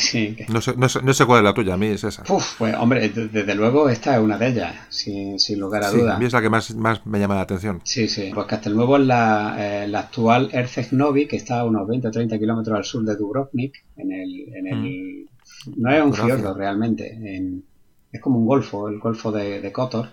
[0.49, 2.23] no, sé, no, sé, cuál es la tuya, a mí es esa.
[2.25, 6.17] pues hombre, desde luego esta es una de ellas, sin, lugar a dudas.
[6.17, 7.81] A mí es la que más, más me llama la atención.
[7.85, 8.31] Sí, sí.
[8.35, 10.89] Pues Castelnuovo es la, eh, la actual Erceg
[11.29, 14.55] que está a unos 20 o 30 kilómetros al sur de Dubrovnik, en el...
[14.55, 15.29] En el mm.
[15.77, 17.19] No es un fiordo realmente,
[18.13, 20.09] es como un golfo, el golfo de, Kotor.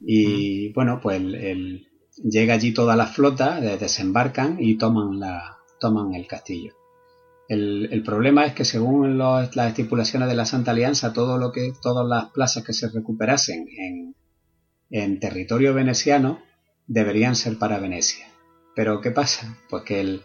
[0.00, 0.72] Y mm.
[0.74, 1.86] bueno, pues el,
[2.22, 6.74] llega allí toda la flota, desembarcan y toman, la, toman el castillo.
[7.48, 12.06] El, problema es que según las estipulaciones de la Santa Alianza, todo lo que, todas
[12.06, 14.14] las plazas que se recuperasen en,
[14.90, 16.40] en territorio veneciano
[16.86, 18.26] deberían ser para Venecia.
[18.74, 19.58] Pero ¿qué pasa?
[19.68, 20.22] Pues que el,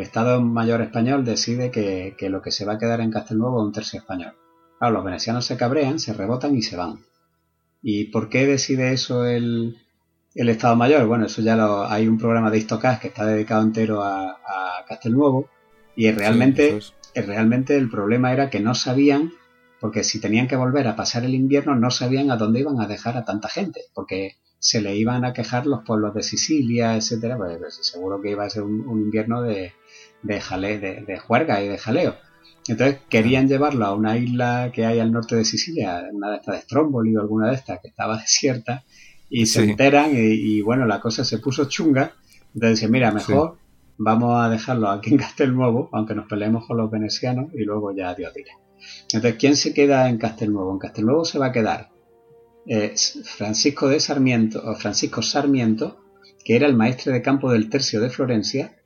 [0.00, 3.72] Estado Mayor español decide que, lo que se va a quedar en Castelnuovo es un
[3.72, 4.34] tercio español.
[4.78, 7.04] Claro, los venecianos se cabrean, se rebotan y se van.
[7.82, 9.78] ¿Y por qué decide eso el,
[10.34, 11.06] Estado Mayor?
[11.06, 14.84] Bueno, eso ya lo, hay un programa de Histocast que está dedicado entero a, a
[14.88, 15.48] Castelnuovo
[15.94, 16.78] y realmente,
[17.14, 19.32] realmente el problema era que no sabían,
[19.80, 22.86] porque si tenían que volver a pasar el invierno, no sabían a dónde iban a
[22.86, 27.36] dejar a tanta gente, porque se le iban a quejar los pueblos de Sicilia, etcétera,
[27.36, 29.72] pues, pues seguro que iba a ser un, invierno de,
[30.22, 32.16] de, jale, de, juerga y de jaleo.
[32.68, 36.54] Entonces querían llevarlo a una isla que hay al norte de Sicilia, una de estas
[36.54, 38.84] de Stromboli o alguna de estas que estaba desierta,
[39.28, 42.12] y se enteran y, bueno, la cosa se puso chunga.
[42.54, 43.56] Entonces mira, mejor
[44.04, 48.14] vamos a dejarlo aquí en Castelnuovo, aunque nos peleemos con los venecianos y luego ya
[48.14, 48.52] Dios dirá.
[49.12, 50.72] Entonces, ¿quién se queda en Castelnuovo?
[50.72, 51.90] En Castelnuovo se va a quedar
[52.66, 55.98] eh, Francisco de Sarmiento, o Francisco Sarmiento,
[56.44, 58.76] que era el maestre de campo del tercio de Florencia,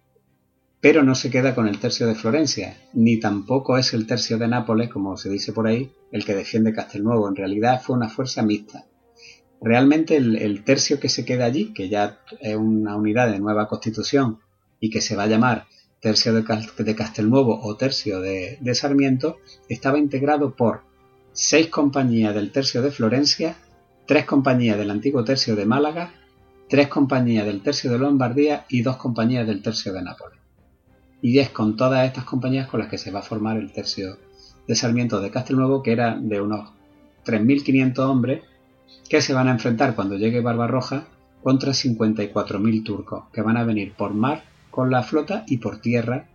[0.80, 4.48] pero no se queda con el tercio de Florencia, ni tampoco es el tercio de
[4.48, 7.28] Nápoles, como se dice por ahí, el que defiende Castelnuovo.
[7.28, 8.84] En realidad fue una fuerza mixta.
[9.62, 13.66] Realmente el, el tercio que se queda allí, que ya es una unidad de nueva
[13.66, 14.40] constitución
[14.80, 15.66] y que se va a llamar
[16.00, 19.38] Tercio de Castelnuovo o Tercio de, Sarmiento,
[19.68, 20.82] estaba integrado por
[21.32, 23.56] seis compañías del Tercio de Florencia,
[24.06, 26.12] tres compañías del antiguo Tercio de Málaga,
[26.68, 30.38] tres compañías del Tercio de Lombardía y dos compañías del Tercio de Nápoles.
[31.22, 34.18] Y es con todas estas compañías con las que se va a formar el Tercio
[34.68, 36.70] de Sarmiento de Castelnuovo, que era de unos
[37.24, 38.42] 3.500 hombres
[39.08, 41.08] que se van a enfrentar cuando llegue Barbarroja
[41.42, 44.44] contra 54.000 turcos, que van a venir por mar
[44.76, 46.26] con la flota y por tierra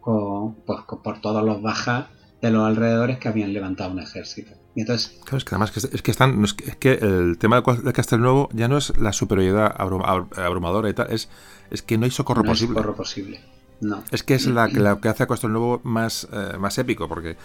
[0.00, 2.06] con, pues, por todos los bajas
[2.40, 4.52] de los alrededores que habían levantado un ejército.
[4.76, 7.82] Y entonces, Claro, es que además es, que están, es, que, el tema de Cua-
[7.82, 11.28] de Castelnuovo ya no es la superioridad abrum- ab- abrumadora y tal, es,
[11.70, 12.74] es que no hay socorro no hay posible.
[12.76, 13.40] socorro posible.
[13.80, 14.02] No.
[14.12, 17.30] Es que es la, que- la que hace a Castelnuovo más, eh, más épico, porque
[17.30, 17.36] eh,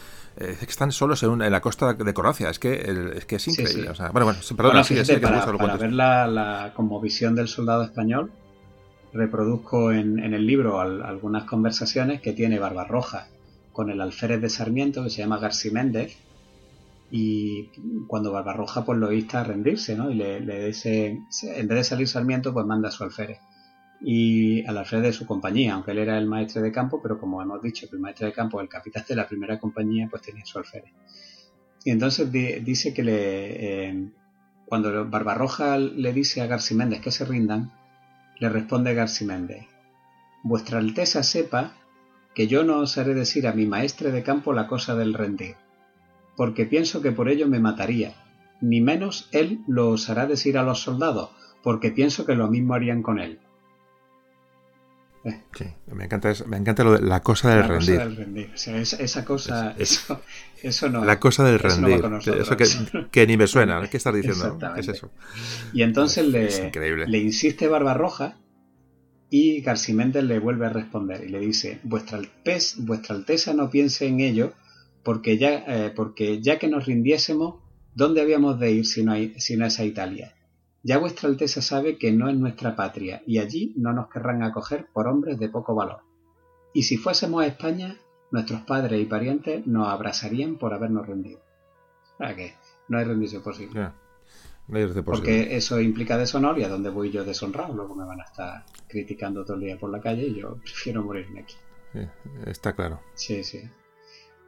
[0.51, 3.25] es que están solos en, un- en la costa de Croacia, es que, el- es,
[3.25, 3.83] que es Sí, increíble.
[3.85, 3.87] sí.
[3.89, 7.33] O sea, bueno, bueno, sí, perdona, Bueno, fíjate, me para, para ver la, la cosmovisión
[7.33, 8.31] del soldado español,
[9.13, 13.27] reproduzco en, en el libro al- algunas conversaciones que tiene Barbarroja
[13.71, 16.17] con el alférez de Sarmiento, que se llama Garciméndez,
[17.11, 17.69] y
[18.07, 20.09] cuando Barbarroja pues lo insta a rendirse, ¿no?
[20.09, 23.37] Y le, dice, en vez de salir Sarmiento, pues manda a su alférez.
[24.01, 27.41] Y al alférez de su compañía, aunque él era el maestre de campo, pero como
[27.41, 30.43] hemos dicho, que el maestre de campo, el capitán de la primera compañía, pues tenía
[30.45, 30.91] su alférez.
[31.85, 34.09] Y entonces di- dice que le, eh,
[34.65, 37.71] cuando Barbarroja le dice a Garciméndez que se rindan,
[38.39, 39.67] le responde Garciméndez,
[40.43, 41.73] Vuestra Alteza sepa
[42.35, 45.55] que yo no osaré decir a mi maestre de campo la cosa del rendir,
[46.35, 48.15] porque pienso que por ello me mataría,
[48.59, 51.29] ni menos él lo osará decir a los soldados,
[51.63, 53.39] porque pienso que lo mismo harían con él.
[55.57, 57.95] Sí, me encanta, me encanta lo de la cosa del la rendir.
[57.95, 58.51] cosa del rendir.
[58.53, 60.21] O sea, esa, esa cosa, Es- es- eso,
[60.61, 61.05] eso no.
[61.05, 62.09] La cosa del eso no rendir.
[62.09, 62.47] nosotros.
[62.47, 63.87] eso que, que ni me suena.
[63.89, 64.57] ¿Qué estás diciendo?
[64.59, 64.91] ¿Qué es Exactamente.
[64.91, 65.11] eso?
[65.73, 68.37] Y entonces le, Es le insiste Barbarroja
[69.29, 74.05] y Garciméndez le vuelve a responder y le dice, vuestra, Altez- vuestra Alteza no piense
[74.07, 74.53] en ello
[75.03, 77.61] porque ya, eh, porque ya que nos rindiésemos,
[77.95, 80.33] ¿dónde habíamos de ir si no, hay, si no es a Italia?
[80.83, 84.87] Ya vuestra Alteza sabe que no es nuestra patria y allí no nos querrán acoger
[84.91, 86.01] por hombres de poco valor.
[86.73, 87.97] Y si fuésemos a España,
[88.31, 91.39] nuestros padres y parientes nos abrazarían por habernos rendido.
[92.17, 92.53] ¿Para qué?
[92.89, 93.79] No hay rendición posible.
[94.67, 95.03] No hay de posible.
[95.03, 97.73] Porque eso implica deshonor y a dónde voy yo deshonrado.
[97.73, 101.03] Luego me van a estar criticando todo el día por la calle y yo prefiero
[101.03, 101.55] morirme aquí.
[102.45, 102.99] Está claro.
[103.13, 103.61] Sí, sí.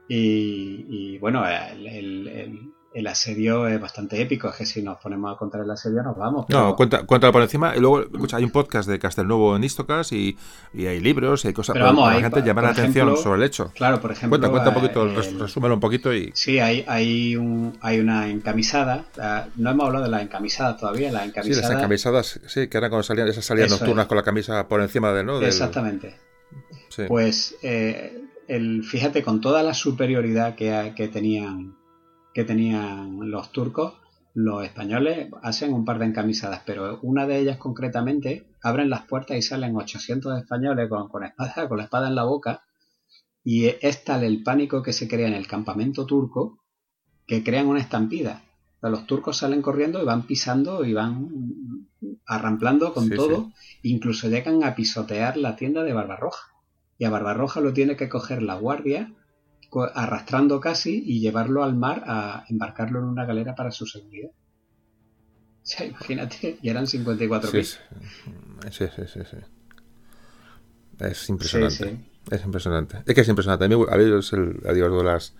[0.08, 4.48] Y, y, bueno, el, el- el- el asedio es bastante épico.
[4.50, 6.46] Es que si nos ponemos a contar el asedio nos vamos.
[6.48, 7.76] pero- No, cuenta, cuéntalo por encima.
[7.76, 10.38] Y luego, escucha, hay un podcast de Castelnuovo en Istocas y,
[10.74, 13.08] y hay libros y hay cosas Pero vamos, para hay, la gente llamar la atención
[13.10, 13.72] ejemplo, sobre el hecho.
[13.76, 14.30] Claro, por ejemplo.
[14.40, 16.32] Cuenta, cuenta un eh, poquito, el- resúmelo un poquito y.
[16.34, 19.06] Sí, hay, hay, un, hay una encamisada.
[19.58, 21.12] No hemos hablado de las encamisadas todavía.
[21.12, 21.70] Las Sí, encamisadas.
[21.70, 24.08] las encamisadas, sí, que eran cuando salían esas salidas Eso nocturnas es.
[24.08, 25.40] con la camisa por encima del, ¿no?
[25.40, 26.16] Del- Exactamente.
[26.90, 27.04] sí.
[27.10, 31.75] Pues eh, el, fíjate, con toda la superioridad que, que tenían
[32.36, 33.94] que tenían los turcos,
[34.34, 39.38] los españoles hacen un par de encamisadas, pero una de ellas concretamente abren las puertas
[39.38, 42.66] y salen 800 españoles con, con, espada, con la espada en la boca
[43.42, 46.60] y es tal el pánico que se crea en el campamento turco
[47.26, 48.44] que crean una estampida.
[48.78, 51.88] O sea, los turcos salen corriendo y van pisando y van
[52.26, 56.50] arramplando con Sí, todo, incluso llegan a pisotear la tienda de Barbarroja.
[56.98, 59.14] Y a Barbarroja lo tiene que coger la guardia,
[59.84, 64.30] arrastrando casi, y llevarlo al mar a embarcarlo en una galera para su seguridad.
[65.66, 67.80] O sea, imagínate, y eran 54 Sí, sí,
[68.70, 69.38] sí, sí, sí.
[71.00, 71.76] Es impresionante.
[71.76, 72.16] Sí, sí.
[72.32, 73.04] Es impresionante.
[73.06, 73.66] Es que es impresionante.
[73.66, 75.34] A mí, a mí es el, uno de los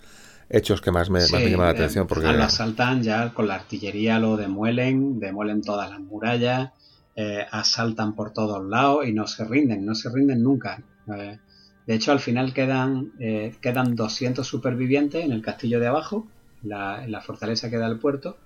[0.48, 2.06] hechos que más me, más me llama la eh, atención.
[2.06, 6.70] Porque Lo asaltan ya con la artillería, lo demuelen, demuelen todas las murallas,
[7.16, 10.80] eh, asaltan por todos lados y no se rinden, no se rinden nunca.
[11.16, 11.38] Eh,
[11.86, 16.26] de hecho, al final quedan, eh, quedan 200 supervivientes en el castillo de abajo,
[16.62, 18.36] la, en la fortaleza que da al puerto,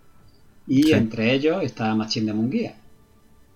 [0.67, 0.93] y Sí.
[0.93, 2.75] entre ellos está Machín de Munguía.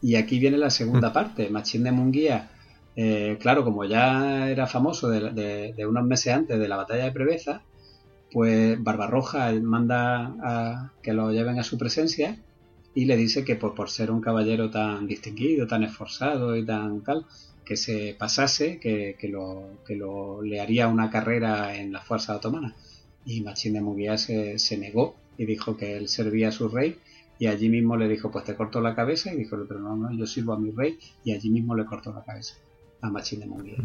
[0.01, 1.49] Y aquí viene la segunda parte.
[1.51, 2.51] Machín de Munguía,
[2.97, 7.05] eh, claro, como ya era famoso de, de- de unos meses antes de la batalla
[7.05, 7.63] de Preveza,
[8.33, 12.37] pues Barbarroja manda a que lo lleven a su presencia
[12.95, 17.03] y le dice que por, por ser un caballero tan distinguido, tan esforzado y tan
[17.03, 17.27] tal,
[17.65, 22.37] que se pasase, que, que lo, que lo le haría una carrera en las fuerzas
[22.37, 22.75] otomanas.
[23.27, 26.99] Y Machín de Munguía se, se negó y dijo que él servía a su rey
[27.39, 30.13] y allí mismo le dijo, pues te corto la cabeza y dijo, pero no, no,
[30.13, 32.55] yo sirvo a mi rey y allí mismo le cortó la cabeza
[33.01, 33.77] a Machín de Munguía.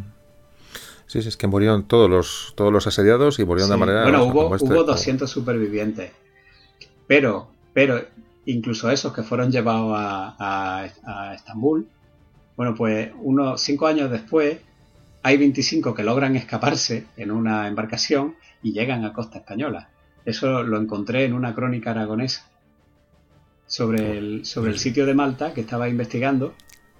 [1.08, 4.04] Sí, sí, es que murieron todos los, todos los asediados y murieron de manera.
[4.04, 6.12] Bueno, hubo, este- hubo 200 supervivientes.
[7.08, 8.00] Pero, pero,
[8.46, 10.90] incluso esos que fueron llevados a, a-
[11.30, 11.88] a Estambul,
[12.60, 14.58] bueno, pues unos cinco años después,
[15.24, 19.88] hay 25 que logran escaparse en una embarcación y llegan a costa española.
[20.26, 22.44] Eso lo encontré en una crónica aragonesa
[23.66, 26.54] sobre el, sobre el sitio de Malta que estaba investigando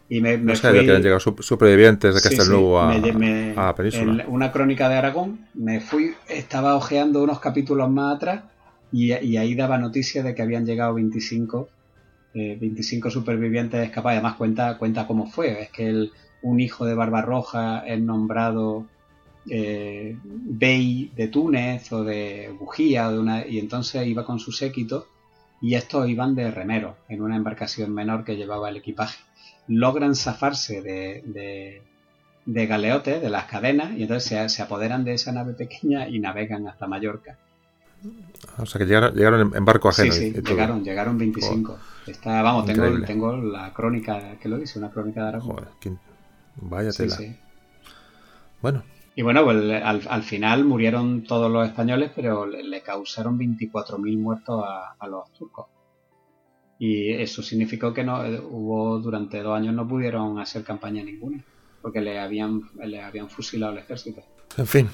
[0.08, 2.86] y me, me No sabía fui- que habían llegado su- supervivientes de Sí, Castelnuovo sí,
[2.86, 4.24] a, me- me- a la península.
[4.24, 8.44] en una crónica de Aragón, me fui, estaba hojeando unos capítulos más atrás
[8.94, 11.70] y, y ahí daba noticia de que habían llegado 25,
[12.34, 14.18] eh, 25 supervivientes escapados.
[14.18, 15.64] Además cuenta, cuenta cómo fue.
[15.64, 18.86] Es que el, un hijo de Barbarroja es nombrado
[19.50, 25.08] eh, bey de Túnez o de Bujía, de una, y entonces iba con su séquito
[25.62, 29.18] y estos iban de remero en una embarcación menor que llevaba el equipaje.
[29.68, 31.82] Logran zafarse de, de,
[32.46, 36.68] de galeotes, de las cadenas, y entonces se, apoderan de esa nave pequeña y navegan
[36.68, 37.38] hasta Mallorca.
[38.58, 40.14] O sea que llegaron, en barco ajeno.
[40.14, 41.78] Sí, sí, llegaron, llegaron 25.
[42.12, 45.56] Está, vamos, tengo, tengo, la crónica que lo dice, una crónica de Aragón.
[45.56, 45.98] Joder,
[46.56, 47.18] vaya tela.
[48.62, 48.84] Bueno,
[49.20, 55.08] y bueno, pues al, final murieron todos los españoles, pero le, causaron 24.000 muertos a,
[55.10, 55.68] los turcos.
[56.78, 61.44] Y eso significó que no hubo durante dos años no pudieron hacer campaña ninguna,
[61.82, 64.22] porque le habían, le habían fusilado el ejército.
[64.56, 64.90] En fin,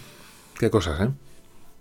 [0.58, 1.12] qué cosas, ¿eh?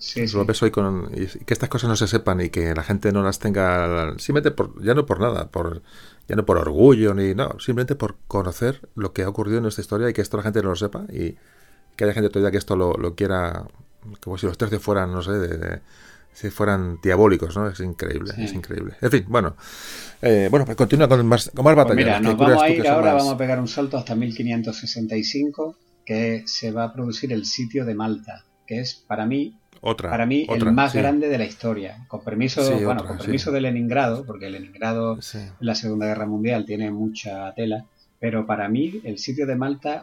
[0.04, 0.36] Sí, sí.
[0.62, 3.38] Hoy con, y que estas cosas no se sepan y que la gente no las
[3.38, 5.82] tenga simplemente por ya no por nada por
[6.28, 9.80] ya no por orgullo ni no simplemente por conocer lo que ha ocurrido en nuestra
[9.80, 11.36] historia y que esto la gente no lo sepa y,
[11.96, 13.66] que haya gente todavía que esto lo, quiera,
[14.22, 15.80] como si los tercios fueran, no sé, de,
[16.32, 17.68] si fueran diabólicos, ¿no?
[17.68, 18.94] Es increíble, es increíble.
[19.00, 19.56] En fin, bueno,
[20.20, 21.94] eh, bueno, pues continúa con más, con más batallas.
[21.94, 26.42] Pues mira, nos vamos a ir ahora, vamos a pegar un salto hasta 1565, que
[26.46, 30.46] se va a producir el sitio de Malta, que es para mí otra, para mí
[30.48, 32.04] el más grande de la historia.
[32.08, 36.90] Con permiso, bueno, con permiso de Leningrado, porque Leningrado en la Segunda Guerra Mundial tiene
[36.90, 37.86] mucha tela
[38.24, 40.02] pero para mí el sitio de Malta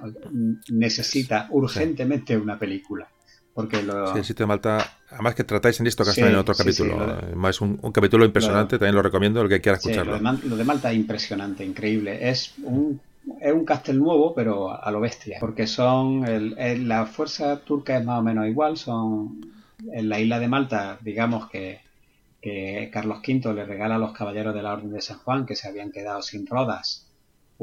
[0.69, 3.09] necesita urgentemente una película.
[3.51, 4.13] Porque lo...
[4.13, 7.17] Sí, el sitio de Malta, además que tratáis en esto que en otro capítulo.
[7.49, 10.19] Es un, capítulo impresionante, también lo recomiendo, el que quiera escucharlo.
[10.19, 12.29] Lo de, Malta es impresionante, increíble.
[12.29, 13.01] Es un,
[13.41, 15.37] es un castel nuevo, pero a lo bestia.
[15.39, 16.23] Porque son.
[16.23, 18.77] El, la fuerza turca es más o menos igual.
[18.77, 19.41] Son.
[19.93, 21.79] En la isla de Malta, digamos que,
[22.41, 25.55] que Carlos V le regala a los caballeros de la Orden de San Juan que
[25.55, 27.11] se habían quedado sin rodas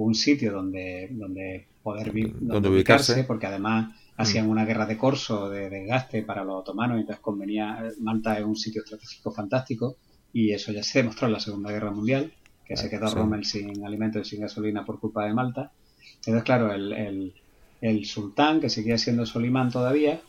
[0.05, 4.51] un sitio donde, donde poder donde, ubicarse, porque además hacían mm.
[4.51, 8.57] una guerra de corso, de desgaste para los otomanos, y entonces convenía, Malta es un
[8.57, 9.97] sitio estratégico fantástico,
[10.33, 12.33] y eso ya se demostró en la Segunda Guerra Mundial,
[12.65, 15.73] que se quedó Rommel sin alimentos y sin gasolina por culpa de Malta.
[16.17, 17.33] Entonces, claro, el,
[17.81, 20.21] el, sultán, que seguía siendo Solimán todavía,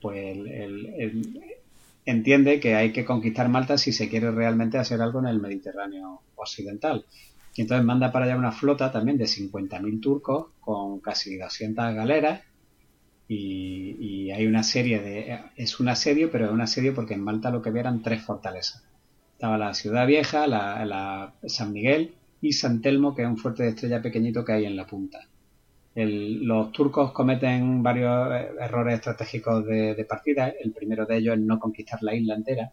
[0.00, 0.36] pues
[2.04, 6.22] entiende que hay que conquistar Malta si se quiere realmente hacer algo en el Mediterráneo
[6.36, 7.04] occidental.
[7.54, 12.42] Y entonces manda para allá una flota también de 50.000 turcos con casi 200 galeras.
[13.26, 15.40] Y, hay una serie de.
[15.56, 18.22] Es un asedio, pero es un asedio porque en Malta lo que había eran tres
[18.22, 18.84] fortalezas.
[19.32, 23.70] Estaba la Ciudad Vieja, la, San Miguel y San Telmo, que es un fuerte de
[23.70, 25.26] estrella pequeñito que hay en la punta.
[26.06, 30.48] Los turcos cometen varios eh, errores estratégicos de, de, partida.
[30.48, 32.72] El primero de ellos es no conquistar la isla entera,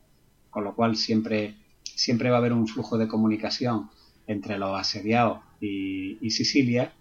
[0.49, 3.89] con lo cual siempre, siempre va a haber un flujo de comunicación
[4.27, 6.93] entre los asediados y, Sicilia.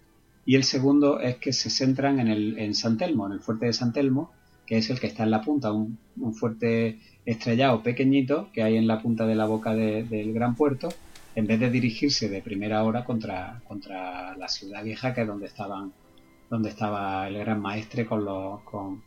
[0.45, 3.65] Y el segundo es que se centran en, el, en San Telmo, en el fuerte
[3.65, 4.31] de San Telmo,
[4.65, 5.97] que es el que está en la punta, un,
[6.33, 10.89] fuerte estrellado pequeñito que hay en la punta de la boca del gran puerto,
[11.35, 15.47] en vez de dirigirse de primera hora contra, contra la ciudad vieja, que es donde
[15.47, 15.91] estaban
[16.49, 19.03] donde estaba el gran maestre con los con,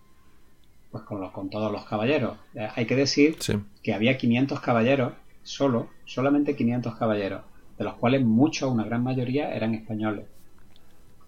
[0.90, 2.36] pues con, los, con todos los caballeros.
[2.54, 3.36] Eh, hay que decir
[3.82, 7.42] que había 500 caballeros, solo, solamente 500 caballeros
[7.78, 10.26] de los cuales muchos, una gran mayoría, eran españoles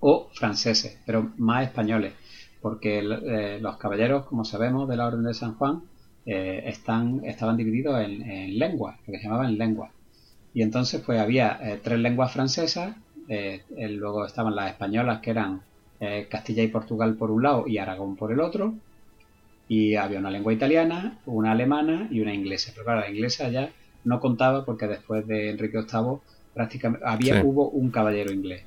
[0.00, 2.14] o franceses, pero más españoles,
[2.60, 5.82] porque eh, los caballeros, como sabemos, de la Orden de San Juan,
[6.26, 9.92] eh, están, estaban divididos en, lenguas, lo que se llamaban lenguas.
[10.52, 12.96] Y entonces, pues había eh, tres lenguas francesas,
[13.78, 15.62] luego estaban las españolas, que eran
[16.30, 18.74] Castilla y Portugal por un lado y Aragón por el otro,
[19.68, 22.72] y había una lengua italiana, una alemana y una inglesa.
[22.74, 23.70] Pero claro, la inglesa ya
[24.04, 26.18] no contaba porque después de Enrique VIII
[26.52, 28.64] prácticamente había hubo un caballero inglés.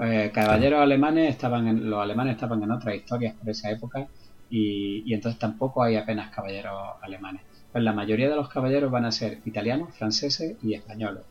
[0.00, 4.08] Eh, caballeros alemanes estaban en, los alemanes estaban en otras historias por esa época
[4.50, 7.42] y, entonces tampoco hay apenas caballeros alemanes.
[7.72, 11.22] Pues la mayoría de los caballeros van a ser italianos, franceses y españoles.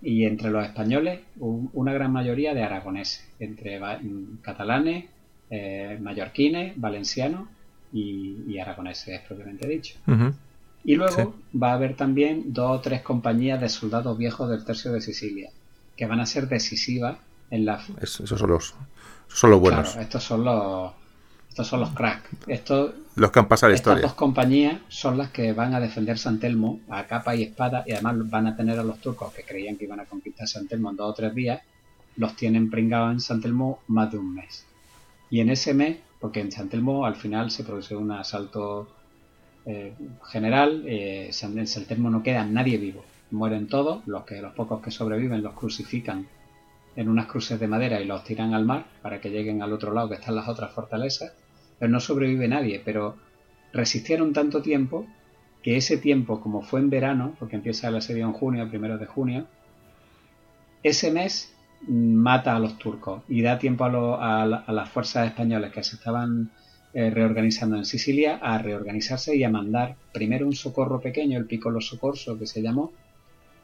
[0.00, 3.80] Y entre los españoles, una gran mayoría de aragoneses, entre
[4.42, 5.06] catalanes,
[5.50, 7.48] eh, mallorquines, valencianos
[7.92, 9.96] y, aragoneses, propiamente dicho.
[10.84, 14.92] Y luego va a haber también dos o tres compañías de soldados viejos del tercio
[14.92, 15.50] de Sicilia,
[15.96, 17.18] que van a ser decisivas
[17.50, 17.82] en la...
[18.00, 18.74] esos son los,
[19.26, 19.88] son los buenos.
[19.88, 20.92] Claro, estos son los,
[21.58, 22.28] estos son los cracks.
[22.46, 24.08] Estos, los que han pasado la estas historia.
[24.08, 27.94] dos compañías son las que van a defender San Telmo a capa y espada y
[27.94, 30.90] además van a tener a los turcos que creían que iban a conquistar San Telmo
[30.90, 31.60] en dos o tres días,
[32.16, 34.66] los tienen pringados en San Telmo más de un mes.
[35.30, 38.88] Y en ese mes, porque en San Telmo al final se produce un asalto
[39.66, 39.94] eh,
[40.30, 43.04] general, eh, en Saltermo no queda nadie vivo.
[43.32, 46.28] Mueren todos, los que los pocos que sobreviven los crucifican
[46.94, 49.92] en unas cruces de madera y los tiran al mar para que lleguen al otro
[49.92, 51.32] lado que están las otras fortalezas.
[51.78, 53.16] Pero no sobrevive nadie, pero
[53.72, 55.06] resistieron tanto tiempo
[55.62, 59.06] que ese tiempo, como fue en verano, porque empieza el asedio en junio, primero de
[59.06, 59.46] junio,
[60.82, 61.54] ese mes
[61.86, 66.50] mata a los turcos y da tiempo a, las fuerzas españolas que se estaban
[66.92, 71.80] eh, reorganizando en Sicilia a reorganizarse y a mandar primero un socorro pequeño, el Piccolo
[71.80, 72.92] Socorso que se llamó,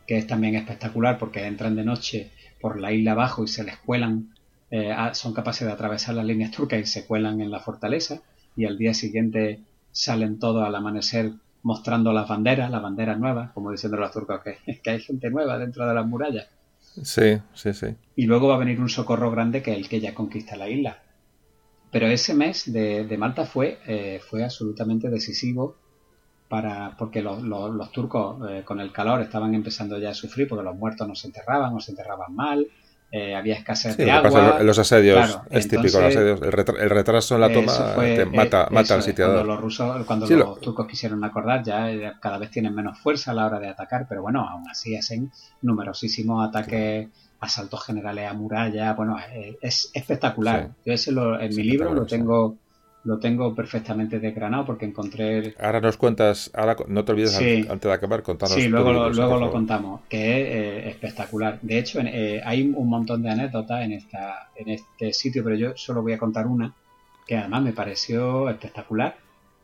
[0.06, 3.76] que es también espectacular porque entran de noche por la isla abajo y se les
[3.78, 4.33] cuelan,
[4.76, 8.22] eh, son capaces de atravesar las líneas turcas y se cuelan en la fortaleza
[8.56, 9.60] y al día siguiente
[9.92, 11.30] salen todos al amanecer
[11.62, 15.58] mostrando las banderas, las banderas nuevas, como diciendo los turcos que, que hay gente nueva
[15.58, 16.48] dentro de las murallas.
[16.80, 17.86] Sí, sí, sí.
[18.16, 20.68] Y luego va a venir un socorro grande que es el que ya conquista la
[20.68, 20.98] isla.
[21.92, 25.76] Pero ese mes de, Malta fue, eh, fue absolutamente decisivo
[26.48, 30.64] para porque los, los, turcos eh, con el calor estaban empezando ya a sufrir porque
[30.64, 32.66] los muertos no se enterraban o se enterraban mal,
[33.16, 34.60] eh, había escasez de agua.
[34.64, 36.42] los asedios, es típico, los asedios.
[36.42, 36.50] El,
[36.90, 37.94] retraso en la toma
[38.32, 39.36] mata, mata al sitiador.
[39.36, 43.34] Cuando los rusos, cuando los turcos quisieron acordar, ya cada vez tienen menos fuerza a
[43.34, 45.30] la hora de atacar, pero bueno, aún así hacen
[45.62, 47.06] numerosísimos ataques,
[47.38, 48.92] asaltos generales a muralla.
[48.94, 49.16] Bueno,
[49.62, 50.70] es, espectacular.
[50.84, 52.56] Yo ese en mi libro lo tengo
[53.04, 55.54] lo tengo perfectamente desgranado porque encontré...
[55.60, 58.58] Ahora nos cuentas, ahora no te olvides antes de acabar contarnos.
[58.58, 61.58] Sí, luego, lo, luego lo contamos, que es eh, espectacular.
[61.60, 65.76] De hecho, eh, hay un montón de anécdotas en, esta, en este sitio, pero yo
[65.76, 66.74] solo voy a contar una,
[67.26, 69.16] que además me pareció espectacular,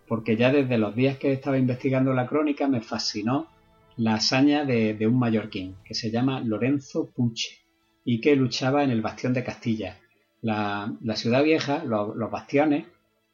[0.07, 3.47] porque ya desde los días que estaba investigando la crónica me fascinó
[3.97, 7.59] la hazaña de, un mallorquín, que se llama Lorenzo Puche,
[8.05, 9.99] y que luchaba en el bastión de Castilla.
[10.43, 12.87] La, ciudad vieja, los bastiones,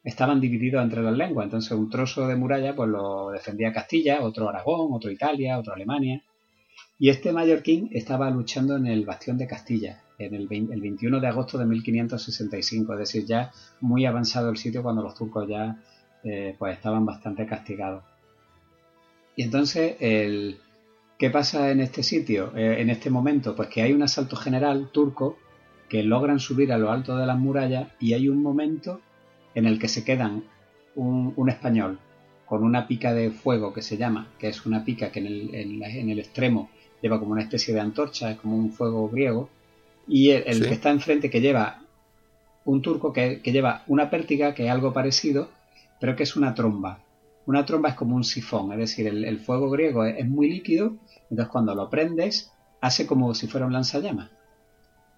[0.07, 1.45] estaban divididos entre las lenguas.
[1.45, 6.23] Entonces un trozo de muralla pues lo defendía Castilla, otro Aragón, otro Italia, otro Alemania.
[6.97, 11.57] Y este mallorquín estaba luchando en el bastión de Castilla, en el, 21 de agosto
[11.57, 15.83] de 1565, es decir, ya muy avanzado el sitio cuando los turcos ya
[16.23, 18.03] eh, pues estaban bastante castigados.
[19.35, 20.57] Y entonces, el,
[21.19, 23.55] ¿qué pasa en este sitio, eh, en este momento?
[23.55, 25.37] Pues que hay un asalto general turco
[25.89, 29.01] que logran subir a lo alto de las murallas y hay un momento
[29.57, 30.43] en el que se quedan
[30.93, 31.97] un, español
[32.45, 36.19] con una pica de fuego que se llama, que es una pica que en el,
[36.19, 36.69] extremo
[37.01, 39.49] lleva como una especie de antorcha, es como un fuego griego,
[40.07, 41.81] y el, que está enfrente que lleva
[42.65, 45.49] un turco que, lleva una pértiga, que es algo parecido,
[45.99, 46.99] pero que es una tromba.
[47.47, 50.97] Una tromba es como un sifón, es decir, el, fuego griego es, muy líquido,
[51.31, 54.29] entonces cuando lo prendes hace como si fuera un lanzallamas.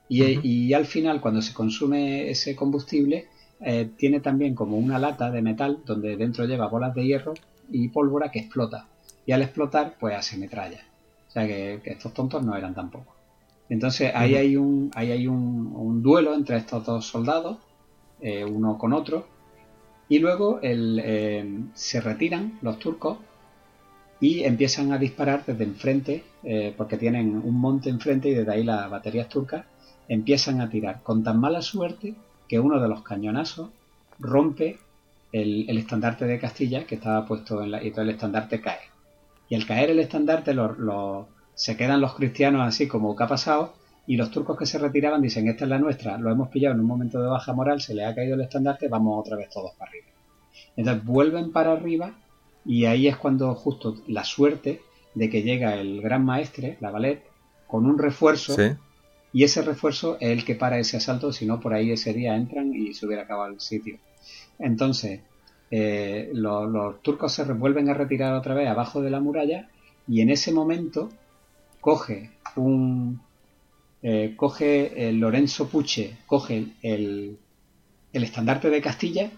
[0.07, 3.27] Y, y al final, cuando se consume ese combustible,
[3.61, 7.33] eh, tiene también como una lata de metal donde dentro lleva bolas de hierro
[7.69, 8.87] y pólvora que explota.
[9.25, 10.81] Y al explotar, pues hace metralla.
[11.27, 13.15] O sea que, estos tontos no eran tampoco.
[13.67, 17.57] Entonces ahí hay un, ahí hay un, duelo entre estos dos soldados,
[18.19, 19.27] eh, uno con otro,
[20.07, 23.19] y luego el, eh, se retiran los turcos
[24.19, 26.23] y empiezan a disparar desde enfrente,
[26.77, 29.65] porque tienen un monte enfrente y desde ahí las baterías turcas
[30.07, 32.15] empiezan a tirar con tan mala suerte
[32.49, 33.69] que uno de los cañonazos
[34.19, 34.79] rompe
[35.31, 38.79] el, estandarte de Castilla que estaba puesto en la, y todo el estandarte cae.
[39.47, 40.53] Y al caer el estandarte
[41.53, 43.73] se quedan los cristianos así como que ha pasado
[44.07, 46.81] y los turcos que se retiraban dicen esta es la nuestra, lo hemos pillado en
[46.81, 49.71] un momento de baja moral, se le ha caído el estandarte, vamos otra vez todos
[49.77, 50.07] para arriba.
[50.75, 52.13] Entonces vuelven para arriba
[52.65, 54.81] y ahí es cuando justo la suerte
[55.13, 57.23] de que llega el gran maestre, la ballet,
[57.67, 58.55] con un refuerzo
[59.31, 62.35] y ese refuerzo es el que para ese asalto, si no por ahí ese día
[62.35, 63.97] entran y se hubiera acabado el sitio.
[64.57, 65.21] Entonces,
[65.71, 69.69] eh, los, turcos se vuelven a retirar otra vez abajo de la muralla
[70.07, 71.09] y en ese momento
[71.79, 73.21] coge un...
[74.01, 77.37] Eh, coge el Lorenzo Puche, coge el,
[78.13, 79.29] el, estandarte de Castilla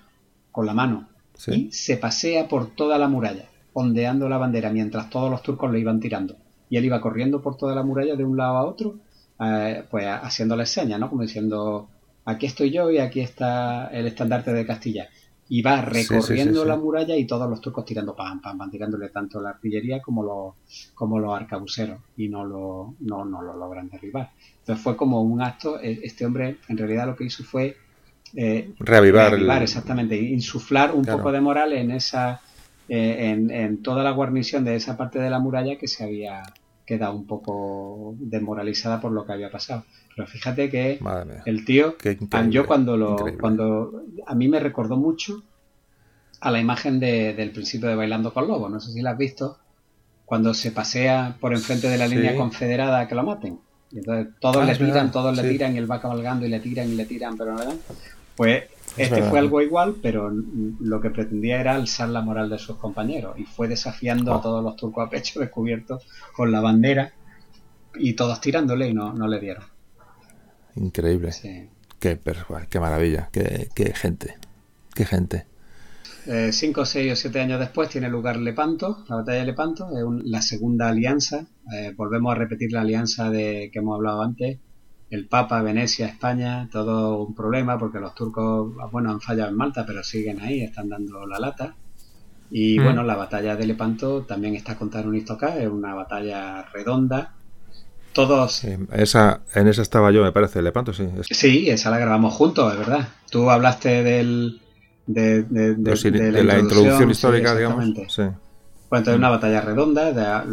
[0.52, 1.10] con la mano
[1.48, 5.80] y se pasea por toda la muralla, ondeando la bandera mientras todos los turcos lo
[5.80, 6.36] iban tirando.
[6.70, 9.00] Y él iba corriendo por toda la muralla de un lado a otro
[9.44, 11.10] eh, pues haciéndole señas, ¿no?
[11.10, 11.90] Como diciendo,
[12.26, 15.10] aquí estoy yo y aquí está el estandarte de Castilla.
[15.50, 19.42] Y va recorriendo la muralla y todos los turcos tirando pam, pam, pam, tirándole tanto
[19.42, 24.32] la artillería como los, como los arcabuceros y no lo, no, no lo logran derribar.
[24.60, 27.76] Entonces fue como un acto, e, este hombre en realidad lo que hizo fue
[28.34, 32.40] eh, reavivar, exactamente, insuflar un poco de moral en esa,
[32.88, 36.44] eh, en, en, toda la guarnición de esa parte de la muralla que se había,
[36.92, 39.86] queda un poco desmoralizada por lo que había pasado.
[40.14, 41.00] Pero fíjate que
[41.46, 41.96] el tío,
[42.50, 45.42] yo cuando lo, cuando a mí me recordó mucho
[46.42, 49.58] a la imagen del principio de Bailando con Lobo, no sé si la has visto,
[50.26, 53.60] cuando se pasea por enfrente de la línea confederada que lo maten.
[53.90, 56.60] Y entonces todos ah, le tiran, todos le tiran y él va cabalgando y le
[56.60, 57.78] tiran y le tiran, pero no le dan.
[58.36, 58.64] Pues
[58.98, 63.40] Este fue algo igual, pero lo que pretendía era alzar la moral de sus compañeros
[63.40, 64.42] y fue desafiando a oh.
[64.42, 66.02] todos los turcos a pecho descubierto
[66.36, 67.14] con la bandera
[67.96, 69.64] y todos tirándole y no, no le dieron.
[70.76, 71.32] Increíble.
[72.00, 72.20] Qué,
[72.70, 74.36] qué maravilla, qué, qué gente,
[74.94, 75.46] qué gente.
[76.28, 80.26] Eh, cinco, seis o siete años después tiene lugar Lepanto, la batalla de Lepanto, es
[80.26, 81.48] la segunda alianza.
[81.74, 84.60] Eh, volvemos a repetir la alianza de que hemos hablado antes.
[85.12, 89.86] El Papa, Venecia, España, todo un problema porque los turcos, bueno, han fallado en Malta,
[89.86, 91.76] pero siguen ahí, están dando la lata.
[92.50, 92.84] Y mm.
[92.84, 97.34] bueno, la batalla de Lepanto también está contada en un Istocá, es una batalla redonda.
[98.14, 98.64] Todos.
[98.94, 101.08] esa, en esa estaba yo, me parece, Lepanto, sí.
[101.30, 103.08] Sí, esa la grabamos juntos, es verdad.
[103.30, 104.62] Tú hablaste del,
[105.08, 105.46] de,
[106.44, 107.86] la, introducción, histórica, digamos.
[108.10, 108.24] Sí.
[108.92, 110.44] Bueno, entonces una batalla redonda,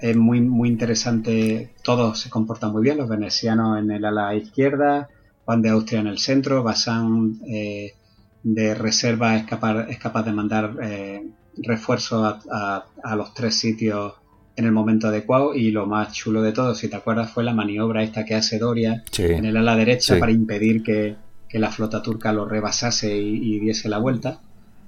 [0.00, 5.08] es muy, muy interesante, todos se comportan muy bien, los venecianos en el ala izquierda,
[5.44, 7.94] Juan de Austria en el centro, Basán eh,
[8.42, 14.14] de reserva es capaz, es capaz de mandar eh, refuerzos a, los tres sitios
[14.56, 17.54] en el momento adecuado y lo más chulo de todo, si te acuerdas, fue la
[17.54, 21.14] maniobra esta que hace Doria en el ala derecha para impedir que,
[21.48, 24.40] que la flota turca lo rebasase y, diese la vuelta,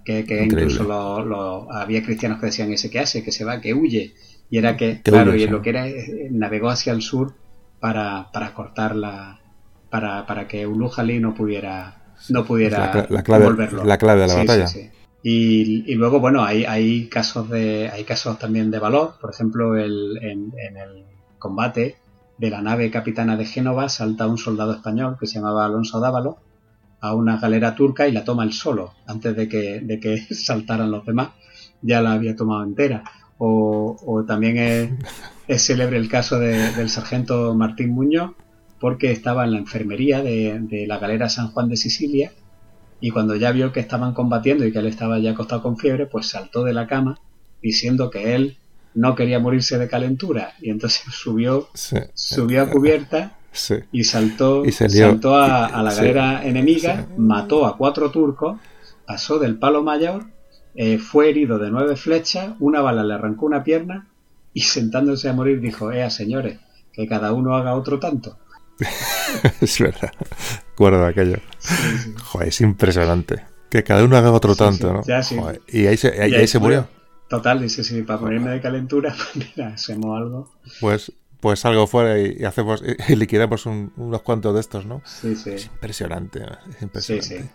[0.09, 4.15] que, incluso lo, había cristianos que decían ese que hace, que se va, que huye,
[4.49, 7.35] y era que, claro, y lo que era, eh, navegó hacia el sur
[7.78, 9.41] para, para cortar la,
[9.91, 11.95] para, para que Ulujalí no pudiera
[12.31, 14.67] no pudiera la, clave, La clave de la batalla.
[15.23, 19.15] y, y, luego, bueno, hay, hay casos de hay casos también de valor.
[19.20, 21.05] Por ejemplo, el, en, en, el
[21.39, 21.97] combate
[22.39, 26.39] de la nave capitana de Génova salta un soldado español que se llamaba Alonso Dávalo
[27.01, 30.91] a una galera turca y la toma él solo, antes de que, de que saltaran
[30.91, 31.31] los demás,
[31.83, 33.05] ya la había tomado entera.
[33.41, 34.59] O, también
[35.47, 38.33] es, célebre el caso del sargento Martín Muñoz,
[38.81, 42.33] porque estaba en la enfermería de, la galera San Juan de Sicilia
[43.01, 46.07] y cuando ya vio que estaban combatiendo y que él estaba ya acostado con fiebre,
[46.07, 47.20] pues saltó de la cama
[47.62, 48.59] diciendo que él
[48.94, 50.55] no quería morirse de calentura.
[50.60, 51.68] Y entonces subió,
[52.15, 53.38] subió a cubierta
[53.93, 58.59] y saltó, saltó a, la galera enemiga, mató a cuatro turcos,
[59.07, 60.27] pasó del palo mayor,
[60.75, 64.09] eh, fue herido de nueve flechas, una bala le arrancó una pierna
[64.53, 66.59] y sentándose a morir dijo, ea señores,
[66.93, 68.39] que cada uno haga otro tanto.
[69.61, 70.12] es verdad,
[70.73, 71.39] acuerdo aquello.
[72.25, 73.45] Joder, es impresionante.
[73.70, 75.03] Que cada uno haga otro tanto, ¿no?
[75.69, 76.89] y ahí se, ahí, se murió.
[77.28, 80.51] Total, dice, sí, para ponerme de calentura, pues mira, hacemos algo.
[80.81, 85.02] Pues pues salgo fuera y, hacemos y liquidamos unos cuantos de estos, ¿no?
[85.05, 85.50] Sí, sí.
[85.50, 87.28] Es impresionante, es impresionante.
[87.28, 87.50] Sí, sí.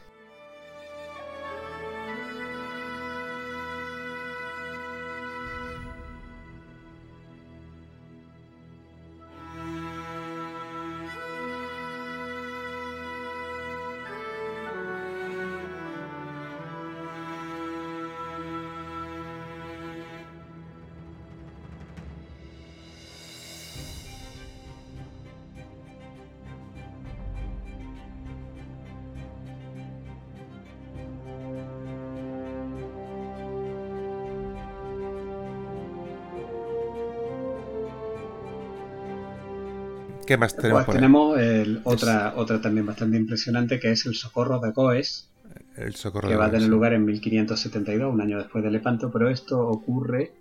[40.33, 40.85] ¿Qué más tenemos?
[40.85, 41.37] Pues tenemos
[41.83, 45.29] otra, otra también bastante impresionante que es el Socorro de Goes,
[45.77, 49.29] el socorro que va a tener lugar en 1572, un año después de Lepanto, pero
[49.29, 50.31] esto ocurre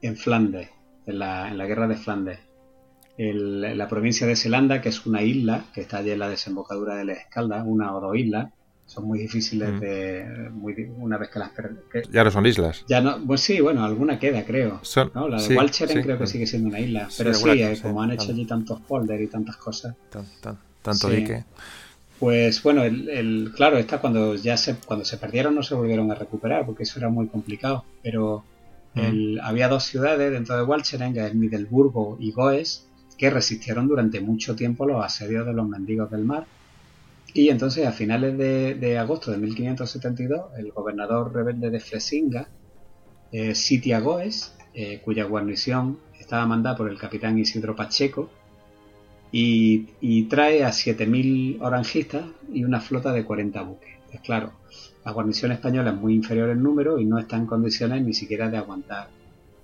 [0.00, 0.70] en Flandes,
[1.04, 2.38] en la, en la guerra de Flandes.
[3.18, 6.96] en la provincia de Zelanda, que es una isla que está allí en la desembocadura
[6.96, 8.50] de la Escalda, una o dos islas,
[8.86, 9.78] son muy difíciles mm.
[9.80, 11.50] de una vez que las
[12.10, 14.80] ya no son islas ya no pues sí bueno alguna queda creo
[15.14, 15.28] ¿no?
[15.28, 18.30] la de Walcheren creo que sigue siendo una isla pero sí, eh, como han hecho
[18.30, 19.94] allí tantos polders y tantas cosas
[20.82, 21.44] tanto dique
[22.18, 26.14] pues bueno el, claro está cuando ya se cuando se perdieron no se volvieron a
[26.14, 28.44] recuperar porque eso era muy complicado pero
[28.94, 29.38] mm.
[29.42, 34.54] había dos ciudades dentro de Walcheren que es Middelburgo y Goes que resistieron durante mucho
[34.54, 36.46] tiempo los asedios de los mendigos del mar
[37.34, 42.48] y entonces a finales de, agosto de 1572 el gobernador rebelde de Flesinga
[43.32, 48.30] eh, sitia Goes, eh, cuya guarnición estaba mandada por el capitán Isidro Pacheco,
[49.36, 53.90] y, trae a 7.000 orangistas y una flota de 40 buques.
[54.12, 54.52] Es claro,
[55.04, 58.48] la guarnición española es muy inferior en número y no está en condiciones ni siquiera
[58.48, 59.08] de aguantar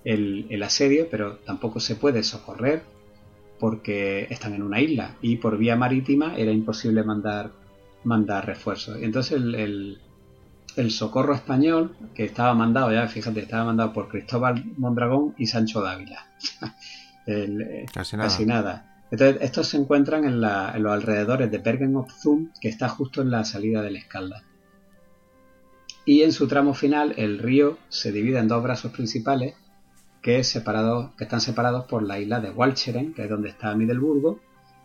[0.02, 2.82] el asedio, pero tampoco se puede socorrer
[3.60, 7.52] porque están en una isla y por vía marítima era imposible mandar
[8.04, 8.98] mandar refuerzos.
[9.00, 9.98] Y entonces el,
[10.76, 15.82] el, socorro español, que estaba mandado, ya fíjate, estaba mandado por Cristóbal Mondragón y Sancho
[15.82, 16.26] Dávila.
[17.26, 19.04] Eh, casi, nada.
[19.10, 22.88] Entonces, estos se encuentran en, la, en los alrededores de Bergen op Zoom, que está
[22.88, 24.42] justo en la salida de la Escalda.
[26.04, 29.54] Y en su tramo final el río se divide en dos brazos principales
[30.22, 34.40] que, separados, que están separados por la isla de Walcheren, que es donde está Middelburgo,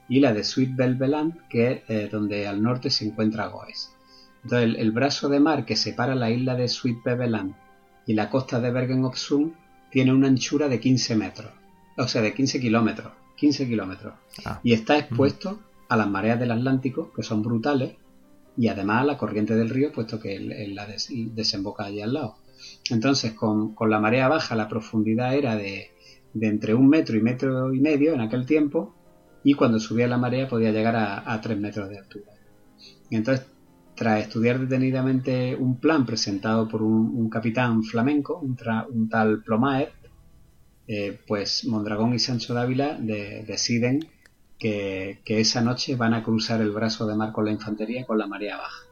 [0.07, 3.91] y la de Suidbelveland, que es eh, donde al norte se encuentra Goes.
[4.43, 7.55] Entonces el, brazo de mar que separa la isla de Suidbelveland
[8.05, 9.53] y la costa de Bergen-op-Zoom
[9.89, 11.51] tiene una anchura de 15 metros,
[11.97, 14.13] o sea, de 15 kilómetros, 15 kilómetros,
[14.45, 14.59] ah.
[14.63, 15.59] y está expuesto
[15.89, 17.95] a las mareas del Atlántico, que son brutales,
[18.57, 22.37] y además a la corriente del río, puesto que la desemboca allí al lado.
[22.89, 25.91] Entonces, con, la marea baja, la profundidad era de,
[26.39, 28.95] entre un metro y metro y medio en aquel tiempo,
[29.45, 32.31] y cuando subía la marea podía llegar a, tres metros de altura.
[33.11, 33.45] Entonces,
[33.95, 39.93] tras estudiar detenidamente un plan presentado por un, capitán flamenco, un, tal Plomaer,
[40.87, 44.07] eh, pues Mondragón y Sancho Dávila deciden
[44.57, 48.25] que, esa noche van a cruzar el brazo de mar con la infantería con la
[48.25, 48.83] marea baja.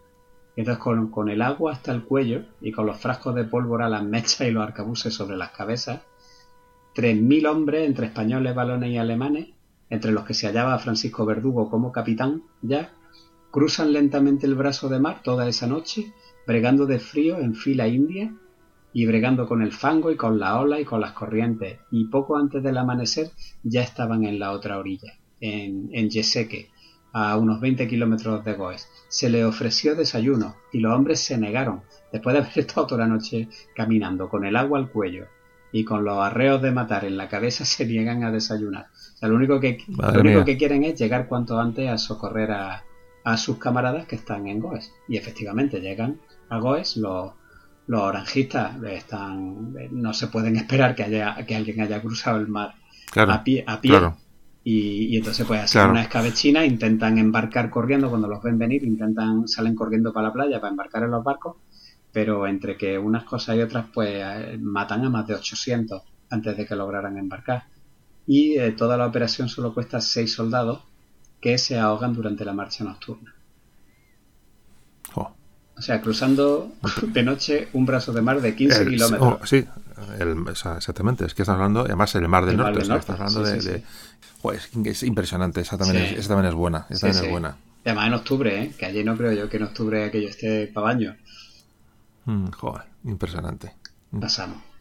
[0.55, 4.41] Entonces con, el agua hasta el cuello y con los frascos de pólvora, las mechas
[4.41, 6.01] y los arcabuces sobre las cabezas,
[6.93, 9.52] 3.000 hombres entre españoles, balones y alemanes,
[9.93, 12.91] entre los que se hallaba Francisco Verdugo como capitán ya,
[13.51, 16.11] cruzan lentamente el brazo de mar toda esa noche,
[16.47, 18.33] bregando de frío en fila india
[18.91, 22.37] y bregando con el fango y con la ola y con las corrientes, y poco
[22.37, 23.29] antes del amanecer
[23.61, 26.71] ya estaban en la otra orilla en, en Yeseque,
[27.11, 28.89] a unos 20 kilómetros de Goes.
[29.09, 33.13] Se le ofreció desayuno y los hombres se negaron, después de haber estado toda la
[33.13, 35.27] noche caminando con el agua al cuello
[35.71, 38.87] y con los arreos de matar en la cabeza, se niegan a desayunar.
[39.23, 42.83] Sea, lo único que, lo único que quieren es llegar cuanto antes a socorrer a,
[43.23, 44.91] a sus camaradas que están en Goes.
[45.07, 46.19] Y efectivamente llegan
[46.49, 47.31] a Goes, los,
[47.87, 52.75] los oranjistas están, no se pueden esperar que, haya, que alguien haya cruzado el mar
[53.15, 53.91] a pie, a pie
[54.63, 59.75] y, entonces pues hacen una escabechina, intentan embarcar corriendo cuando los ven venir, intentan, salen
[59.75, 61.57] corriendo para la playa para embarcar en los barcos,
[62.11, 66.55] pero entre que unas cosas y otras pues eh, matan a más de 800 antes
[66.55, 67.63] de que lograran embarcar.
[68.25, 70.81] Y eh, toda la operación solo cuesta 6 soldados
[71.41, 73.33] que se ahogan durante la marcha nocturna.
[75.75, 76.71] O sea, cruzando
[77.01, 79.39] de noche un brazo de mar de 15 kilómetros.
[79.41, 79.65] Oh, sí,
[80.77, 81.25] exactamente.
[81.25, 82.81] Es que estás hablando, además, el Mar del Norte.
[82.81, 83.83] estás hablando de,
[84.41, 85.61] pues, es impresionante.
[85.61, 86.85] Esa también, es, esa también es buena.
[86.89, 87.57] Esa también es buena.
[87.83, 88.73] Y además en octubre, ¿eh?
[88.77, 91.15] que allí no creo yo que en octubre aquello esté para baño.
[92.25, 93.73] Mm, joder, impresionante.
[94.19, 94.72] Pasamos.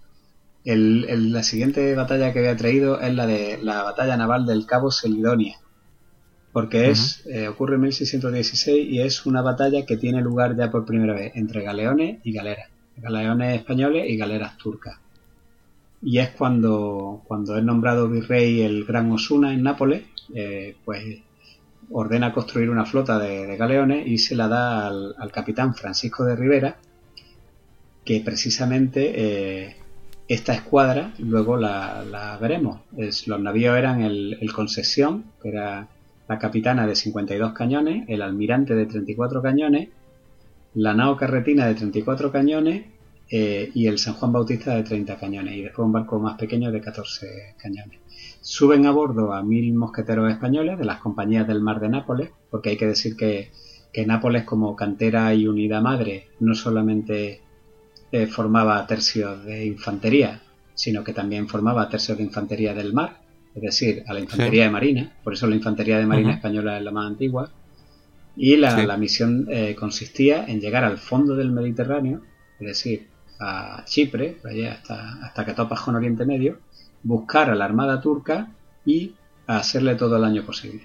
[0.64, 4.90] El, la siguiente batalla que había traído es la de la batalla naval del Cabo
[4.90, 5.58] Selidonia
[6.52, 10.84] porque es eh, ocurre en 1616 y es una batalla que tiene lugar ya por
[10.84, 12.68] primera vez entre galeones y galeras,
[12.98, 14.98] galeones españoles y galeras turcas.
[16.02, 20.02] Y es cuando, cuando es nombrado virrey el Gran Osuna en Nápoles,
[20.34, 21.20] eh, pues
[21.90, 26.76] ordena construir una flota de, galeones y se la da al, capitán Francisco de Rivera,
[28.04, 29.76] que precisamente eh,
[30.34, 32.80] esta escuadra luego la, veremos.
[33.26, 35.88] los navíos eran el, el Concesión, que era
[36.28, 39.88] la capitana de 52 cañones, el almirante de 34 cañones,
[40.74, 42.86] la nao carretina de 34 cañones
[43.30, 46.72] eh, y el San Juan Bautista de 30 cañones y después un barco más pequeño
[46.72, 48.00] de 14 cañones.
[48.40, 52.70] Suben a bordo a mil mosqueteros españoles de las compañías del mar de Nápoles, porque
[52.70, 53.50] hay que decir que,
[54.06, 57.42] Nápoles como cantera y unidad madre no solamente
[58.12, 60.40] eh, formaba tercios de infantería,
[60.74, 63.20] sino que también formaba tercios de infantería del mar,
[63.54, 66.84] es decir, a la infantería de marina, por eso la infantería de marina española es
[66.84, 67.50] la más antigua,
[68.36, 72.22] y la, misión eh, consistía en llegar al fondo del Mediterráneo,
[72.60, 73.08] es decir,
[73.38, 76.60] a Chipre, allá hasta, hasta que topas con Oriente Medio,
[77.02, 78.48] buscar a la armada turca
[78.84, 79.14] y
[79.46, 80.82] hacerle todo el año posible.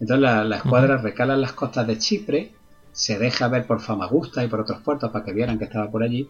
[0.00, 2.52] Entonces la, escuadra recala en las costas de Chipre,
[2.90, 6.02] se deja ver por Famagusta y por otros puertos para que vieran que estaba por
[6.02, 6.28] allí,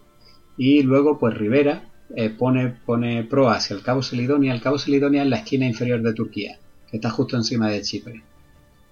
[0.57, 1.83] y luego pues Rivera
[2.15, 4.53] eh, pone, pone proa hacia el Cabo Selidonia.
[4.53, 6.57] El Cabo Selidonia es la esquina inferior de Turquía,
[6.89, 8.21] que está justo encima de Chipre.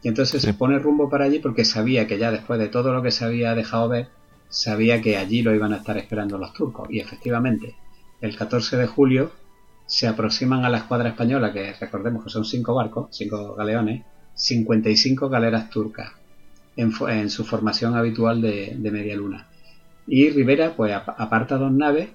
[0.03, 3.03] Y entonces se pone rumbo para allí porque sabía que ya después de todo lo
[3.03, 4.07] que se había dejado ver,
[4.49, 6.89] sabía que allí lo iban a estar esperando los turcos.
[6.89, 7.75] Y efectivamente,
[8.19, 9.31] el 14 de julio
[9.85, 15.29] se aproximan a la escuadra española, que recordemos que son cinco barcos, cinco galeones, 55
[15.29, 16.13] galeras turcas
[16.75, 19.47] en, su formación habitual de, de media luna.
[20.07, 22.09] Y Rivera, pues aparta dos naves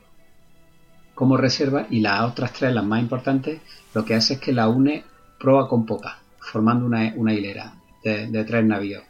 [1.16, 3.60] como reserva y las otras tres, las más importantes,
[3.94, 5.02] lo que hace es que la une
[5.40, 7.72] proa con popa, formando una, hilera
[8.04, 9.02] de, tres navíos.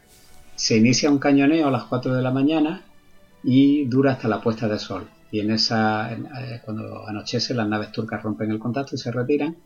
[0.54, 2.82] Se inicia un cañoneo a las 4 de la mañana
[3.42, 5.08] y dura hasta la puesta de sol.
[5.32, 9.56] Y en esa, eh, cuando anochece, las naves turcas rompen el contacto y se retiran.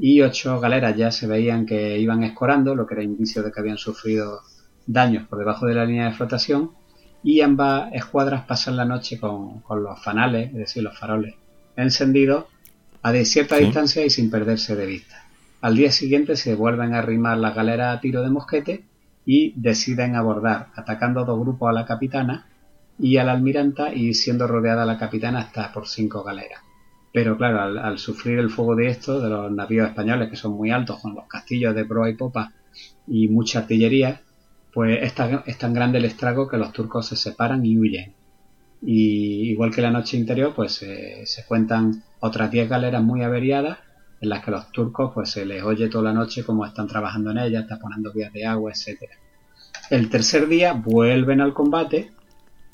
[0.00, 3.60] Y ocho galeras ya se veían que iban escorando, lo que era indicio de que
[3.60, 4.42] habían sufrido
[4.86, 6.72] daños por debajo de la línea de flotación.
[7.22, 11.34] Y ambas escuadras pasan la noche con, los fanales, es decir, los faroles
[11.76, 12.46] encendidos
[13.02, 15.24] a de cierta distancia y sin perderse de vista.
[15.60, 18.84] Al día siguiente se vuelven a arrimar las galeras a tiro de mosquete
[19.24, 22.46] y deciden abordar, atacando dos grupos a la capitana
[22.98, 26.60] y a la almiranta y siendo rodeada la capitana hasta por cinco galeras.
[27.12, 30.70] Pero claro, al, sufrir el fuego de estos, de los navíos españoles que son muy
[30.70, 32.52] altos, con los castillos de proa y popa
[33.06, 34.20] y mucha artillería,
[34.78, 35.12] pues es
[35.58, 38.14] tan, grande el estrago que los turcos se separan y huyen.
[38.80, 43.78] Y igual que la noche interior, pues se cuentan otras 10 galeras muy averiadas
[44.20, 47.32] en las que los turcos pues se les oye toda la noche cómo están trabajando
[47.32, 49.16] en ellas, taponando vías de agua, etcétera.
[49.90, 52.12] El tercer día vuelven al combate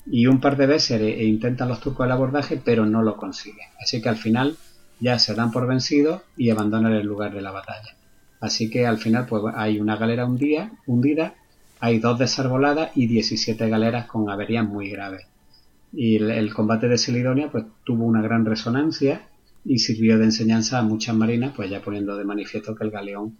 [0.05, 3.69] y un par de veces e intentan los turcos el abordaje, pero no lo consiguen.
[3.81, 4.57] Así que al final
[4.99, 7.95] ya se dan por vencidos y abandonan el lugar de la batalla.
[8.39, 10.69] Así que al final pues hay una galera hundida,
[11.85, 15.27] hay dos desarboladas y 17 galeras con averías muy graves.
[15.93, 19.27] Y el, combate de Selidonia pues tuvo una gran resonancia
[19.63, 23.37] y sirvió de enseñanza a muchas marinas, pues ya poniendo de manifiesto que el galeón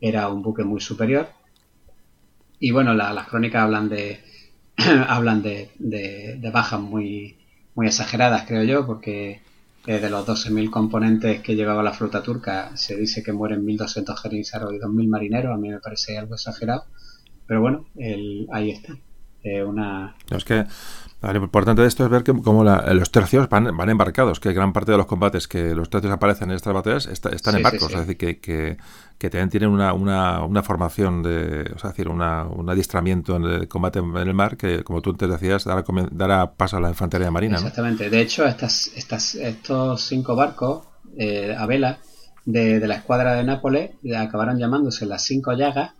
[0.00, 1.26] era un buque muy superior.
[2.60, 4.20] Y bueno, las crónicas hablan de,
[5.08, 7.36] hablan de, de, bajas muy,
[7.74, 9.40] muy exageradas, creo yo, porque
[9.86, 14.16] eh, de los 12.000 componentes que llevaba la flota turca se dice que mueren 1.200
[14.18, 15.52] jenízaros y 2.000 marineros.
[15.52, 16.84] A mí me parece algo exagerado,
[17.48, 18.94] pero bueno, el, ahí está.
[19.42, 20.16] Eh, una...
[20.30, 20.66] es que
[21.20, 24.72] lo importante de esto es ver que como los tercios van, van, embarcados, que gran
[24.72, 28.00] parte de los combates que los tercios aparecen en estas batallas están en barcos, es
[28.00, 28.76] decir, que, que,
[29.18, 33.44] que, también tienen una, una, una formación, de, o sea, decir, una, un adiestramiento en
[33.44, 37.30] el combate en el mar que, como tú antes decías, dará, paso a la infantería
[37.30, 37.56] marina.
[37.56, 40.86] Exactamente, de hecho, estas, estas, estos cinco barcos
[41.16, 41.98] eh, a vela
[42.44, 45.92] de, de la escuadra de Nápoles acabaron llamándose las cinco llagas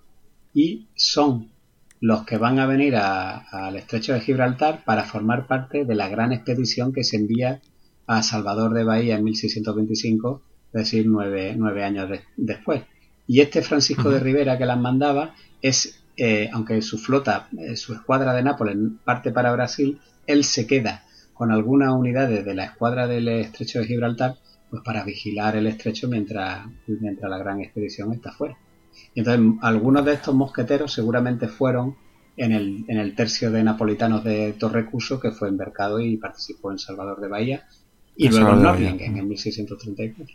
[0.55, 1.51] y son
[2.01, 6.33] los que van a venir al estrecho de Gibraltar para formar parte de la gran
[6.33, 7.61] expedición que se envía
[8.07, 12.83] a Salvador de Bahía en 1625, es decir, nueve, años después.
[13.27, 17.93] Y este Francisco de Rivera que las mandaba es, eh, aunque su flota, eh, su
[17.93, 21.05] escuadra de Nápoles parte para Brasil, él se queda
[21.35, 24.37] con algunas unidades de la escuadra del estrecho de Gibraltar
[24.71, 28.57] pues para vigilar el estrecho mientras, mientras la gran expedición está fuera.
[29.15, 31.97] Y entonces algunos de estos mosqueteros seguramente fueron
[32.37, 36.79] en el, en el tercio de napolitanos de Torrecuso que fue embarcado y participó en
[36.79, 37.67] Salvador de Bahía
[38.17, 40.27] y luego en Norlingen en 1634.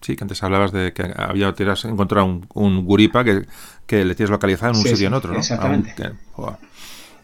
[0.00, 3.44] Sí, que antes hablabas de que había encontrado un, un guripa que,
[3.86, 5.38] que, le tienes localizado en un sitio en otro, ¿no?
[5.38, 5.94] Exactamente.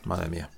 [0.05, 0.51] madre mía.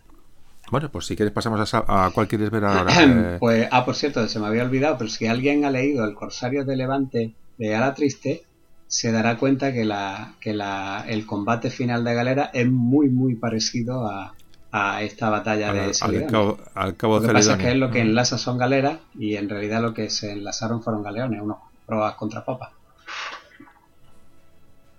[0.71, 2.93] Bueno, pues si quieres pasamos a, a cuál quieres ver ahora.
[2.99, 3.37] Eh.
[3.39, 6.65] Pues, ah, por cierto, se me había olvidado, pero si alguien ha leído El Corsario
[6.65, 8.45] de Levante de Ala Triste,
[8.87, 13.35] se dará cuenta que, la, que la, el combate final de Galera es muy, muy
[13.35, 14.35] parecido a,
[14.71, 16.27] a esta batalla de Salidonia.
[16.75, 19.49] Al cabo, lo que pasa es que es lo que enlaza son galeras y en
[19.49, 22.71] realidad lo que se enlazaron fueron galeones, unos proas contra papas.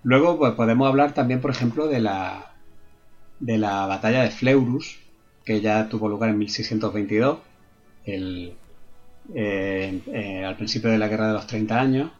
[0.04, 2.54] Luego pues, podemos hablar también, por ejemplo, de la,
[3.40, 4.98] de la batalla de Fleurus,
[5.44, 7.40] que ya tuvo lugar en 1622,
[8.06, 8.54] el,
[9.36, 12.12] eh, eh, al principio de la Guerra de los 30 años,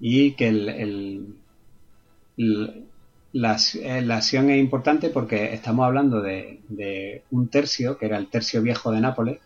[0.00, 1.36] y que el,
[3.32, 8.90] la, acción es importante porque estamos hablando de, un tercio, que era el tercio viejo
[8.90, 9.38] de Nápoles.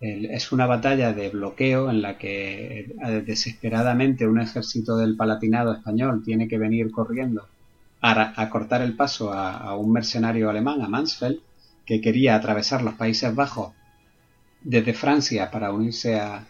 [0.00, 6.22] es una batalla de bloqueo en la que eh, desesperadamente un ejército del Palatinado español
[6.24, 7.46] tiene que venir corriendo
[8.00, 11.40] a, cortar el paso a, un mercenario alemán, a Mansfeld,
[11.84, 13.74] que quería atravesar los Países Bajos
[14.62, 16.46] desde Francia para unirse a,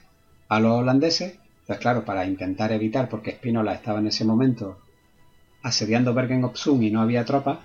[0.49, 1.41] a los holandeses
[1.71, 4.79] entonces, claro, para intentar evitar, porque Spinola estaba en ese momento
[5.63, 7.59] asediando Bergen-op-Zoom y no había tropas,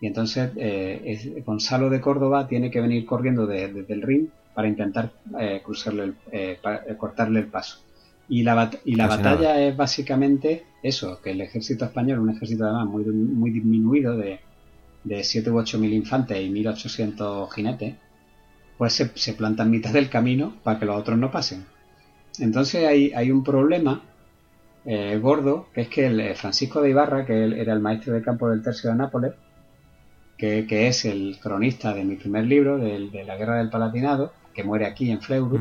[0.00, 5.10] y entonces eh, Gonzalo de Córdoba tiene que venir corriendo desde el Rin para intentar
[5.40, 6.60] eh, cruzarle eh,
[6.96, 7.80] cortarle el paso.
[8.28, 12.86] Y la, y la batalla es básicamente eso, que el ejército español, un ejército además
[12.86, 14.38] muy, muy disminuido de,
[15.02, 17.96] de 7 u 8 mil infantes y 1800 jinetes,
[18.76, 21.66] pues se, se planta en mitad del camino para que los otros no pasen.
[22.40, 24.02] Entonces hay, hay un problema
[24.84, 28.22] eh, gordo, que es que el, eh, Francisco de Ibarra, que era el maestro de
[28.22, 29.34] campo del tercio de Nápoles,
[30.36, 34.86] que, es el cronista de mi primer libro, de, la Guerra del Palatinado, que muere
[34.86, 35.60] aquí en Fleurus,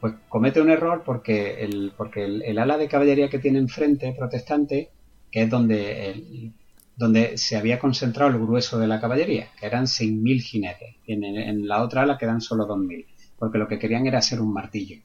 [0.00, 4.90] pues comete un error porque el, porque el, ala de caballería que tiene enfrente, protestante,
[5.30, 6.52] que es donde,
[6.96, 11.66] donde se había concentrado el grueso de la caballería, que eran 6.000 jinetes, en, en
[11.66, 13.04] la otra ala quedan solo 2.000,
[13.36, 15.02] porque lo que querían era hacer un martillo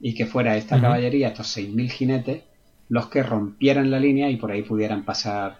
[0.00, 2.42] y que fuera esta caballería, estos 6.000 jinetes,
[2.88, 5.58] los que rompieran la línea y por ahí pudieran pasar,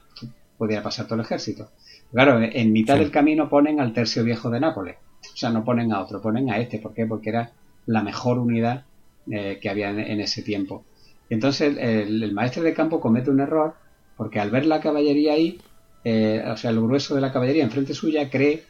[0.57, 1.71] pudiera pasar todo el ejército.
[2.11, 4.97] Claro, en mitad del camino ponen al tercio viejo de Nápoles.
[5.33, 6.79] O sea, no ponen a otro, ponen a este.
[6.79, 7.07] ¿Por qué?
[7.07, 7.53] Porque era
[7.87, 8.85] la mejor unidad
[9.31, 10.85] eh, que había en, ese tiempo.
[11.29, 13.75] Entonces el, maestro de campo comete un error
[14.17, 15.61] porque al ver la caballería ahí,
[16.05, 18.65] eh, o sea, el grueso de la caballería enfrente suya, cree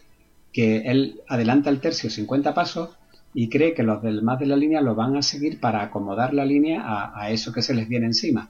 [0.52, 2.90] que él adelanta el tercio 50 pasos
[3.32, 6.34] y cree que los del más de la línea lo van a seguir para acomodar
[6.34, 6.82] la línea
[7.14, 8.48] a, eso que se les viene encima.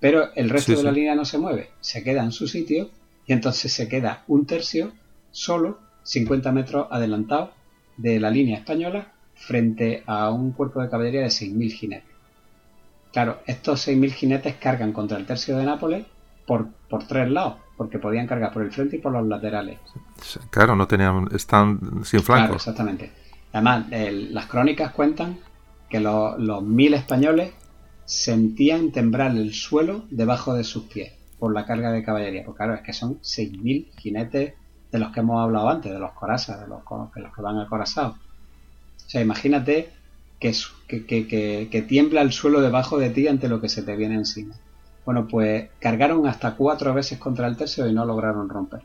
[0.00, 2.90] Pero el resto de la línea no se mueve, se queda en su sitio
[3.26, 4.92] y entonces se queda un tercio
[5.30, 7.52] solo 50 metros adelantado
[7.96, 12.10] de la línea española frente a un cuerpo de caballería de 6.000 jinetes.
[13.12, 16.06] Claro, estos 6.000 jinetes cargan contra el tercio de Nápoles
[16.46, 19.78] por, por tres lados, porque podían cargar por el frente y por los laterales.
[20.50, 22.24] Claro, no tenían, están sin flancos.
[22.24, 23.21] Claro, exactamente.
[23.52, 25.38] Además, las crónicas cuentan
[25.88, 27.52] que los, mil españoles
[28.06, 32.44] sentían temblar el suelo debajo de sus pies por la carga de caballería.
[32.44, 34.54] Porque claro, es que son 6.000 jinetes
[34.90, 36.80] de los que hemos hablado antes, de los corazas, de los,
[37.12, 38.16] que van acorazados.
[38.16, 39.90] O sea, imagínate
[40.38, 40.54] que,
[40.88, 44.54] que, que, tiembla el suelo debajo de ti ante lo que se te viene encima.
[45.04, 48.82] Bueno, pues cargaron hasta cuatro veces contra el tercio y no lograron romper.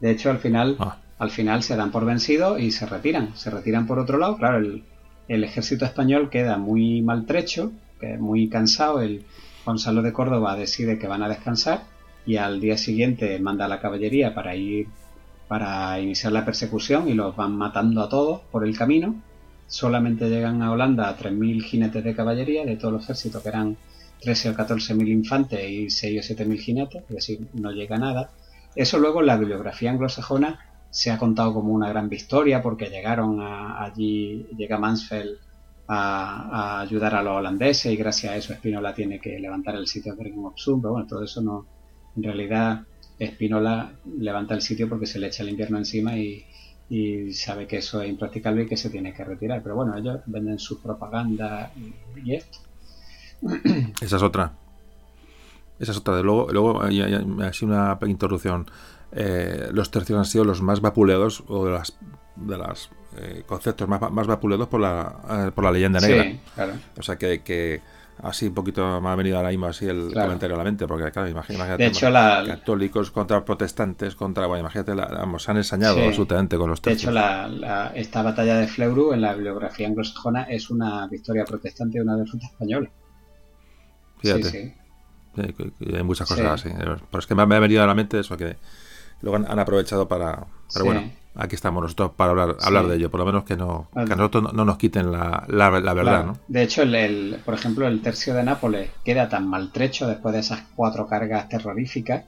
[0.00, 0.98] De hecho, al final, ah.
[1.22, 3.36] Al final se dan por vencidos y se retiran.
[3.36, 4.36] Se retiran por otro lado.
[4.38, 7.70] Claro, el, ejército español queda muy maltrecho,
[8.18, 9.00] muy cansado.
[9.00, 9.24] El
[9.64, 11.84] Gonzalo de Córdoba decide que van a descansar
[12.26, 14.88] y al día siguiente manda a la caballería para ir
[15.46, 19.14] para iniciar la persecución y los van matando a todos por el camino.
[19.68, 23.76] Solamente llegan a Holanda a 3.000 jinetes de caballería de todo el ejército, que eran
[24.22, 28.30] 13 o 14.000 infantes y 6 o 7.000 jinetes, es decir, no llega nada.
[28.74, 33.40] Eso luego en la bibliografía anglosajona se ha contado como una gran victoria porque llegaron
[33.40, 35.38] allí, llega Mansfeld
[35.88, 40.12] a, ayudar a los holandeses y gracias a eso Espinola tiene que levantar el sitio
[40.12, 40.42] de Bergen
[40.80, 41.66] pero bueno, todo eso no,
[42.14, 42.82] en realidad
[43.18, 46.44] Espinola levanta el sitio porque se le echa el invierno encima y,
[47.32, 49.62] sabe que eso es impracticable y que se tiene que retirar.
[49.62, 51.72] Pero bueno, ellos venden su propaganda
[52.22, 52.58] y, esto.
[54.02, 54.52] Esa es otra.
[55.78, 56.20] Esa es otra.
[56.20, 58.66] Luego, luego ha sido una interrupción.
[59.14, 61.98] Eh, los tercios han sido los más vapuleados o de las
[62.36, 66.32] de los eh, conceptos más, más vapuleados por la, eh, por la leyenda negra.
[66.98, 67.82] O sea que, que,
[68.22, 71.10] así un poquito me ha venido ahora mismo así el comentario a la mente, porque
[71.10, 75.58] claro, imagínate, de hecho, la, católicos contra protestantes, contra, bueno, imagínate, la, vamos, se han
[75.58, 77.12] ensañado absolutamente con los tercios.
[77.12, 81.98] De hecho, la, esta batalla de Fleuru en la bibliografía anglosajona es una victoria protestante
[81.98, 82.90] y una derrota española.
[84.20, 84.44] Fíjate.
[84.44, 84.74] Sí, sí.
[85.94, 86.68] Hay muchas cosas así.
[86.78, 88.56] Pero es que me ha venido a la mente eso, que
[89.22, 90.46] luego han, aprovechado para...
[90.72, 93.88] Pero bueno, aquí estamos nosotros para hablar, hablar de ello, por lo menos que no
[93.94, 96.26] que nosotros no, nos quiten la, la, verdad.
[96.26, 96.38] ¿no?
[96.48, 100.62] De hecho, el, por ejemplo, el tercio de Nápoles queda tan maltrecho después de esas
[100.74, 102.24] cuatro cargas terroríficas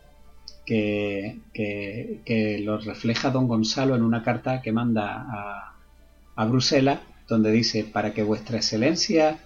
[0.64, 5.74] que, que, lo refleja don Gonzalo en una carta que manda a,
[6.36, 9.38] a Bruselas, donde dice, para que vuestra excelencia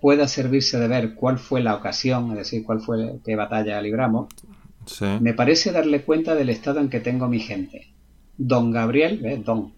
[0.00, 4.28] pueda servirse de ver cuál fue la ocasión, es decir, cuál fue qué batalla libramos,
[5.20, 7.88] me parece darle cuenta del estado en que tengo mi gente.
[8.36, 9.72] Don Gabriel, Don.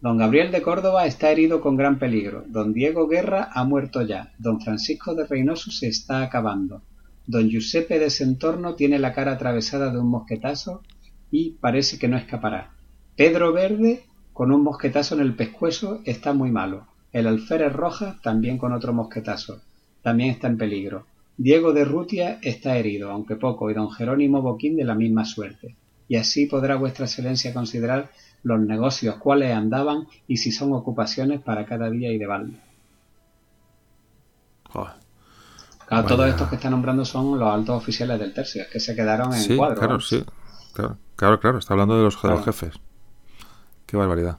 [0.00, 2.44] Don Gabriel de Córdoba está herido con gran peligro.
[2.46, 4.32] Don Diego Guerra ha muerto ya.
[4.38, 6.82] Don Francisco de Reynoso se está acabando.
[7.26, 10.82] Don Giuseppe de Sentorno tiene la cara atravesada de un mosquetazo
[11.30, 12.70] y parece que no escapará.
[13.16, 16.86] Pedro Verde, con un mosquetazo en el pescuezo, está muy malo.
[17.12, 19.60] El alférez Roja, también con otro mosquetazo.
[20.02, 21.06] También está en peligro.
[21.38, 25.76] Diego de Rutia está herido, aunque poco, y don Jerónimo Boquín de la misma suerte.
[26.08, 28.10] Y así podrá vuestra excelencia considerar
[28.42, 32.58] los negocios cuáles andaban y si son ocupaciones para cada día y de balde.
[35.86, 38.96] Claro, todos estos que está nombrando son los altos oficiales del tercio, es que se
[38.96, 39.78] quedaron en sí, cuadro.
[39.78, 40.24] Claro, sí,
[41.14, 42.74] claro, claro, está hablando de los, jefes.
[43.86, 44.38] Qué barbaridad.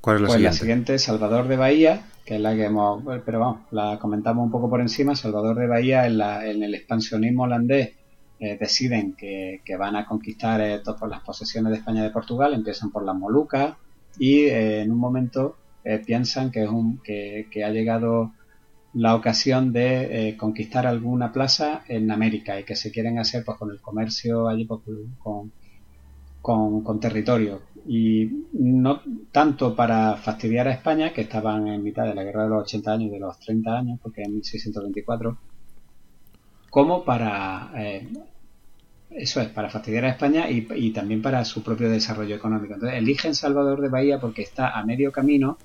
[0.00, 0.54] ¿Cuál es la pues siguiente?
[0.56, 4.50] La siguiente, Salvador de Bahía, que es la que hemos, pero vamos, la comentamos un
[4.50, 7.94] poco por encima, Salvador de Bahía en, la, en el expansionismo holandés
[8.38, 12.54] eh, deciden que, van a conquistar eh, todas las posesiones de España y de Portugal,
[12.54, 13.76] empiezan por las Molucas
[14.18, 15.56] y eh, en un momento
[16.06, 18.32] piensan que, es un, que, ha llegado
[18.94, 23.70] la ocasión de conquistar alguna plaza en América y que se quieren hacer pues, con
[23.70, 24.80] el comercio allí pues,
[25.18, 25.52] con,
[26.40, 32.14] con, con territorio y no tanto para fastidiar a España, que estaban en mitad de
[32.14, 35.36] la guerra de los 80 años y de los 30 años, porque en 1624,
[36.70, 38.08] como para, eh,
[39.10, 42.74] eso es, para fastidiar a España y, también para su propio desarrollo económico.
[42.74, 45.58] Entonces eligen Salvador de Bahía porque está a medio camino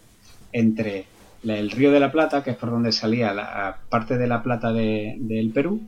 [0.52, 1.06] entre
[1.44, 4.74] el río de la Plata, que es por donde salía la parte de la plata
[4.74, 5.82] del Perú,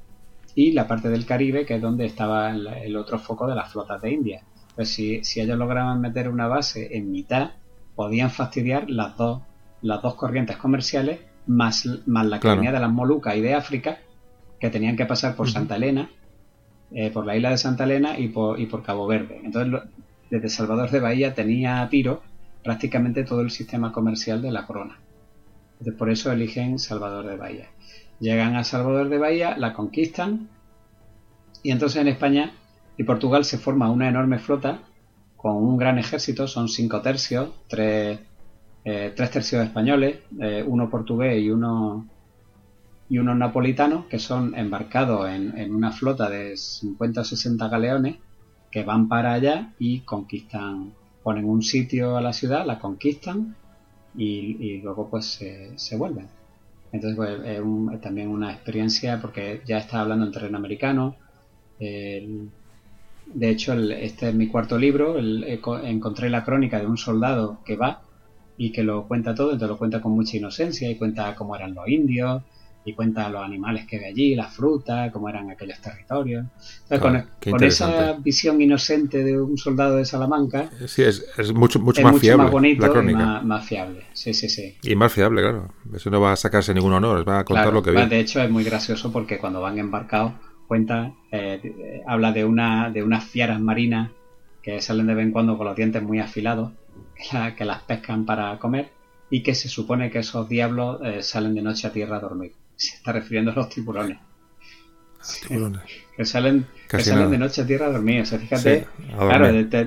[0.56, 4.02] y la parte del Caribe, que es donde estaba el, otro foco de las flotas
[4.02, 4.42] de India.
[4.80, 7.52] Pues si, si ellos lograban meter una base en mitad,
[7.96, 9.42] podían fastidiar las dos,
[9.82, 13.98] las dos corrientes comerciales, más, más la que venía de las Molucas y de África,
[14.58, 16.10] que tenían que pasar por Santa Elena,
[16.92, 19.42] eh, por la isla de Santa Elena y por, y por Cabo Verde.
[19.44, 19.82] Entonces,
[20.30, 22.24] desde Salvador de Bahía tenía a tiro
[22.64, 24.98] prácticamente todo el sistema comercial de la corona.
[25.74, 27.68] Entonces, por eso eligen Salvador de Bahía.
[28.22, 30.48] Llegan a Salvador de Bahía, la conquistan
[31.64, 32.54] y entonces en España
[33.00, 34.82] y Portugal se forma una enorme flota
[35.38, 38.20] con un gran ejército, son cinco tercios, tres,
[38.84, 42.06] eh, tercios españoles, eh, uno portugués y uno
[43.08, 48.18] y unos napolitanos que son embarcados en, en, una flota de 50 o 60 galeones
[48.70, 50.92] que van para allá y conquistan,
[51.24, 53.56] ponen un sitio a la ciudad, la conquistan
[54.14, 55.40] y, luego pues
[55.78, 56.28] se, vuelven.
[56.92, 61.16] Entonces pues, es, también una experiencia porque ya está hablando en terreno americano.
[63.34, 65.18] De hecho, este es mi cuarto libro.
[65.20, 68.02] encontré la crónica de un soldado que va
[68.58, 71.74] y que lo cuenta todo, entonces lo cuenta con mucha inocencia y cuenta cómo eran
[71.74, 72.44] los indios,
[72.86, 76.46] y cuenta los animales que ve allí, la fruta, cómo eran aquellos territorios.
[77.00, 82.44] con, esa visión inocente de un soldado de Salamanca, sí, es, mucho, mucho más fiable.
[82.44, 83.42] Más bonito la crónica.
[83.42, 84.06] más, fiable.
[84.14, 84.78] Sí, sí, sí.
[84.84, 85.74] Y más fiable, claro.
[85.94, 88.08] Eso no va a sacarse ningún honor, va a contar lo que ve.
[88.08, 90.34] De hecho, es muy gracioso porque cuando van embarcados,
[90.70, 94.12] cuenta, eh, habla de, una, de unas fieras marinas
[94.62, 96.74] que salen de vez en cuando con los dientes muy afilados,
[97.58, 98.92] que, las pescan para comer
[99.32, 102.54] y que se supone que esos diablos eh, salen de noche a tierra a dormir
[102.76, 104.20] se está refiriendo a los tiburones.
[105.48, 105.82] Tiburones.
[106.16, 108.22] que salen, que salen de noche a tierra a dormir.
[108.22, 109.86] O sea, fíjate, claro, te,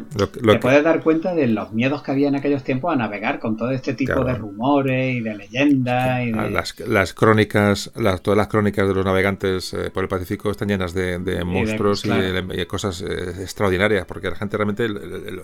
[0.58, 3.70] puedes dar cuenta de los miedos que había en aquellos tiempos a navegar con todo
[3.70, 6.26] este tipo de rumores y de leyendas.
[6.26, 6.86] Y de...
[6.86, 10.94] Las, crónicas, las, todas las crónicas de los navegantes eh, por el Pacífico están llenas
[10.94, 14.88] de, monstruos y de, cosas eh, extraordinarias, porque la gente realmente,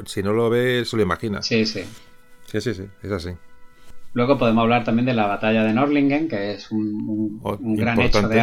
[0.06, 1.42] si no lo ve, se lo imagina.
[1.42, 1.82] Sí, sí.
[2.46, 3.30] Sí, sí, sí, es así.
[4.14, 8.26] Luego podemos hablar también de la batalla de Norlingen, que es un, oh, gran hecho
[8.26, 8.40] de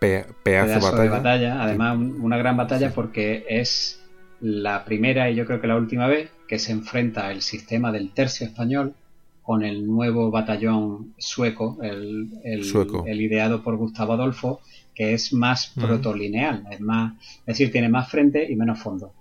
[0.00, 0.26] arma.
[0.42, 1.62] pedazo, de batalla.
[1.62, 4.00] Además, una gran batalla porque es
[4.40, 8.12] la primera y yo creo que la última vez que se enfrenta el sistema del
[8.12, 8.94] tercio español
[9.42, 14.60] con el nuevo batallón sueco, el, el, ideado por Gustavo Adolfo,
[14.94, 19.12] que es más protolineal, es más, es decir, tiene más frente y menos fondo.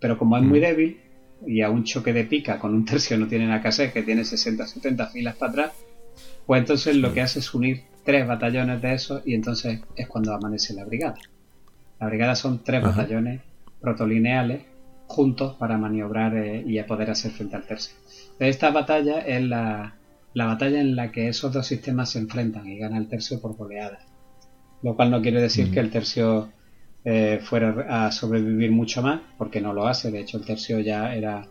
[0.00, 0.98] Pero como es muy débil,
[1.46, 4.02] y a un choque de pica con un tercio no tiene nada que hacer, que
[4.02, 5.72] tiene 60, 70 filas para atrás,
[6.46, 10.34] pues entonces lo que hace es unir tres batallones de esos y entonces es cuando
[10.34, 11.16] amanece la brigada.
[12.00, 13.40] La brigada son tres batallones
[13.80, 14.62] protolineales
[15.06, 17.94] juntos para maniobrar eh, y a poder hacer frente al tercio.
[18.38, 19.94] Esta batalla es la,
[20.34, 23.56] la batalla en la que esos dos sistemas se enfrentan y gana el tercio por
[23.56, 24.00] goleada.
[24.82, 26.50] Lo cual no quiere decir que el tercio
[27.04, 30.10] eh, fuera a sobrevivir mucho más, porque no lo hace.
[30.10, 31.46] De hecho, el tercio ya era,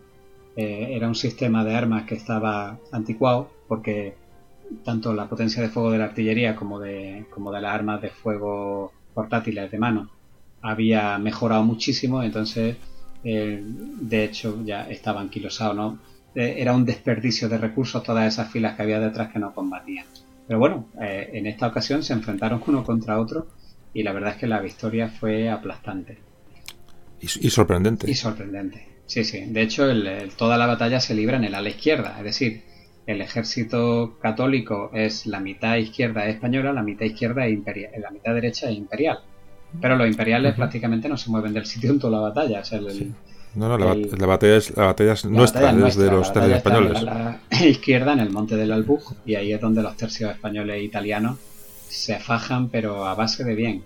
[0.56, 4.14] eh, era un sistema de armas que estaba anticuado, porque
[4.84, 8.10] tanto la potencia de fuego de la artillería como de, como de las armas de
[8.10, 10.10] fuego portátiles de mano
[10.64, 12.76] había mejorado muchísimo, entonces,
[13.22, 15.98] eh, de hecho, ya estaba anquilosado, ¿no?
[16.34, 20.04] era un desperdicio de recursos todas esas filas que había detrás que no combatían.
[20.48, 23.46] Pero bueno, en esta ocasión se enfrentaron uno contra otro
[23.92, 26.18] y la verdad es que la victoria fue aplastante.
[27.20, 28.10] Y, sorprendente.
[28.10, 29.44] Y sorprendente, sí, sí.
[29.46, 29.86] De hecho,
[30.36, 32.64] toda la batalla se libra en el ala izquierda, es decir,
[33.06, 38.34] el ejército católico es la mitad izquierda española, la mitad izquierda es imperial, la mitad
[38.34, 39.18] derecha es imperial.
[39.80, 42.62] Pero los imperiales prácticamente no se mueven del sitio en toda la batalla.
[43.54, 47.02] no, no, la, batalla es, la batalla es nuestra, es de los tercios españoles.
[47.02, 50.84] la izquierda, en el monte del Albuj, y ahí es donde los tercios españoles e
[50.84, 51.38] italianos
[51.88, 53.82] se fajan, pero a base de bien.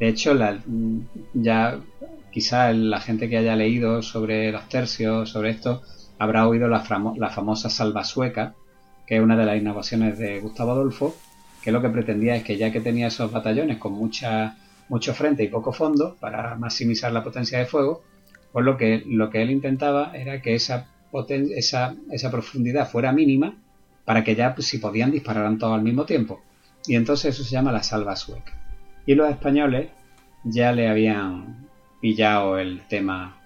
[0.00, 0.58] De hecho, la,
[1.34, 1.78] ya
[2.30, 5.82] quizá la gente que haya leído sobre los tercios, sobre esto,
[6.18, 8.54] habrá oído la, famosa salva sueca,
[9.06, 11.14] que es una de las innovaciones de Gustavo Adolfo,
[11.62, 14.56] que lo que pretendía es que ya que tenía esos batallones con mucha,
[14.88, 18.02] mucho frente y poco fondo para maximizar la potencia de fuego,
[18.52, 20.88] pues lo que, lo que él intentaba era que esa,
[21.56, 23.54] esa, esa profundidad fuera mínima
[24.04, 26.42] para que ya pues, si podían dispararan todos al mismo tiempo.
[26.86, 28.52] Y entonces eso se llama la salva sueca.
[29.04, 29.90] Y los españoles
[30.44, 31.68] ya le habían
[32.00, 33.37] pillado el tema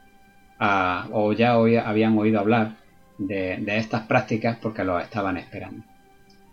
[1.12, 2.76] o ya habían oído hablar
[3.18, 5.84] de, estas prácticas porque lo estaban esperando.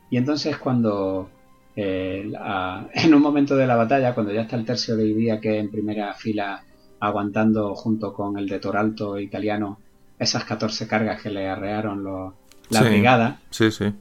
[0.10, 1.30] Y entonces cuando
[1.76, 2.32] eh,
[2.94, 5.72] en un momento de la batalla, cuando ya está el tercio de Ibía que en
[5.72, 6.64] primera fila
[7.00, 9.80] aguantando junto con el de Toralto italiano
[10.18, 12.34] esas 14 cargas que le arrearon los,
[12.70, 13.40] la brigada,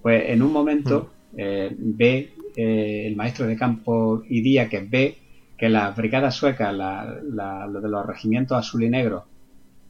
[0.03, 1.37] pues en un momento mm.
[1.39, 5.19] eh, ve eh, el maestro de campo Iría que ve
[5.57, 9.27] que las brigadas suecas, la, lo de los regimientos azul y negro,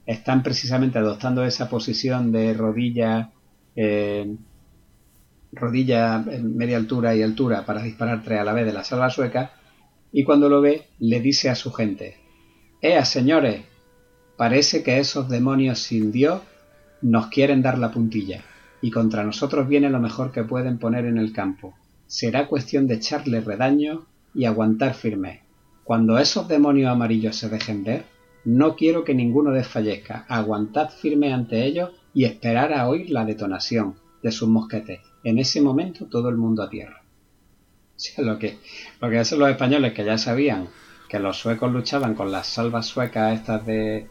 [0.09, 3.31] están precisamente adoptando esa posición de rodilla,
[3.77, 4.37] eh,
[5.53, 9.11] rodilla en media altura y altura para disparar tres a la vez de la salva
[9.11, 9.53] sueca,
[10.11, 12.17] y cuando lo ve le dice a su gente,
[12.81, 13.65] ¡Ea, señores!
[14.39, 16.41] Parece que esos demonios sin Dios
[17.03, 18.43] nos quieren dar la puntilla,
[18.81, 21.75] y contra nosotros viene lo mejor que pueden poner en el campo.
[22.07, 25.43] Será cuestión de echarle redaño y aguantar firme.
[25.85, 28.07] Cuando esos demonios amarillos se dejen ver,
[28.45, 30.25] no quiero que ninguno desfallezca.
[30.29, 35.01] Aguantad firme ante ellos y esperar a oír la detonación de sus mosquetes.
[35.25, 37.03] En ese momento todo el mundo a tierra.
[38.19, 38.59] lo que,
[39.01, 40.69] lo que hacen los españoles que ya sabían
[41.09, 44.07] que los suecos luchaban con las salvas suecas estas de,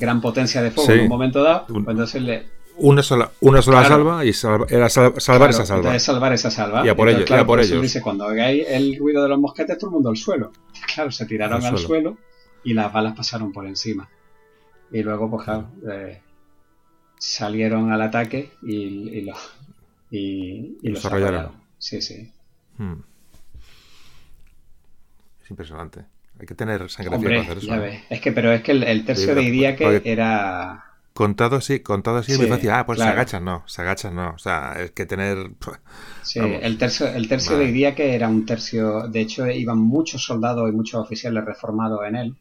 [0.00, 2.46] gran potencia de fuego en un momento dado, pues entonces le,
[2.78, 4.32] una sola, una sola salva y
[4.68, 5.98] era salvar esa salva.
[5.98, 6.84] salvar esa salva.
[6.84, 7.80] Y a por, ellos, por ellos.
[7.80, 10.52] Dice, cuando veáis el ruido de los mosquetes, todo el mundo al suelo.
[10.94, 12.16] Claro, se tiraron al, suelo.
[12.66, 14.08] Y las balas pasaron por encima.
[14.90, 16.20] Y luego, pues claro, eh,
[17.18, 19.38] salieron al ataque y, y los
[20.10, 21.52] y, y, los arrollaron.
[21.78, 22.32] Sí, sí.
[22.76, 23.00] Hmm.
[25.42, 26.04] Es impresionante.
[26.38, 27.66] Hay que tener sangre para hacer eso.
[27.68, 30.86] Ya Es que, pero es que el, tercio de Idiaque era
[31.16, 34.32] Contado así, contado así me decía, ah, pues se agachan, no, se agachan, no.
[34.34, 35.50] O sea, es que tener.
[36.22, 40.24] Sí, el tercio, el tercio de día que era un tercio, de hecho, iban muchos
[40.24, 42.36] soldados y muchos oficiales reformados en él.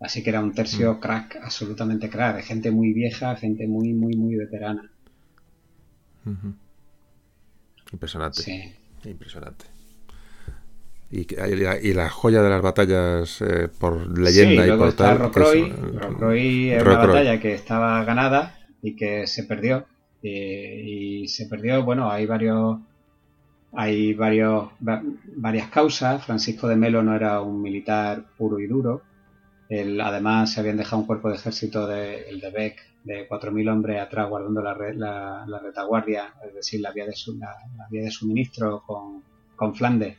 [0.00, 1.00] Así que era un tercio mm.
[1.00, 4.90] crack, absolutamente crack, de gente muy vieja, gente muy, muy, muy veterana.
[7.92, 8.42] Impresionante.
[8.42, 8.74] Sí.
[9.04, 9.64] Impresionante.
[11.10, 15.18] Y, y, la, joya de las batallas eh, por leyenda y por tal.
[15.18, 19.86] Rocroi, Rocroi es una batalla que estaba ganada y que se perdió.
[20.22, 22.78] Y, se perdió, bueno, hay varios.
[23.72, 26.24] Hay varios, varias causas.
[26.24, 29.02] Francisco de Melo no era un militar puro y duro.
[29.70, 34.00] Además, se habían dejado un cuerpo de ejército, de, el de Beck, de 4.000 hombres
[34.00, 34.74] atrás guardando la,
[35.46, 39.22] la, retaguardia, es decir, la vía de, la, vía de suministro con,
[39.56, 40.16] con Flandes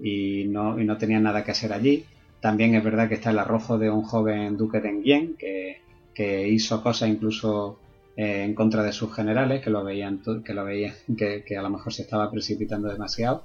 [0.00, 2.04] y no, y no tenía nada que hacer allí.
[2.40, 5.82] También es verdad que está el arrojo de un joven duque de Enghien que,
[6.14, 7.78] que hizo cosas incluso
[8.16, 11.62] eh, en contra de sus generales, que lo veían, que, lo veían que, que, a
[11.62, 13.44] lo mejor se estaba precipitando demasiado.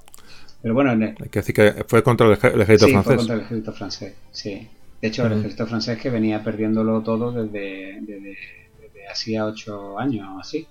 [0.62, 3.04] Pero bueno, Hay que decir que fue contra el, ejército sí, francés.
[3.04, 4.68] Fue contra el ejército francés, sí.
[5.04, 8.38] De hecho, el ejército francés que venía perdiéndolo todo desde, desde,
[8.80, 10.66] desde hacía ocho años o así.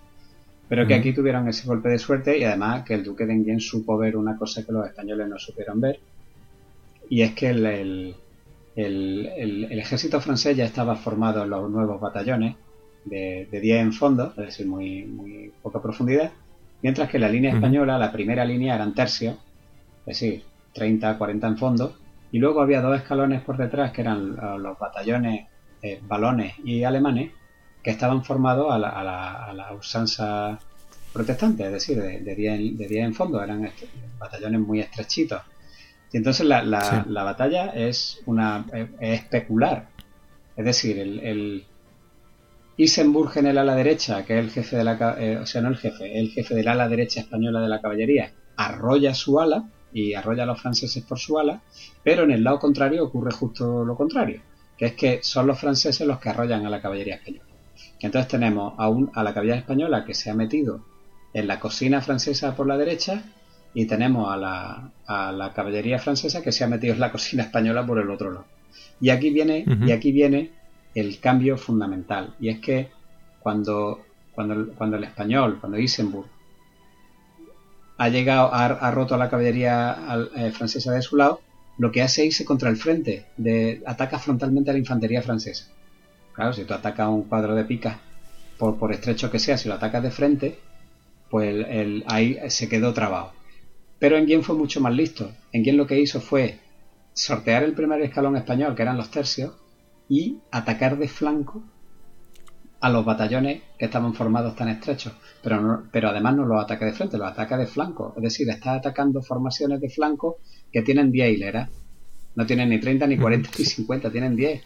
[0.68, 3.60] Pero que aquí tuvieron ese golpe de suerte y además que el duque de Enghien
[3.60, 6.00] supo ver una cosa que los españoles no supieron ver.
[7.12, 8.16] Y es que el,
[8.76, 12.56] ejército francés ya estaba formado en los nuevos batallones
[13.06, 16.32] de, 10 en fondo, es decir, muy, muy poca profundidad,
[16.82, 19.36] mientras que la línea española, la primera línea eran tercios,
[20.08, 21.96] es decir, 30, 40 en fondo,
[22.34, 25.46] y luego había dos escalones por detrás que eran los batallones
[25.84, 27.32] eh, balones y alemanes,
[27.84, 30.58] que estaban formados a la, a la, usanza
[31.14, 33.70] protestante, es decir, de 10 de en fondo, eran
[34.18, 35.44] batallones muy estrechitos.
[36.12, 38.66] Y entonces la, la, batalla es una
[39.00, 39.90] especular,
[40.56, 41.66] es decir, el, el
[42.78, 45.70] Isenburg en el ala derecha, que es el jefe de la eh, o sea, no
[45.70, 50.14] el jefe, el jefe del ala derecha española de la caballería, arrolla su ala y
[50.14, 51.62] arrolla a los franceses por su ala,
[52.04, 54.42] pero en el lado contrario ocurre justo lo contrario,
[54.78, 57.46] que es que son los franceses los que arrollan a la caballería española.
[58.00, 60.86] Entonces tenemos a, a la caballería española que se ha metido
[61.34, 63.24] en la cocina francesa por la derecha
[63.74, 67.44] y tenemos a la, a la caballería francesa que se ha metido en la cocina
[67.44, 68.46] española por el otro lado.
[69.00, 70.52] Y aquí viene, y aquí viene
[70.94, 72.36] el cambio fundamental.
[72.40, 72.90] Y es que
[73.40, 74.02] cuando,
[74.34, 76.28] cuando, cuando el español, cuando Isenburg
[77.98, 79.98] ha llegado, ha, roto a la caballería
[80.36, 81.42] eh, francesa de su lado,
[81.78, 85.68] lo que hace es irse contra el frente, de, ataca frontalmente a la infantería francesa.
[86.34, 88.00] Claro, si tú atacas un cuadro de pica,
[88.58, 90.60] por, por estrecho que sea, si lo atacas de frente,
[91.30, 91.66] pues
[92.08, 93.34] ahí se quedó trabado.
[94.00, 95.32] Pero Enguien fue mucho más listo.
[95.52, 96.60] Enguien lo que hizo fue
[97.14, 99.54] sortear el primer escalón español, que eran los tercios,
[100.10, 101.64] y atacar de flanco
[102.84, 105.14] a los batallones que estaban formados tan estrechos.
[105.42, 108.14] Pero, pero además no los ataca de frente, los ataca de flanco.
[108.18, 110.40] Es decir, está atacando formaciones de flanco
[110.70, 111.70] que tienen 10 hileras.
[112.36, 114.64] No tienen ni 30, ni 40, ni 50, tienen 10.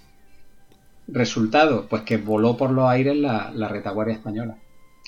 [1.10, 4.58] Resultado, pues que voló por los aires la, retaguardia española.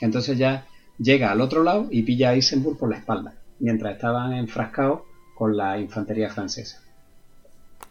[0.02, 0.68] Entonces ya
[1.00, 5.02] llega al otro lado y pilla a Isenburg por la espalda, mientras estaban enfrascados
[5.34, 6.80] con la infantería francesa.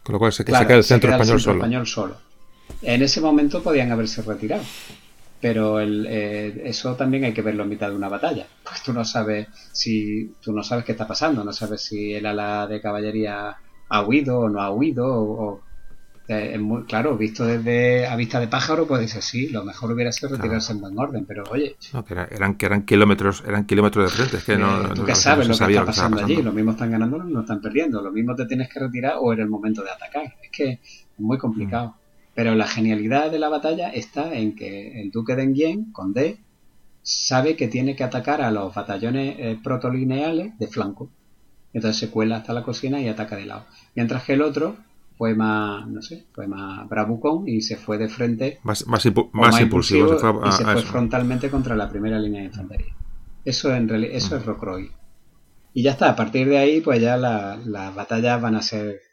[0.01, 2.15] Con lo cual se, queda el centro, español, solo.
[2.81, 4.63] En ese momento podían haberse retirado,
[5.41, 8.45] pero el, eh, eso también hay que verlo en mitad de una batalla.
[8.63, 12.25] Pues tú no sabes si tú no sabes qué está pasando, no sabes si el
[12.25, 13.55] ala de caballería
[13.89, 15.61] ha huido o no ha huido, o,
[16.27, 19.93] eh, es muy, claro, visto desde a vista de pájaro, pues dice sí, lo mejor
[19.93, 21.75] hubiera sido retirarse en buen orden, pero oye.
[22.05, 25.15] que eran, que eran kilómetros, eran kilómetros de frente, es que no, eh, tú que
[25.15, 28.35] sabes lo que está pasando allí, lo mismo están ganando, no están perdiendo, lo mismo
[28.35, 30.35] te tienes que retirar o era el momento de atacar.
[30.43, 30.79] Es que es
[31.17, 31.87] muy complicado.
[31.87, 32.08] Mm.
[32.39, 36.39] Pero la genialidad de la batalla está en que el duque de Enghien, con D,
[37.01, 41.09] sabe que tiene que atacar a los batallones eh, protolineales de flanco.
[41.73, 43.65] Entonces se cuela hasta la cocina y ataca de lado.
[43.93, 44.77] Mientras que el otro
[45.17, 48.59] fue más, no sé, fue más bravucón y se fue de frente.
[48.63, 50.15] Más, más, impulsivo.
[50.45, 52.95] y se fue frontalmente contra la primera línea de infantería.
[53.43, 54.89] Eso, en eso es Rocroi.
[55.73, 59.08] Y ya está, a partir de ahí, pues ya las batallas van a ser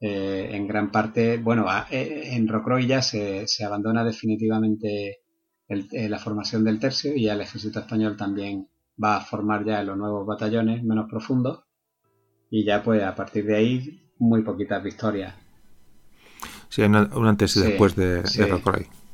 [0.00, 5.20] eh, en gran parte, bueno, eh, en Rocroi ya se, se abandona definitivamente
[5.68, 8.68] eh, la formación del tercio y ya el ejército español también
[9.02, 11.64] va a formar ya los nuevos batallones menos profundos
[12.50, 15.34] y ya pues a partir de ahí muy poquitas victorias.
[16.68, 18.22] Sí, hay una, antes y después de,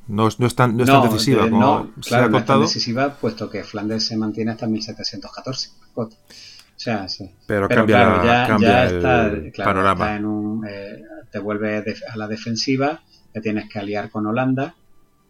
[0.09, 2.60] No, no, es tan, no es tan decisiva como se ha contado.
[2.60, 5.70] No es decisiva puesto que Flandes se mantiene hasta 1714.
[6.81, 7.31] O sea, sí.
[7.47, 10.17] Pero, cambia, ya, cambia el panorama.
[10.17, 13.02] En un, eh, te vuelve a la defensiva,
[13.34, 14.75] te tienes que aliar con Holanda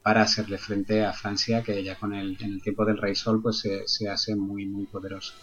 [0.01, 3.43] para hacerle frente a Francia, que ya con el, en el tiempo del Rey Sol
[3.43, 5.35] pues se, se hace muy, muy poderoso.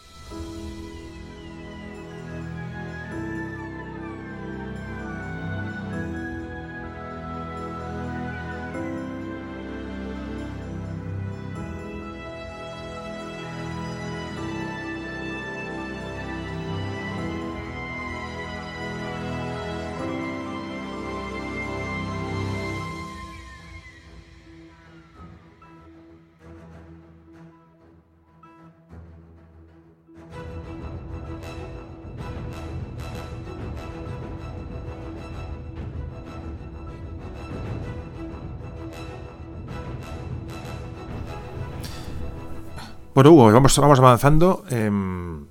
[43.18, 44.64] Bueno, Hugo, vamos, vamos avanzando.
[44.70, 45.44] Em,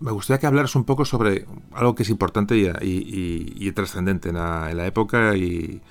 [0.00, 4.86] me gustaría que hablaras un poco sobre algo que es importante y, trascendente en la,
[4.86, 5.82] época y,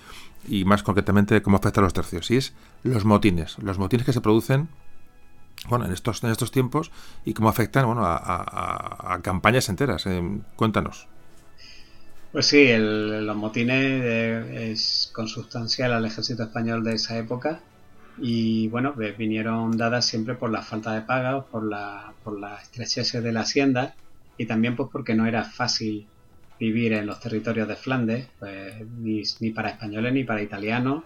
[0.65, 2.31] más concretamente cómo afecta a los tercios.
[2.31, 3.59] Y es los motines.
[3.59, 4.67] Los motines que se producen
[5.69, 6.91] en, estos, tiempos
[7.23, 10.07] y cómo afectan bueno, a, campañas enteras.
[10.07, 11.07] Em, cuéntanos.
[12.31, 14.03] Pues sí, los motines
[14.55, 17.61] es consustancial al ejército español de esa época
[18.17, 22.55] y bueno, pues vinieron dadas siempre por la falta de paga, por la, por la
[22.55, 23.95] estrechez de la hacienda
[24.37, 26.07] y también pues porque no era fácil
[26.59, 31.03] vivir en los territorios de Flandes, pues, ni, ni, para españoles, ni para italianos,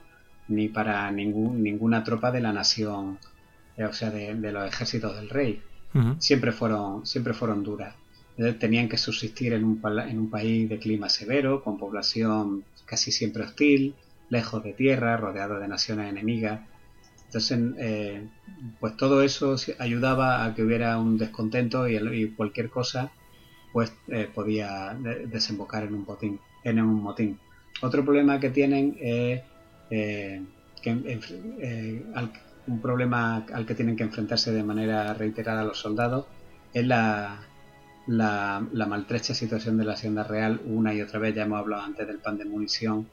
[0.47, 3.17] ni para ningún, ninguna tropa de la nación,
[3.77, 5.61] eh, o sea, de, los ejércitos del rey.
[6.19, 7.95] Siempre fueron, siempre fueron duras.
[8.59, 13.43] tenían que subsistir en un, en un país de clima severo, con población casi siempre
[13.43, 13.95] hostil,
[14.29, 16.61] lejos de tierra, rodeado de naciones enemigas.
[17.29, 18.27] Entonces, eh,
[18.79, 23.11] pues todo eso ayudaba a que hubiera un descontento y, cualquier cosa
[23.71, 27.37] pues eh, podía desembocar en un botín, en un motín.
[27.83, 29.41] Otro problema que tienen es
[29.91, 30.41] eh,
[30.81, 32.01] que
[32.65, 36.25] un problema al que tienen que enfrentarse de manera reiterada los soldados
[36.73, 37.41] es la,
[38.07, 41.35] maltrecha situación de la hacienda real una y otra vez.
[41.35, 43.07] Ya hemos hablado antes del pan de munición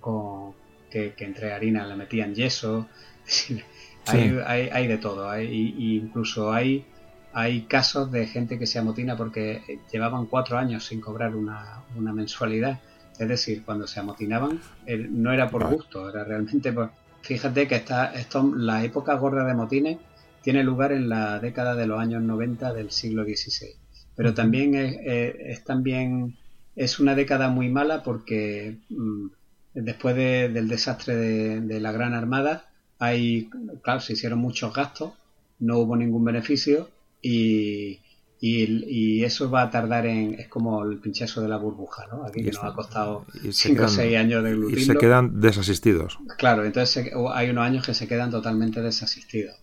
[0.00, 0.52] con,
[0.90, 2.88] que, que entre harina le metían yeso,
[4.06, 5.28] hay, de todo.
[5.28, 6.84] Hay, incluso hay,
[7.32, 12.80] hay casos de gente que se amotina porque llevaban cuatro años sin cobrar una, mensualidad.
[13.18, 16.90] Es decir, cuando se amotinaban eh, no era por gusto, era realmente por...
[17.22, 19.98] Fíjate que esta, esto, la época gorda de motines
[20.42, 23.70] tiene lugar en la década de los años 90 del siglo XVI.
[24.14, 26.36] Pero también es, también
[26.76, 29.26] es una década muy mala porque mm,
[29.74, 32.68] después del desastre de, la Gran Armada
[33.04, 33.48] hay,
[33.82, 35.12] claro, se hicieron muchos gastos,
[35.60, 36.88] no hubo ningún beneficio
[37.22, 38.00] y,
[38.40, 42.24] y, eso va a tardar en, es como el pinchazo de la burbuja, ¿no?
[42.24, 44.82] Aquí que nos ha costado 5 o 6 años de glutirlo.
[44.82, 46.18] Y se quedan desasistidos.
[46.36, 49.56] Claro, entonces hay unos años que se quedan totalmente desasistidos.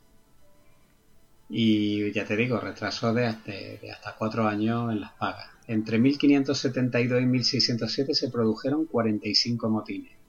[1.49, 5.47] Y ya te digo, retraso de, de hasta 4 años en las pagas.
[5.67, 10.20] Entre 1572 y 1607 se produjeron 45 motines.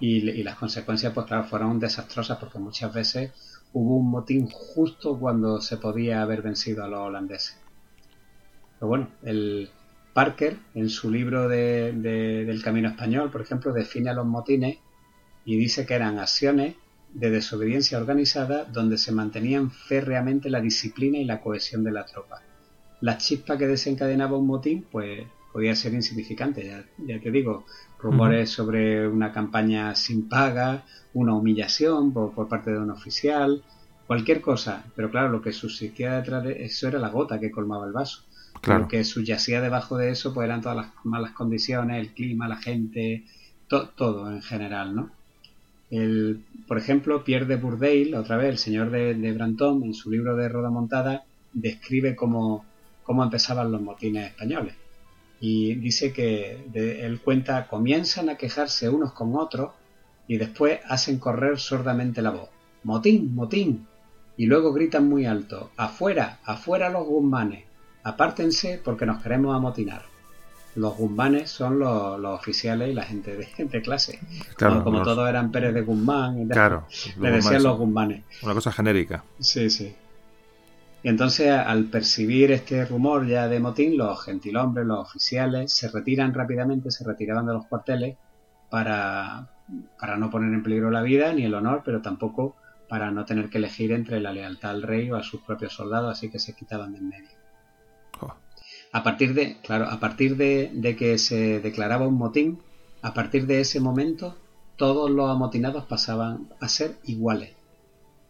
[0.00, 3.32] Y, las consecuencias, pues claro, fueron desastrosas porque muchas veces
[3.72, 7.58] hubo un motín justo cuando se podía haber vencido a los holandeses.
[8.78, 9.70] Pero bueno, el
[10.12, 14.78] Parker, en su libro de, del Camino Español, por ejemplo, define a los motines
[15.44, 16.76] y dice que eran acciones
[17.14, 22.42] de desobediencia organizada donde se mantenían férreamente la disciplina y la cohesión de la tropa.
[23.00, 27.66] La chispa que desencadenaba un motín, pues podía ser insignificante, ya, ya te digo,
[27.98, 33.62] rumores sobre una campaña sin paga, una humillación por, por, parte de un oficial,
[34.06, 34.84] cualquier cosa.
[34.96, 38.24] Pero claro, lo que subsistía detrás de eso era la gota que colmaba el vaso.
[38.64, 42.58] Lo que subyacía debajo de eso pues eran todas las malas condiciones, el clima, la
[42.58, 43.24] gente,
[43.68, 45.10] todo en general, ¿no?
[45.90, 50.10] El, por ejemplo, Pierre de Bourdeil, otra vez, el señor de, de Brantón, en su
[50.10, 52.64] libro de Roda Montada, describe cómo,
[53.02, 54.74] cómo empezaban los motines españoles.
[55.42, 59.72] Y dice que él cuenta, comienzan a quejarse unos con otros
[60.26, 62.48] y después hacen correr sordamente la voz.
[62.84, 63.86] Motín, motín.
[64.36, 67.64] Y luego gritan muy alto, afuera, afuera los guzmanes,
[68.02, 70.12] apártense porque nos queremos amotinar
[70.74, 74.18] los guzmanes son los, oficiales y la gente de, clase.
[74.58, 76.86] como, todos eran Pérez de Guzmán, claro,
[77.20, 78.24] le decían los guzmanes.
[78.42, 79.24] Una cosa genérica.
[79.38, 79.94] Sí, sí.
[81.02, 86.32] Y entonces, al percibir este rumor ya de motín, los gentilhombres, los oficiales, se retiran
[86.32, 88.16] rápidamente, se retiraban de los cuarteles
[88.70, 89.48] para,
[89.98, 92.56] para no poner en peligro la vida ni el honor, pero tampoco
[92.88, 96.12] para no tener que elegir entre la lealtad al rey o a sus propios soldados,
[96.12, 97.30] así que se quitaban de en medio.
[98.92, 102.60] A partir de, claro, a partir de, que se declaraba un motín,
[103.00, 104.36] a partir de ese momento,
[104.76, 107.54] todos los amotinados pasaban a ser iguales.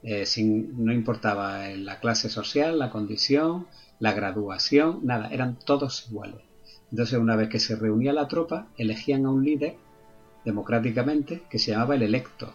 [0.03, 3.67] Eh, sin, no importaba la clase social, la condición,
[4.01, 6.41] la graduación, nada, eran todos iguales.
[6.91, 9.77] Entonces, una vez que se reunía la tropa, elegían a un líder
[10.45, 12.53] democráticamente que se llamaba el electo.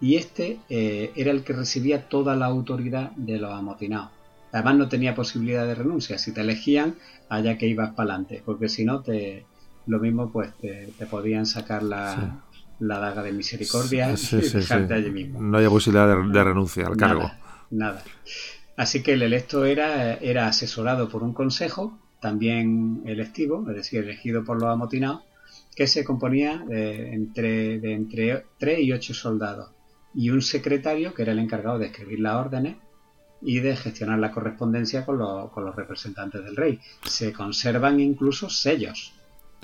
[0.00, 4.10] Y este eh, era el que recibía toda la autoridad de los amotinados.
[4.52, 6.18] Además no tenía posibilidad de renuncia.
[6.18, 6.94] Si te elegían,
[7.28, 8.42] allá que ibas para adelante.
[8.44, 9.44] Porque si no, te,
[9.86, 12.42] lo mismo pues te, podían sacar la,
[12.80, 15.40] daga de misericordia y dejarte allí mismo.
[15.40, 17.30] No había posibilidad de, renuncia al cargo.
[17.70, 18.02] Nada.
[18.76, 24.44] Así que el electo era, era asesorado por un consejo, también electivo, es decir, elegido
[24.44, 25.22] por los amotinados,
[25.76, 29.70] que se componía de entre, de entre 3 y 8 soldados
[30.14, 32.76] y un secretario que era el encargado de escribir las órdenes
[33.42, 35.18] y de gestionar la correspondencia con,
[35.48, 36.80] con los representantes del rey.
[37.04, 39.14] Se conservan incluso sellos.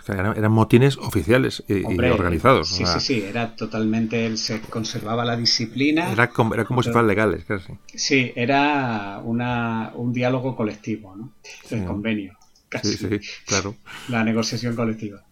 [0.08, 2.68] Eran, motines oficiales y, organizados.
[2.68, 6.12] Sí, sí, sí, era totalmente, se conservaba la disciplina.
[6.12, 7.72] Era como, era como si fueran legales, casi.
[7.94, 11.32] Sí, era una, un diálogo colectivo, ¿no?
[11.70, 12.36] El convenio.
[12.68, 12.96] Casi.
[12.96, 13.74] Sí, sí, claro.
[14.08, 15.24] La negociación colectiva.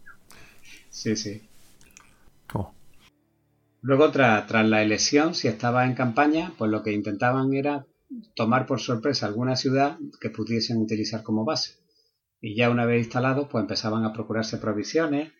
[0.90, 1.42] Sí, sí.
[2.52, 2.72] Oh.
[3.82, 7.86] Luego, tras la elección, si estaba en campaña, pues lo que intentaban era
[8.34, 11.83] tomar por sorpresa alguna ciudad que pudiesen utilizar como base.
[12.46, 15.32] Y ya una vez instalado, pues empezaban a procurarse provisiones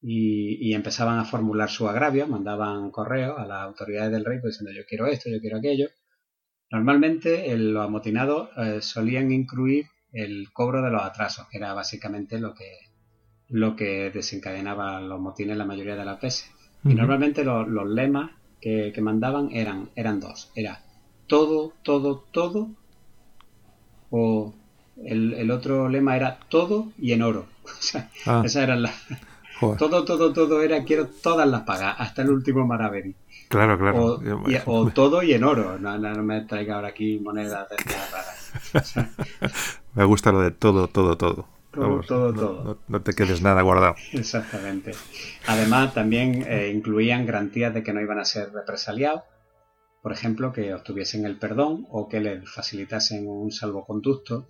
[0.00, 4.72] y, empezaban a formular su agravio, mandaban correos a las autoridades del rey pues, diciendo
[4.74, 5.90] yo quiero esto, yo quiero aquello.
[6.70, 12.54] Normalmente los amotinados eh, solían incluir el cobro de los atrasos, que era básicamente lo
[12.54, 12.70] que,
[13.50, 16.50] lo que desencadenaba los motines la mayoría de las veces.
[16.84, 18.30] Y normalmente los, lemas
[18.62, 20.50] que, que, mandaban eran, eran dos.
[20.54, 20.86] Era
[21.26, 22.70] todo, todo, todo.
[24.08, 24.54] O
[25.04, 27.46] el, otro lema era todo y en oro.
[27.70, 28.42] O sea, ah.
[28.44, 28.94] esas eran las...
[29.78, 33.14] Todo, todo, todo era quiero todas las pagas, hasta el último Maraveri.
[33.48, 34.18] Claro, claro.
[34.66, 35.78] O, todo y en oro.
[35.78, 37.68] No, no, me traiga ahora aquí monedas
[38.72, 38.94] raras.
[39.94, 41.46] me gusta lo de todo, todo, todo.
[41.70, 42.78] Todo, todo, todo.
[42.88, 43.94] No, te quedes nada guardado.
[44.12, 44.92] Exactamente.
[45.46, 49.22] Además, también eh, incluían garantías de que no iban a ser represaliados
[50.02, 54.48] por ejemplo, que obtuviesen el perdón o que les facilitasen un salvoconducto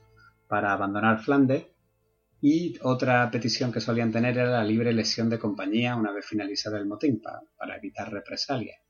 [0.50, 1.66] para abandonar Flandes.
[2.42, 6.78] Y otra petición que solían tener era la libre lesión de compañía una vez finalizada
[6.78, 8.80] el motín, para, evitar represalias.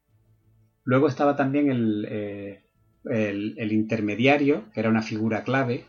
[0.85, 1.69] Luego estaba también
[2.09, 2.65] eh,
[3.05, 5.85] el, el, intermediario, que era una figura clave,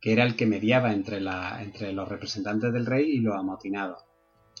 [0.00, 4.02] que era el que mediaba entre, la, entre los representantes del rey y los amotinados.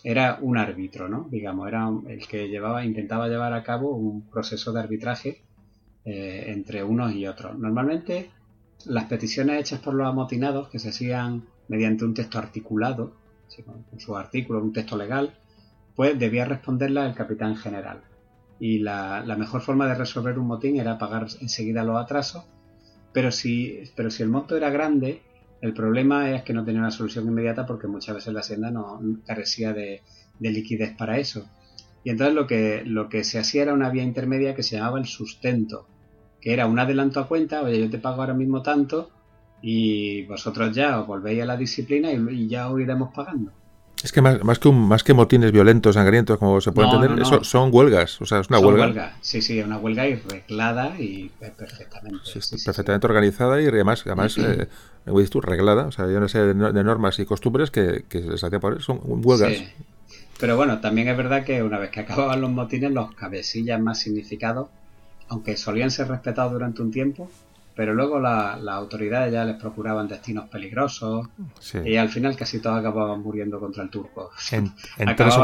[0.04, 1.28] Era un árbitro, ¿no?
[1.30, 5.42] Digamos, era el que llevaba, intentaba llevar a cabo un proceso de arbitraje
[6.04, 7.58] eh, entre unos y otros.
[7.58, 8.30] Normalmente
[8.86, 13.14] las peticiones hechas por los amotinados, que se hacían mediante un texto articulado,
[13.64, 15.34] con, su artículo, un texto legal,
[15.94, 18.02] pues debía responderla el capitán general.
[18.58, 22.44] Y la, mejor forma de resolver un motín era pagar enseguida los atrasos,
[23.12, 25.22] pero si, pero si el monto era grande,
[25.60, 29.00] el problema es que no tenía una solución inmediata porque muchas veces la hacienda no
[29.26, 30.02] carecía de,
[30.38, 31.48] de liquidez para eso.
[32.02, 34.98] Y entonces lo que, lo que se hacía era una vía intermedia que se llamaba
[34.98, 35.86] el sustento,
[36.40, 39.10] que era un adelanto a cuenta, oye, yo te pago ahora mismo tanto
[39.62, 43.52] y vosotros ya os volvéis a la disciplina y, ya os iremos pagando.
[44.02, 47.26] Es que más, más, que un, más que motines violentos, sangrientos, como se puede entender,
[47.44, 48.18] son huelgas.
[48.22, 49.14] O sea, es una huelga.
[49.20, 52.18] Sí, sí, una huelga irreglada y perfectamente.
[52.64, 54.68] perfectamente organizada y además, además eh,
[55.30, 58.42] tú, reglada, o sea, había una serie de, normas y costumbres que, que se les
[58.42, 59.64] hacía por son huelgas.
[60.38, 63.98] Pero bueno, también es verdad que una vez que acababan los motines, los cabecillas más
[63.98, 64.68] significados,
[65.30, 67.30] aunque solían ser respetados durante un tiempo,
[67.74, 71.28] pero luego las autoridades ya les procuraban destinos peligrosos
[71.84, 74.32] y al final casi todos acababan muriendo contra el turco.
[74.50, 74.74] En,
[75.16, 75.36] tres,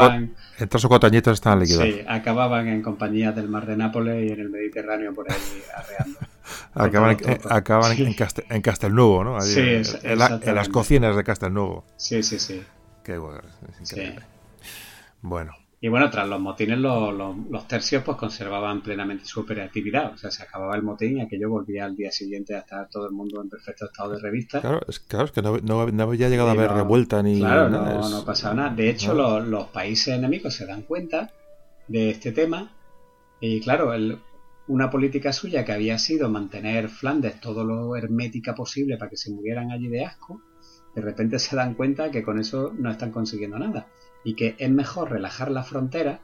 [0.85, 1.87] o cuatro, añitos estaban liquidados.
[1.87, 5.37] Sí, acababan en compañías del mar de Nápoles y en el Mediterráneo por ahí
[5.75, 6.19] arreando.
[6.75, 7.17] acaban,
[7.49, 8.15] acaban en,
[8.49, 9.41] en, Castelnuovo, ¿no?
[9.41, 11.85] sí, en, las cocinas de Castelnuovo.
[11.95, 12.61] Sí, sí, sí.
[13.03, 13.41] Qué bueno,
[13.71, 14.21] es increíble.
[15.21, 20.11] Bueno, y bueno, tras los motines, los, tercios pues conservaban plenamente su operatividad.
[20.11, 23.05] O sea, se acababa el motín y aquello volvía al día siguiente a estar todo
[23.05, 24.59] el mundo en perfecto estado de revista.
[24.59, 27.93] Claro, es, claro, es que no, no, había llegado a haber revuelta ni claro, nada.
[27.93, 28.69] No, no pasaba nada.
[28.73, 31.31] De hecho, los, países enemigos se dan cuenta
[31.87, 32.71] de este tema.
[33.39, 33.93] Y claro,
[34.67, 39.31] una política suya que había sido mantener Flandes todo lo hermética posible para que se
[39.31, 40.41] murieran allí de asco,
[40.95, 43.85] de repente se dan cuenta que con eso no están consiguiendo nada
[44.27, 46.19] y que es mejor relajar la frontera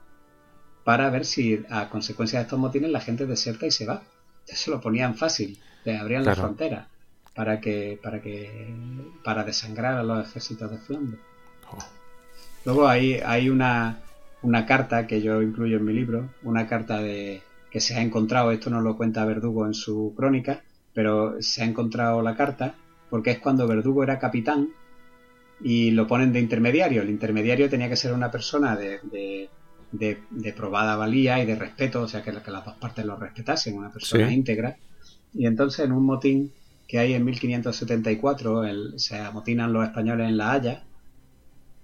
[0.84, 4.04] para ver si a consecuencia de estos motines la gente deserta y se va.
[4.46, 6.90] Eso lo ponían fácil, le abrían la frontera
[7.34, 8.76] para que para que
[9.24, 11.20] para desangrar a los ejércitos de Flandes.
[11.72, 11.78] Oh.
[12.66, 14.00] Luego hay, hay una,
[14.42, 17.42] una carta que yo incluyo en mi libro, una carta de
[17.72, 20.62] que se ha encontrado, esto no lo cuenta Verdugo en su crónica,
[20.94, 22.76] pero se ha encontrado la carta
[23.10, 24.74] porque es cuando Verdugo era capitán
[25.64, 27.02] y lo ponen de intermediario.
[27.02, 29.00] El intermediario tenía que ser una persona de,
[29.92, 33.78] de, probada valía y de respeto, o sea, que, que, las dos partes lo respetasen,
[33.78, 34.76] una persona íntegra.
[35.34, 36.52] Y entonces en un motín
[36.88, 40.84] que hay en 1574, el, se amotinan los españoles en La Haya,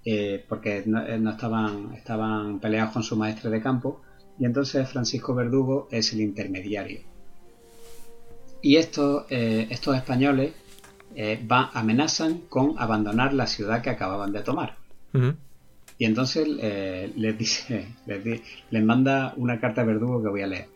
[0.04, 4.02] eh, porque no, eh, no, estaban, estaban peleados con su maestre de campo,
[4.38, 7.00] y entonces Francisco Verdugo es el intermediario.
[8.62, 10.52] Y estos, eh, estos españoles
[11.14, 14.76] eh, va, amenazan con abandonar la ciudad que acababan de tomar.
[15.98, 20.68] Y entonces eh, les dice, les, manda una carta a Verdugo que voy a leer.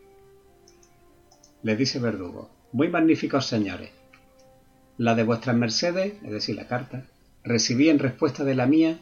[1.63, 3.91] Les dice Verdugo, muy magníficos señores,
[4.99, 7.07] la de vuestras mercedes, es decir, la carta,
[7.43, 8.99] recibí en respuesta de la mía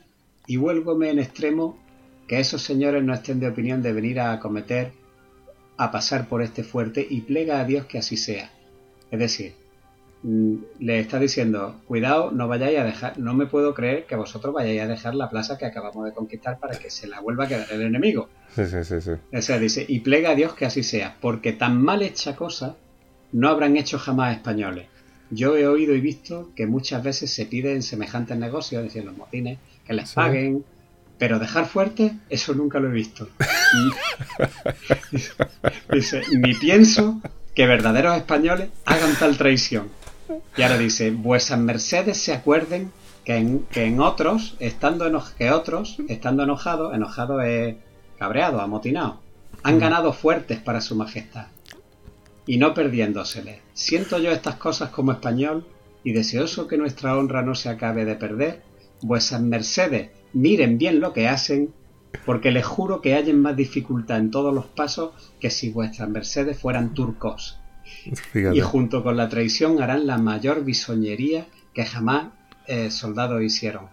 [0.47, 1.79] y vuélvome en extremo
[2.29, 4.93] que esos señores no estén de opinión de venir a acometer,
[5.77, 8.51] a pasar por este fuerte y plega a Dios que así sea.
[9.11, 9.55] Es decir,
[10.25, 14.83] le está diciendo, cuidado, no vayáis a dejar, no me puedo creer que vosotros vayáis
[14.83, 17.67] a dejar la plaza que acabamos de conquistar para que se la vuelva a quedar
[17.73, 18.29] el enemigo.
[18.55, 19.11] Sí, sí, sí, sí.
[19.37, 22.77] O sea, dice, y plega a Dios que así sea, porque tan mal hecha cosa
[23.33, 24.87] no habrán hecho jamás españoles.
[25.31, 29.17] Yo he oído y visto que muchas veces se pide en semejantes negocios, decir, los
[29.17, 30.65] motines, que les paguen,
[31.19, 33.29] pero dejar fuerte, eso nunca lo he visto.
[35.93, 37.21] dice, ni pienso
[37.55, 39.89] que verdaderos españoles hagan tal traición.
[40.57, 42.93] Y ahora dice, vuesas mercedes se acuerden
[43.25, 47.77] que en, que en otros, estando que otros, estando enojados, enojado es
[48.19, 49.21] cabreado, amotinado,
[49.63, 49.81] han mm.
[49.81, 51.47] ganado fuertes para su majestad.
[52.47, 53.61] Y no perdiéndosele.
[53.73, 55.65] Siento yo estas cosas como español
[56.03, 58.63] y deseoso que nuestra honra no se acabe de perder,
[59.01, 61.73] vuesas mercedes miren bien lo que hacen,
[62.27, 66.59] porque les juro que hallen más dificultad en todos los pasos que si vuestras mercedes
[66.59, 67.62] fueran turcos
[68.53, 72.29] y junto con la traición harán la mayor bisoñería que jamás
[72.67, 73.87] eh, soldados hicieron,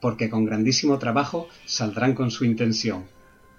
[0.00, 3.04] porque con grandísimo trabajo saldrán con su intención.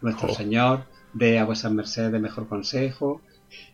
[0.02, 3.22] Nuestro Señor dé a vuesas mercedes de mejor consejo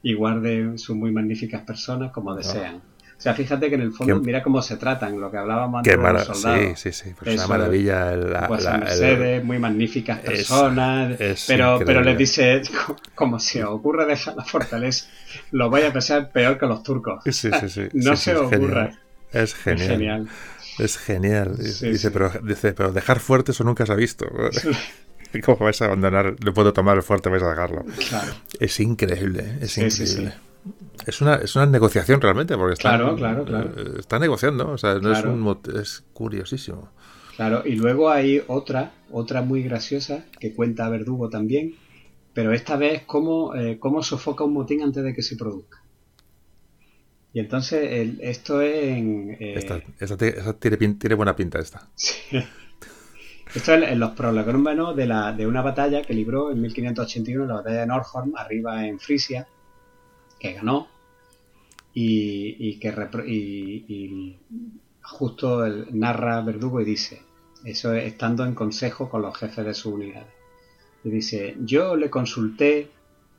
[0.02, 2.82] y guarde sus muy magníficas personas como desean.
[3.18, 5.98] O sea, fíjate que en el fondo, mira cómo se tratan, lo que hablábamos antes
[5.98, 6.80] de los soldados.
[6.80, 8.16] Sí, sí, sí, pues una maravilla.
[8.16, 11.18] La, Mercedes, muy magníficas personas,
[11.48, 12.62] pero, pero les dice,
[13.16, 15.08] como se ocurre dejar la fortaleza,
[15.52, 17.24] lo vaya a pensar peor que los turcos.
[17.26, 17.88] Sí, sí, sí.
[17.94, 18.92] no se os ocurra.
[19.32, 20.28] Es genial.
[20.80, 21.56] Es genial.
[21.58, 24.26] dice, Pero, dice, pero dejar fuerte eso nunca se ha visto.
[25.44, 26.36] ¿Cómo vais a abandonar?
[26.44, 27.86] No puedo tomar el fuerte, vais a dejarlo.
[28.10, 28.34] Claro.
[28.60, 30.34] Es increíble, es increíble.
[31.06, 33.72] Es una, es una negociación realmente, porque está, claro, claro, claro.
[33.78, 36.90] Eh, está negociando, o sea, no es, un, es curiosísimo.
[37.36, 41.76] Claro, y luego hay otra, otra muy graciosa que cuenta Verdugo también,
[42.34, 45.82] pero esta vez cómo, eh, cómo sofoca un motín antes de que se produzca.
[47.34, 49.38] Y entonces esto es en...
[49.40, 49.82] Eh, esta,
[50.60, 51.90] tiene, tiene, buena pinta esta.
[53.56, 57.54] Esto es en los prolegómenos de, la, de una batalla que libró en 1581, la
[57.56, 59.48] batalla de Nordhorn, arriba en Frisia,
[60.44, 60.90] que ganó
[61.94, 62.94] y, que
[63.26, 64.38] y,
[65.02, 67.22] justo narra Verdugo y dice,
[67.64, 70.26] eso estando en consejo con los jefes de su unidad.
[71.06, 72.90] Y dice, yo le consulté,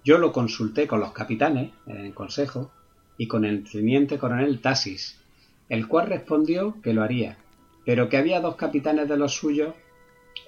[0.03, 2.71] yo lo consulté con los capitanes en consejo
[3.19, 5.21] y con el teniente coronel Tasis,
[5.69, 7.37] el cual respondió que lo haría,
[7.85, 9.75] pero que había dos capitanes de los suyos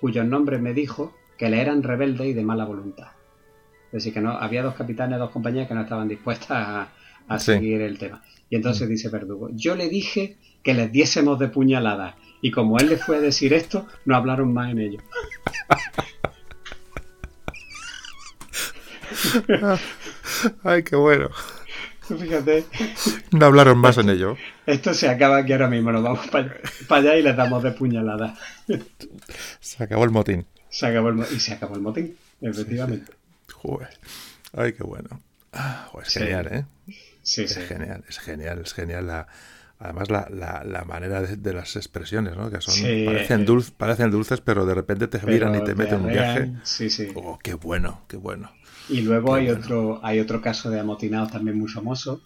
[0.00, 3.15] cuyos nombres me dijo que le eran rebeldes y de mala voluntad.
[3.96, 6.90] Es decir, que no, había dos capitanes, dos compañías que no estaban dispuestas
[7.28, 8.22] a, seguir el tema.
[8.50, 12.90] Y entonces dice Verdugo, yo le dije que les diésemos de puñalada, y como él
[12.90, 14.98] le fue a decir esto, no hablaron más en ello.
[20.62, 21.30] Ay, qué bueno.
[22.02, 22.66] Fíjate.
[23.32, 24.36] No hablaron más en ello.
[24.66, 25.90] Esto se acaba aquí ahora mismo.
[25.90, 26.60] Nos vamos para
[26.90, 28.36] allá y les damos de puñalada.
[29.60, 30.44] Se acabó el motín.
[30.68, 33.10] Se acabó el, y se acabó el motín, efectivamente.
[33.66, 33.98] Joder.
[34.52, 35.20] Ay, qué bueno.
[35.52, 36.64] Ah, es genial, ¿eh?
[37.22, 39.26] Sí, es genial, es genial, es genial la,
[39.80, 40.28] además la,
[40.64, 42.48] la, manera de, las expresiones, ¿no?
[42.48, 46.12] Que son parecen, dulces, parecen dulces, pero de repente te miran y te meten un
[46.12, 46.52] viaje.
[46.62, 47.08] Sí, sí.
[47.16, 48.52] Oh, qué bueno, qué bueno.
[48.88, 52.20] Y luego hay otro hay otro caso de amotinados también muy famoso,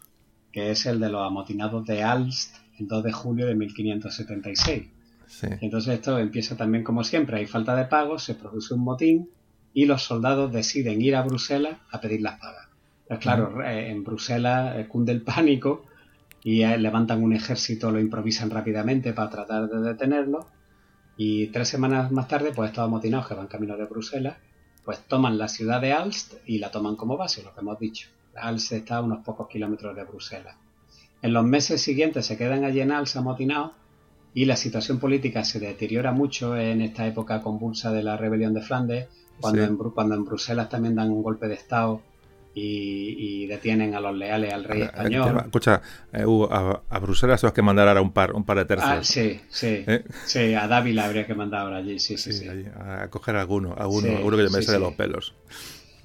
[0.52, 4.84] que es el de los amotinados de Alst el 2 de julio de 1576.
[5.26, 5.46] Sí.
[5.62, 9.30] Entonces esto empieza también como siempre, hay falta de pago, se produce un motín
[9.72, 12.68] y los soldados deciden ir a Bruselas a pedir las pagas.
[13.06, 15.84] Pues claro, eh, en Bruselas eh, cunde el pánico
[16.42, 20.46] y eh, levantan un ejército, lo improvisan rápidamente para tratar de detenerlo
[21.16, 24.36] y tres semanas más tarde, pues estos amotinados que van camino de Bruselas
[24.84, 28.08] pues toman la ciudad de Alst y la toman como base, lo que hemos dicho.
[28.34, 30.56] Alst está a unos pocos kilómetros de Bruselas.
[31.22, 33.72] En los meses siguientes se quedan allí en Alst amotinados
[34.32, 38.62] y la situación política se deteriora mucho en esta época convulsa de la rebelión de
[38.62, 39.08] Flandes,
[39.40, 42.02] cuando, en, cuando en Bruselas también dan un golpe de Estado
[42.54, 45.36] y, detienen a los leales al rey español.
[45.44, 48.90] Escucha, eh, a, Bruselas tengo que mandar ahora un par, un par de tercios.
[48.90, 49.84] Ah, sí, sí.
[49.86, 50.04] ¿Eh?
[50.24, 52.32] Sí, a Dávila habría que mandar ahora allí, sí, sí.
[52.32, 55.34] sí, a coger alguno, alguno, alguno que me sí, de los pelos.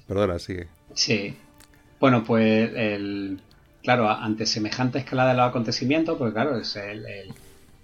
[0.06, 0.68] Perdona, sigue.
[0.94, 1.36] Sí.
[1.98, 3.40] Bueno, pues el,
[3.82, 7.04] claro, ante semejante escalada de los acontecimientos, pues claro, es el,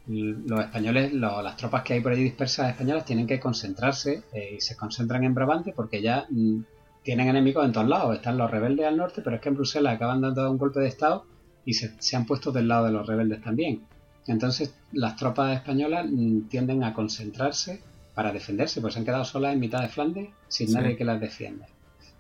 [0.07, 4.61] los españoles, las tropas que hay por allí dispersas españolas tienen que concentrarse eh, y
[4.61, 6.61] se concentran en Brabante porque ya mm,
[7.03, 8.17] tienen enemigos en todos lados.
[8.17, 10.89] Están los rebeldes al norte, pero es que en Bruselas acaban dando un golpe de
[10.89, 11.25] Estado
[11.65, 13.83] y se, han puesto del lado de los rebeldes también.
[14.27, 17.81] Entonces las tropas españolas mm, tienden a concentrarse
[18.15, 21.21] para defenderse, pues se han quedado solas en mitad de Flandes sin nadie que las
[21.21, 21.67] defienda.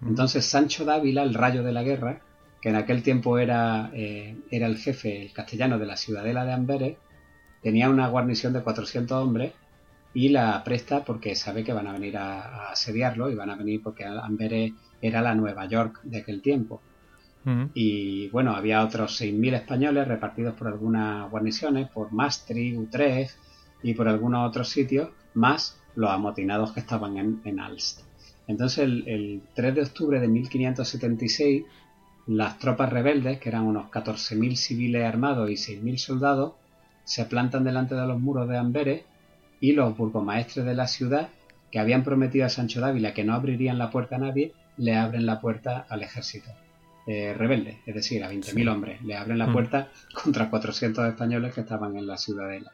[0.00, 2.20] Entonces Sancho Dávila, el rayo de la guerra,
[2.60, 6.52] que en aquel tiempo era, eh, era el jefe, el castellano de la ciudadela de
[6.52, 6.96] Amberes,
[7.62, 9.52] tenía una guarnición de 400 hombres
[10.14, 13.82] y la presta porque sabe que van a venir a, asediarlo y van a venir
[13.82, 16.82] porque Amberes era la Nueva York de aquel tiempo.
[17.74, 23.32] Y bueno, había otros 6.000 españoles repartidos por algunas guarniciones, por Maastricht, Utrecht
[23.82, 28.02] y por algunos otros sitios, más los amotinados que estaban en, en Alst.
[28.46, 31.64] Entonces, el, el, 3 de octubre de 1576,
[32.28, 36.52] las tropas rebeldes, que eran unos 14.000 civiles armados y 6.000 soldados,
[37.04, 39.02] se plantan delante de los muros de Amberes
[39.60, 41.28] y los burgomaestres de la ciudad,
[41.70, 45.26] que habían prometido a Sancho Dávila que no abrirían la puerta a nadie, le abren
[45.26, 46.50] la puerta al ejército
[47.06, 49.02] eh, rebelde, es decir, a 20.000 hombres.
[49.02, 49.52] Le abren la mm.
[49.52, 49.88] puerta
[50.22, 52.72] contra 400 españoles que estaban en la ciudadela.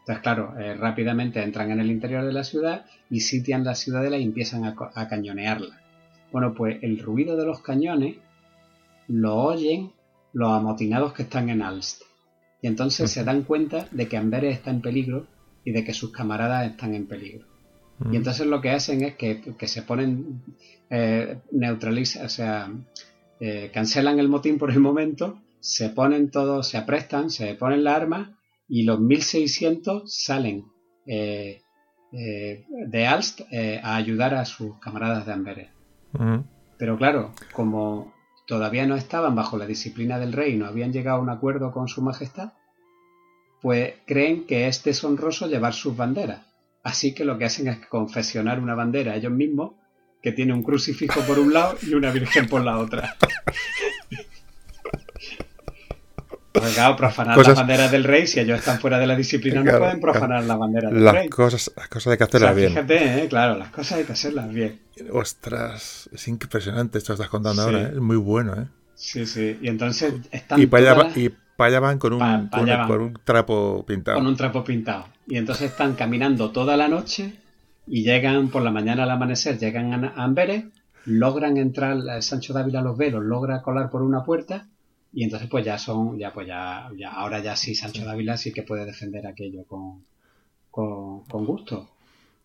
[0.00, 4.18] Entonces, claro, eh, rápidamente entran en el interior de la ciudad y sitian la ciudadela
[4.18, 5.80] y empiezan a, a cañonearla.
[6.30, 8.16] Bueno, pues el ruido de los cañones
[9.08, 9.92] lo oyen
[10.32, 12.02] los amotinados que están en Alst.
[12.64, 15.26] Y entonces se dan cuenta de que Amberes está en peligro
[15.66, 17.44] y de que sus camaradas están en peligro.
[18.10, 20.40] Y entonces lo que hacen es que, se ponen,
[20.88, 22.72] eh, neutralizan, o sea,
[23.38, 27.96] eh, cancelan el motín por el momento, se ponen todos, se aprestan, se ponen la
[27.96, 30.64] arma y los 1600 salen
[31.06, 31.60] eh,
[32.12, 33.42] eh, de Alst
[33.82, 35.68] a ayudar a sus camaradas de Amberes.
[36.78, 38.13] Pero claro, como
[38.46, 41.88] todavía no estaban bajo la disciplina del rey no habían llegado a un acuerdo con
[41.88, 42.52] su majestad,
[43.62, 46.46] pues creen que es deshonroso llevar sus banderas.
[46.82, 49.72] Así que lo que hacen es confesionar una bandera ellos mismos
[50.22, 53.16] que tiene un crucifijo por un lado y una virgen por la otra.
[56.54, 59.76] Pues claro, profanar las banderas del rey, si ellos están fuera de la disciplina, no
[59.76, 61.28] pueden profanar las banderas del las rey.
[61.28, 62.68] Cosas, las cosas hay que hacerlas bien.
[62.68, 63.28] Fíjate, ¿eh?
[63.28, 64.78] claro, las cosas hay que hacerlas bien.
[65.10, 67.90] Ostras, es impresionante esto que estás contando ahora, ¿eh?
[67.94, 68.54] es muy bueno.
[68.54, 68.66] ¿eh?
[68.94, 70.60] Sí, sí, y entonces están.
[70.60, 74.16] Y para, allá, y para allá van con un, con, un trapo pintado.
[74.16, 75.08] Con un trapo pintado.
[75.26, 77.34] Y entonces están caminando toda la noche
[77.88, 80.66] y llegan por la mañana al amanecer, llegan a Amberes,
[81.04, 84.68] logran entrar, Sancho Dávila los ve, los logra colar por una puerta
[85.14, 88.52] y entonces pues ya son, ya pues ya, ya ahora ya sí Sancho Dávila sí
[88.52, 90.04] que puede defender aquello con,
[90.70, 91.90] con, gusto.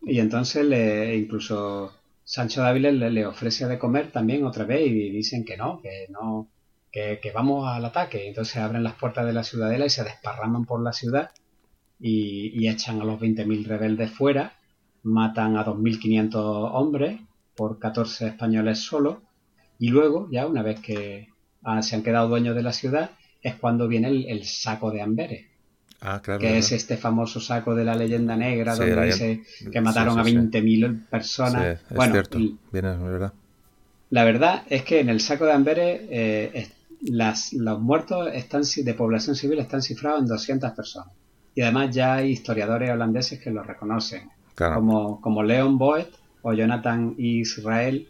[0.03, 1.91] Y entonces le, incluso
[2.23, 6.07] Sancho Dávila le, le, ofrece de comer también otra vez y dicen que no, que
[6.09, 6.47] no,
[6.91, 8.27] que, vamos al ataque.
[8.27, 11.31] Entonces abren las puertas de la ciudadela y se desparraman por la ciudad
[11.99, 14.53] y, echan a los 20.000 rebeldes fuera,
[15.03, 16.35] matan a 2.500
[16.73, 17.19] hombres
[17.55, 19.17] por 14 españoles solos
[19.79, 21.29] y luego, ya una vez que
[21.81, 25.45] se han quedado dueños de la ciudad, es cuando viene el, saco de Amberes.
[26.01, 30.17] Ah, claro, que es este famoso saco de la leyenda negra donde dice que mataron
[30.17, 31.81] a 20.000 personas.
[31.81, 32.39] es bueno, cierto.
[32.71, 33.33] Viene, verdad.
[34.09, 36.69] La verdad es que en el saco de Amberes eh,
[37.01, 41.13] las, los muertos están, de población civil están cifrados en 200 personas.
[41.55, 46.09] Y además ya hay historiadores holandeses que lo reconocen, como, como Leon Boet
[46.41, 48.07] o Jonathan Israel,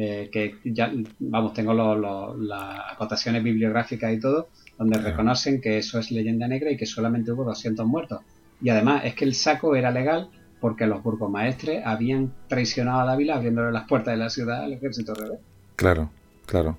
[0.00, 4.46] eh, que ya, vamos, tengo las acotaciones bibliográficas y todo,
[4.78, 8.20] donde reconocen que eso es leyenda negra y que solamente hubo 200 muertos.
[8.62, 13.34] Y además es que el saco era legal porque los burgomaestres habían traicionado a Dávila
[13.34, 15.40] abriéndole las puertas de la ciudad al ejército rebelde.
[15.74, 16.10] Claro,
[16.46, 16.78] claro.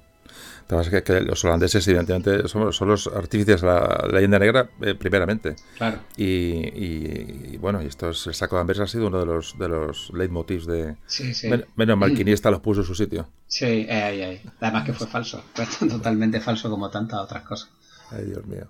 [0.69, 5.55] Que, que los holandeses, evidentemente, son, son, los artífices de la leyenda negra, eh, primeramente.
[5.75, 5.97] Claro.
[6.15, 9.67] Y, bueno, y esto es, el saco de Amberes ha sido uno de los, de
[9.67, 10.95] los leitmotivs de.
[11.07, 11.49] Sí, sí.
[11.75, 13.27] menos mal que los puso en su sitio.
[13.47, 15.43] Sí, eh, eh, además que fue falso.
[15.55, 17.69] Fue totalmente falso como tantas otras cosas.
[18.11, 18.67] Ay, Dios mío.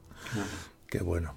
[0.88, 1.36] Qué bueno.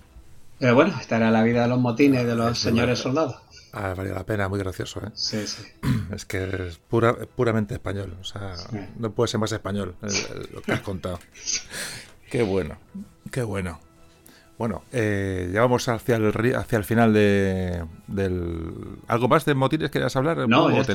[0.61, 3.42] Pero bueno, esta era la vida de los motines de los señores soldados.
[3.73, 5.11] Ah, valía la pena, muy gracioso, ¿eh?
[5.15, 5.65] Sí, sí.
[6.13, 8.17] Es que es pura, puramente español.
[8.21, 8.55] O sea,
[8.99, 9.97] no puede ser más español
[10.53, 11.19] lo que has contado.
[12.31, 12.77] qué bueno,
[13.31, 13.81] qué bueno.
[14.59, 18.99] Bueno, eh, ya vamos hacia el, hacia el final de, del...
[19.09, 20.47] ¿Algo más de motines querías hablar?
[20.49, 20.93] No, ya está,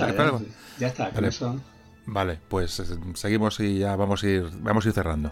[0.78, 1.32] ya, está, vale.
[2.06, 2.84] vale, pues eh,
[3.16, 5.32] seguimos y ya vamos a ir, vamos a ir cerrando.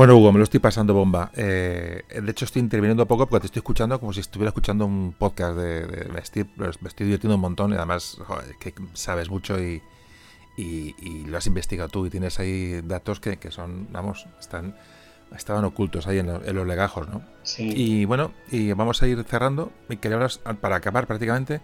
[0.00, 1.30] Bueno, Hugo, me lo estoy pasando bomba.
[1.36, 5.12] Eh, de hecho, estoy interviniendo poco porque te estoy escuchando como si estuviera escuchando un
[5.12, 6.46] podcast de, me, estoy,
[7.04, 8.16] divirtiendo un montón y además
[8.58, 9.82] que sabes mucho y,
[11.26, 14.74] lo has investigado tú y tienes ahí datos que, son, vamos, están
[15.36, 17.20] estaban ocultos ahí en, los legajos, ¿no?
[17.42, 17.70] Sí.
[17.70, 19.70] Y bueno, y vamos a ir cerrando.
[19.90, 20.26] Y quería
[20.62, 21.60] para acabar prácticamente,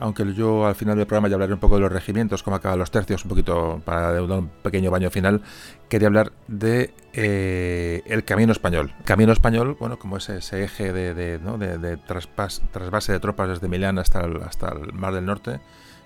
[0.00, 2.78] aunque yo al final del programa ya hablaré un poco de los regimientos, cómo acaban
[2.78, 5.42] los tercios, un poquito para dar un pequeño baño final,
[5.90, 8.92] quería hablar de eh, el camino español.
[9.04, 11.58] Camino español, bueno, como ese, eje de, de, ¿no?
[11.58, 15.60] de, trasvase de tropas desde Milán hasta el, hasta el Mar del Norte,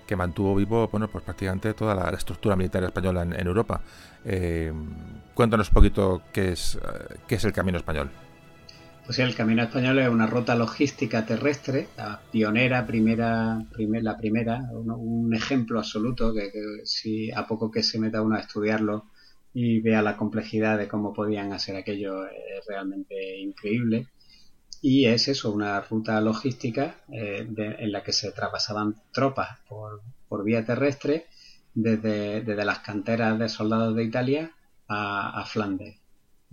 [0.09, 3.81] que mantuvo vivo, bueno, pues prácticamente toda la estructura militar española en, Europa.
[4.25, 4.73] Eh,
[5.35, 8.11] cuéntanos un poquito qué es, eh, qué es el camino español.
[9.05, 15.35] Pues el Camino Español es una ruta logística terrestre, la pionera, primera, la primera, un,
[15.35, 16.51] ejemplo absoluto que,
[16.85, 19.11] si a poco que se meta uno a estudiarlo
[19.53, 24.09] y vea la complejidad de cómo podían hacer aquello es realmente increíble.
[24.81, 30.01] Y es eso, una ruta logística eh, en la que se traspasaban tropas por,
[30.45, 31.27] vía terrestre
[31.75, 34.57] desde, las canteras de soldados de Italia
[34.89, 36.04] a Flandes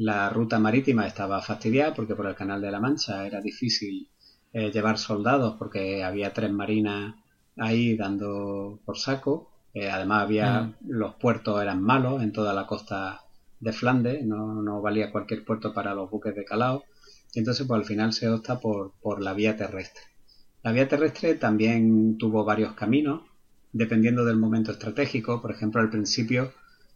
[0.01, 4.09] la ruta marítima estaba fastidiada porque por el Canal de la Mancha era difícil
[4.51, 7.13] eh, llevar soldados porque había tres marinas
[7.55, 9.51] ahí dando por saco.
[9.75, 10.75] Eh, además había mm.
[10.87, 13.21] los puertos eran malos en toda la costa
[13.59, 16.83] de Flandes, no, no valía cualquier puerto para los buques de calao.
[17.33, 20.01] Y entonces pues al final se opta por, por la vía terrestre.
[20.63, 23.21] La vía terrestre también tuvo varios caminos,
[23.71, 25.43] dependiendo del momento estratégico.
[25.43, 26.53] Por ejemplo, al principio,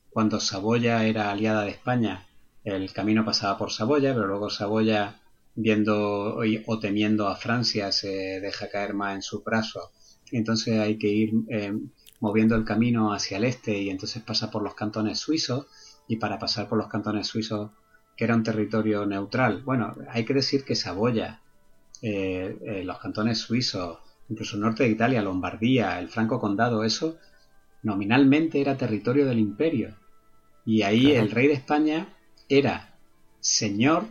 [0.09, 2.25] cuando Saboya era aliada de España
[2.65, 5.21] el camino pasaba por Saboya, pero luego Saboya,
[5.53, 9.91] viendo o temiendo a Francia, se deja caer más en su brazo.
[10.31, 11.73] Y entonces hay que ir eh,
[12.19, 15.67] moviendo el camino hacia el este y entonces pasa por los cantones suizos.
[16.07, 17.71] Y para pasar por los cantones suizos,
[18.17, 21.41] que era un territorio neutral, bueno, hay que decir que Saboya,
[22.01, 27.17] eh, eh, los cantones suizos, incluso el norte de Italia, Lombardía, el Franco Condado, eso
[27.83, 29.95] nominalmente era territorio del imperio.
[30.65, 32.14] Y ahí el rey de España
[32.49, 32.95] era
[33.39, 34.07] señor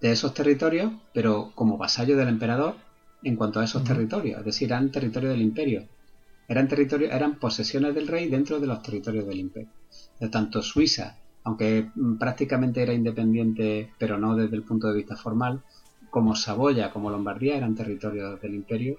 [0.00, 2.76] de esos territorios, pero como vasallo del emperador
[3.22, 5.88] en cuanto a esos territorios, es decir, eran territorio del imperio.
[6.48, 9.70] Eran, territorios, eran posesiones del rey dentro de los territorios del imperio.
[10.20, 15.62] De tanto Suiza, aunque prácticamente era independiente, pero no desde el punto de vista formal,
[16.10, 18.98] como Saboya, como Lombardía eran territorios del imperio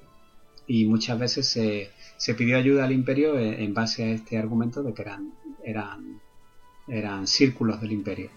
[0.67, 4.93] y muchas veces se, se pidió ayuda al imperio en base a este argumento de
[4.93, 5.31] que eran,
[5.63, 6.21] eran,
[6.87, 8.29] eran círculos del imperio.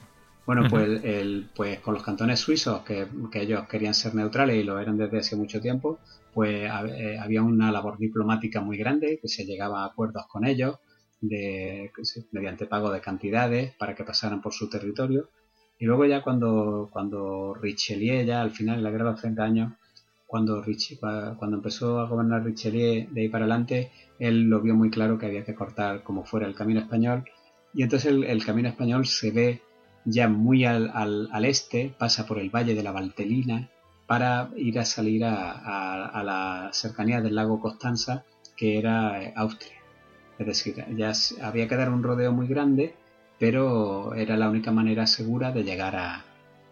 [0.47, 4.81] Bueno, pues, el, pues con los cantones suizos, que, ellos querían ser neutrales y lo
[4.81, 6.01] eran desde hace mucho tiempo,
[6.35, 10.79] pues eh, había una labor diplomática muy grande, que se llegaba a acuerdos con ellos,
[11.20, 11.93] de,
[12.33, 15.29] mediante pago de cantidades para que pasaran por su territorio.
[15.79, 19.43] Y luego ya cuando, cuando Richelieu, ya al final, en la guerra de los 30
[19.45, 19.73] años,
[20.27, 20.65] cuando,
[21.39, 25.27] cuando empezó a gobernar Richelieu de ahí para adelante, él lo vio muy claro que
[25.27, 27.25] había que cortar como fuera el camino español.
[27.73, 29.62] Y entonces el, camino español se ve
[30.05, 33.68] ya muy al, al, este, pasa por el valle de la Valtelina
[34.07, 38.24] para ir a salir a, a, la cercanía del lago Constanza,
[38.57, 39.78] que era eh, Austria.
[40.39, 42.94] Es decir, ya había que dar un rodeo muy grande,
[43.39, 46.24] pero era la única manera segura de llegar a,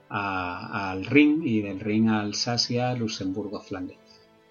[0.09, 3.99] al Rin y del Rin a Alsacia, Luxemburgo, Flandes.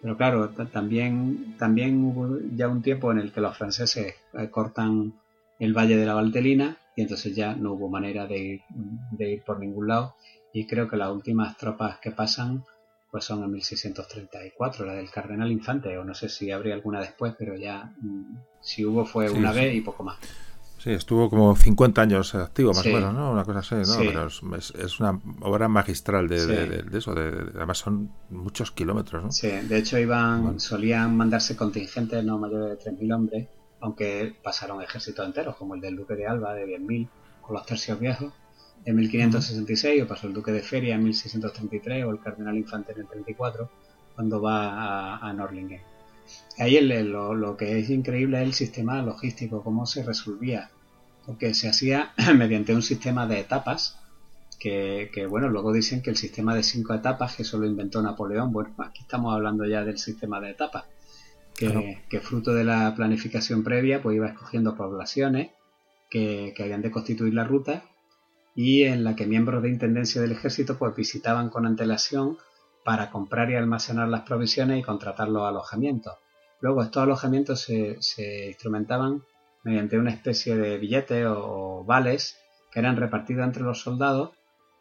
[0.02, 5.14] Pero claro, también, también hubo ya un tiempo en el que los franceses eh, cortan
[5.60, 8.62] el valle de la Valtelina y entonces ya no hubo manera de
[9.20, 10.16] ir, por ningún lado
[10.54, 12.64] y creo que las últimas tropas que pasan
[13.12, 17.34] pues son en 1634, la del Cardenal Infante, o no sé si habría alguna después,
[17.40, 20.18] pero ya mm, si hubo fue una vez y poco más.
[20.78, 23.32] Sí, estuvo como 50 años activo, más o menos, ¿no?
[23.32, 23.98] Una cosa así, ¿no?
[23.98, 29.32] Pero es, una obra magistral de, eso, de, además son muchos kilómetros, ¿no?
[29.32, 33.48] Sí, de hecho iban, solían mandarse contingentes no mayores de 3.000 hombres,
[33.80, 37.08] aunque pasaron ejércitos enteros, como el del Duque de Alba de 10.000,
[37.42, 38.34] con los tercios viejos,
[38.86, 43.00] en 1566, o pasó el Duque de Feria en 1633, o el Cardenal Infante en
[43.00, 43.70] el 34,
[44.16, 45.34] cuando va a, a.
[46.58, 50.70] Ahí lo, que es increíble es el sistema logístico, cómo se resolvía,
[51.26, 54.00] porque se hacía mediante un sistema de etapas,
[54.60, 58.52] que, bueno, luego dicen que el sistema de cinco etapas, que eso lo inventó Napoleón,
[58.52, 60.86] bueno, aquí estamos hablando ya del sistema de etapas,
[61.58, 65.52] que, fruto de la planificación previa, pues iba escogiendo poblaciones
[66.10, 67.84] que, que habían de constituir la ruta
[68.56, 72.38] y en la que miembros de intendencia del ejército pues visitaban con antelación
[72.84, 76.16] para comprar y almacenar las provisiones y contratar los alojamientos.
[76.60, 79.24] Luego estos alojamientos se, instrumentaban
[79.64, 82.38] mediante una especie de billetes o, vales
[82.72, 84.32] que eran repartidos entre los soldados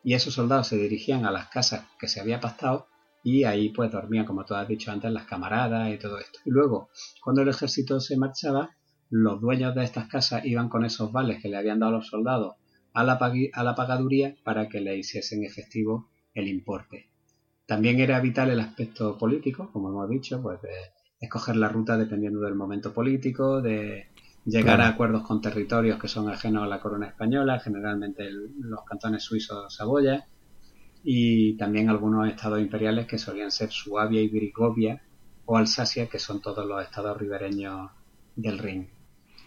[0.02, 2.86] y esos soldados se dirigían a las casas que se había pastado
[3.26, 6.38] y ahí pues dormían, como tú has dicho antes, las camaradas y todo esto.
[6.44, 6.90] Y luego,
[7.20, 8.70] cuando el ejército se marchaba,
[9.10, 12.54] los dueños de estas casas iban con esos vales que le habían dado los soldados
[12.92, 13.18] a la,
[13.52, 17.10] a la pagaduría para que le hiciesen efectivo el importe.
[17.66, 20.70] También era vital el aspecto político, como hemos dicho, pues de
[21.18, 24.06] escoger la ruta dependiendo del momento político, de
[24.44, 29.24] llegar a acuerdos con territorios que son ajenos a la corona española, generalmente los cantones
[29.24, 30.28] suizos Saboya,
[31.08, 35.00] y también algunos estados imperiales que solían ser Suabia y Brigovia
[35.44, 37.92] o Alsacia, que son todos los estados ribereños
[38.34, 38.88] del Rin.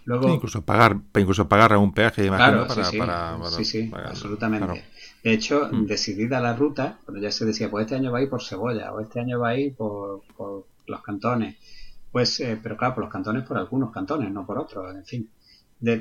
[0.06, 4.86] Luego, incluso pagar, incluso pagar un peaje, imagino, para, sí, sí, para, sí, sí absolutamente.
[5.22, 5.86] De hecho, mm.
[5.86, 8.94] decidida la ruta, cuando ya se decía, pues este año va a ir por Cebolla,
[8.94, 10.24] o este año va a ir por,
[10.88, 11.58] los cantones,
[12.10, 15.30] pues, eh, pero claro, por los cantones, por algunos cantones, no por otros, en fin.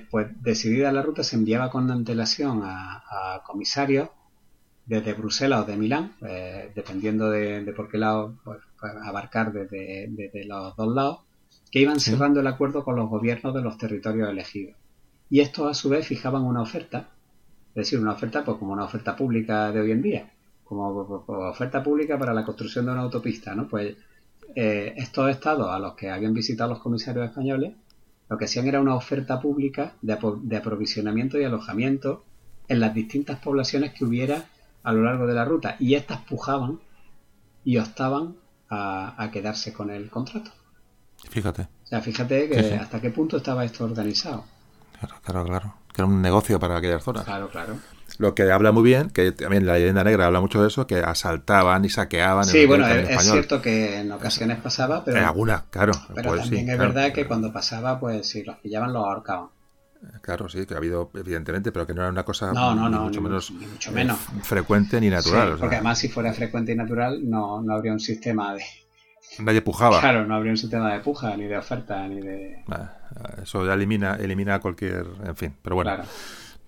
[0.08, 4.08] pues decidida la ruta, se enviaba con antelación a, comisarios
[4.88, 10.06] desde Bruselas o de Milán, eh, dependiendo de, por qué lado pues, pues abarcar desde,
[10.08, 11.18] desde los dos lados,
[11.70, 14.76] que iban cerrando el acuerdo con los gobiernos de los territorios elegidos.
[15.28, 17.10] Y estos a su vez fijaban una oferta,
[17.70, 20.32] es decir, una oferta pues como una oferta pública de hoy en día,
[20.64, 23.68] como oferta pública para la construcción de una autopista, ¿no?
[23.68, 23.94] Pues
[24.54, 27.74] eh, estos estados a los que habían visitado los comisarios españoles,
[28.28, 32.24] lo que hacían era una oferta pública de, aprovisionamiento y alojamiento
[32.68, 34.46] en las distintas poblaciones que hubiera
[34.88, 36.80] a lo largo de la ruta, y estas pujaban
[37.64, 38.36] y optaban
[38.70, 40.50] a quedarse con el contrato.
[41.30, 41.62] Fíjate.
[41.62, 44.44] O sea, fíjate que hasta qué punto estaba esto organizado.
[44.98, 45.74] Claro, claro, claro.
[45.92, 47.24] Que era un negocio para aquellas zonas.
[47.24, 47.78] Claro, claro.
[48.18, 50.98] Lo que habla muy bien, que también la leyenda negra habla mucho de eso, que
[50.98, 52.44] asaltaban y saqueaban.
[52.44, 55.18] Sí, bueno, es, cierto que en ocasiones pasaba, pero.
[55.18, 55.92] En alguna, claro.
[56.14, 59.48] Pero pues también es verdad que cuando pasaba, pues si los pillaban, los ahorcaban.
[60.22, 63.04] Claro, sí, que ha habido, evidentemente, pero que no era una cosa no, no, no,
[63.04, 65.56] mucho, menos, mucho menos frecuente ni natural.
[65.58, 68.62] porque además, si fuera frecuente y natural, no, no habría un sistema de,
[69.38, 70.00] Nadie pujaba.
[70.00, 72.64] Claro, no habría un sistema de puja, ni de oferta, ni de.
[73.42, 75.06] Eso ya elimina, elimina cualquier.
[75.24, 75.96] En fin, pero bueno.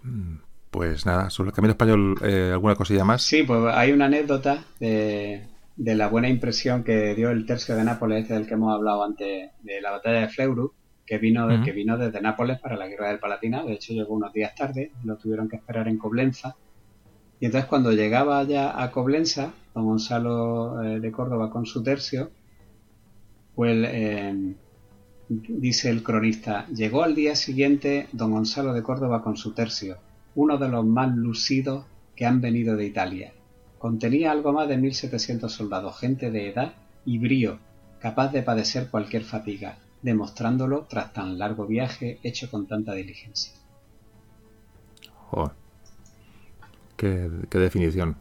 [0.02, 0.36] Mm,
[0.70, 3.22] pues nada, sobre el camino español, eh, ¿alguna cosilla más?
[3.22, 8.28] Sí, pues hay una anécdota de, la buena impresión que dio el tercio de Nápoles,
[8.28, 10.72] del que hemos hablado antes, de la batalla de Fleuru,
[11.10, 13.64] que vino, que vino desde Nápoles para la guerra del Palatina.
[13.64, 16.54] De hecho, llegó unos días tarde, lo tuvieron que esperar en Coblenza
[17.40, 22.30] Y entonces cuando llegaba ya a Coblenza, don Gonzalo eh, de Córdoba con su tercio,
[23.56, 24.54] pues eh,
[25.28, 29.96] dice el cronista, llegó al día siguiente don Gonzalo de Córdoba con su tercio,
[30.36, 33.32] uno de los más lucidos que han venido de Italia.
[33.78, 36.74] Contenía algo más de 1.700 soldados, gente de edad
[37.04, 37.58] y brío,
[37.98, 43.52] capaz de padecer cualquier fatiga, demostrándolo tras tan largo viaje hecho con tanta diligencia.
[45.30, 45.52] Joder.
[46.96, 48.16] Qué, qué definición.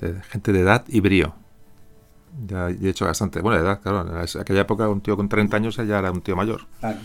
[0.00, 1.34] De gente de edad y brío.
[2.46, 3.40] Ya he hecho bastante.
[3.40, 4.00] Bueno, de edad, claro.
[4.10, 6.66] En aquella época un tío con 30 años ya era un tío mayor.
[6.80, 6.98] Claro.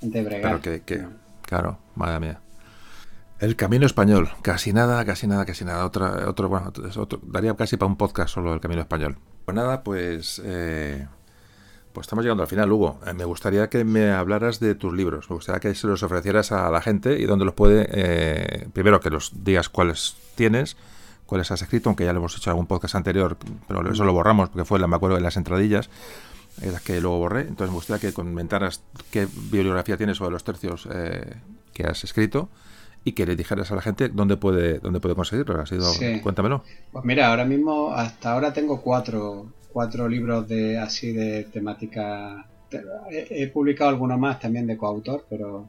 [0.00, 0.42] Gente bregar.
[0.42, 1.06] Pero que, que-
[1.42, 2.40] claro, madre mía.
[3.38, 5.84] El camino español, casi nada, casi nada, casi nada.
[5.84, 9.18] Otra, otro, bueno, otro- daría casi para un podcast solo el camino español.
[9.44, 11.06] Pues nada, pues, eh,
[11.96, 13.00] pues estamos llegando al final, Hugo.
[13.06, 15.30] Eh, me gustaría que me hablaras de tus libros.
[15.30, 17.88] Me gustaría que se los ofrecieras a la gente y dónde los puede.
[17.90, 20.76] eh, primero que los digas cuáles tienes,
[21.24, 24.12] cuáles has escrito, aunque ya lo hemos hecho en algún podcast anterior, pero eso lo
[24.12, 25.88] borramos porque fue, me acuerdo, en las entradillas
[26.60, 27.40] en las que luego borré.
[27.40, 31.36] Entonces me gustaría que comentaras qué bibliografía tienes sobre los tercios eh,
[31.72, 32.50] que has escrito
[33.04, 35.58] y que le dijeras a la gente dónde puede dónde puede conseguirlo.
[35.62, 35.90] ¿Has ido?
[35.94, 36.20] Sí.
[36.20, 36.62] Cuéntamelo.
[36.92, 39.46] Pues mira, ahora mismo, hasta ahora tengo cuatro,
[39.76, 42.46] cuatro libros de así de temática.
[42.70, 45.68] te- He, he publicado algunos más también de coautor, pero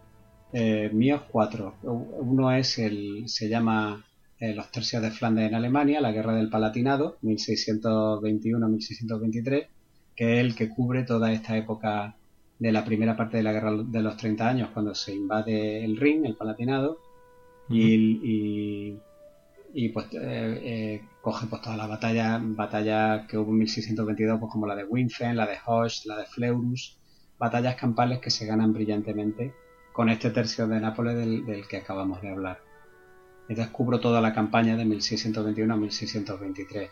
[0.53, 1.73] eh, míos cuatro.
[1.83, 4.05] Uno es el, se llama
[4.39, 9.67] eh, Los tercios de Flandes en Alemania, la guerra del Palatinado, 1621-1623,
[10.15, 12.15] que es el que cubre toda esta época
[12.59, 15.97] de la primera parte de la guerra de los 30 años, cuando se invade el
[15.97, 16.97] Rin, el Palatinado,
[17.69, 18.97] y, y,
[19.73, 24.49] y, pues eh, eh, coge pues todas las batallas batallas que hubo en 1622 pues
[24.49, 26.97] como la de Winfen, la de Hoche, la de Fleurus
[27.37, 29.53] batallas campales que se ganan brillantemente
[29.91, 32.61] con este tercio de Nápoles del, del que acabamos de hablar.
[33.49, 36.91] Entonces cubro toda la campaña de 1621 a 1623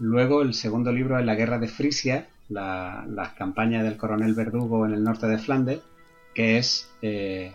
[0.00, 4.84] luego el segundo libro es la guerra de Frisia la, las campañas del coronel Verdugo
[4.84, 5.80] en el norte de Flandes
[6.34, 7.54] que es eh,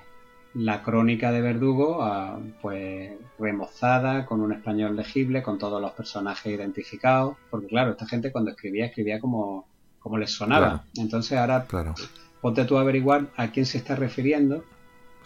[0.54, 6.54] la crónica de Verdugo, ah, pues remozada, con un español legible, con todos los personajes
[6.54, 9.68] identificados, porque claro, esta gente cuando escribía, escribía como,
[10.00, 10.68] como les sonaba.
[10.68, 10.84] Claro.
[10.98, 11.94] Entonces ahora Claro.
[12.42, 14.64] ponte tú a averiguar a quién se está refiriendo.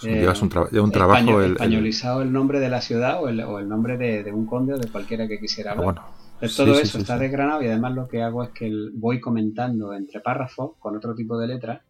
[0.03, 1.19] Eh, llevas un, un trabajo.
[1.19, 4.31] español- el- españolizado el, nombre de la ciudad o el, o el nombre de, de
[4.33, 5.85] un conde o de cualquiera que quisiera ah, hablar.
[5.95, 6.01] bueno.
[6.41, 7.21] De todo sí, eso sí, está sí.
[7.21, 11.37] desgranado y además lo que hago es que voy comentando entre párrafos con otro tipo
[11.37, 11.81] de letras,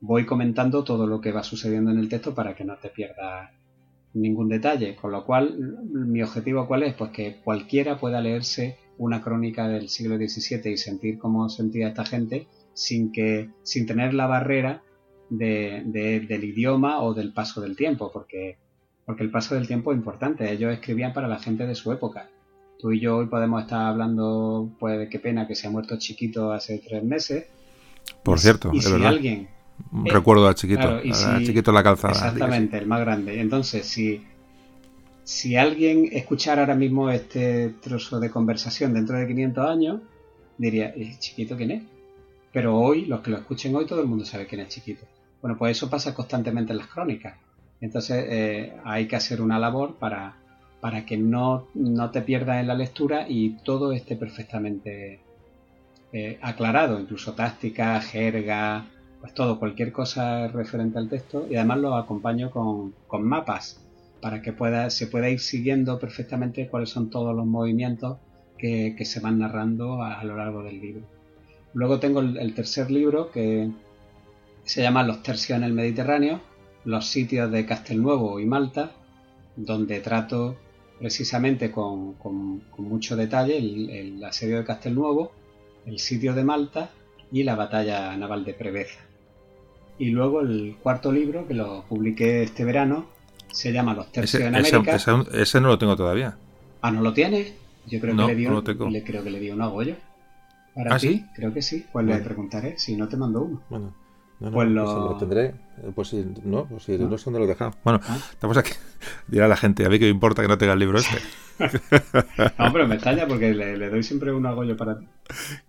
[0.00, 3.50] voy comentando todo lo que va sucediendo en el texto para que no te pierdas
[4.14, 4.96] ningún detalle.
[4.96, 5.56] Con lo cual,
[5.92, 6.94] mi objetivo cuál es?
[6.94, 12.04] Pues que cualquiera pueda leerse una crónica del siglo XVII y sentir cómo sentía esta
[12.04, 14.82] gente sin que, sin tener la barrera
[15.30, 18.56] de- de- del idioma o del paso del tiempo, porque,
[19.04, 20.50] porque el paso del tiempo es importante.
[20.50, 22.28] Ellos escribían para la gente de su época.
[22.78, 26.52] Tú y yo hoy podemos estar hablando, pues, qué pena que se ha muerto chiquito
[26.52, 27.46] hace tres meses.
[28.22, 29.08] Por cierto, y es si verdad.
[29.08, 29.48] alguien
[30.04, 30.80] eh, recuerdo a chiquito.
[30.80, 32.12] claro, y a si- chiquito la calzada.
[32.14, 33.40] Exactamente, el más grande.
[33.40, 34.22] Entonces, si,
[35.24, 40.00] si alguien escuchara ahora mismo este trozo de conversación dentro de 500 años,
[40.56, 41.82] diría, ¿y chiquito quién es?
[42.52, 45.06] Pero hoy, los que lo escuchen hoy, todo el mundo sabe quién es chiquito.
[45.42, 47.36] Bueno, pues eso pasa constantemente en las crónicas.
[47.80, 50.34] Entonces, eh, hay que hacer una labor para,
[50.80, 55.20] para que no, no te pierdas en la lectura y todo esté perfectamente
[56.12, 58.86] eh, aclarado, incluso táctica, jerga,
[59.20, 63.80] pues todo, cualquier cosa referente al texto y además lo acompaño con, con mapas
[64.20, 68.18] para que pueda, se pueda ir siguiendo perfectamente cuáles son todos los movimientos
[68.56, 71.02] que, que se van narrando a, lo largo del libro.
[71.74, 73.70] Luego tengo el, tercer libro que
[74.64, 76.40] se llama Los tercios en el Mediterráneo,
[76.84, 78.90] los sitios de Castelnuovo y Malta,
[79.56, 80.56] donde trato
[80.98, 85.30] precisamente con, con- mucho detalle el, el asedio de Castelnuovo,
[85.86, 86.90] el sitio de Malta
[87.30, 89.07] y la batalla naval de Preveza.
[89.98, 93.06] Y luego el cuarto libro, que lo publiqué este verano,
[93.50, 94.94] se llama Los tercios Ese, en América.
[94.96, 96.36] ese- ese no lo tengo todavía.
[96.82, 97.52] Ah, ¿no lo tienes?
[97.86, 99.96] Yo creo No, que le di no un, le creo que le di un agollo.
[100.74, 101.08] ¿Para ¿Ah, ti?
[101.08, 101.26] sí?
[101.34, 101.84] Creo que sí.
[101.92, 102.24] Pues le Bueno.
[102.24, 102.78] preguntaré.
[102.78, 103.62] Si no te mando uno.
[103.68, 103.92] Bueno,
[104.40, 105.44] no, no, Pues pues lo- lo tendré.
[105.46, 107.08] Eh, Pues sí, no, pues sí, ¿No?
[107.08, 107.72] no sé dónde lo he dejado.
[107.84, 108.18] Bueno, Ah.
[108.30, 108.72] estamos aquí.
[109.28, 111.18] Dirá la gente, a mí que me importa que no tenga el libro este.
[112.58, 115.08] No, pero me extraña porque le, le doy siempre un agollo para ti.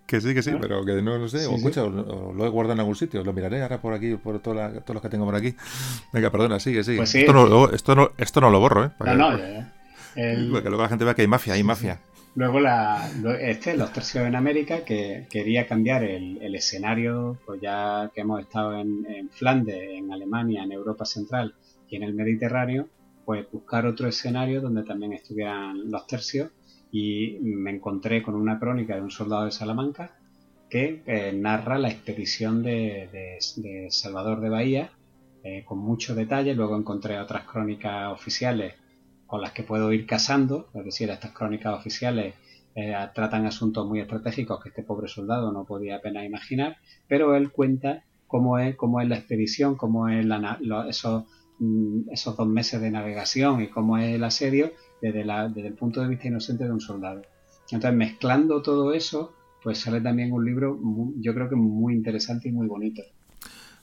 [0.06, 0.58] Que sí, que sí, ¿Ah?
[0.60, 1.40] pero que no, no sé.
[1.40, 1.54] Sí, o, sí.
[1.56, 1.88] escucha, o,
[2.30, 3.24] o lo he guardado en algún sitio.
[3.24, 5.54] Lo miraré ahora por aquí, por toda la- todos los que tengo por aquí.
[6.12, 6.98] Venga, perdona, sigue, sigue.
[6.98, 7.20] Pues sí.
[7.20, 8.90] esto, no, lo- esto, no, esto no lo borro, ¿eh?
[8.96, 9.72] Para No, que, no, ya, ya.
[10.16, 11.98] El- para que luego la gente vea que hay mafia, hay mafia.
[12.36, 13.10] Luego la,
[13.40, 18.78] este, Los Tercios en América, que quería cambiar el, escenario, pues ya que hemos estado
[18.78, 21.54] en, Flandes, en Alemania, en Europa Central
[21.88, 22.88] y en el Mediterráneo,
[23.24, 26.50] pues buscar otro escenario donde también estuvieran los tercios
[26.92, 30.16] y me encontré con una crónica de un soldado de Salamanca
[30.68, 33.38] que eh, narra la expedición de,
[33.90, 34.92] Salvador de Bahía
[35.42, 36.54] eh, con mucho detalle.
[36.54, 38.74] Luego encontré otras crónicas oficiales
[39.30, 42.34] con las que puedo ir casando, es decir, estas crónicas oficiales
[42.74, 47.52] eh, tratan asuntos muy estratégicos que este pobre soldado no podía apenas imaginar, pero él
[47.52, 51.26] cuenta cómo es, cómo es la expedición, cómo es la, esos,
[51.60, 55.74] mm, esos dos meses de navegación y cómo es el asedio desde, la, desde el
[55.74, 57.22] punto de vista inocente de un soldado.
[57.70, 60.76] Entonces, mezclando todo eso, pues sale también un libro,
[61.20, 63.02] yo creo que muy interesante y muy bonito.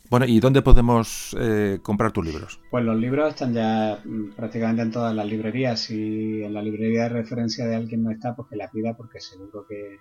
[0.10, 2.62] Bueno, ¿y dónde podemos eh, comprar tus libros?
[2.72, 7.04] Pues los libros están ya mm, prácticamente en todas las librerías y en la librería
[7.04, 10.00] de referencia de alguien no está, pues que la pida porque seguro que,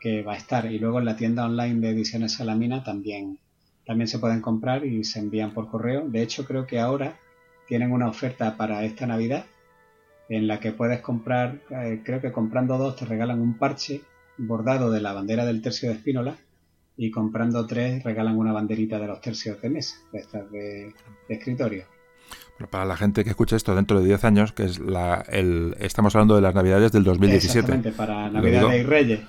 [0.00, 0.70] que va a estar.
[0.70, 3.38] Y luego en la tienda online de Ediciones Salamina también,
[3.84, 6.08] también se pueden comprar y se envían por correo.
[6.08, 7.16] De hecho, creo que ahora
[7.68, 9.46] tienen una oferta para esta Navidad
[10.28, 14.02] en la que puedes comprar, eh, creo que comprando dos te regalan un parche
[14.38, 16.36] bordado de la bandera del tercio de Espínola
[16.96, 20.94] y comprando tres regalan una banderita de los tercios de mesa, de estas de,
[21.28, 21.84] escritorio.
[22.70, 26.14] para la gente que escucha esto dentro de 10 años, que es la, el, estamos
[26.14, 27.58] hablando de las navidades del 2017.
[27.58, 29.20] Exactamente, para Navidades y Reyes.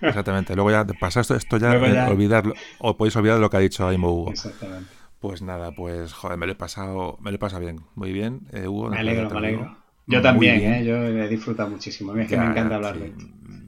[0.00, 1.72] Exactamente, luego ya pasa esto, esto ya,
[2.08, 4.30] olvidarlo, o podéis olvidar lo que ha dicho Aimo Hugo.
[4.30, 4.90] Exactamente.
[5.20, 8.42] Pues nada, pues joder, me lo he pasado, me lo he pasado bien, muy bien,
[8.52, 8.90] eh, Hugo.
[8.90, 9.84] Me alegro, me alegro.
[10.06, 10.84] Yo también, ¿eh?
[10.84, 12.14] yo he disfrutado muchísimo.
[12.16, 13.24] es que me encanta hablar de esto.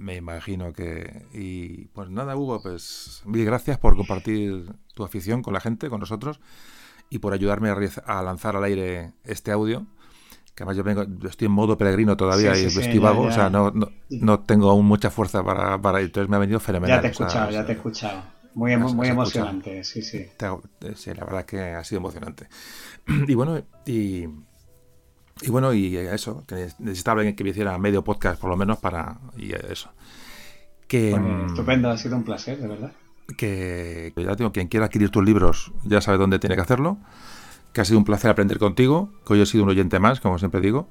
[0.06, 1.26] Me imagino que.
[1.32, 5.98] Y pues nada, Hugo, pues mil gracias por compartir tu afición con la gente, con
[5.98, 6.38] nosotros,
[7.10, 9.84] y por ayudarme a, lanzar al aire este audio.
[10.54, 13.72] Que además yo vengo, estoy en modo peregrino todavía y estoy vago, o sea, no,
[14.08, 16.00] no, tengo aún mucha fuerza para, para.
[16.00, 16.98] Entonces me ha venido fenomenal.
[16.98, 18.22] Ya te he escuchado, ya te he escuchado.
[18.54, 20.24] Muy, muy emocionante, sí, sí.
[20.94, 22.46] Sí, la verdad que ha sido emocionante.
[23.26, 24.28] Y bueno, y
[25.42, 28.78] y bueno, y eso, que necesitaba alguien que me hiciera medio podcast por lo menos
[28.78, 29.18] para...
[29.36, 29.90] Y eso.
[30.88, 32.92] Que, mm, estupendo, ha sido un placer, de verdad.
[33.36, 36.98] Que ya tengo, quien quiera adquirir tus libros ya sabe dónde tiene que hacerlo.
[37.72, 40.38] Que ha sido un placer aprender contigo, que hoy he sido un oyente más, como
[40.38, 40.88] siempre digo.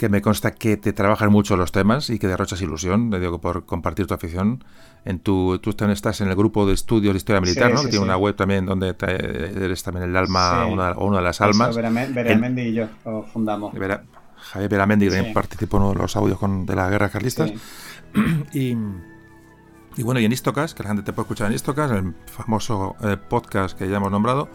[0.00, 3.38] Que me consta que te trabajan mucho los temas y que derrochas ilusión, le digo,
[3.38, 4.64] por compartir tu afición
[5.04, 7.82] en tu, tú estás en el grupo de estudios de historia militar, ¿no?
[7.82, 11.76] que tiene una web también donde eres también el alma, una, una, de las almas.
[11.76, 13.74] Veramendi y yo lo fundamos.
[13.74, 17.52] Javier Veramendi también participó en uno de los audios con, de la guerra carlistas.
[18.54, 18.74] Y,
[19.96, 22.96] y, bueno, y en Istocas, que la gente te puede escuchar en Istocas, el famoso
[23.02, 24.48] eh, podcast que ya hemos nombrado.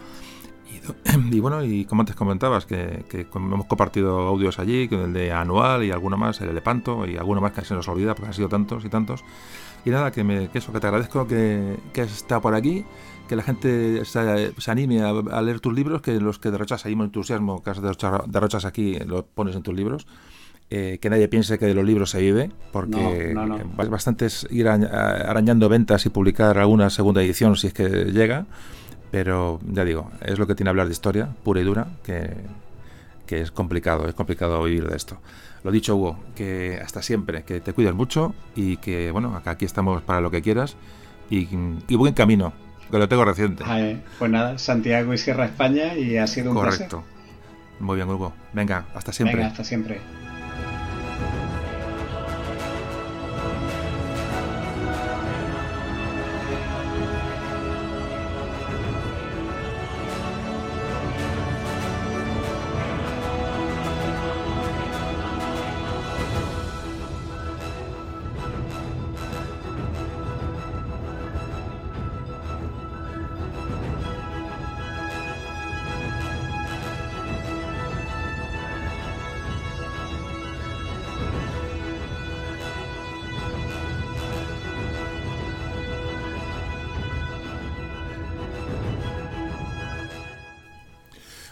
[1.30, 5.32] Y, bueno, y como antes comentabas, que, que, hemos compartido audios allí, con el de
[5.32, 8.28] Anual y alguno más, el de Lepanto, y alguno más que se nos olvida, porque
[8.28, 9.24] han sido tantos y tantos.
[9.84, 12.84] Y nada, que, me, que eso, que te agradezco que, que has estado por aquí,
[13.28, 17.62] que la gente se, anime a, leer tus libros, que los que derrochas ahí entusiasmo,
[17.62, 20.06] que has derrochas aquí, lo pones en tus libros.
[20.68, 23.36] Eh, que nadie piense que de los libros se vive, porque
[23.78, 28.46] es bastante ir arañando ventas y publicar alguna segunda edición si es que llega,
[29.10, 32.30] pero ya digo, es lo que tiene hablar de historia pura y dura, que,
[33.26, 35.18] que es complicado, es complicado vivir de esto.
[35.64, 39.64] Lo dicho, Hugo, que hasta siempre, que te cuides mucho y que, bueno, acá aquí
[39.64, 40.76] estamos para lo que quieras
[41.28, 41.46] y,
[41.96, 42.52] buen camino,
[42.90, 43.64] que lo tengo reciente.
[44.18, 47.02] pues nada, Santiago y Sierra España y ha sido un Correcto.
[47.80, 48.32] Muy bien, Hugo.
[48.52, 49.36] Venga, hasta siempre.
[49.36, 50.00] Venga, hasta siempre.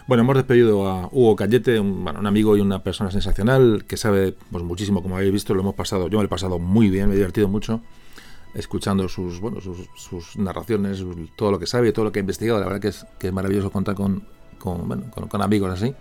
[0.07, 4.63] Bueno, hemos despedido a Hugo Cayete, un, amigo y una persona sensacional que sabe pues,
[4.63, 7.13] muchísimo, como habéis visto, lo hemos pasado, yo me lo he pasado muy bien, me
[7.13, 7.81] he divertido mucho
[8.53, 11.03] escuchando sus, bueno, sus, narraciones,
[11.35, 12.59] todo lo que sabe, todo lo que ha investigado.
[12.59, 14.23] La verdad que es, que es maravilloso contar con,
[14.59, 15.93] con, amigos así.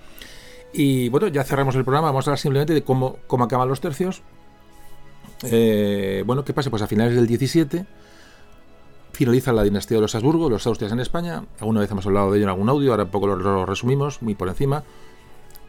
[0.72, 2.08] Y bueno, ya cerramos el programa.
[2.08, 4.22] Vamos a hablar simplemente de cómo, cómo acaban los tercios.
[5.42, 6.70] Eh, bueno, ¿qué pasa?
[6.70, 7.86] Pues a finales del 17
[9.14, 11.44] finaliza la dinastía de los Habsburgo, los Austrias en España.
[11.60, 14.48] Alguna vez hemos hablado de ello en algún audio, ahora poco lo, resumimos, muy por
[14.48, 14.84] encima.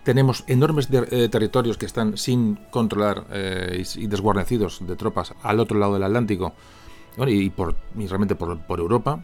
[0.03, 5.79] Tenemos enormes eh, territorios que están sin controlar eh, y, desguarnecidos de tropas al otro
[5.79, 6.53] lado del Atlántico
[7.25, 9.23] y, por, realmente por, Europa.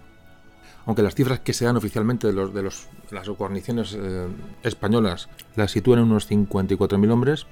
[0.86, 4.28] aunque las cifras que se dan oficialmente de, los, de los, las guarniciones eh,
[4.64, 7.48] españolas las sitúan en unos 54.000 hombres,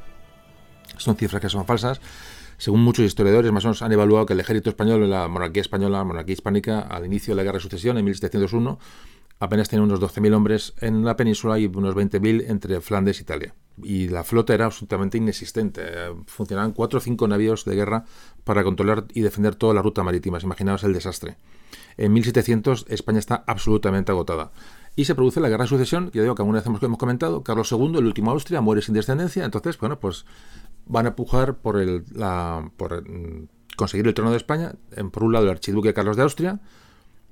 [0.98, 2.02] son cifras que son falsas.
[2.60, 6.00] Según muchos historiadores, más o menos han evaluado que el ejército español, la monarquía española,
[6.00, 8.78] la monarquía hispánica, al inicio de la Guerra de Sucesión, en 1701,
[9.40, 13.56] apenas tenía unos 12.000 hombres en la península y unos 20.000 entre Flandes e Italia.
[13.82, 15.84] Y la flota era absolutamente inexistente.
[16.26, 18.04] Funcionaban cuatro o cinco navíos de guerra
[18.44, 20.38] para controlar y defender toda la ruta marítima.
[20.44, 21.38] Imaginaos el desastre.
[21.96, 24.52] En 1700 España está absolutamente agotada.
[24.98, 27.72] Y se produce la guerra de sucesión, ya digo que alguna vez hemos comentado, Carlos
[27.72, 30.26] II, el último Austria, muere sin descendencia, entonces, bueno, pues
[30.90, 33.44] van a pujar por, el, la, mm,
[33.78, 34.74] conseguir el trono de España,
[35.12, 36.60] por un lado el archiduque Carlos de Austria,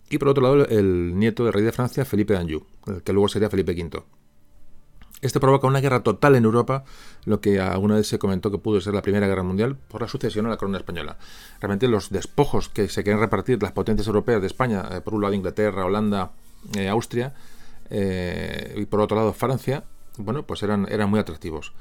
[0.10, 2.64] y por otro lado el nieto del rey de Francia, Felipe d'Anjou,
[3.03, 4.03] que luego sería Felipe V.
[5.19, 6.84] Esto provoca una guerra total en Europa,
[7.26, 10.08] lo que alguna vez se comentó que pudo ser la Primera Guerra Mundial por la
[10.08, 11.18] sucesión a la corona española.
[11.60, 15.24] Realmente los despojos que se quieren repartir las potencias europeas de España, eh, por un
[15.24, 16.34] lado Inglaterra, Holanda,
[16.77, 17.34] eh, Austria,
[17.90, 19.86] eh, y por otro lado Francia,
[20.18, 21.74] bueno, pues eran, eran muy atractivos.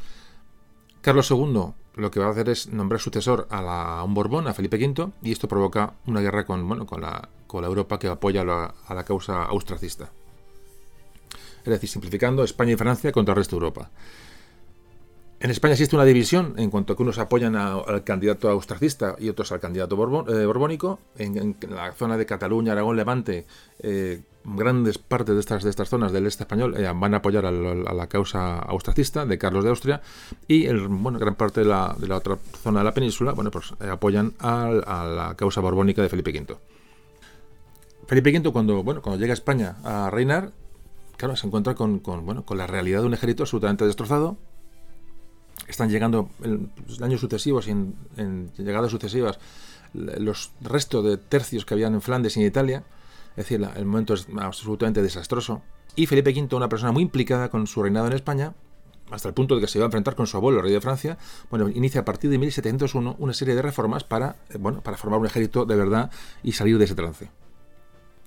[1.06, 4.76] Carlos II lo que va a hacer es nombrar sucesor a, un Borbón, a Felipe
[4.76, 8.40] V, y esto provoca una guerra con, bueno, con, la, con la Europa que apoya
[8.40, 10.10] a la causa austracista.
[11.58, 13.88] Es decir, simplificando, España y Francia contra el resto de Europa.
[15.38, 19.28] En España existe una división en cuanto a que unos apoyan al candidato austracista y
[19.28, 20.98] otros al candidato eh, borbónico.
[21.18, 23.46] En, la zona de Cataluña, Aragón, Levante,
[23.78, 24.22] eh,
[24.54, 27.50] grandes partes de estas, de estas zonas del este español eh, van a apoyar a
[27.50, 30.00] la, causa austracista de Carlos de Austria
[30.46, 33.50] y el, bueno, gran parte de la, de la otra zona de la península bueno,
[33.50, 36.56] pues, apoyan a, la causa borbónica de Felipe V.
[38.06, 40.52] Felipe V cuando, bueno, cuando llega a España a reinar,
[41.16, 44.36] claro, se encuentra con, bueno, con la realidad de un ejército absolutamente destrozado,
[45.66, 46.70] están llegando en
[47.02, 49.38] años sucesivos y en, llegadas sucesivas
[49.92, 52.84] los restos de tercios que habían en Flandes y en Italia.
[53.36, 55.62] Es decir, el momento es absolutamente desastroso.
[55.94, 58.54] Y Felipe V, una persona muy implicada con su reinado en España,
[59.10, 60.80] hasta el punto de que se iba a enfrentar con su abuelo, el rey de
[60.80, 61.18] Francia,
[61.50, 65.20] bueno, inicia a partir de 1701 una serie de reformas para, eh, bueno, para formar
[65.20, 66.10] un ejército de verdad
[66.42, 67.30] y salir de ese trance.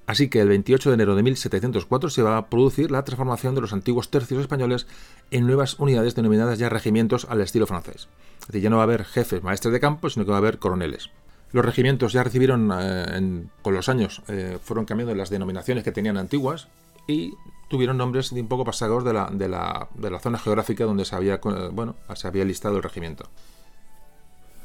[0.06, 3.62] Así que el 28 de enero de 1704 se va a producir la transformación de
[3.62, 4.88] los antiguos tercios españoles
[5.30, 8.10] en nuevas unidades denominadas ya regimientos al estilo francés.
[8.42, 10.40] Es decir, ya no va a haber jefes, maestres de campo, sino que va a
[10.40, 11.12] haber coroneles.
[11.52, 16.18] Los regimientos ya recibieron, eh, con los años, eh, fueron cambiando las denominaciones que tenían
[16.18, 16.68] antiguas
[17.08, 17.34] y
[17.70, 19.88] tuvieron nombres un poco pasados de la,
[20.22, 23.30] zona geográfica donde se había, eh, bueno, se había listado el regimiento.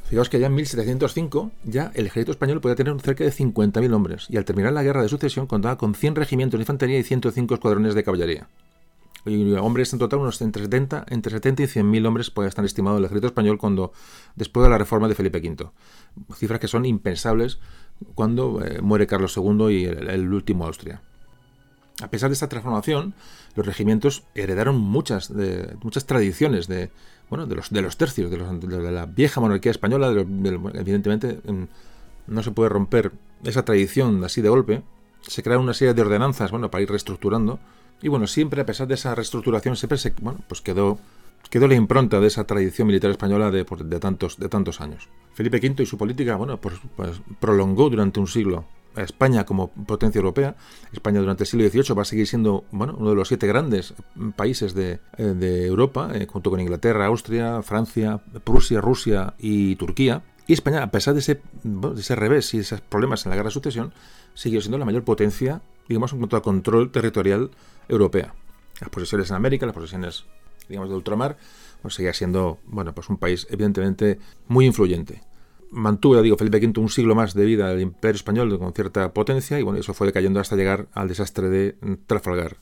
[0.08, 4.26] Fijaos que ya en 1705 ya el ejército español podía tener cerca de 50.000 hombres
[4.28, 7.54] y al terminar la guerra de sucesión contaba con 100 regimientos de infantería y 105
[7.54, 8.48] escuadrones de caballería.
[9.26, 13.04] Hombres en total, unos entre 70, entre 70 y 100.000 hombres puede estar estimado el
[13.04, 13.92] ejército español cuando
[14.36, 15.70] después de la reforma de Felipe V.
[16.34, 17.58] Cifras que son impensables
[18.14, 21.00] cuando eh, muere Carlos II y el último Austria.
[22.02, 23.14] A pesar de esta transformación,
[23.54, 26.90] los regimientos heredaron muchas, de, muchas tradiciones de,
[27.30, 28.38] bueno, de, los, de los tercios, de,
[28.92, 30.10] la vieja monarquía española.
[30.10, 31.40] evidentemente,
[32.26, 33.12] no se puede romper
[33.44, 34.82] esa tradición así de golpe.
[35.22, 37.60] Se crearon una serie de ordenanzas bueno, para ir reestructurando.
[38.02, 40.98] Y bueno, siempre a pesar de esa reestructuración, siempre se, bueno, pues quedó,
[41.50, 45.08] quedó la impronta de esa tradición militar española de, de, tantos, de tantos años.
[45.34, 48.64] Felipe V y su política bueno, pues, pues prolongó durante un siglo
[48.96, 50.56] España como potencia europea.
[50.92, 53.94] España durante el siglo XVIII va a seguir siendo bueno, uno de los siete grandes
[54.36, 60.22] países de, eh, Europa, eh, junto con Inglaterra, Austria, Francia, Prusia, Rusia y Turquía.
[60.46, 63.48] Y España, a pesar de ese, de ese revés y esos problemas en la guerra
[63.48, 63.92] de sucesión,
[64.34, 67.50] siguió siendo la mayor potencia, digamos, en cuanto a control territorial
[67.88, 68.34] europea.
[68.80, 70.24] Las posesiones en América, las posesiones,
[70.68, 71.36] digamos, de ultramar,
[71.82, 75.22] pues seguía siendo, bueno, pues un país evidentemente muy influyente
[75.74, 79.12] mantuvo, ya digo, Felipe V un siglo más de vida del Imperio Español con cierta
[79.12, 82.58] potencia y bueno, eso fue decayendo hasta llegar al desastre de Trafalgar,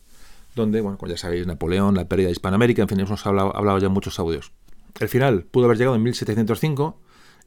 [0.56, 3.78] donde, bueno, como ya sabéis, Napoleón, la pérdida de Hispanoamérica, en fin, hemos hablado, hablado
[3.78, 4.52] ya muchos audios.
[4.98, 6.98] El final pudo haber llegado en 1705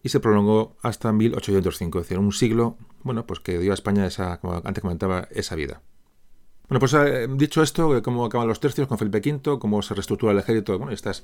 [0.03, 4.05] y se prolongó hasta 1805, es decir, un siglo, bueno, pues que dio a España
[4.05, 5.81] esa, como antes comentaba, esa vida.
[6.67, 10.31] Bueno, pues eh, dicho esto, cómo acaban los tercios con Felipe V, cómo se reestructura
[10.31, 11.23] el ejército, bueno, estas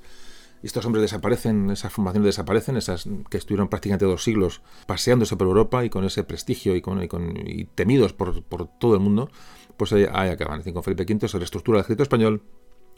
[0.63, 5.83] estos hombres desaparecen, esas formaciones desaparecen, esas que estuvieron prácticamente dos siglos paseándose por Europa
[5.83, 8.43] y con ese prestigio y, con, y, temidos por,
[8.79, 9.29] todo el mundo,
[9.77, 10.61] pues ahí, acaban.
[10.61, 12.43] con Felipe V se reestructura el ejército español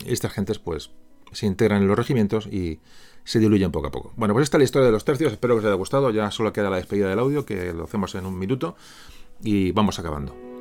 [0.06, 0.92] y estas gentes pues
[1.32, 2.80] se integran en los regimientos y
[3.24, 4.14] se diluyen poco a poco.
[4.18, 6.30] Bueno, pues esta es la historia de los tercios, espero que os haya gustado, ya
[6.32, 8.76] solo queda la despedida del audio, que lo hacemos en un minuto
[9.42, 10.53] y vamos acabando.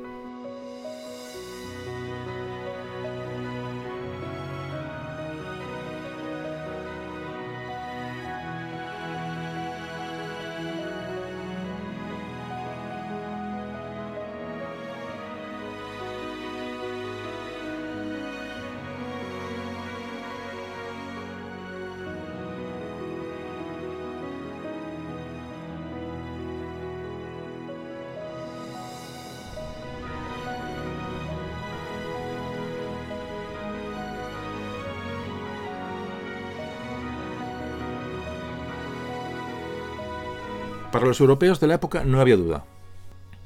[41.03, 42.63] Para los europeos de la época no había duda.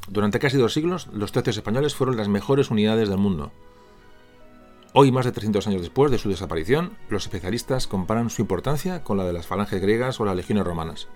[0.07, 3.51] Durante casi dos siglos, los tercios españoles fueron las mejores unidades del mundo.
[4.93, 9.17] Hoy, más de 300 años después de su desaparición, los especialistas comparan su importancia con
[9.17, 11.07] la de las falanges griegas o las legiones romanas.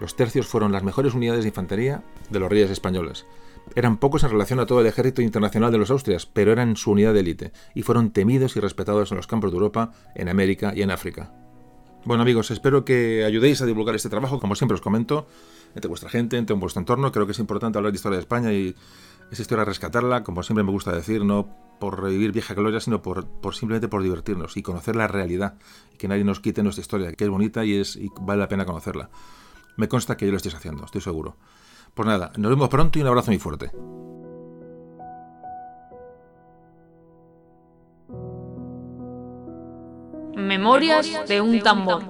[0.00, 3.24] Los tercios fueron las mejores unidades de infantería de los reyes españoles.
[3.76, 6.90] Eran pocos en relación a todo el ejército internacional de los Austrias, pero eran su
[6.90, 10.72] unidad de élite y fueron temidos y respetados en los campos de Europa, en América
[10.74, 11.30] y en África.
[12.04, 15.26] Bueno amigos, espero que ayudéis a divulgar este trabajo, como siempre os comento,
[15.74, 17.12] entre vuestra gente, entre vuestro entorno.
[17.12, 18.74] Creo que es importante hablar de historia de España y
[19.30, 23.26] esa historia rescatarla, como siempre me gusta decir, no por revivir vieja gloria, sino por,
[23.54, 25.54] simplemente por divertirnos y conocer la realidad
[25.94, 28.66] y que nadie nos quite nuestra historia, que es bonita y, es, vale la pena
[28.66, 29.08] conocerla.
[29.76, 31.36] Me consta que yo lo estéis haciendo, estoy seguro.
[31.94, 33.70] Pues nada, nos vemos pronto y un abrazo muy fuerte.
[40.36, 42.02] Memorias de un tambor.